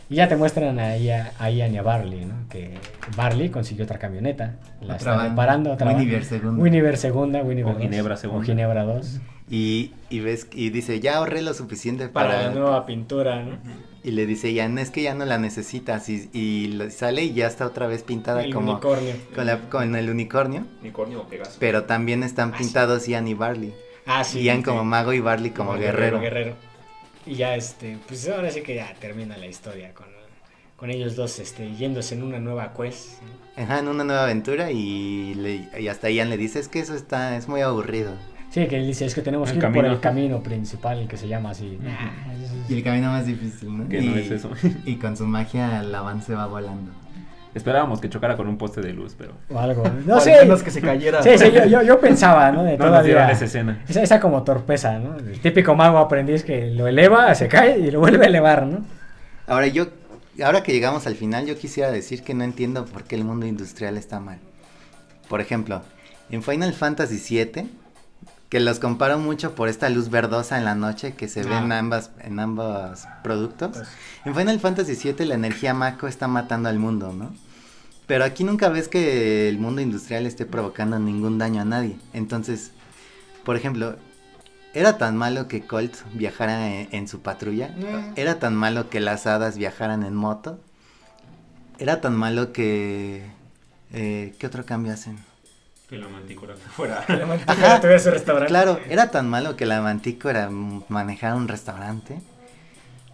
Y 0.09 0.15
ya 0.15 0.27
te 0.29 0.37
muestran 0.37 0.79
ahí 0.79 1.09
a, 1.09 1.31
a 1.37 1.49
Ian 1.51 1.73
y 1.73 1.77
a 1.77 1.81
Barley, 1.81 2.25
¿no? 2.25 2.47
Que 2.49 2.75
Barley 3.15 3.49
consiguió 3.49 3.83
otra 3.83 3.99
camioneta, 3.99 4.55
la 4.79 4.95
Otra 4.95 4.97
está 4.97 5.15
van. 5.15 5.29
reparando, 5.31 5.71
otra. 5.73 5.91
Winiver 5.91 6.23
segunda. 6.23 6.63
Winiver 6.63 6.97
segunda, 6.97 7.41
Winiver 7.41 7.75
O. 7.75 7.79
Ginebra 7.79 8.15
segunda. 8.17 8.41
O 8.41 8.45
Ginebra 8.45 8.83
2. 8.83 9.19
Y, 9.49 9.93
y 10.09 10.19
ves 10.19 10.47
y 10.51 10.71
dice, 10.71 10.99
ya 10.99 11.17
ahorré 11.17 11.41
lo 11.41 11.53
suficiente 11.53 12.09
para... 12.09 12.29
Para 12.29 12.41
la 12.49 12.51
nueva 12.53 12.85
pintura, 12.85 13.43
¿no? 13.43 13.57
Y 14.03 14.11
le 14.11 14.25
dice, 14.25 14.53
ya 14.53 14.67
no 14.67 14.79
es 14.81 14.89
que 14.91 15.01
ya 15.03 15.13
no 15.13 15.23
la 15.25 15.37
necesitas. 15.37 16.09
Y, 16.09 16.79
sale 16.91 17.23
y 17.23 17.33
ya 17.33 17.47
está 17.47 17.65
otra 17.65 17.87
vez 17.87 18.03
pintada 18.03 18.43
El 18.43 18.53
como 18.53 18.71
unicornio. 18.73 19.13
con, 19.33 19.45
la- 19.45 19.69
con 19.69 19.95
el 19.95 20.09
unicornio. 20.09 20.65
Unicornio 20.81 21.21
o 21.21 21.27
Pegaso. 21.27 21.57
Pero 21.59 21.83
también 21.85 22.23
están 22.23 22.49
Ah, 22.53 22.57
sí. 22.57 22.63
pintados 22.65 23.07
Ian 23.07 23.27
y 23.27 23.33
Barley. 23.33 23.73
Ah, 24.05 24.23
sí. 24.23 24.41
Ian 24.41 24.57
sí. 24.57 24.63
como 24.63 24.83
mago 24.83 25.13
y 25.13 25.19
Barley 25.21 25.51
como, 25.51 25.73
guerrero. 25.75 26.19
guerrero. 26.19 26.55
Y 27.25 27.35
ya, 27.35 27.55
este, 27.55 27.97
pues 28.07 28.27
ahora 28.29 28.51
sí 28.51 28.61
que 28.61 28.75
ya 28.75 28.93
termina 28.99 29.37
la 29.37 29.47
historia 29.47 29.93
con, 29.93 30.07
con 30.77 30.89
ellos 30.89 31.15
dos, 31.17 31.39
este, 31.39 31.73
yéndose 31.75 32.15
en 32.15 32.23
una 32.23 32.39
nueva 32.39 32.73
quest. 32.73 33.21
¿no? 33.21 33.63
Ajá, 33.63 33.79
en 33.79 33.87
una 33.89 34.03
nueva 34.05 34.23
aventura 34.23 34.71
y, 34.71 35.33
le- 35.35 35.69
y 35.81 35.87
hasta 35.89 36.09
Ian 36.09 36.29
le 36.29 36.37
dice, 36.37 36.59
es 36.59 36.67
que 36.69 36.79
eso 36.79 36.95
está, 36.95 37.35
es 37.37 37.47
muy 37.49 37.61
aburrido. 37.61 38.11
Sí, 38.57 38.67
que 38.67 38.77
él 38.77 38.87
dice, 38.87 39.05
es 39.05 39.13
que 39.13 39.21
tenemos 39.21 39.51
El 39.51 39.59
que 39.59 39.67
ir 39.67 39.71
por 39.71 39.85
el 39.85 39.99
camino 39.99 40.41
principal 40.41 41.07
que 41.07 41.15
se 41.15 41.27
llama 41.27 41.51
así. 41.51 41.77
Y 42.67 42.73
el 42.73 42.83
camino 42.83 43.11
más 43.11 43.27
difícil, 43.27 43.77
¿no? 43.77 43.87
Que 43.87 43.99
y, 43.99 44.09
no 44.09 44.15
es 44.15 44.31
eso. 44.31 44.49
Y 44.83 44.95
con 44.95 45.15
su 45.15 45.27
magia 45.27 45.83
la 45.83 46.01
van 46.01 46.23
se 46.23 46.33
va 46.33 46.47
volando. 46.47 46.91
Esperábamos 47.53 48.01
que 48.01 48.09
chocara 48.09 48.35
con 48.35 48.47
un 48.47 48.57
poste 48.57 48.81
de 48.81 48.93
luz, 48.93 49.15
pero 49.15 49.33
O 49.49 49.59
algo. 49.59 49.83
No 50.07 50.19
sé. 50.19 50.41
menos 50.41 50.63
que 50.63 50.71
se 50.71 50.81
cayera. 50.81 51.21
Sí, 51.21 51.37
sí, 51.37 51.51
yo, 51.51 51.65
yo, 51.65 51.83
yo 51.83 51.99
pensaba, 51.99 52.51
¿no? 52.51 52.63
De 52.63 52.77
no 52.77 52.89
nos 52.89 53.03
dieron 53.03 53.21
todavía. 53.21 53.31
esa 53.31 53.45
escena. 53.45 53.83
Esa, 53.87 54.01
esa 54.01 54.19
como 54.19 54.41
torpeza, 54.43 54.97
¿no? 54.97 55.17
El 55.17 55.39
típico 55.39 55.75
mago 55.75 55.99
aprendiz 55.99 56.43
que 56.43 56.71
lo 56.71 56.87
eleva, 56.87 57.33
se 57.35 57.47
cae 57.47 57.77
y 57.77 57.91
lo 57.91 57.99
vuelve 57.99 58.25
a 58.25 58.27
elevar, 58.27 58.65
¿no? 58.65 58.79
Ahora 59.45 59.67
yo, 59.67 59.87
ahora 60.43 60.63
que 60.63 60.71
llegamos 60.71 61.05
al 61.05 61.13
final, 61.15 61.45
yo 61.45 61.55
quisiera 61.55 61.91
decir 61.91 62.23
que 62.23 62.33
no 62.33 62.43
entiendo 62.43 62.85
por 62.85 63.03
qué 63.03 63.15
el 63.15 63.23
mundo 63.23 63.45
industrial 63.45 63.97
está 63.97 64.19
mal. 64.19 64.39
Por 65.29 65.41
ejemplo, 65.41 65.83
en 66.31 66.41
Final 66.41 66.73
Fantasy 66.73 67.21
VII, 67.29 67.69
que 68.49 68.59
los 68.59 68.79
comparo 68.79 69.19
mucho 69.19 69.55
por 69.55 69.67
esta 69.67 69.89
luz 69.89 70.09
verdosa 70.09 70.57
en 70.57 70.63
la 70.65 70.75
noche 70.75 71.15
que 71.15 71.27
se 71.27 71.43
ve 71.43 71.55
en 71.57 71.71
Ah. 71.71 71.79
ambas, 71.79 72.11
en 72.21 72.39
ambos 72.39 73.03
productos. 73.23 73.71
Pues. 73.77 73.87
En 74.25 74.35
Final 74.35 74.59
Fantasy 74.59 74.95
VII 74.95 75.25
la 75.25 75.35
energía 75.35 75.73
Mako 75.73 76.07
está 76.07 76.27
matando 76.27 76.69
al 76.69 76.79
mundo, 76.79 77.11
¿no? 77.13 77.33
Pero 78.07 78.23
aquí 78.23 78.45
nunca 78.45 78.69
ves 78.69 78.87
que 78.87 79.49
el 79.49 79.59
mundo 79.59 79.81
industrial 79.81 80.25
esté 80.25 80.45
provocando 80.45 80.97
ningún 80.97 81.37
daño 81.37 81.61
a 81.61 81.65
nadie. 81.65 81.97
Entonces, 82.13 82.71
por 83.43 83.57
ejemplo, 83.57 83.97
¿era 84.73 84.97
tan 84.97 85.17
malo 85.17 85.49
que 85.49 85.65
Colt 85.67 85.93
viajara 86.13 86.69
en, 86.73 86.87
en 86.93 87.07
su 87.09 87.19
patrulla? 87.19 87.67
Mm. 87.75 88.13
¿Era 88.15 88.39
tan 88.39 88.55
malo 88.55 88.89
que 88.89 89.01
las 89.01 89.27
hadas 89.27 89.57
viajaran 89.57 90.03
en 90.03 90.15
moto? 90.15 90.57
¿Era 91.79 91.99
tan 91.99 92.15
malo 92.15 92.53
que... 92.53 93.25
eh, 93.91 94.33
¿Qué 94.39 94.47
otro 94.47 94.65
cambio 94.65 94.93
hacen? 94.93 95.17
Que 95.87 95.97
la 95.97 96.07
mantícora 96.09 96.55
fuera. 96.55 97.05
Ajá. 97.47 97.79
tuviera 97.79 97.99
su 97.99 98.11
restaurante. 98.11 98.49
Claro, 98.49 98.79
era 98.89 99.09
tan 99.09 99.29
malo 99.29 99.55
que 99.55 99.65
la 99.65 99.81
mantícora 99.81 100.49
manejara 100.49 101.35
un 101.35 101.47
restaurante. 101.47 102.19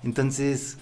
Entonces, 0.04 0.78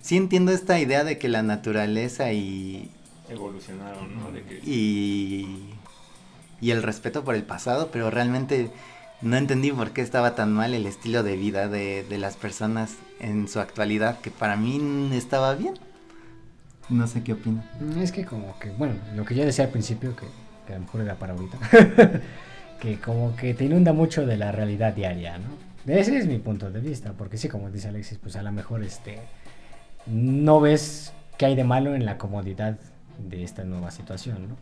sí 0.00 0.16
entiendo 0.16 0.52
esta 0.52 0.78
idea 0.78 1.04
de 1.04 1.18
que 1.18 1.28
la 1.28 1.42
naturaleza 1.42 2.32
y, 2.32 2.90
Evolucionaron, 3.28 4.18
¿no? 4.18 4.30
De 4.30 4.42
que... 4.42 4.60
y, 4.64 5.74
y 6.60 6.70
el 6.70 6.82
respeto 6.82 7.24
por 7.24 7.34
el 7.34 7.42
pasado, 7.42 7.90
pero 7.92 8.10
realmente 8.10 8.70
no 9.20 9.36
entendí 9.36 9.72
por 9.72 9.90
qué 9.90 10.02
estaba 10.02 10.34
tan 10.34 10.52
mal 10.52 10.74
el 10.74 10.86
estilo 10.86 11.22
de 11.22 11.36
vida 11.36 11.68
de, 11.68 12.04
de 12.04 12.18
las 12.18 12.36
personas 12.36 12.96
en 13.18 13.48
su 13.48 13.60
actualidad, 13.60 14.20
que 14.20 14.30
para 14.30 14.56
mí 14.56 15.10
estaba 15.12 15.54
bien. 15.54 15.74
No 16.88 17.06
sé 17.08 17.22
qué 17.24 17.32
opina. 17.32 17.68
Es 18.00 18.12
que 18.12 18.24
como 18.24 18.58
que, 18.58 18.70
bueno, 18.70 18.94
lo 19.14 19.24
que 19.24 19.34
yo 19.34 19.44
decía 19.44 19.64
al 19.64 19.70
principio, 19.70 20.14
que, 20.14 20.26
que 20.66 20.72
a 20.74 20.76
lo 20.76 20.82
mejor 20.82 21.00
era 21.02 21.14
para 21.14 21.32
ahorita, 21.32 21.58
que 22.80 22.98
como 22.98 23.34
que 23.36 23.54
te 23.54 23.64
inunda 23.64 23.92
mucho 23.92 24.26
de 24.26 24.36
la 24.36 24.52
realidad 24.52 24.92
diaria, 24.92 25.38
¿no? 25.38 25.66
Ese 25.86 26.18
es 26.18 26.26
mi 26.26 26.38
punto 26.38 26.70
de 26.70 26.80
vista, 26.80 27.12
porque 27.12 27.36
sí, 27.36 27.48
como 27.48 27.70
dice 27.70 27.88
Alexis, 27.88 28.18
pues 28.18 28.34
a 28.36 28.42
lo 28.42 28.50
mejor 28.50 28.82
este 28.82 29.20
no 30.06 30.60
ves 30.60 31.12
qué 31.38 31.46
hay 31.46 31.54
de 31.54 31.64
malo 31.64 31.94
en 31.94 32.04
la 32.04 32.18
comodidad 32.18 32.76
de 33.18 33.44
esta 33.44 33.64
nueva 33.64 33.90
situación, 33.90 34.48
¿no? 34.48 34.56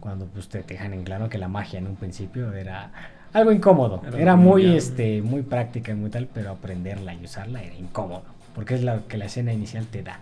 Cuando 0.00 0.26
pues 0.26 0.48
te 0.48 0.62
dejan 0.62 0.92
en 0.92 1.02
claro 1.02 1.28
que 1.28 1.38
la 1.38 1.48
magia 1.48 1.78
en 1.78 1.86
un 1.86 1.96
principio 1.96 2.52
era 2.52 2.92
algo 3.32 3.52
incómodo, 3.52 4.02
Era 4.06 4.18
era 4.18 4.36
muy 4.36 4.76
este 4.76 5.22
muy 5.22 5.42
práctica 5.42 5.92
y 5.92 5.94
muy 5.94 6.10
tal, 6.10 6.28
pero 6.32 6.50
aprenderla 6.50 7.14
y 7.14 7.24
usarla 7.24 7.62
era 7.62 7.74
incómodo, 7.74 8.24
porque 8.54 8.74
es 8.74 8.82
lo 8.82 9.06
que 9.08 9.16
la 9.16 9.26
escena 9.26 9.52
inicial 9.52 9.86
te 9.86 10.02
da 10.02 10.18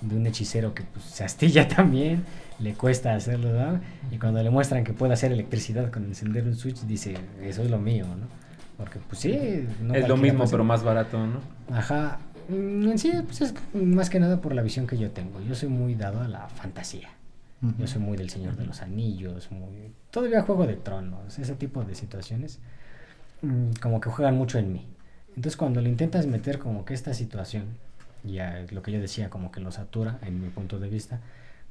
de 0.00 0.16
un 0.16 0.26
hechicero 0.26 0.74
que 0.74 0.82
pues, 0.84 1.04
se 1.04 1.24
astilla 1.24 1.68
también, 1.76 2.24
le 2.58 2.74
cuesta 2.74 3.14
hacerlo, 3.14 3.52
¿no? 3.52 3.80
Y 4.10 4.18
cuando 4.18 4.42
le 4.42 4.50
muestran 4.50 4.84
que 4.84 4.92
puede 4.92 5.12
hacer 5.12 5.32
electricidad 5.32 5.90
con 5.90 6.04
encender 6.04 6.44
un 6.44 6.56
switch, 6.56 6.82
dice, 6.82 7.16
eso 7.40 7.62
es 7.62 7.70
lo 7.70 7.78
mío, 7.78 8.06
¿no? 8.06 8.26
Porque 8.76 9.00
pues 9.00 9.20
sí, 9.20 9.68
no 9.80 9.94
es 9.94 10.06
lo 10.08 10.16
mismo, 10.16 10.48
pero 10.50 10.64
más 10.64 10.82
barato, 10.82 11.26
¿no? 11.26 11.40
Ajá. 11.70 12.18
Mm, 12.48 12.88
En 12.90 12.98
sí, 12.98 13.12
pues 13.24 13.40
es 13.42 13.54
más 13.74 14.10
que 14.10 14.20
nada 14.20 14.40
por 14.40 14.54
la 14.54 14.62
visión 14.62 14.86
que 14.86 14.98
yo 14.98 15.10
tengo. 15.10 15.40
Yo 15.40 15.54
soy 15.54 15.68
muy 15.68 15.94
dado 15.94 16.20
a 16.20 16.28
la 16.28 16.48
fantasía. 16.48 17.10
Yo 17.76 17.88
soy 17.88 18.00
muy 18.00 18.16
del 18.16 18.30
Señor 18.30 18.56
de 18.56 18.66
los 18.66 18.82
Anillos, 18.82 19.50
muy... 19.50 19.92
Todavía 20.12 20.42
Juego 20.42 20.66
de 20.66 20.76
Tronos, 20.76 21.38
ese 21.40 21.54
tipo 21.56 21.84
de 21.84 21.96
situaciones, 21.96 22.60
mm, 23.42 23.72
como 23.80 24.00
que 24.00 24.10
juegan 24.10 24.36
mucho 24.36 24.58
en 24.58 24.72
mí. 24.72 24.86
Entonces 25.36 25.56
cuando 25.56 25.80
le 25.80 25.88
intentas 25.88 26.26
meter 26.26 26.58
como 26.58 26.84
que 26.84 26.94
esta 26.94 27.14
situación, 27.14 27.64
ya 28.24 28.64
lo 28.70 28.82
que 28.82 28.92
yo 28.92 29.00
decía, 29.00 29.30
como 29.30 29.50
que 29.52 29.60
lo 29.60 29.70
satura, 29.72 30.18
en 30.22 30.40
mi 30.40 30.48
punto 30.50 30.78
de 30.78 30.88
vista, 30.88 31.20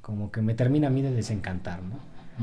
como 0.01 0.31
que 0.31 0.41
me 0.41 0.53
termina 0.53 0.87
a 0.87 0.89
mí 0.89 1.01
de 1.01 1.11
desencantar, 1.11 1.81
¿no? 1.81 1.95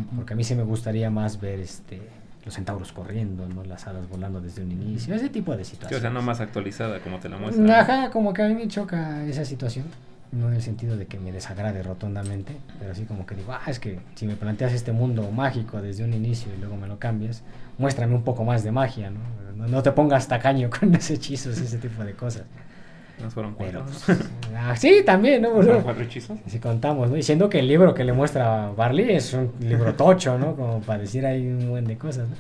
Ujú. 0.03 0.17
Porque 0.17 0.33
a 0.35 0.37
mí 0.37 0.45
sí 0.45 0.55
me 0.55 0.63
gustaría 0.65 1.11
más 1.11 1.41
ver 1.41 1.61
este 1.61 2.01
los 2.45 2.53
centauros 2.53 2.93
corriendo, 2.93 3.49
¿no? 3.49 3.65
Las 3.65 3.87
hadas 3.87 4.07
volando 4.07 4.39
desde 4.41 4.63
un 4.63 4.71
inicio, 4.71 5.15
ese 5.15 5.31
tipo 5.31 5.57
de 5.57 5.65
Sí, 5.65 5.71
situaciones. 5.73 5.99
o 5.99 6.03
sea, 6.03 6.11
no 6.11 6.21
más 6.21 6.41
actualizada 6.41 7.01
como 7.01 7.19
te 7.19 7.31
la 7.31 7.39
muestran. 7.39 7.71
Ajá, 7.71 8.11
como 8.11 8.35
que 8.35 8.43
a 8.43 8.49
mí 8.49 8.55
me 8.55 8.69
choca 8.69 9.25
esa 9.25 9.47
situación. 9.47 9.87
No 10.31 10.49
en 10.49 10.55
el 10.57 10.63
sentido 10.63 10.97
de 10.99 11.07
que 11.07 11.19
me 11.19 11.31
desagrade 11.33 11.83
rotundamente, 11.83 12.57
pero 12.79 12.91
así 12.93 13.05
como 13.05 13.25
que 13.25 13.35
digo, 13.37 13.53
ah, 13.53 13.63
es 13.71 13.79
que 13.79 13.99
si 14.17 14.27
me 14.27 14.35
planteas 14.37 14.73
este 14.73 14.91
mundo 14.93 15.31
mágico 15.31 15.81
desde 15.81 16.05
un 16.05 16.13
inicio 16.13 16.53
y 16.55 16.59
luego 16.61 16.77
me 16.77 16.87
lo 16.89 16.99
cambias, 16.99 17.43
muéstrame 17.79 18.15
un 18.15 18.25
poco 18.25 18.45
más 18.45 18.63
de 18.65 18.73
magia, 18.73 19.11
¿no? 19.11 19.21
No, 19.57 19.69
no 19.69 19.83
te 19.83 19.93
pongas 19.93 20.27
tacaño 20.29 20.69
con 20.81 20.93
los 20.93 21.09
hechizos 21.09 21.57
ese 21.59 21.79
tipo 21.79 22.05
de 22.05 22.13
cosas. 22.15 22.43
Nos 23.23 23.33
fueron 23.33 23.55
Pero, 23.57 23.85
cuatro. 23.85 24.01
pues, 24.07 24.31
ah, 24.57 24.77
sí, 24.77 25.03
también, 25.05 25.43
¿no? 25.43 25.53
¿Fueron 25.53 25.83
cuatro 25.83 26.03
hechizos? 26.03 26.39
Si 26.47 26.59
contamos, 26.59 27.09
¿no? 27.09 27.15
Diciendo 27.15 27.49
que 27.49 27.61
el 27.61 27.69
libro 27.69 27.95
que 27.95 28.05
le 28.05 28.13
muestra 28.13 28.71
Barley 28.77 29.13
es 29.15 29.33
un 29.33 29.53
libro 29.61 29.95
tocho, 29.95 30.39
¿no? 30.39 30.57
Como 30.57 30.81
para 30.81 30.99
decir 31.01 31.25
ahí 31.25 31.47
un 31.47 31.69
buen 31.71 31.85
de 31.85 31.97
cosas, 31.97 32.29
¿no? 32.29 32.37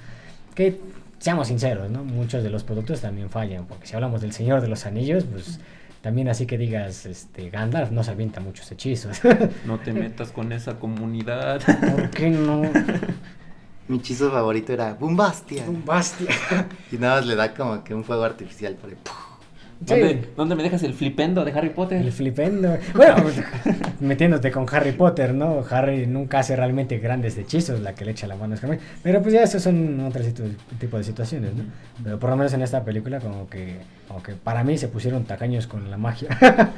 Que, 0.55 0.79
seamos 1.25 1.49
sinceros, 1.49 1.91
¿no? 1.91 2.05
Muchos 2.05 2.43
de 2.43 2.51
los 2.51 2.65
productos 2.65 3.01
también 3.01 3.31
fallan, 3.31 3.65
porque 3.65 3.87
si 3.87 3.95
hablamos 3.95 4.21
del 4.21 4.33
Señor 4.33 4.61
de 4.61 4.69
los 4.69 4.85
Anillos, 4.85 5.25
pues 5.25 5.59
también 6.03 6.29
así 6.29 6.45
que 6.45 6.59
digas, 6.59 7.07
este, 7.07 7.49
Gandalf 7.49 7.91
no 7.93 8.05
se 8.05 8.11
avienta 8.11 8.41
muchos 8.41 8.71
hechizos. 8.71 9.23
No 9.65 9.79
te 9.79 9.95
metas 9.95 10.33
con 10.33 10.53
esa 10.53 10.75
comunidad. 10.79 11.63
¿Por 11.63 12.11
qué 12.11 12.29
no? 12.29 12.61
Mi 13.89 13.97
hechizo 13.97 14.31
favorito 14.31 14.75
era 14.75 14.93
Bombastia. 14.93 15.65
Un 15.67 15.83
bastia. 15.83 16.29
Y 16.93 16.99
nada 16.99 17.17
más 17.17 17.27
le 17.27 17.37
da 17.37 17.55
como 17.55 17.83
que 17.83 17.95
un 17.95 18.05
fuego 18.05 18.25
artificial 18.25 18.75
por 18.75 18.91
ahí. 18.91 18.97
¡puf! 19.03 19.34
¿Dónde, 19.81 20.29
dónde 20.37 20.55
me 20.55 20.63
dejas 20.63 20.83
el 20.83 20.95
flipendo 20.95 21.45
de 21.45 21.53
Harry 21.53 21.71
Potter? 21.71 22.01
El 22.01 22.11
flipendo. 22.13 22.79
Bueno, 22.95 23.17
metiéndote 24.01 24.51
con 24.51 24.67
Harry 24.73 24.93
Potter, 24.93 25.35
¿no? 25.35 25.65
Harry 25.69 26.07
nunca 26.07 26.39
hace 26.39 26.57
realmente 26.57 26.99
grandes 26.99 27.37
hechizos, 27.37 27.81
la 27.81 27.95
que 27.95 28.05
le 28.05 28.13
echa 28.13 28.27
la 28.27 28.37
mano 28.37 28.55
es 28.55 28.63
Hermione. 28.63 28.83
Pero 29.03 29.21
pues 29.21 29.35
ya 29.35 29.43
esos 29.43 29.63
son 29.63 30.01
otro 30.01 30.23
tipo 30.79 30.97
de 30.97 31.05
situaciones, 31.05 31.55
¿no? 31.55 31.65
Pero 32.03 32.19
por 32.19 32.31
lo 32.31 32.37
menos 32.37 32.53
en 32.55 32.63
esta 32.63 32.85
película 32.85 33.21
como 33.21 33.49
que, 33.49 33.77
como 34.09 34.23
que 34.23 34.33
para 34.33 34.65
mí 34.65 34.79
se 34.79 34.89
pusieron 34.89 35.25
tacaños 35.25 35.67
con 35.67 35.91
la 35.91 35.97
magia. 35.99 36.29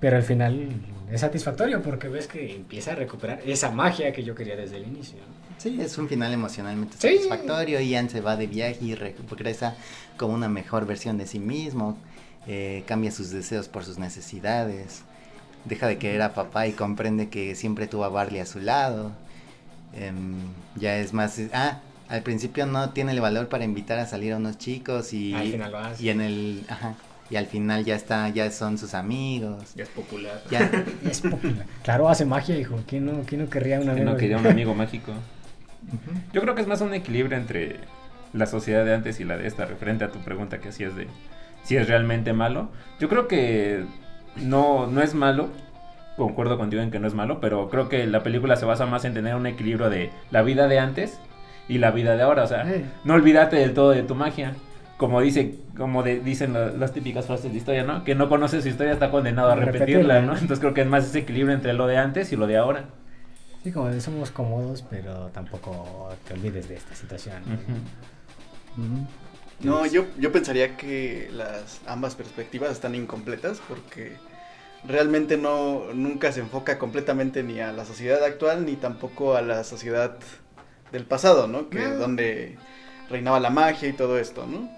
Pero 0.00 0.16
al 0.16 0.24
final 0.24 0.68
es 1.12 1.20
satisfactorio 1.20 1.80
porque 1.80 2.08
ves 2.08 2.26
que 2.26 2.56
empieza 2.56 2.90
a 2.90 2.94
recuperar 2.96 3.40
esa 3.46 3.70
magia 3.70 4.12
que 4.12 4.24
yo 4.24 4.34
quería 4.34 4.56
desde 4.56 4.78
el 4.78 4.88
inicio. 4.88 5.18
¿no? 5.18 5.54
Sí, 5.58 5.78
es 5.80 5.96
un 5.96 6.08
final 6.08 6.32
emocionalmente 6.32 6.96
Sí. 6.98 7.18
satisfactorio. 7.18 7.80
Ian 7.80 8.10
se 8.10 8.20
va 8.20 8.36
de 8.36 8.48
viaje 8.48 8.78
y 8.84 8.96
regresa 8.96 9.76
como 10.16 10.34
una 10.34 10.48
mejor 10.48 10.86
versión 10.86 11.18
de 11.18 11.26
sí 11.28 11.38
mismo. 11.38 11.96
Eh, 12.46 12.84
cambia 12.86 13.10
sus 13.10 13.30
deseos 13.30 13.68
por 13.68 13.84
sus 13.84 13.98
necesidades. 13.98 15.02
Deja 15.64 15.86
de 15.86 15.98
querer 15.98 16.22
a 16.22 16.34
papá 16.34 16.66
y 16.66 16.72
comprende 16.72 17.28
que 17.28 17.54
siempre 17.54 17.86
tuvo 17.86 18.04
a 18.04 18.08
Barley 18.08 18.40
a 18.40 18.46
su 18.46 18.60
lado. 18.60 19.12
em, 19.94 20.34
ya 20.76 20.98
es 20.98 21.12
más... 21.12 21.40
Ah, 21.52 21.80
al 22.08 22.22
principio 22.22 22.66
no 22.66 22.90
tiene 22.90 23.12
el 23.12 23.20
valor 23.20 23.48
para 23.48 23.64
invitar 23.64 23.98
a 23.98 24.06
salir 24.06 24.32
a 24.32 24.36
unos 24.36 24.58
chicos 24.58 25.12
y... 25.12 25.34
Al 25.34 25.48
final 25.50 25.72
lo 25.72 25.78
hace. 25.78 26.02
Y 26.02 26.10
en 26.10 26.20
el... 26.20 26.64
Ajá. 26.68 26.94
Y 27.30 27.36
al 27.36 27.46
final 27.46 27.84
ya 27.84 27.94
está, 27.94 28.28
ya 28.28 28.50
son 28.50 28.76
sus 28.76 28.92
amigos. 28.92 29.72
Ya 29.74 29.84
es 29.84 29.88
popular. 29.88 30.42
Ya, 30.50 30.70
Es 31.08 31.22
popular. 31.22 31.64
Claro, 31.82 32.08
hace 32.10 32.26
magia, 32.26 32.58
hijo. 32.58 32.78
¿Quién 32.86 33.06
no, 33.06 33.22
quién 33.22 33.42
no 33.42 33.48
querría 33.48 33.80
un 33.80 33.88
amigo? 33.88 34.10
no 34.10 34.16
quería 34.18 34.36
un 34.36 34.46
amigo 34.46 34.74
mágico. 34.74 35.12
Yo 36.32 36.42
creo 36.42 36.54
que 36.54 36.60
es 36.60 36.68
más 36.68 36.80
un 36.82 36.92
equilibrio 36.92 37.38
entre 37.38 37.80
la 38.34 38.46
sociedad 38.46 38.84
de 38.84 38.94
antes 38.94 39.18
y 39.20 39.24
la 39.24 39.38
de 39.38 39.46
esta, 39.46 39.64
referente 39.64 40.04
a 40.04 40.10
tu 40.10 40.18
pregunta 40.18 40.60
que 40.60 40.68
hacías 40.68 40.94
de 40.94 41.06
si 41.62 41.76
es 41.76 41.88
realmente 41.88 42.32
malo. 42.32 42.68
Yo 43.00 43.08
creo 43.08 43.28
que 43.28 43.84
no, 44.36 44.86
no 44.86 45.00
es 45.02 45.14
malo. 45.14 45.48
Concuerdo 46.16 46.58
contigo 46.58 46.82
en 46.82 46.90
que 46.90 46.98
no 46.98 47.06
es 47.08 47.14
malo, 47.14 47.40
pero 47.40 47.70
creo 47.70 47.88
que 47.88 48.06
la 48.06 48.22
película 48.22 48.56
se 48.56 48.64
basa 48.66 48.84
más 48.86 49.04
en 49.04 49.14
tener 49.14 49.34
un 49.34 49.46
equilibrio 49.46 49.88
de 49.90 50.10
la 50.30 50.42
vida 50.42 50.68
de 50.68 50.78
antes 50.78 51.18
y 51.68 51.78
la 51.78 51.90
vida 51.90 52.16
de 52.16 52.22
ahora. 52.22 52.44
O 52.44 52.46
sea, 52.46 52.64
no 53.04 53.14
olvidarte 53.14 53.56
del 53.56 53.72
todo 53.74 53.90
de 53.90 54.02
tu 54.02 54.14
magia. 54.14 54.54
Como 54.98 55.20
dice, 55.20 55.56
como 55.76 56.02
de- 56.02 56.20
dicen 56.20 56.52
la- 56.52 56.66
las 56.68 56.92
típicas 56.92 57.26
frases 57.26 57.50
de 57.50 57.58
historia, 57.58 57.82
¿no? 57.82 58.04
Que 58.04 58.14
no 58.14 58.28
conoce 58.28 58.60
su 58.62 58.68
historia 58.68 58.92
está 58.92 59.10
condenado 59.10 59.50
a 59.50 59.56
Repetirla, 59.56 60.20
¿no? 60.20 60.26
¿no? 60.28 60.32
Entonces 60.34 60.60
creo 60.60 60.74
que 60.74 60.82
es 60.82 60.86
más 60.86 61.04
ese 61.06 61.20
equilibrio 61.20 61.54
entre 61.54 61.72
lo 61.72 61.86
de 61.86 61.96
antes 61.96 62.30
y 62.32 62.36
lo 62.36 62.46
de 62.46 62.56
ahora. 62.58 62.84
Sí, 63.64 63.72
como 63.72 63.88
de 63.88 64.00
somos 64.00 64.30
cómodos, 64.30 64.84
pero 64.88 65.28
tampoco 65.28 66.10
te 66.28 66.34
olvides 66.34 66.68
de 66.68 66.76
esta 66.76 66.94
situación. 66.94 67.42
Ujú. 68.76 69.06
No, 69.64 69.86
yo, 69.86 70.06
yo 70.18 70.32
pensaría 70.32 70.76
que 70.76 71.28
las 71.32 71.80
ambas 71.86 72.14
perspectivas 72.14 72.70
están 72.72 72.94
incompletas 72.94 73.60
porque 73.68 74.12
realmente 74.86 75.36
no 75.36 75.92
nunca 75.94 76.32
se 76.32 76.40
enfoca 76.40 76.78
completamente 76.78 77.42
ni 77.42 77.60
a 77.60 77.72
la 77.72 77.84
sociedad 77.84 78.22
actual 78.24 78.66
ni 78.66 78.76
tampoco 78.76 79.36
a 79.36 79.42
la 79.42 79.62
sociedad 79.64 80.16
del 80.90 81.04
pasado, 81.04 81.46
¿no? 81.46 81.68
Que 81.70 81.84
Ah. 81.84 81.94
donde 81.94 82.56
reinaba 83.08 83.38
la 83.40 83.50
magia 83.50 83.88
y 83.88 83.92
todo 83.92 84.18
esto, 84.18 84.46
¿no? 84.46 84.68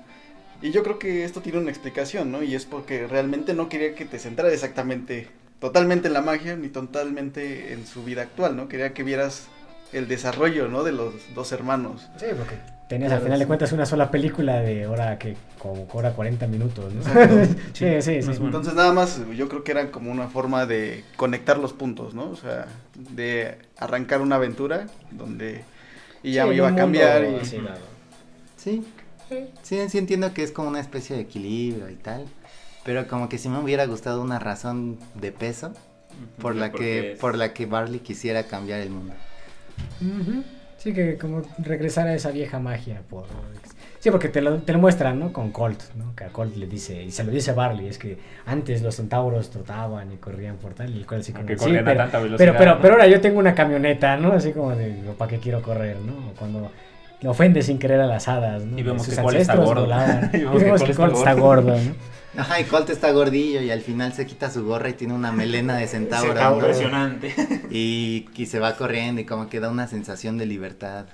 Y 0.62 0.70
yo 0.70 0.82
creo 0.82 0.98
que 0.98 1.24
esto 1.24 1.40
tiene 1.40 1.58
una 1.58 1.70
explicación, 1.70 2.30
¿no? 2.32 2.42
Y 2.42 2.54
es 2.54 2.64
porque 2.64 3.06
realmente 3.06 3.54
no 3.54 3.68
quería 3.68 3.94
que 3.94 4.04
te 4.04 4.18
centrara 4.18 4.52
exactamente 4.52 5.28
totalmente 5.60 6.08
en 6.08 6.14
la 6.14 6.20
magia 6.20 6.56
ni 6.56 6.68
totalmente 6.68 7.72
en 7.72 7.86
su 7.86 8.04
vida 8.04 8.22
actual, 8.22 8.56
¿no? 8.56 8.68
Quería 8.68 8.92
que 8.92 9.02
vieras 9.02 9.46
el 9.92 10.08
desarrollo, 10.08 10.68
¿no? 10.68 10.82
De 10.84 10.92
los 10.92 11.14
dos 11.34 11.52
hermanos. 11.52 12.08
Sí, 12.18 12.26
porque 12.36 12.54
tenías 12.88 13.12
al 13.12 13.20
final 13.20 13.38
de 13.38 13.46
cuentas 13.46 13.72
una 13.72 13.86
sola 13.86 14.10
película 14.10 14.60
de 14.60 14.86
hora 14.86 15.18
que 15.18 15.36
como 15.58 15.86
hora 15.92 16.12
40 16.12 16.46
minutos, 16.46 16.92
¿no? 16.92 17.02
Sí, 17.72 18.02
sí, 18.02 18.22
sí. 18.22 18.30
Entonces 18.40 18.74
nada 18.74 18.92
más 18.92 19.20
yo 19.36 19.48
creo 19.48 19.64
que 19.64 19.72
era 19.72 19.90
como 19.90 20.10
una 20.10 20.28
forma 20.28 20.66
de 20.66 21.04
conectar 21.16 21.58
los 21.58 21.72
puntos, 21.72 22.14
¿no? 22.14 22.30
O 22.30 22.36
sea, 22.36 22.66
de 22.94 23.58
arrancar 23.78 24.20
una 24.20 24.36
aventura 24.36 24.86
donde 25.10 25.64
y 26.22 26.32
ya 26.32 26.44
Sí, 26.44 26.48
me 26.50 26.56
iba 26.56 26.68
a 26.68 26.74
cambiar 26.74 27.22
mundo 27.22 27.42
y. 27.42 27.44
Sí. 28.56 28.84
Sí, 29.62 29.88
sí 29.88 29.98
entiendo 29.98 30.32
que 30.32 30.42
es 30.42 30.52
como 30.52 30.68
una 30.68 30.80
especie 30.80 31.16
de 31.16 31.22
equilibrio 31.22 31.90
y 31.90 31.96
tal. 31.96 32.26
Pero 32.84 33.06
como 33.08 33.28
que 33.28 33.38
sí 33.38 33.48
me 33.48 33.58
hubiera 33.58 33.86
gustado 33.86 34.20
una 34.22 34.38
razón 34.38 34.98
de 35.14 35.32
peso 35.32 35.72
por 36.40 36.54
la 36.54 36.70
que 36.70 37.16
por 37.20 37.36
la 37.36 37.54
que 37.54 37.66
Barley 37.66 38.00
quisiera 38.00 38.44
cambiar 38.44 38.80
el 38.80 38.90
mundo. 38.90 39.14
Ujú. 40.00 40.44
Sí, 40.84 40.92
que 40.92 41.16
como 41.16 41.40
regresar 41.56 42.06
a 42.08 42.14
esa 42.14 42.30
vieja 42.30 42.58
magia. 42.58 43.00
Por... 43.08 43.24
Sí, 44.00 44.10
porque 44.10 44.28
te 44.28 44.42
lo, 44.42 44.58
te 44.58 44.74
lo 44.74 44.78
muestran, 44.78 45.18
¿no? 45.18 45.32
Con 45.32 45.50
Colt, 45.50 45.80
¿no? 45.96 46.14
Que 46.14 46.24
a 46.24 46.28
Colt 46.28 46.54
le 46.56 46.66
dice, 46.66 47.02
y 47.02 47.10
se 47.10 47.24
lo 47.24 47.32
dice 47.32 47.52
Barley, 47.52 47.88
es 47.88 47.96
que 47.96 48.18
antes 48.44 48.82
los 48.82 48.96
centauros 48.96 49.48
trotaban 49.48 50.12
y 50.12 50.16
corrían 50.16 50.56
por 50.56 50.74
tal, 50.74 50.94
y 50.94 50.98
el 50.98 51.06
Colt 51.06 51.22
así 51.22 51.32
como, 51.32 51.46
Que 51.46 51.56
sí, 51.56 51.64
corrían 51.64 51.84
a 51.84 51.86
pero, 51.86 52.00
tanta 52.00 52.18
velocidad. 52.18 52.38
pero, 52.38 52.58
pero, 52.58 52.74
¿no? 52.74 52.82
pero 52.82 52.94
ahora 52.94 53.06
yo 53.06 53.18
tengo 53.22 53.38
una 53.38 53.54
camioneta, 53.54 54.18
¿no? 54.18 54.32
Así 54.32 54.52
como 54.52 54.76
de, 54.76 54.92
¿para 55.16 55.30
qué 55.30 55.38
quiero 55.38 55.62
correr, 55.62 55.96
no? 56.00 56.34
Cuando 56.38 56.70
le 57.18 57.28
ofende 57.30 57.62
sin 57.62 57.78
querer 57.78 58.02
a 58.02 58.06
las 58.06 58.28
hadas, 58.28 58.62
¿no? 58.62 58.78
Y 58.78 58.82
vemos 58.82 59.06
Sus 59.06 59.16
que 59.16 59.22
Colt 59.22 59.36
está 59.38 59.54
gordo. 59.54 59.86
Y 59.86 60.36
Y 60.36 60.40
vemos 60.40 60.58
que 60.58 60.64
vemos 60.64 60.82
que 60.82 60.90
está 60.90 61.02
Colt 61.02 61.16
está 61.16 61.32
gordo, 61.32 61.74
¿no? 61.78 61.94
Ajá, 62.36 62.60
y 62.60 62.64
Colt 62.64 62.90
está 62.90 63.12
gordillo 63.12 63.60
y 63.62 63.70
al 63.70 63.80
final 63.80 64.12
se 64.12 64.26
quita 64.26 64.50
su 64.50 64.64
gorra 64.64 64.88
y 64.88 64.94
tiene 64.94 65.14
una 65.14 65.32
melena 65.32 65.76
de 65.76 65.86
centauro. 65.86 66.54
Impresionante. 66.54 67.34
Y, 67.70 68.28
y 68.36 68.46
se 68.46 68.58
va 68.58 68.76
corriendo 68.76 69.20
y 69.20 69.24
como 69.24 69.48
que 69.48 69.60
da 69.60 69.70
una 69.70 69.86
sensación 69.86 70.38
de 70.38 70.46
libertad. 70.46 71.06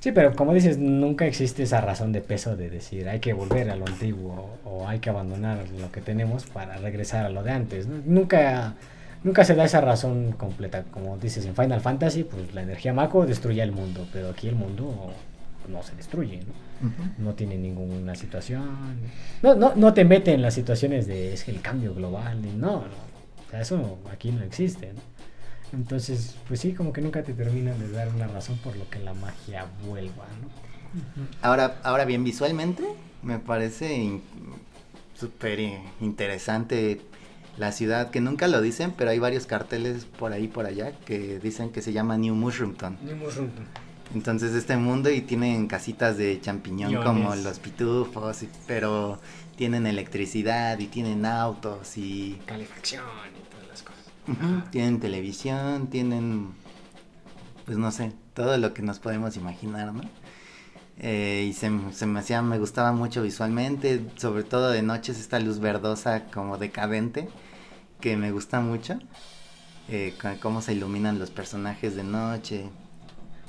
Sí, 0.00 0.12
pero 0.12 0.34
como 0.34 0.54
dices, 0.54 0.78
nunca 0.78 1.26
existe 1.26 1.62
esa 1.62 1.82
razón 1.82 2.12
de 2.12 2.22
peso 2.22 2.56
de 2.56 2.70
decir 2.70 3.06
hay 3.08 3.20
que 3.20 3.34
volver 3.34 3.70
a 3.70 3.76
lo 3.76 3.86
antiguo 3.86 4.58
o 4.64 4.88
hay 4.88 4.98
que 4.98 5.10
abandonar 5.10 5.58
lo 5.78 5.92
que 5.92 6.00
tenemos 6.00 6.44
para 6.46 6.78
regresar 6.78 7.26
a 7.26 7.28
lo 7.28 7.42
de 7.42 7.50
antes. 7.52 7.86
Nunca, 7.86 8.76
nunca 9.24 9.44
se 9.44 9.54
da 9.54 9.64
esa 9.64 9.82
razón 9.82 10.32
completa. 10.32 10.84
Como 10.90 11.18
dices 11.18 11.44
en 11.44 11.54
Final 11.54 11.82
Fantasy, 11.82 12.24
pues 12.24 12.54
la 12.54 12.62
energía 12.62 12.94
Mako 12.94 13.26
destruye 13.26 13.62
el 13.62 13.72
mundo, 13.72 14.06
pero 14.10 14.30
aquí 14.30 14.48
el 14.48 14.54
mundo 14.54 15.12
no 15.68 15.82
se 15.82 15.94
destruye, 15.96 16.38
¿no? 16.38 16.52
No 17.18 17.34
tiene 17.34 17.56
ninguna 17.58 18.14
situación. 18.14 18.98
No, 19.42 19.54
no, 19.54 19.74
no 19.76 19.92
te 19.94 20.04
mete 20.04 20.32
en 20.32 20.42
las 20.42 20.54
situaciones 20.54 21.06
de 21.06 21.32
es 21.34 21.46
el 21.48 21.60
cambio 21.60 21.94
global. 21.94 22.40
y 22.44 22.56
No, 22.56 22.76
no. 22.82 23.10
O 23.46 23.50
sea, 23.50 23.60
eso 23.60 23.98
aquí 24.12 24.30
no 24.32 24.42
existe, 24.42 24.92
¿no? 24.94 25.00
Entonces, 25.72 26.36
pues 26.48 26.60
sí, 26.60 26.72
como 26.72 26.92
que 26.92 27.00
nunca 27.00 27.22
te 27.22 27.32
terminan 27.32 27.78
de 27.78 27.90
dar 27.90 28.08
una 28.08 28.26
razón 28.26 28.58
por 28.58 28.76
lo 28.76 28.88
que 28.90 28.98
la 28.98 29.14
magia 29.14 29.66
vuelva, 29.86 30.26
¿no? 30.42 30.48
Ahora, 31.42 31.78
ahora 31.84 32.04
bien, 32.04 32.24
visualmente 32.24 32.82
me 33.22 33.38
parece 33.38 33.94
in- 33.96 34.22
súper 35.14 35.60
interesante 36.00 37.00
la 37.56 37.72
ciudad, 37.72 38.10
que 38.10 38.20
nunca 38.20 38.48
lo 38.48 38.60
dicen, 38.62 38.92
pero 38.96 39.10
hay 39.10 39.18
varios 39.18 39.46
carteles 39.46 40.06
por 40.06 40.32
ahí 40.32 40.48
por 40.48 40.66
allá 40.66 40.92
que 41.04 41.38
dicen 41.38 41.70
que 41.70 41.82
se 41.82 41.92
llama 41.92 42.16
New 42.16 42.34
Mushroomton. 42.34 42.96
Entonces 44.14 44.52
este 44.54 44.76
mundo 44.76 45.08
y 45.10 45.20
tienen 45.20 45.66
casitas 45.68 46.16
de 46.16 46.40
champiñón 46.40 46.90
como 47.02 47.34
los 47.36 47.58
pitufos, 47.60 48.42
y- 48.42 48.48
pero 48.66 49.20
tienen 49.56 49.86
electricidad 49.86 50.78
y 50.80 50.86
tienen 50.86 51.24
autos 51.24 51.96
y 51.96 52.40
Calefacción 52.46 53.04
y 53.38 53.50
todas 53.54 53.68
las 53.68 53.82
cosas. 53.82 54.70
tienen 54.70 54.98
televisión, 55.00 55.86
tienen, 55.88 56.48
pues 57.66 57.78
no 57.78 57.90
sé, 57.92 58.12
todo 58.34 58.56
lo 58.58 58.74
que 58.74 58.82
nos 58.82 58.98
podemos 58.98 59.36
imaginar, 59.36 59.92
¿no? 59.94 60.02
Eh, 60.98 61.46
y 61.48 61.52
se, 61.54 61.70
se 61.92 62.06
me 62.06 62.20
hacía, 62.20 62.42
me 62.42 62.58
gustaba 62.58 62.92
mucho 62.92 63.22
visualmente, 63.22 64.04
sobre 64.16 64.42
todo 64.42 64.70
de 64.70 64.82
noches 64.82 65.18
esta 65.18 65.38
luz 65.38 65.58
verdosa 65.60 66.24
como 66.26 66.58
decadente, 66.58 67.28
que 68.00 68.16
me 68.16 68.32
gusta 68.32 68.60
mucho. 68.60 68.98
Eh, 69.88 70.14
cómo 70.40 70.62
se 70.62 70.72
iluminan 70.74 71.18
los 71.18 71.30
personajes 71.30 71.96
de 71.96 72.04
noche. 72.04 72.68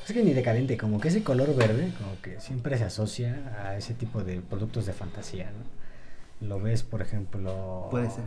Es 0.05 0.13
que 0.13 0.23
ni 0.23 0.33
decadente, 0.33 0.77
como 0.77 0.99
que 0.99 1.09
ese 1.09 1.23
color 1.23 1.55
verde, 1.55 1.91
como 1.97 2.19
que 2.21 2.39
siempre 2.39 2.77
se 2.77 2.85
asocia 2.85 3.37
a 3.63 3.77
ese 3.77 3.93
tipo 3.93 4.23
de 4.23 4.41
productos 4.41 4.85
de 4.85 4.93
fantasía, 4.93 5.45
¿no? 5.45 6.47
Lo 6.47 6.59
ves, 6.59 6.81
por 6.81 7.01
ejemplo... 7.03 7.87
Puede 7.91 8.09
ser. 8.09 8.23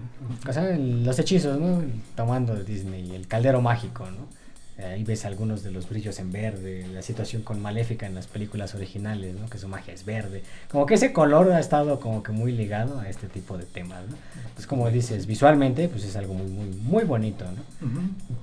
O 0.48 0.52
sea, 0.52 0.70
en 0.70 1.04
los 1.04 1.18
hechizos, 1.18 1.58
¿no? 1.58 1.82
Tomando 2.14 2.54
Disney, 2.62 3.14
el 3.14 3.26
caldero 3.26 3.60
mágico, 3.60 4.06
¿no? 4.06 4.28
Ahí 4.76 5.04
ves 5.04 5.24
algunos 5.24 5.62
de 5.62 5.70
los 5.70 5.88
brillos 5.88 6.18
en 6.18 6.32
verde, 6.32 6.84
la 6.92 7.00
situación 7.00 7.42
con 7.42 7.62
Maléfica 7.62 8.06
en 8.06 8.14
las 8.16 8.26
películas 8.26 8.74
originales, 8.74 9.36
¿no? 9.36 9.48
Que 9.48 9.58
su 9.58 9.68
magia 9.68 9.94
es 9.94 10.04
verde. 10.04 10.42
Como 10.68 10.84
que 10.84 10.94
ese 10.94 11.12
color 11.12 11.52
ha 11.52 11.60
estado 11.60 12.00
como 12.00 12.24
que 12.24 12.32
muy 12.32 12.50
ligado 12.50 12.98
a 12.98 13.08
este 13.08 13.28
tipo 13.28 13.56
de 13.56 13.66
temas, 13.66 14.04
¿no? 14.08 14.16
Pues 14.54 14.66
como 14.66 14.90
dices, 14.90 15.26
visualmente, 15.26 15.88
pues 15.88 16.04
es 16.04 16.16
algo 16.16 16.34
muy, 16.34 16.48
muy, 16.48 16.66
muy 16.66 17.04
bonito, 17.04 17.44
¿no? 17.44 17.62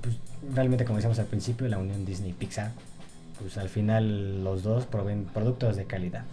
pues, 0.00 0.16
realmente 0.54 0.86
como 0.86 0.96
decíamos 0.96 1.18
al 1.18 1.26
principio, 1.26 1.68
la 1.68 1.78
unión 1.78 2.06
Disney-Pixar, 2.06 2.72
pues 3.42 3.58
al 3.58 3.68
final 3.68 4.42
los 4.44 4.62
dos 4.62 4.86
proveen 4.86 5.24
productos 5.26 5.76
de 5.76 5.84
calidad. 5.84 6.24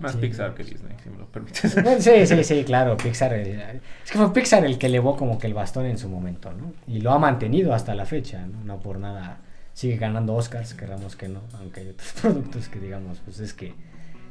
Más 0.00 0.12
Sí. 0.12 0.18
Pixar 0.18 0.54
que 0.54 0.64
Disney, 0.64 0.92
si 1.02 1.08
me 1.10 1.18
lo 1.18 1.26
permites. 1.26 1.76
Sí, 2.02 2.26
sí, 2.26 2.42
sí, 2.44 2.64
claro, 2.64 2.96
Pixar. 2.96 3.32
eh, 3.34 3.80
Es 4.04 4.10
que 4.10 4.18
fue 4.18 4.32
Pixar 4.32 4.64
el 4.64 4.76
que 4.76 4.86
elevó 4.86 5.16
como 5.16 5.38
que 5.38 5.46
el 5.46 5.54
bastón 5.54 5.86
en 5.86 5.98
su 5.98 6.08
momento, 6.08 6.52
¿no? 6.52 6.72
Y 6.92 7.00
lo 7.00 7.12
ha 7.12 7.18
mantenido 7.18 7.72
hasta 7.74 7.94
la 7.94 8.04
fecha, 8.04 8.44
¿no? 8.46 8.64
No 8.64 8.80
por 8.80 8.98
nada 8.98 9.38
sigue 9.72 9.96
ganando 9.96 10.34
Oscars, 10.34 10.74
queramos 10.74 11.14
que 11.16 11.28
no, 11.28 11.40
aunque 11.60 11.80
hay 11.80 11.88
otros 11.90 12.12
productos 12.20 12.68
que 12.68 12.80
digamos, 12.80 13.18
pues 13.24 13.38
es 13.40 13.54
que 13.54 13.72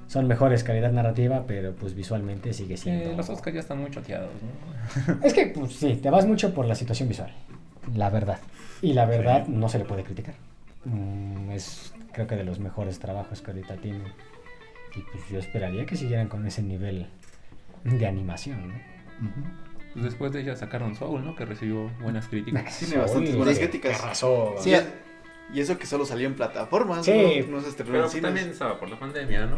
son 0.07 0.27
mejores 0.27 0.63
calidad 0.65 0.91
narrativa, 0.91 1.45
pero 1.47 1.73
pues 1.73 1.95
visualmente 1.95 2.53
sigue 2.53 2.75
siendo... 2.77 3.11
Eh, 3.11 3.15
los 3.15 3.29
Oscars 3.29 3.53
ya 3.53 3.59
están 3.61 3.79
muy 3.79 3.89
choteados, 3.89 4.29
¿no? 5.07 5.25
Es 5.25 5.33
que, 5.33 5.47
pues 5.47 5.73
sí, 5.73 5.95
te 5.95 6.09
vas 6.09 6.25
mucho 6.27 6.53
por 6.53 6.65
la 6.65 6.75
situación 6.75 7.07
visual, 7.09 7.31
la 7.95 8.09
verdad. 8.09 8.37
Y 8.81 8.93
la 8.93 9.05
verdad 9.05 9.45
Sí. 9.45 9.51
no 9.53 9.69
se 9.69 9.79
le 9.79 9.85
puede 9.85 10.03
criticar. 10.03 10.35
Mm, 10.85 11.51
es, 11.51 11.93
creo 12.11 12.27
que 12.27 12.35
de 12.35 12.43
los 12.43 12.59
mejores 12.59 12.99
trabajos 12.99 13.41
que 13.41 13.51
ahorita 13.51 13.77
tienen. 13.77 14.03
Y 14.95 15.01
pues 15.11 15.27
yo 15.29 15.39
esperaría 15.39 15.85
que 15.85 15.95
siguieran 15.95 16.27
con 16.27 16.45
ese 16.45 16.61
nivel 16.61 17.07
de 17.83 18.05
animación, 18.07 18.67
¿no? 18.69 18.73
Pues 19.93 20.05
después 20.05 20.31
de 20.31 20.41
ella 20.41 20.55
sacaron 20.55 20.95
Soul, 20.95 21.23
¿no? 21.23 21.35
Que 21.35 21.45
recibió 21.45 21.89
buenas 22.01 22.27
críticas. 22.27 22.77
Tiene 22.79 22.97
bastantes 22.97 23.35
buenas 23.35 23.57
críticas. 23.59 24.03
Arrasó. 24.03 24.55
Sí, 24.59 24.71
Y, 24.71 24.73
es- 24.73 24.87
y 25.53 25.59
eso 25.59 25.77
que 25.77 25.85
solo 25.85 26.05
salió 26.05 26.27
en 26.27 26.35
plataformas, 26.35 27.05
Sí. 27.05 27.43
no, 27.47 27.57
no 27.57 27.61
se 27.61 27.69
estrenó 27.69 27.91
Pero 27.91 28.05
en 28.05 28.09
pues, 28.11 28.21
también 28.21 28.49
estaba 28.49 28.79
por 28.79 28.89
la 28.89 28.97
pandemia, 28.99 29.45
¿no? 29.45 29.57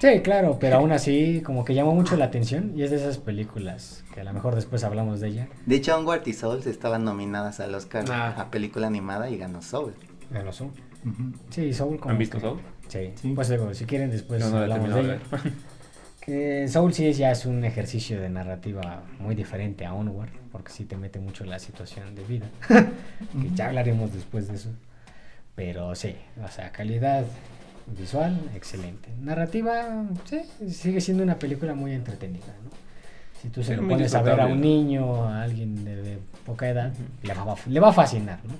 Sí, 0.00 0.20
claro, 0.22 0.58
pero 0.60 0.76
aún 0.76 0.92
así 0.92 1.42
como 1.44 1.64
que 1.64 1.74
llamó 1.74 1.92
mucho 1.92 2.16
la 2.16 2.26
atención 2.26 2.72
y 2.76 2.82
es 2.84 2.90
de 2.90 2.96
esas 2.98 3.18
películas 3.18 4.04
que 4.14 4.20
a 4.20 4.24
lo 4.24 4.32
mejor 4.32 4.54
después 4.54 4.84
hablamos 4.84 5.18
de 5.20 5.28
ella. 5.28 5.48
De 5.66 5.74
hecho, 5.74 5.98
Onward 5.98 6.22
y 6.26 6.34
Souls 6.34 6.66
estaban 6.66 7.04
nominadas 7.04 7.58
al 7.58 7.74
Oscar 7.74 8.04
Ah. 8.10 8.34
a 8.38 8.50
película 8.52 8.86
animada 8.86 9.28
y 9.28 9.36
ganó 9.38 9.60
Soul. 9.60 9.94
Ganó 10.30 10.52
Soul. 10.52 10.70
Sí, 11.50 11.72
Soul 11.72 11.98
como 11.98 12.12
¿Han 12.12 12.18
visto 12.18 12.36
que- 12.38 12.42
Soul? 12.42 12.60
Sí. 12.88 13.12
Sí. 13.16 13.32
Pues 13.34 13.48
digo, 13.48 13.72
si 13.74 13.84
quieren 13.84 14.10
después 14.10 14.40
no 14.50 14.58
hablamos 14.58 14.94
de 14.94 15.02
ver. 15.02 15.20
Que 16.20 16.68
Soul 16.68 16.92
sí 16.92 17.06
es, 17.06 17.16
ya 17.16 17.30
es 17.30 17.46
un 17.46 17.64
ejercicio 17.64 18.20
de 18.20 18.28
narrativa 18.28 19.02
muy 19.18 19.34
diferente 19.34 19.86
a 19.86 19.94
Onward, 19.94 20.28
porque 20.52 20.70
sí 20.70 20.84
te 20.84 20.94
mete 20.98 21.18
mucho 21.18 21.42
en 21.44 21.48
la 21.50 21.58
situación 21.58 22.14
de 22.14 22.22
vida. 22.24 22.46
que 22.68 23.50
ya 23.54 23.68
hablaremos 23.68 24.12
después 24.12 24.46
de 24.48 24.56
eso. 24.56 24.68
Pero 25.54 25.94
sí, 25.94 26.14
o 26.44 26.48
sea, 26.48 26.70
calidad 26.70 27.24
visual, 27.98 28.38
excelente. 28.54 29.08
Narrativa, 29.22 30.04
sí, 30.26 30.42
sigue 30.70 31.00
siendo 31.00 31.22
una 31.22 31.38
película 31.38 31.72
muy 31.72 31.92
entretenida, 31.92 32.44
¿no? 32.62 32.70
Si 33.40 33.48
tú 33.48 33.62
se 33.62 33.74
lo 33.76 33.88
pones 33.88 34.14
a 34.14 34.20
ver 34.20 34.38
a 34.40 34.46
un 34.48 34.60
niño, 34.60 35.24
a 35.24 35.42
alguien 35.44 35.82
de, 35.84 35.96
de 35.96 36.18
poca 36.44 36.68
edad, 36.68 36.92
le, 37.22 37.32
va, 37.32 37.54
le 37.66 37.80
va 37.80 37.88
a 37.88 37.92
fascinar, 37.92 38.40
¿no? 38.44 38.52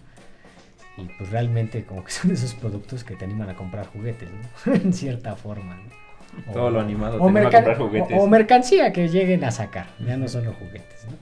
Y 0.99 1.05
pues 1.17 1.31
realmente 1.31 1.85
como 1.85 2.05
que 2.05 2.11
son 2.19 2.31
esos 2.33 2.55
productos 2.55 3.05
que 3.05 3.15
te 3.15 3.25
animan 3.25 3.49
a 3.51 3.55
comprar 3.55 3.87
juguetes, 3.87 4.29
¿no? 4.67 4.75
en 4.75 4.93
cierta 4.93 5.37
forma, 5.37 5.77
¿no? 5.77 6.53
Todo 6.53 6.71
lo 6.71 6.81
animado 6.81 7.17
o, 7.17 7.19
te 7.21 7.25
anima 7.39 7.49
a 7.49 7.51
comprar 7.53 7.79
juguetes. 7.79 8.19
o- 8.19 8.23
o 8.25 8.27
mercancía 8.29 8.93
que 8.93 9.09
lleguen 9.09 9.45
a 9.45 9.51
sacar, 9.51 9.87
ya 10.01 10.17
no 10.17 10.29
solo 10.29 10.53
juguetes, 10.55 11.07
¿no? 11.07 11.13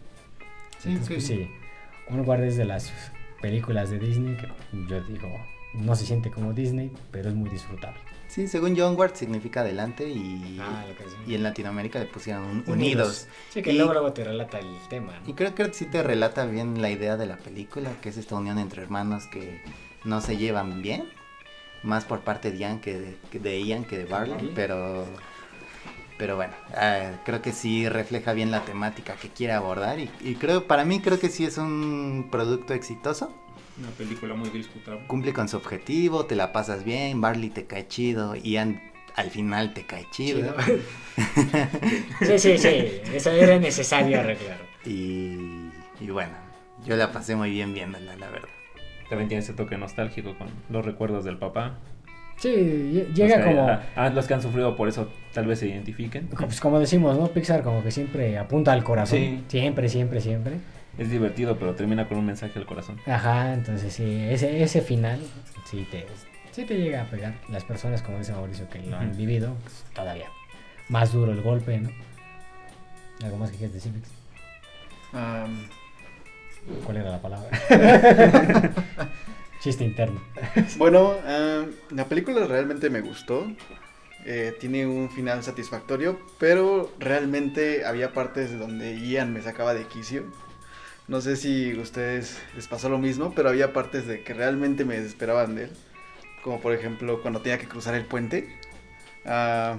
Sí, 0.78 0.88
Entonces, 0.90 1.08
pues 1.14 1.26
sí, 1.26 1.50
Onward 2.10 2.42
es 2.44 2.56
de 2.56 2.64
las 2.64 2.92
películas 3.40 3.90
de 3.90 3.98
Disney 3.98 4.36
que 4.36 4.48
yo 4.88 5.00
digo, 5.02 5.28
no 5.74 5.94
se 5.94 6.04
siente 6.06 6.30
como 6.30 6.52
Disney, 6.52 6.92
pero 7.10 7.28
es 7.28 7.34
muy 7.34 7.48
disfrutable. 7.50 8.00
Sí, 8.36 8.48
según 8.48 8.74
yo, 8.76 8.86
Onward 8.86 9.14
significa 9.16 9.62
adelante 9.62 10.06
y, 10.10 10.58
Ah, 10.60 10.84
y 11.26 11.34
en 11.36 11.42
Latinoamérica 11.42 11.98
le 11.98 12.04
pusieron 12.04 12.44
un- 12.44 12.64
unidos. 12.66 13.28
Sí, 13.48 13.62
que 13.62 13.72
Y- 13.72 13.78
luego, 13.78 13.94
luego 13.94 14.12
te 14.12 14.24
relata 14.24 14.58
el 14.58 14.76
tema. 14.90 15.18
¿no? 15.20 15.26
Y 15.30 15.32
creo 15.32 15.54
que 15.54 15.72
sí 15.72 15.86
te 15.86 16.02
relata 16.02 16.44
bien 16.44 16.82
la 16.82 16.90
idea 16.90 17.16
de 17.16 17.24
la 17.24 17.38
película, 17.38 17.90
que 18.02 18.10
es 18.10 18.18
esta 18.18 18.34
unión 18.34 18.58
entre 18.58 18.82
hermanos 18.82 19.24
que 19.26 19.62
no 20.04 20.20
se 20.20 20.36
llevan 20.36 20.82
bien, 20.82 21.08
más 21.82 22.04
por 22.04 22.20
parte 22.20 22.50
de 22.52 22.58
Ian 22.58 22.78
que 22.82 22.98
de, 22.98 23.16
que 23.30 23.38
de 23.38 23.58
Ian 23.64 23.84
que 23.86 23.96
de 23.96 24.04
Barley, 24.04 24.34
Barley. 24.34 24.52
pero 24.54 25.06
Pero 26.18 26.36
bueno, 26.36 26.52
ah, 26.74 27.12
creo 27.24 27.40
que 27.40 27.52
sí 27.52 27.88
refleja 27.88 28.34
bien 28.34 28.50
la 28.50 28.66
temática 28.66 29.14
que 29.16 29.30
quiere 29.30 29.54
abordar 29.54 29.98
y, 29.98 30.10
y 30.20 30.34
creo, 30.34 30.66
para 30.66 30.84
mí 30.84 31.00
creo 31.00 31.18
que 31.18 31.30
sí 31.30 31.46
es 31.46 31.56
un 31.56 32.28
producto 32.30 32.74
exitoso. 32.74 33.32
Una 33.78 33.90
película 33.90 34.34
muy 34.34 34.48
discutable. 34.50 35.06
Cumple 35.06 35.32
con 35.32 35.48
su 35.48 35.56
objetivo, 35.56 36.24
te 36.26 36.34
la 36.36 36.52
pasas 36.52 36.84
bien, 36.84 37.20
Barley 37.20 37.50
te 37.50 37.66
cae 37.66 37.86
chido, 37.88 38.34
Ian 38.36 38.80
al 39.16 39.30
final 39.30 39.72
te 39.74 39.86
cae 39.86 40.06
chido. 40.10 40.54
Sí, 42.20 42.38
sí, 42.38 42.58
sí. 42.58 43.00
Eso 43.14 43.30
era 43.30 43.58
necesario 43.58 44.20
arreglar. 44.20 44.58
Y, 44.84 45.70
y 46.00 46.10
bueno, 46.10 46.32
yo 46.86 46.96
la 46.96 47.12
pasé 47.12 47.34
muy 47.36 47.50
bien 47.50 47.72
viéndola, 47.74 48.16
la 48.16 48.28
verdad. 48.30 48.48
También 49.08 49.28
tiene 49.28 49.42
ese 49.42 49.52
toque 49.52 49.76
nostálgico 49.76 50.36
con 50.36 50.48
los 50.68 50.84
recuerdos 50.84 51.24
del 51.24 51.38
papá. 51.38 51.78
Sí, 52.36 52.48
lle- 52.50 53.12
llega 53.14 53.36
O 53.36 53.38
sea, 53.38 53.44
como. 53.46 53.68
a- 53.68 53.82
a 53.96 54.10
los 54.10 54.26
que 54.26 54.34
han 54.34 54.42
sufrido 54.42 54.76
por 54.76 54.88
eso 54.88 55.08
tal 55.32 55.46
vez 55.46 55.58
se 55.60 55.68
identifiquen. 55.68 56.26
Pues 56.28 56.60
como 56.60 56.78
decimos, 56.78 57.16
¿no? 57.18 57.28
Pixar 57.28 57.62
como 57.62 57.82
que 57.82 57.90
siempre 57.90 58.36
apunta 58.36 58.72
al 58.72 58.84
corazón. 58.84 59.18
Sí. 59.18 59.40
Siempre, 59.48 59.88
siempre, 59.88 60.20
siempre. 60.20 60.54
Es 60.98 61.10
divertido, 61.10 61.59
pero 61.59 61.74
termina 61.74 62.09
con 62.09 62.18
un 62.18 62.27
mensaje 62.27 62.59
al 62.59 62.66
corazón. 62.66 62.98
Ajá, 63.06 63.52
entonces 63.52 63.93
sí, 63.93 64.05
ese, 64.31 64.62
ese 64.62 64.81
final 64.81 65.20
sí 65.64 65.86
te, 65.90 66.06
sí 66.52 66.64
te 66.64 66.77
llega 66.78 67.02
a 67.02 67.10
pegar. 67.10 67.35
Las 67.48 67.64
personas, 67.64 68.02
como 68.02 68.18
dice 68.18 68.32
Mauricio, 68.32 68.68
que 68.68 68.78
lo 68.81 68.97
han 68.97 69.16
vivido, 69.16 69.55
pues, 69.62 69.85
todavía 69.94 70.28
más 70.89 71.12
duro 71.12 71.32
el 71.32 71.43
golpe, 71.43 71.78
¿no? 71.78 71.90
¿Algo 73.24 73.36
más 73.39 73.51
que 73.51 73.59
quieres 73.59 73.74
decir? 73.74 73.93
Am, 75.12 75.66
¿Cuál 76.85 76.98
era 76.98 77.10
la 77.10 77.20
palabra? 77.23 77.51
Chiste 79.60 79.85
interno. 79.85 80.20
bueno, 80.77 81.12
am, 81.27 81.70
la 81.90 82.05
película 82.06 82.47
realmente 82.47 82.90
me 82.90 83.01
gustó. 83.01 83.47
Eh, 84.24 84.56
tiene 84.59 84.86
un 84.86 85.09
final 85.09 85.43
satisfactorio, 85.44 86.18
pero 86.39 86.93
realmente 86.98 87.85
había 87.85 88.12
partes 88.12 88.59
donde 88.59 88.98
Ian 89.01 89.32
me 89.32 89.40
sacaba 89.40 89.73
de 89.73 89.85
quicio. 89.85 90.24
No 91.08 91.20
sé 91.20 91.36
si 91.36 91.72
a 91.76 91.80
ustedes 91.80 92.38
les 92.56 92.66
pasó 92.66 92.88
lo 92.88 92.98
mismo, 92.98 93.32
pero 93.34 93.48
había 93.48 93.72
partes 93.72 94.06
de 94.06 94.22
que 94.22 94.34
realmente 94.34 94.84
me 94.84 94.96
desesperaban 94.96 95.54
de 95.54 95.64
él. 95.64 95.70
Como 96.42 96.60
por 96.60 96.72
ejemplo 96.72 97.22
cuando 97.22 97.40
tenía 97.42 97.58
que 97.58 97.68
cruzar 97.68 97.94
el 97.94 98.04
puente. 98.06 98.48
Ah, 99.24 99.76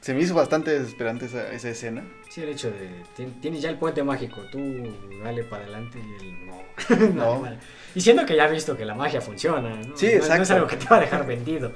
se 0.00 0.14
me 0.14 0.20
hizo 0.20 0.34
bastante 0.34 0.70
desesperante 0.70 1.26
esa, 1.26 1.52
esa 1.52 1.68
escena. 1.68 2.04
Sí, 2.30 2.42
el 2.42 2.48
hecho 2.50 2.70
de. 2.70 2.90
Tienes 3.42 3.60
ya 3.60 3.68
el 3.70 3.76
puente 3.78 4.02
mágico, 4.02 4.40
tú 4.50 4.58
dale 5.22 5.44
para 5.44 5.64
adelante 5.64 5.98
y 5.98 6.24
él 6.24 6.46
no. 6.46 6.60
No. 7.14 7.40
vale. 7.42 7.58
Y 7.94 8.00
siendo 8.00 8.24
que 8.24 8.34
ya 8.36 8.44
has 8.44 8.52
visto 8.52 8.76
que 8.76 8.84
la 8.86 8.94
magia 8.94 9.20
funciona, 9.20 9.76
¿no? 9.76 9.96
Sí, 9.96 10.06
No- 10.06 10.12
No 10.12 10.18
es 10.18 10.30
exacto. 10.30 10.54
algo 10.54 10.66
que 10.66 10.76
te 10.76 10.86
va 10.86 10.96
a 10.96 11.00
dejar 11.00 11.26
vendido. 11.26 11.72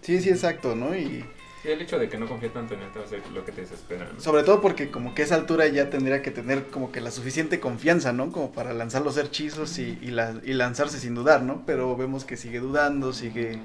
Sí, 0.00 0.20
sí, 0.22 0.30
exacto, 0.30 0.74
¿no? 0.76 0.94
Y 0.96 1.24
el 1.72 1.82
hecho 1.82 1.98
de 1.98 2.08
que 2.08 2.16
no 2.18 2.26
confíe 2.26 2.48
tanto 2.50 2.74
en 2.74 2.80
él 2.82 2.88
te 2.92 2.98
va 2.98 3.04
a 3.04 3.08
hacer 3.08 3.20
lo 3.34 3.44
que 3.44 3.52
te 3.52 3.60
desespera. 3.62 4.08
¿no? 4.12 4.20
sobre 4.20 4.42
todo 4.42 4.60
porque 4.60 4.90
como 4.90 5.14
que 5.14 5.22
a 5.22 5.24
esa 5.24 5.34
altura 5.34 5.66
ya 5.68 5.90
tendría 5.90 6.22
que 6.22 6.30
tener 6.30 6.64
como 6.66 6.92
que 6.92 7.00
la 7.00 7.10
suficiente 7.10 7.60
confianza, 7.60 8.12
¿no? 8.12 8.30
Como 8.32 8.52
para 8.52 8.72
lanzar 8.72 9.02
los 9.02 9.16
hechizos 9.18 9.78
y, 9.78 9.98
y, 10.02 10.08
la- 10.08 10.40
y 10.44 10.52
lanzarse 10.54 10.98
sin 10.98 11.14
dudar, 11.14 11.42
¿no? 11.42 11.64
Pero 11.66 11.96
vemos 11.96 12.24
que 12.24 12.36
sigue 12.36 12.60
dudando, 12.60 13.12
sigue, 13.12 13.58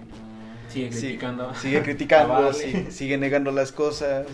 Sigue 0.69 0.90
criticando. 0.90 1.53
sigue 1.56 1.82
criticando, 1.84 2.53
sigue 2.90 3.18
negando 3.18 3.52
las 3.52 3.72
cosas. 3.72 4.28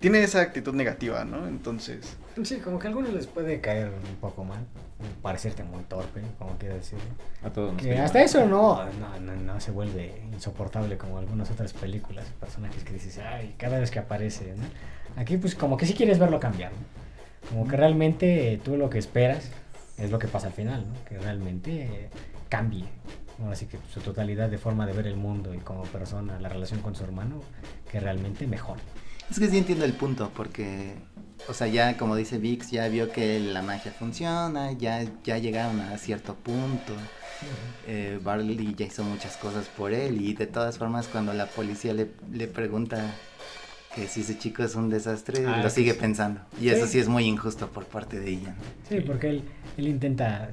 Tiene 0.00 0.22
esa 0.22 0.40
actitud 0.40 0.74
negativa, 0.74 1.24
¿no? 1.24 1.46
Entonces, 1.48 2.16
Sí, 2.42 2.58
como 2.58 2.78
que 2.78 2.86
a 2.86 2.90
algunos 2.90 3.12
les 3.14 3.26
puede 3.26 3.60
caer 3.60 3.88
un 3.88 4.16
poco 4.16 4.44
mal, 4.44 4.58
parecerte 5.22 5.64
muy 5.64 5.82
torpe, 5.84 6.20
como 6.38 6.56
quiera 6.58 6.74
decirlo. 6.74 7.04
A 7.42 7.50
todos 7.50 7.72
nos 7.72 7.82
Que 7.82 7.90
cae 7.90 8.00
hasta 8.00 8.22
eso 8.22 8.46
no, 8.46 8.84
no, 8.84 9.18
no, 9.20 9.36
no 9.36 9.60
se 9.60 9.70
vuelve 9.70 10.22
insoportable 10.32 10.98
como 10.98 11.18
algunas 11.18 11.50
otras 11.50 11.72
películas, 11.72 12.26
personajes 12.38 12.84
que 12.84 12.92
dices, 12.92 13.18
ay, 13.18 13.54
cada 13.56 13.78
vez 13.78 13.90
que 13.90 14.00
aparece, 14.00 14.54
¿no? 14.54 14.64
Aquí 15.20 15.38
pues 15.38 15.54
como 15.54 15.78
que 15.78 15.86
sí 15.86 15.94
quieres 15.94 16.18
verlo 16.18 16.38
cambiar, 16.38 16.72
¿no? 16.72 17.48
Como 17.48 17.68
que 17.68 17.76
realmente 17.76 18.52
eh, 18.52 18.58
tú 18.58 18.76
lo 18.76 18.90
que 18.90 18.98
esperas 18.98 19.50
es 19.96 20.10
lo 20.10 20.18
que 20.18 20.28
pasa 20.28 20.48
al 20.48 20.52
final, 20.52 20.86
¿no? 20.86 21.04
Que 21.08 21.18
realmente 21.18 21.84
eh, 21.84 22.10
cambie. 22.48 22.84
Así 23.50 23.66
que 23.66 23.78
su 23.92 24.00
totalidad 24.00 24.48
de 24.48 24.58
forma 24.58 24.86
de 24.86 24.92
ver 24.92 25.06
el 25.06 25.16
mundo 25.16 25.54
y 25.54 25.58
como 25.58 25.82
persona, 25.84 26.38
la 26.40 26.48
relación 26.48 26.80
con 26.80 26.94
su 26.94 27.04
hermano, 27.04 27.40
que 27.90 28.00
realmente 28.00 28.46
mejore. 28.46 28.80
Es 29.30 29.38
que 29.38 29.48
sí 29.48 29.58
entiendo 29.58 29.84
el 29.84 29.92
punto, 29.92 30.30
porque, 30.36 30.94
o 31.48 31.52
sea, 31.54 31.66
ya 31.66 31.96
como 31.96 32.14
dice 32.16 32.38
Vix, 32.38 32.70
ya 32.70 32.86
vio 32.88 33.10
que 33.10 33.40
la 33.40 33.62
magia 33.62 33.92
funciona, 33.92 34.72
ya, 34.72 35.04
ya 35.24 35.38
llegaron 35.38 35.80
a 35.80 35.98
cierto 35.98 36.34
punto. 36.34 36.92
Eh, 37.86 38.18
Barley 38.22 38.74
ya 38.76 38.86
hizo 38.86 39.04
muchas 39.04 39.36
cosas 39.36 39.66
por 39.68 39.92
él 39.92 40.20
y 40.22 40.32
de 40.34 40.46
todas 40.46 40.78
formas 40.78 41.06
cuando 41.08 41.32
la 41.34 41.46
policía 41.46 41.92
le, 41.92 42.08
le 42.32 42.46
pregunta 42.48 43.14
que 43.94 44.06
si 44.08 44.20
ese 44.20 44.38
chico 44.38 44.62
es 44.62 44.74
un 44.74 44.88
desastre, 44.90 45.44
Ah, 45.46 45.60
lo 45.62 45.70
sigue 45.70 45.94
pensando. 45.94 46.40
Y 46.58 46.64
Sí. 46.64 46.68
eso 46.70 46.86
sí 46.86 46.98
es 46.98 47.08
muy 47.08 47.24
injusto 47.24 47.68
por 47.68 47.84
parte 47.86 48.18
de 48.20 48.36
Ian. 48.36 48.54
Sí, 48.88 49.00
porque 49.00 49.30
él, 49.30 49.42
él 49.76 49.88
intenta 49.88 50.50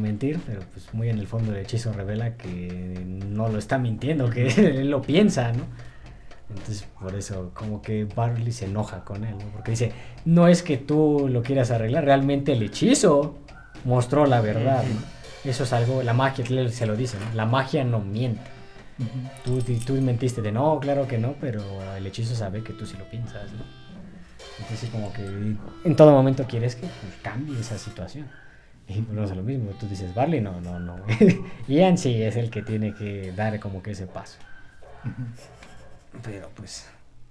mentir, 0.00 0.40
pero 0.46 0.60
pues 0.72 0.92
muy 0.94 1.08
en 1.10 1.18
el 1.18 1.26
fondo 1.26 1.52
el 1.52 1.58
hechizo 1.58 1.92
revela 1.92 2.36
que 2.36 3.02
no 3.06 3.48
lo 3.48 3.58
está 3.58 3.78
mintiendo, 3.78 4.28
que 4.30 4.46
él 4.80 4.90
lo 4.90 5.02
piensa, 5.02 5.52
¿no? 5.52 5.64
Entonces 6.48 6.86
por 7.00 7.14
eso 7.14 7.50
como 7.54 7.82
que 7.82 8.04
Barley 8.04 8.52
se 8.52 8.66
enoja 8.66 9.04
con 9.04 9.24
él, 9.24 9.36
¿no? 9.38 9.44
Porque 9.52 9.72
dice, 9.72 9.92
no 10.24 10.48
es 10.48 10.62
que 10.62 10.76
tú 10.76 11.28
lo 11.30 11.42
quieras 11.42 11.70
arreglar, 11.70 12.04
realmente 12.04 12.52
el 12.52 12.62
hechizo 12.62 13.38
mostró 13.84 14.26
la 14.26 14.40
verdad, 14.40 14.84
¿no? 14.84 15.50
Eso 15.50 15.64
es 15.64 15.72
algo, 15.72 16.02
la 16.02 16.12
magia, 16.12 16.44
se 16.70 16.86
lo 16.86 16.96
dice, 16.96 17.18
¿no? 17.18 17.34
La 17.34 17.46
magia 17.46 17.84
no 17.84 18.00
miente. 18.00 18.56
Tú, 19.44 19.60
tú 19.84 19.94
mentiste 19.94 20.40
de 20.40 20.52
no, 20.52 20.80
claro 20.80 21.06
que 21.06 21.18
no, 21.18 21.34
pero 21.40 21.62
el 21.94 22.06
hechizo 22.06 22.34
sabe 22.34 22.62
que 22.62 22.72
tú 22.72 22.86
sí 22.86 22.96
lo 22.96 23.04
piensas, 23.10 23.52
¿no? 23.52 23.64
Entonces 24.58 24.88
como 24.90 25.12
que 25.12 25.22
en 25.22 25.96
todo 25.96 26.12
momento 26.12 26.44
quieres 26.44 26.76
que 26.76 26.86
pues, 26.86 27.14
cambie 27.22 27.60
esa 27.60 27.78
situación. 27.78 28.28
Y 28.88 29.00
no 29.00 29.24
es 29.24 29.34
lo 29.34 29.42
mismo, 29.42 29.72
tú 29.72 29.86
dices, 29.88 30.14
Barley, 30.14 30.40
no, 30.40 30.60
no, 30.60 30.78
no. 30.78 30.96
Ian 31.68 31.98
sí 31.98 32.22
es 32.22 32.36
el 32.36 32.50
que 32.50 32.62
tiene 32.62 32.94
que 32.94 33.32
dar 33.32 33.58
como 33.58 33.82
que 33.82 33.90
ese 33.90 34.06
paso. 34.06 34.38
Pero 36.22 36.48
pues... 36.54 36.88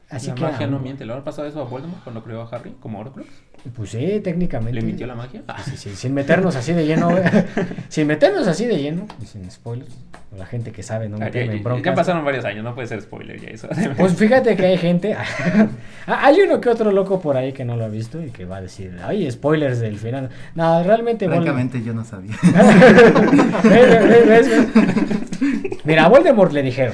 Así 0.07 0.27
la 0.27 0.35
que... 0.35 0.41
magia 0.43 0.67
no 0.67 0.77
miente. 0.79 1.03
¿Le 1.03 1.11
habrá 1.13 1.23
pasado 1.25 1.47
eso 1.47 1.59
a 1.61 1.63
Voldemort 1.63 2.03
cuando 2.03 2.23
creó 2.23 2.41
a 2.43 2.47
Harry 2.55 2.75
como 2.79 2.99
Horcrux? 2.99 3.27
Pues 3.75 3.89
sí, 3.89 4.19
técnicamente. 4.23 4.79
¿Le 4.79 4.85
mintió 4.85 5.07
la 5.07 5.15
magia? 5.15 5.41
Ah, 5.47 5.57
Sí, 5.63 5.75
sí, 5.75 5.95
sin 5.95 6.13
meternos 6.13 6.55
así 6.55 6.73
de 6.73 6.85
lleno, 6.85 7.09
sin 7.89 8.05
meternos 8.05 8.47
así 8.47 8.65
de 8.67 8.77
lleno, 8.77 9.07
y 9.19 9.25
sin 9.25 9.49
spoilers, 9.49 9.89
la 10.37 10.45
gente 10.45 10.71
que 10.71 10.83
sabe 10.83 11.09
no 11.09 11.17
meterme 11.17 11.53
en 11.53 11.57
ya- 11.57 11.63
broncas. 11.63 11.85
ya 11.85 11.95
pasaron 11.95 12.23
varios 12.23 12.45
años, 12.45 12.63
no 12.63 12.75
puede 12.75 12.87
ser 12.87 13.01
spoiler 13.01 13.41
ya 13.41 13.47
eso. 13.49 13.67
Pues 13.97 14.13
fíjate 14.15 14.55
que 14.55 14.65
hay 14.67 14.77
gente, 14.77 15.15
Ah, 16.07 16.27
hay 16.27 16.39
uno 16.41 16.61
que 16.61 16.69
otro 16.69 16.91
loco 16.91 17.19
por 17.19 17.35
ahí 17.35 17.51
que 17.53 17.65
no 17.65 17.75
lo 17.75 17.85
ha 17.85 17.89
visto 17.89 18.21
y 18.21 18.29
que 18.29 18.45
va 18.45 18.57
a 18.57 18.61
decir, 18.61 18.95
ay, 19.03 19.29
spoilers 19.31 19.79
del 19.79 19.97
final. 19.97 20.29
No, 20.53 20.83
realmente... 20.83 21.27
Francamente 21.27 21.81
yo 21.81 21.95
no 21.95 22.05
sabía. 22.05 22.35
¿Ves, 22.43 23.63
ves, 23.63 24.27
ves, 24.27 24.49
ves? 24.49 25.85
Mira, 25.85 26.05
a 26.05 26.09
Voldemort 26.09 26.51
le 26.51 26.61
dijeron 26.61 26.93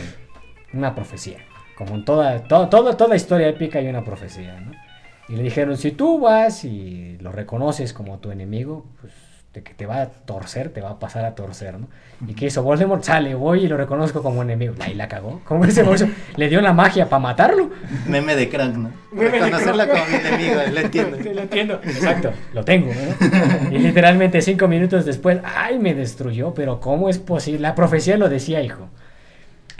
una 0.71 0.95
profecía. 0.95 1.39
Como 1.83 1.95
en 1.95 2.05
toda, 2.05 2.43
to- 2.43 2.67
toda, 2.69 2.95
toda 2.95 3.15
historia 3.15 3.47
épica 3.47 3.79
hay 3.79 3.87
una 3.87 4.03
profecía, 4.05 4.59
¿no? 4.59 4.71
Y 5.29 5.35
le 5.35 5.43
dijeron, 5.43 5.77
si 5.77 5.91
tú 5.91 6.19
vas 6.19 6.63
y 6.65 7.17
lo 7.21 7.31
reconoces 7.31 7.91
como 7.93 8.19
tu 8.19 8.29
enemigo, 8.31 8.85
pues 8.99 9.13
de 9.53 9.63
que 9.63 9.73
te 9.73 9.85
va 9.85 10.01
a 10.01 10.05
torcer, 10.09 10.69
te 10.69 10.79
va 10.79 10.91
a 10.91 10.99
pasar 10.99 11.25
a 11.25 11.35
torcer, 11.35 11.79
¿no? 11.79 11.87
Y 12.27 12.33
que 12.35 12.45
hizo 12.45 12.61
Voldemort, 12.63 13.03
sale, 13.03 13.33
voy 13.35 13.65
y 13.65 13.67
lo 13.67 13.77
reconozco 13.77 14.21
como 14.21 14.41
enemigo. 14.43 14.75
Ahí 14.79 14.93
la 14.93 15.07
cagó. 15.07 15.41
Como 15.43 15.65
ese 15.65 15.83
le 16.37 16.49
dio 16.49 16.61
la 16.61 16.71
magia 16.73 17.09
para 17.09 17.19
matarlo. 17.19 17.69
Meme 18.07 18.35
de 18.35 18.47
Crank, 18.47 18.75
¿no? 18.77 18.91
Meme 19.11 19.25
de 19.31 19.39
Reconocerlo 19.39 19.83
Krang. 19.87 19.89
como 19.89 20.05
mi 20.05 20.15
enemigo, 20.27 20.61
lo 20.73 20.79
entiendo. 20.85 21.17
Sí, 21.21 21.29
lo 21.33 21.41
entiendo. 21.41 21.81
Exacto, 21.83 22.31
lo 22.53 22.63
tengo. 22.63 22.91
¿no? 22.93 23.71
Y 23.75 23.79
literalmente 23.79 24.41
cinco 24.41 24.67
minutos 24.67 25.03
después, 25.05 25.39
ay, 25.43 25.79
me 25.79 25.93
destruyó, 25.95 26.53
pero 26.53 26.79
¿cómo 26.79 27.09
es 27.09 27.17
posible? 27.17 27.59
La 27.61 27.75
profecía 27.75 28.17
lo 28.17 28.29
decía, 28.29 28.61
hijo. 28.61 28.87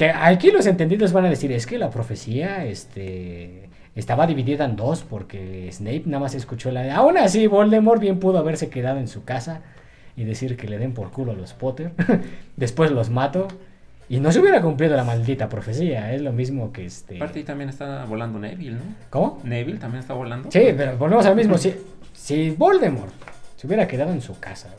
Que 0.01 0.09
aquí 0.09 0.49
los 0.49 0.65
entendidos 0.65 1.13
van 1.13 1.25
a 1.25 1.29
decir, 1.29 1.51
es 1.51 1.67
que 1.67 1.77
la 1.77 1.91
profecía 1.91 2.65
este, 2.65 3.69
estaba 3.93 4.25
dividida 4.25 4.65
en 4.65 4.75
dos, 4.75 5.03
porque 5.07 5.69
Snape 5.71 6.05
nada 6.07 6.21
más 6.21 6.33
escuchó 6.33 6.71
la 6.71 6.81
de... 6.81 6.89
Aún 6.89 7.19
así, 7.19 7.45
Voldemort 7.45 8.01
bien 8.01 8.19
pudo 8.19 8.39
haberse 8.39 8.71
quedado 8.71 8.97
en 8.97 9.07
su 9.07 9.25
casa 9.25 9.61
y 10.15 10.23
decir 10.23 10.57
que 10.57 10.67
le 10.67 10.79
den 10.79 10.95
por 10.95 11.11
culo 11.11 11.33
a 11.33 11.35
los 11.35 11.53
Potter. 11.53 11.91
Después 12.57 12.89
los 12.89 13.11
mato. 13.11 13.47
Y 14.09 14.19
no 14.19 14.31
se 14.31 14.39
hubiera 14.39 14.59
cumplido 14.63 14.95
la 14.95 15.03
maldita 15.03 15.47
profecía. 15.49 16.11
Es 16.11 16.23
lo 16.23 16.33
mismo 16.33 16.73
que 16.73 16.87
este... 16.87 17.17
Aparte 17.17 17.37
ahí 17.37 17.45
también 17.45 17.69
está 17.69 18.03
volando 18.05 18.39
Neville, 18.39 18.77
¿no? 18.77 18.95
¿Cómo? 19.11 19.39
Neville 19.43 19.77
también 19.77 19.99
está 19.99 20.15
volando. 20.15 20.49
Sí, 20.49 20.63
pero 20.75 20.97
volvemos 20.97 21.27
al 21.27 21.35
mismo. 21.35 21.59
Si, 21.59 21.75
si 22.11 22.49
Voldemort 22.49 23.13
se 23.55 23.67
hubiera 23.67 23.87
quedado 23.87 24.11
en 24.13 24.21
su 24.21 24.39
casa, 24.39 24.69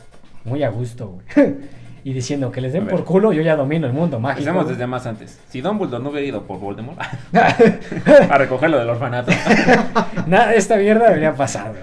muy 0.45 0.65
a 0.65 0.69
gusto, 0.71 1.21
güey, 1.37 1.55
y 2.05 2.13
diciendo 2.13 2.51
que 2.51 2.61
les 2.61 2.73
den 2.73 2.87
por 2.89 3.05
culo, 3.05 3.33
yo 3.33 3.43
ya 3.43 3.57
domino 3.57 3.87
el 3.87 3.93
mundo 3.93 4.19
mágico. 4.19 4.41
Empezamos 4.41 4.65
güey. 4.65 4.75
desde 4.75 4.87
más 4.87 5.07
antes. 5.07 5.41
Si 5.49 5.61
Dumbledore 5.61 6.03
no 6.03 6.11
hubiera 6.11 6.27
ido 6.27 6.43
por 6.43 6.59
Voldemort 6.59 6.99
a 8.31 8.39
recogerlo 8.39 8.79
del 8.79 8.89
orfanato. 8.89 9.31
Nada 10.27 10.49
de 10.49 10.57
esta 10.57 10.77
mierda 10.77 11.09
habría 11.09 11.35
pasado. 11.35 11.75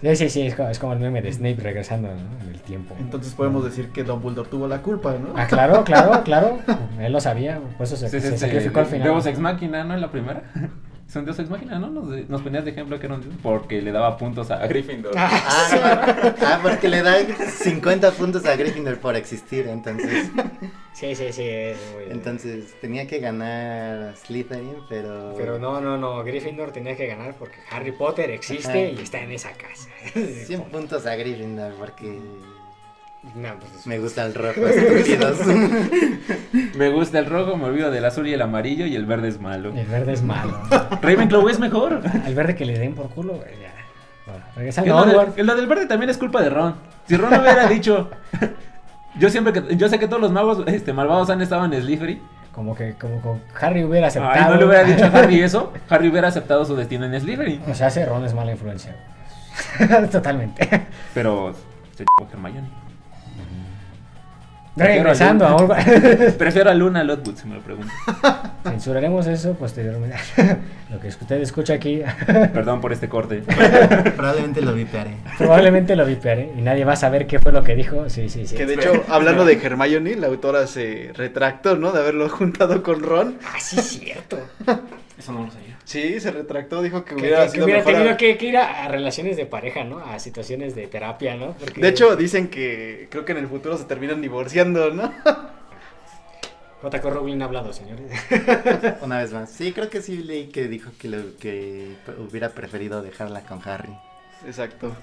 Sí, 0.00 0.14
sí, 0.14 0.30
sí, 0.30 0.42
es 0.42 0.54
como, 0.54 0.68
es 0.68 0.78
como 0.78 0.92
el 0.92 1.00
meme 1.00 1.20
de 1.20 1.32
Snape 1.32 1.56
regresando 1.60 2.08
¿no? 2.08 2.14
en 2.44 2.54
el 2.54 2.60
tiempo. 2.60 2.94
entonces 3.00 3.34
podemos 3.34 3.64
decir 3.64 3.88
que 3.88 4.04
Dumbledore 4.04 4.48
tuvo 4.48 4.68
la 4.68 4.80
culpa, 4.80 5.12
¿no? 5.12 5.34
Ah, 5.36 5.46
claro, 5.48 5.82
claro, 5.82 6.22
claro. 6.22 6.58
Él 7.00 7.12
lo 7.12 7.20
sabía, 7.20 7.58
por 7.76 7.84
eso 7.84 7.96
se, 7.96 8.08
Sí, 8.08 8.20
sí, 8.20 8.28
se 8.28 8.32
sí, 8.34 8.38
sacrificó 8.38 8.78
al 8.78 8.86
final. 8.86 9.08
Deus 9.08 9.26
Ex 9.26 9.40
Machina, 9.40 9.82
¿no? 9.82 9.94
En 9.94 10.00
la 10.00 10.10
primera. 10.10 10.44
Es 11.08 11.16
un 11.16 11.24
dios 11.24 11.38
ex 11.38 11.48
máquina, 11.48 11.78
¿no? 11.78 11.88
Nos, 11.88 12.42
ponías 12.42 12.66
de 12.66 12.72
ejemplo 12.72 13.00
que 13.00 13.06
era 13.06 13.14
un 13.14 13.22
dios 13.22 13.34
porque 13.42 13.80
le 13.80 13.92
daba 13.92 14.18
puntos 14.18 14.50
a 14.50 14.58
Gryffindor. 14.66 15.14
Ah, 15.16 16.34
ah, 16.42 16.60
porque 16.62 16.86
le 16.88 17.00
da 17.02 17.16
50 17.46 18.10
puntos 18.12 18.44
a 18.44 18.54
Gryffindor 18.56 18.98
por 18.98 19.16
existir, 19.16 19.66
entonces. 19.68 20.30
Sí, 20.92 21.14
sí, 21.14 21.32
sí. 21.32 21.44
es 21.44 21.78
muy- 21.94 22.12
Entonces 22.12 22.74
tenía 22.82 23.06
que 23.06 23.20
ganar 23.20 24.16
Slytherin, 24.18 24.76
pero. 24.90 25.32
Pero 25.38 25.58
no, 25.58 25.80
no, 25.80 25.96
no. 25.96 26.22
Gryffindor 26.24 26.72
tenía 26.72 26.94
que 26.94 27.06
ganar 27.06 27.34
porque 27.38 27.56
Harry 27.70 27.92
Potter 27.92 28.30
existe 28.30 28.68
Ajá. 28.68 29.00
y 29.00 29.02
está 29.02 29.20
en 29.22 29.32
esa 29.32 29.52
casa. 29.52 29.88
100 30.12 30.64
puntos 30.64 31.06
a 31.06 31.16
Gryffindor 31.16 31.72
porque 31.74 32.18
No, 33.34 33.48
pues, 33.58 33.86
me 33.86 33.98
gusta 33.98 34.24
el 34.24 34.34
rojo, 34.34 34.66
estúpidos. 34.66 35.38
Me 36.76 36.88
gusta 36.90 37.18
el 37.18 37.26
rojo, 37.26 37.56
me 37.56 37.64
olvido 37.66 37.90
del 37.90 38.04
azul 38.04 38.26
y 38.28 38.32
el 38.32 38.40
amarillo 38.40 38.86
y 38.86 38.94
el 38.96 39.04
verde 39.04 39.28
es 39.28 39.40
malo. 39.40 39.72
El 39.74 39.86
verde 39.86 40.12
es 40.12 40.22
malo. 40.22 40.58
Ravenclaw 41.02 41.48
es 41.48 41.58
mejor. 41.58 42.00
Al 42.24 42.34
verde 42.34 42.54
que 42.54 42.64
le 42.64 42.78
den 42.78 42.94
por 42.94 43.08
culo, 43.10 43.34
güey, 43.34 43.50
ya. 43.60 43.72
Bueno, 44.26 44.44
regresando 44.56 44.94
lo, 44.94 45.20
a 45.20 45.24
del- 45.26 45.46
lo 45.46 45.56
del 45.56 45.66
verde 45.66 45.86
también 45.86 46.08
es 46.10 46.16
culpa 46.16 46.40
de 46.40 46.50
Ron. 46.50 46.76
Si 47.06 47.16
Ron 47.16 47.34
hubiera 47.34 47.66
dicho. 47.66 48.08
Yo 49.18 49.28
siempre 49.30 49.52
que. 49.52 49.76
Yo 49.76 49.88
sé 49.88 49.98
que 49.98 50.06
todos 50.06 50.22
los 50.22 50.30
magos 50.30 50.62
este, 50.68 50.92
malvados 50.92 51.28
han 51.30 51.42
estado 51.42 51.64
en 51.64 51.72
Slytherin. 51.82 52.22
Como 52.52 52.74
que 52.74 52.94
como 52.94 53.20
con 53.20 53.42
Harry 53.60 53.82
hubiera 53.84 54.06
aceptado. 54.06 54.32
Ay, 54.34 54.44
no 54.52 54.56
le 54.56 54.64
hubiera 54.66 54.84
dicho 54.84 55.04
a 55.04 55.08
Harry 55.08 55.40
eso. 55.42 55.72
Harry 55.88 56.08
hubiera 56.08 56.28
aceptado 56.28 56.64
su 56.64 56.76
destino 56.76 57.04
en 57.06 57.20
Slytherin. 57.20 57.62
O 57.68 57.74
sea, 57.74 57.88
hace 57.88 58.04
Ron 58.06 58.24
es 58.24 58.32
mala 58.34 58.52
influencia. 58.52 58.94
Totalmente. 60.12 60.86
Pero. 61.14 61.52
Se 61.96 62.04
ch- 62.04 62.32
Hermione. 62.32 62.68
Regresando 64.78 65.46
a. 65.46 65.56
Prefiero 66.38 66.70
a 66.70 66.74
Luna 66.74 67.04
Lovegood, 67.04 67.36
si 67.36 67.48
me 67.48 67.56
lo 67.56 67.60
pregunto. 67.60 67.92
Censuraremos 68.64 69.26
eso 69.26 69.54
posteriormente. 69.54 70.16
Lo 70.90 70.98
que 71.00 71.08
usted 71.08 71.40
escucha 71.42 71.74
aquí 71.74 72.00
Perdón 72.26 72.80
por 72.80 72.92
este 72.92 73.08
corte. 73.08 73.42
Probablemente 74.16 74.62
lo 74.62 74.72
vipearé. 74.72 75.16
probablemente 75.36 75.96
lo 75.96 76.06
vipearé 76.06 76.50
y 76.56 76.62
nadie 76.62 76.84
va 76.84 76.94
a 76.94 76.96
saber 76.96 77.26
qué 77.26 77.38
fue 77.38 77.52
lo 77.52 77.62
que 77.62 77.74
dijo. 77.74 78.08
Sí, 78.08 78.30
sí, 78.30 78.46
sí. 78.46 78.56
Que 78.56 78.64
de 78.64 78.74
hecho, 78.74 79.04
hablando 79.08 79.44
de 79.44 79.54
Hermione, 79.62 80.16
la 80.16 80.28
autora 80.28 80.66
se 80.66 81.10
retractó, 81.14 81.76
¿no? 81.76 81.92
De 81.92 82.00
haberlo 82.00 82.28
juntado 82.30 82.82
con 82.82 83.02
Ron. 83.02 83.36
Ah, 83.44 83.58
sí, 83.60 83.78
es 83.78 83.86
cierto. 83.86 84.38
Eso 85.18 85.32
no 85.32 85.44
lo 85.44 85.50
sabía. 85.50 85.67
Sí, 85.88 86.20
se 86.20 86.30
retractó, 86.30 86.82
dijo 86.82 87.02
que 87.02 87.14
Que, 87.16 87.22
hubiera 87.22 87.44
que 87.44 87.48
sido 87.48 87.64
hubiera 87.64 87.80
mejor. 87.80 87.94
a- 87.94 87.96
tenido 87.98 88.16
que, 88.18 88.36
que 88.36 88.46
ir 88.46 88.58
a, 88.58 88.84
a 88.84 88.88
relaciones 88.88 89.38
de 89.38 89.46
pareja, 89.46 89.84
¿no? 89.84 90.00
A 90.00 90.18
situaciones 90.18 90.74
de 90.74 90.86
terapia, 90.86 91.34
¿no? 91.34 91.52
Porque 91.54 91.80
De 91.80 91.88
hecho, 91.88 92.14
dicen 92.14 92.48
que 92.48 93.08
creo 93.10 93.24
que 93.24 93.32
en 93.32 93.38
el 93.38 93.48
futuro 93.48 93.78
se 93.78 93.84
terminan 93.84 94.20
divorciando, 94.20 94.90
¿no? 94.90 95.10
J.K. 96.82 97.10
Rowling 97.10 97.40
ha 97.40 97.46
hablado, 97.46 97.72
señores. 97.72 98.12
Una 99.02 99.18
vez 99.18 99.32
más. 99.32 99.50
Sí, 99.50 99.72
creo 99.72 99.88
que 99.88 100.02
sí 100.02 100.18
leí 100.18 100.48
que 100.48 100.68
dijo 100.68 100.90
que, 100.98 101.08
lo, 101.08 101.36
que 101.38 101.96
hubiera 102.18 102.50
preferido 102.50 103.00
dejarla 103.02 103.40
con 103.40 103.60
Harry. 103.66 103.96
Exacto. 104.46 104.94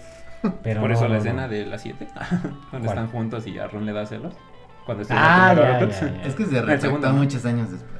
Pero 0.63 0.81
Por 0.81 0.89
no, 0.91 0.95
eso 0.95 1.05
la 1.07 1.15
no, 1.15 1.17
escena 1.17 1.47
de 1.47 1.65
las 1.65 1.81
7. 1.81 2.07
Cuando 2.13 2.59
¿Cuál? 2.69 2.83
están 2.85 3.07
juntos 3.07 3.47
y 3.47 3.57
a 3.57 3.67
Ron 3.67 3.85
le 3.87 3.91
da 3.91 4.05
celos. 4.05 4.35
Cuando 4.85 5.03
Ah, 5.09 5.55
ya, 5.57 5.79
ya. 5.89 6.23
Es 6.27 6.35
que 6.35 6.45
se 6.45 6.61
retractó 6.61 7.09
muchos 7.11 7.43
años 7.45 7.71
después. 7.71 7.94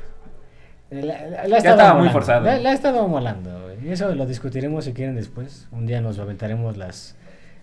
La, 0.91 1.01
la- 1.01 1.29
la 1.29 1.41
ha 1.41 1.47
Ya 1.47 1.57
estado 1.57 1.75
estaba 1.75 1.93
muy 1.93 1.97
molando. 2.07 2.11
forzado. 2.13 2.45
La, 2.45 2.59
la 2.59 2.69
ha 2.69 2.73
estado 2.73 3.07
molando. 3.07 3.73
Y 3.83 3.89
eso 3.89 4.13
lo 4.15 4.25
discutiremos 4.25 4.85
si 4.85 4.93
quieren 4.93 5.15
después. 5.15 5.67
Un 5.71 5.85
día 5.85 5.99
nos 6.01 6.19
aventaremos 6.19 6.77
las 6.77 7.15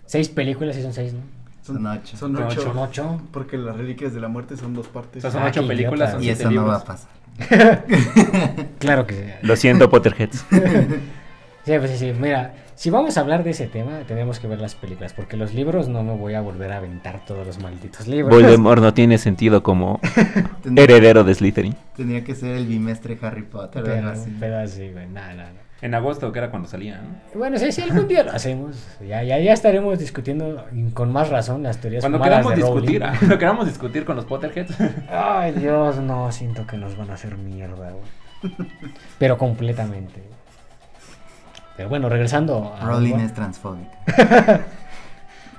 seis 0.05 0.29
películas, 0.29 0.75
si 0.75 0.81
son 0.83 0.93
seis, 0.93 1.13
¿no? 1.13 1.19
Son 1.61 1.85
ocho. 1.87 2.17
Son 2.17 2.35
ocho. 2.35 2.61
Son 2.61 2.77
ocho. 2.77 3.21
Porque 3.31 3.57
las 3.57 3.77
reliquias 3.77 4.13
de 4.13 4.19
la 4.19 4.27
muerte 4.27 4.57
son 4.57 4.73
dos 4.73 4.87
O 4.87 4.91
partes. 4.91 5.21
sea, 5.21 5.31
son 5.31 5.43
Ah, 5.43 5.47
ocho 5.47 5.65
películas, 5.65 6.11
son 6.11 6.23
Y 6.23 6.29
eso 6.29 6.51
no 6.51 6.65
va 6.65 6.77
a 6.77 6.83
pasar. 6.83 7.09
Claro 8.79 9.07
que 9.07 9.13
sí. 9.15 9.31
Lo 9.41 9.55
siento, 9.55 9.89
Potterheads. 9.89 10.45
Sí, 11.65 11.71
pues 11.77 11.91
sí, 11.91 11.97
sí. 11.97 12.13
Mira, 12.19 12.53
si 12.75 12.89
vamos 12.89 13.17
a 13.17 13.21
hablar 13.21 13.43
de 13.43 13.51
ese 13.51 13.67
tema, 13.67 13.99
tenemos 14.07 14.39
que 14.39 14.47
ver 14.47 14.59
las 14.59 14.75
películas. 14.75 15.13
Porque 15.13 15.37
los 15.37 15.53
libros 15.53 15.87
no 15.87 16.03
me 16.03 16.13
voy 16.15 16.33
a 16.33 16.41
volver 16.41 16.71
a 16.73 16.77
aventar 16.77 17.23
todos 17.25 17.45
los 17.47 17.59
malditos 17.59 18.07
libros. 18.07 18.59
no 18.59 18.93
tiene 18.93 19.17
sentido 19.17 19.63
como 19.63 19.99
heredero 20.75 21.23
de 21.23 21.33
Slytherin. 21.33 21.75
tendría 21.95 22.23
que 22.23 22.35
ser 22.35 22.55
el 22.57 22.65
bimestre 22.67 23.17
Harry 23.21 23.43
Potter 23.43 23.83
Pero, 23.83 24.09
así. 24.09 24.35
pero 24.39 24.59
así, 24.59 24.91
güey. 24.91 25.07
Nada, 25.07 25.33
nada. 25.33 25.51
En 25.81 25.93
agosto, 25.95 26.31
que 26.31 26.39
era 26.39 26.49
cuando 26.49 26.69
salía, 26.69 27.01
¿no? 27.01 27.37
Bueno, 27.37 27.57
sí, 27.57 27.69
sí, 27.73 27.81
algún 27.81 28.07
día 28.07 28.23
lo 28.23 28.31
hacemos. 28.31 28.77
Ya, 29.05 29.21
ya, 29.23 29.37
ya 29.39 29.51
estaremos 29.51 29.99
discutiendo 29.99 30.65
con 30.93 31.11
más 31.11 31.27
razón 31.29 31.61
las 31.63 31.79
teorías 31.79 32.01
Cuando 32.01 32.19
fumadas 32.19 32.39
queramos 32.39 32.55
de 32.55 32.61
Rowling. 32.61 32.81
discutir, 32.87 33.17
cuando 33.19 33.37
queramos 33.37 33.65
discutir 33.67 34.05
con 34.05 34.15
los 34.15 34.23
Potterheads. 34.25 34.75
Ay, 35.09 35.51
Dios, 35.53 35.97
no, 35.99 36.31
siento 36.31 36.65
que 36.65 36.77
nos 36.77 36.95
van 36.97 37.09
a 37.11 37.15
hacer 37.15 37.37
mierda, 37.37 37.91
güey. 37.91 38.53
Pero 39.17 39.37
completamente. 39.37 40.23
Pero 41.77 41.89
bueno, 41.89 42.07
regresando 42.09 42.75
a 42.79 42.85
Rowling 42.85 43.13
Onward. 43.13 43.25
es 43.25 43.33
transfóbica. 43.33 43.91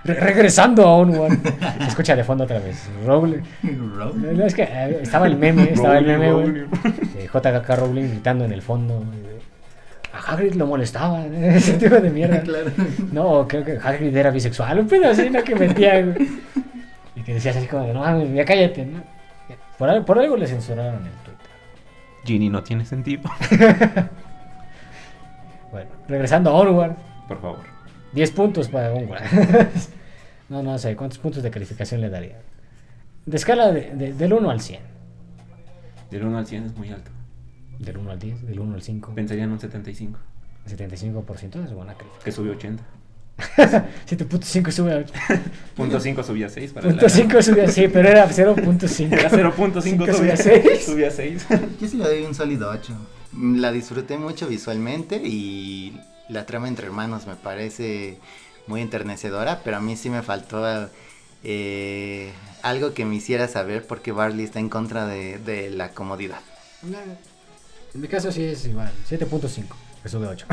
Re- 0.04 0.20
regresando 0.20 0.86
a 0.86 0.94
Onward. 0.96 1.38
Se 1.78 1.88
escucha 1.88 2.14
de 2.14 2.22
fondo 2.24 2.44
otra 2.44 2.58
vez. 2.58 2.88
Rowling. 3.06 3.40
Rowling. 3.62 4.36
No, 4.36 4.44
es 4.44 4.54
que 4.54 4.62
eh, 4.62 4.98
estaba 5.02 5.26
el 5.26 5.36
meme, 5.36 5.72
estaba 5.72 5.98
el 5.98 6.06
meme, 6.06 6.30
güey. 6.32 6.46
Rowling. 6.46 6.68
de 7.14 7.26
JKK 7.26 7.68
Rowling 7.78 8.08
gritando 8.10 8.44
en 8.44 8.52
el 8.52 8.62
fondo. 8.62 9.02
A 10.12 10.32
Hagrid 10.32 10.54
lo 10.54 10.66
molestaba, 10.66 11.24
ese 11.34 11.72
tipo 11.74 11.96
de 11.96 12.10
mierda. 12.10 12.40
Claro. 12.44 12.70
No, 13.12 13.48
creo 13.48 13.64
que 13.64 13.78
Hagrid 13.82 14.14
era 14.16 14.30
bisexual, 14.30 14.78
un 14.78 14.86
pedo 14.88 15.08
así, 15.08 15.28
¿no? 15.30 15.42
Que 15.42 15.54
metía, 15.56 16.00
güey. 16.02 16.28
Y 17.16 17.22
que 17.22 17.34
decías 17.34 17.56
así 17.56 17.66
como, 17.66 17.84
de, 17.86 17.94
no 17.94 18.00
mames, 18.00 18.32
ya 18.32 18.44
cállate, 18.44 18.84
¿no? 18.84 19.02
Por 19.78 19.88
algo, 19.88 20.04
por 20.04 20.18
algo 20.18 20.36
le 20.36 20.46
censuraron 20.46 20.96
el 21.04 21.12
Twitter. 21.24 21.46
Ginny 22.24 22.48
no 22.50 22.62
tiene 22.62 22.84
sentido. 22.84 23.22
Bueno, 25.74 25.90
regresando 26.06 26.50
a 26.50 26.54
Onward, 26.54 26.94
Por 27.26 27.40
favor. 27.40 27.58
10 28.12 28.30
puntos 28.30 28.68
para 28.68 28.92
Onward. 28.92 29.22
no, 30.48 30.62
no 30.62 30.78
sé, 30.78 30.94
¿cuántos 30.94 31.18
puntos 31.18 31.42
de 31.42 31.50
calificación 31.50 32.00
le 32.00 32.08
daría? 32.10 32.38
De 33.26 33.36
escala 33.36 33.72
de, 33.72 33.90
de- 33.92 34.12
del 34.12 34.32
1 34.34 34.50
al 34.50 34.60
100. 34.60 34.80
Del 36.12 36.24
1 36.26 36.38
al 36.38 36.46
100 36.46 36.64
es 36.66 36.76
muy 36.76 36.90
alto. 36.92 37.10
Del 37.80 37.96
1 37.98 38.08
al 38.08 38.18
10, 38.20 38.46
del 38.46 38.60
1 38.60 38.72
al 38.72 38.82
5. 38.82 39.14
Pensaría 39.16 39.42
en 39.42 39.50
un 39.50 39.58
75. 39.58 40.16
75% 40.68 41.64
es 41.64 41.72
buena 41.72 41.94
calificación. 41.94 42.24
Que 42.24 42.30
subió 42.30 42.52
80. 42.52 42.84
7.5 43.36 44.70
sube 44.70 44.92
a 44.92 44.98
8. 44.98 45.12
Punto 45.76 45.98
5 45.98 46.22
subía 46.22 46.48
6. 46.48 46.72
Para 46.72 46.86
Punto 46.88 47.08
5 47.08 47.42
sube 47.42 47.62
a 47.62 47.68
6, 47.68 47.90
pero 47.92 48.08
era 48.08 48.28
0.5. 48.28 49.12
Era 49.12 49.28
0.5 49.28 49.82
Cinco 49.82 50.06
subía 50.06 50.14
subía 50.14 50.36
seis. 50.36 50.62
6. 50.64 50.84
Subía 50.86 51.10
6. 51.10 51.46
Yo 51.80 51.88
sí 51.88 51.96
le 51.96 52.04
doy 52.04 52.22
un 52.22 52.32
sólido 52.32 52.70
8. 52.70 52.94
La 53.40 53.72
disfruté 53.72 54.16
mucho 54.18 54.46
visualmente 54.46 55.16
y 55.16 55.98
la 56.28 56.46
trama 56.46 56.68
entre 56.68 56.86
hermanos 56.86 57.26
me 57.26 57.34
parece 57.34 58.18
muy 58.66 58.80
enternecedora, 58.80 59.60
pero 59.64 59.76
a 59.78 59.80
mí 59.80 59.96
sí 59.96 60.08
me 60.08 60.22
faltó 60.22 60.64
eh, 61.42 62.32
algo 62.62 62.94
que 62.94 63.04
me 63.04 63.16
hiciera 63.16 63.48
saber 63.48 63.86
por 63.86 64.02
qué 64.02 64.12
Barley 64.12 64.44
está 64.44 64.60
en 64.60 64.68
contra 64.68 65.06
de, 65.06 65.38
de 65.38 65.70
la 65.70 65.90
comodidad. 65.90 66.40
En 67.94 68.00
mi 68.00 68.08
caso 68.08 68.30
sí 68.32 68.44
es 68.44 68.64
igual, 68.66 68.92
7.5, 69.08 69.64
que 70.02 70.08
sube 70.08 70.26
a 70.26 70.30
8. 70.30 70.46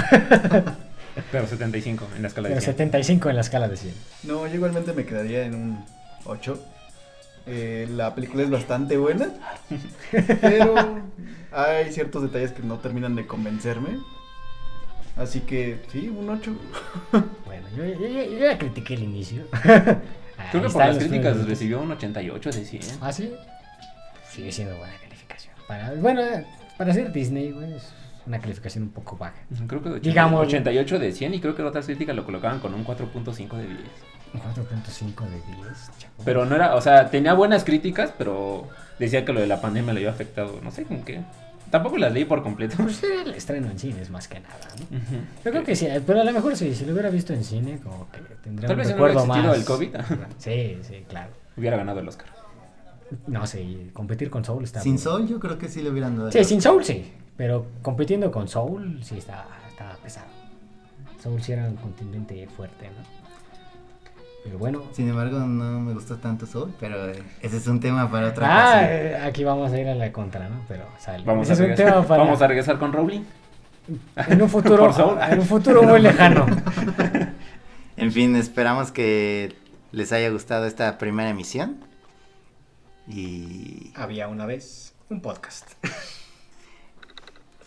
Pero 1.32 1.46
75 1.46 2.08
en 2.16 2.22
la 2.22 2.28
escala 2.30 2.48
de 2.48 2.56
Pero 2.56 2.62
100. 2.62 2.74
75 2.74 3.30
en 3.30 3.36
la 3.36 3.42
escala 3.42 3.68
de 3.68 3.78
100. 3.78 3.94
No, 4.24 4.48
yo 4.48 4.56
igualmente 4.56 4.94
me 4.94 5.06
quedaría 5.06 5.44
en 5.44 5.56
un 5.56 5.86
8. 6.26 6.66
Eh, 7.48 7.88
la 7.92 8.14
película 8.14 8.44
es 8.44 8.50
bastante 8.50 8.98
buena, 8.98 9.30
pero 10.42 11.02
hay 11.52 11.92
ciertos 11.92 12.22
detalles 12.24 12.52
que 12.52 12.64
no 12.64 12.78
terminan 12.80 13.16
de 13.16 13.26
convencerme. 13.28 14.00
Así 15.18 15.42
que 15.42 15.82
sí, 15.92 16.10
un 16.10 16.30
8. 16.30 16.56
Bueno, 17.46 17.68
yo, 17.76 17.86
yo- 17.86 18.08
yo- 18.08 18.24
yo 18.32 18.38
ya 18.40 18.58
critiqué 18.58 18.94
el 18.96 19.04
inicio. 19.04 19.44
Creo 20.52 20.64
que 20.64 20.70
por 20.70 20.86
las 20.86 20.98
críticas 20.98 21.46
recibió 21.46 21.80
un 21.82 21.92
88 21.92 22.50
de 22.50 22.66
100. 22.66 22.82
¿Ah, 23.02 23.12
sí? 23.14 23.32
Sigue 24.30 24.52
siendo 24.52 24.76
buena 24.78 24.94
calificación. 25.02 25.54
Para, 25.68 25.94
bueno, 25.96 26.22
para 26.78 26.94
ser 26.94 27.12
Disney, 27.12 27.52
güey, 27.52 27.74
es 27.76 27.92
una 28.26 28.40
calificación 28.40 28.86
un 28.86 28.90
poco 28.92 29.18
baja. 29.18 29.36
Creo 29.68 29.82
que 29.84 29.90
de 29.90 29.96
80 29.96 30.10
Digamos- 30.10 30.48
88 30.48 31.00
de 31.00 31.12
100 31.12 31.34
y 31.36 31.42
creo 31.42 31.56
que 31.56 31.62
otras 31.64 31.86
críticas 31.86 32.16
lo 32.16 32.26
colocaban 32.26 32.60
con 32.60 32.74
un 32.74 32.84
4.5 32.86 33.58
de 33.58 33.68
10. 33.68 33.80
Un 34.34 34.40
4.5 34.40 35.26
de 35.30 35.36
10, 35.36 35.92
chavo. 36.00 36.14
Pero 36.26 36.46
no 36.46 36.56
era, 36.56 36.76
o 36.76 36.82
sea, 36.82 37.10
tenía 37.12 37.34
buenas 37.34 37.64
críticas, 37.66 38.14
pero 38.18 38.68
decía 39.06 39.26
que 39.26 39.34
lo 39.34 39.40
de 39.42 39.48
la 39.48 39.60
pandemia 39.62 39.94
le 39.94 40.00
había 40.02 40.12
afectado. 40.12 40.60
No 40.64 40.72
sé 40.72 40.84
con 40.86 41.04
qué. 41.04 41.22
Tampoco 41.70 41.98
las 41.98 42.12
leí 42.12 42.26
por 42.26 42.44
completo. 42.44 42.76
Pues 42.78 43.02
era 43.04 43.22
el 43.24 43.34
estreno 43.34 43.70
en 43.72 43.80
cines 43.80 44.10
más 44.10 44.28
que 44.28 44.40
nada, 44.42 44.58
¿no? 44.92 44.98
Yo 45.46 45.52
creo 45.52 45.64
que 45.64 45.76
sí, 45.76 45.88
pero 46.06 46.20
a 46.22 46.24
lo 46.26 46.32
mejor 46.34 46.56
sí, 46.58 46.74
si 46.76 46.86
lo 46.86 46.92
hubiera 46.94 47.10
visto 47.10 47.34
en 47.34 47.44
cine, 47.46 47.80
como 47.82 48.10
que 48.12 48.20
tendría 48.44 48.68
Tal 48.68 48.76
un 48.76 48.80
vez 48.80 48.88
si 48.90 48.94
no 48.94 49.04
hubiera 49.04 49.22
recuerdo 49.22 49.48
más. 49.48 49.58
el 49.58 49.66
COVID. 49.66 49.96
Sí, 50.38 50.80
sí, 50.82 51.06
claro. 51.08 51.32
Hubiera 51.56 51.78
ganado 51.78 52.00
el 52.02 52.08
Oscar. 52.08 52.28
No 53.28 53.46
sé, 53.48 53.88
competir 53.94 54.30
con 54.30 54.44
Soul 54.44 54.64
está 54.66 54.82
Sin 54.82 54.94
muy- 54.94 55.02
Soul 55.02 55.28
yo 55.28 55.40
creo 55.40 55.58
que 55.58 55.68
sí 55.70 55.82
le 55.82 55.90
hubieran 55.92 56.18
dado. 56.18 56.32
Sí, 56.32 56.44
sin 56.44 56.62
Soul 56.62 56.84
sí, 56.84 57.12
pero 57.38 57.66
compitiendo 57.82 58.32
con 58.32 58.48
Soul 58.50 59.02
sí 59.04 59.18
está, 59.18 59.46
está 59.70 59.98
pesado. 60.04 60.28
Soul 61.24 61.42
sí 61.42 61.52
era 61.54 61.66
un 61.70 61.76
contingente 61.78 62.48
fuerte, 62.48 62.88
¿no? 62.90 63.21
Pero 64.44 64.58
bueno. 64.58 64.84
Sin 64.92 65.08
embargo, 65.08 65.40
no 65.40 65.80
me 65.82 65.94
gustó 65.94 66.18
tanto 66.18 66.46
Soul, 66.48 66.74
pero 66.80 67.10
eh, 67.10 67.22
ese 67.42 67.58
es 67.58 67.68
un 67.68 67.80
tema 67.80 68.10
para 68.10 68.30
otra 68.30 68.48
Ah, 68.48 68.70
ocasión. 68.78 68.90
eh, 68.92 69.18
aquí 69.24 69.44
vamos 69.44 69.72
a 69.72 69.80
ir 69.80 69.88
a 69.88 69.94
la 69.96 70.12
contra, 70.12 70.50
¿no? 70.50 70.62
Pero 70.68 70.86
sale. 70.98 71.24
Vamos, 71.26 71.48
Ese 71.50 71.62
a 71.62 71.66
es 71.66 71.70
un 71.72 71.76
tema 71.76 71.90
regresar, 71.92 72.08
para... 72.08 72.24
vamos 72.24 72.42
a 72.42 72.48
regresar 72.48 72.80
con 72.80 72.92
Rowling. 72.94 73.22
En 74.16 74.42
un 74.42 74.50
futuro, 74.50 74.78
Por 74.86 74.94
Soul. 74.94 75.18
en 75.30 75.40
un 75.40 75.46
futuro 75.46 75.84
muy 75.84 76.02
lejano. 76.02 76.46
En 77.98 78.12
fin, 78.12 78.36
esperamos 78.36 78.92
que 78.92 79.54
les 79.92 80.12
haya 80.12 80.30
gustado 80.30 80.66
esta 80.66 80.98
primera 80.98 81.30
emisión. 81.30 81.78
Y 83.08 83.92
Había 83.96 84.28
una 84.28 84.46
vez 84.48 84.96
un 85.10 85.22
podcast. 85.22 85.74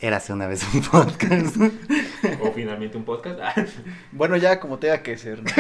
Érase 0.00 0.32
una 0.32 0.46
vez 0.46 0.62
un 0.74 0.82
podcast. 0.82 1.56
O 2.40 2.52
finalmente 2.52 2.96
un 2.96 3.04
podcast. 3.04 3.38
Bueno, 4.12 4.36
ya 4.36 4.60
como 4.60 4.78
tenga 4.78 5.02
que 5.02 5.16
ser. 5.16 5.42
¿no? 5.42 5.50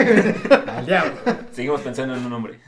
Al 0.72 0.86
diablo. 0.86 1.14
Seguimos 1.52 1.80
pensando 1.80 2.14
en 2.14 2.24
un 2.24 2.30
nombre. 2.30 2.58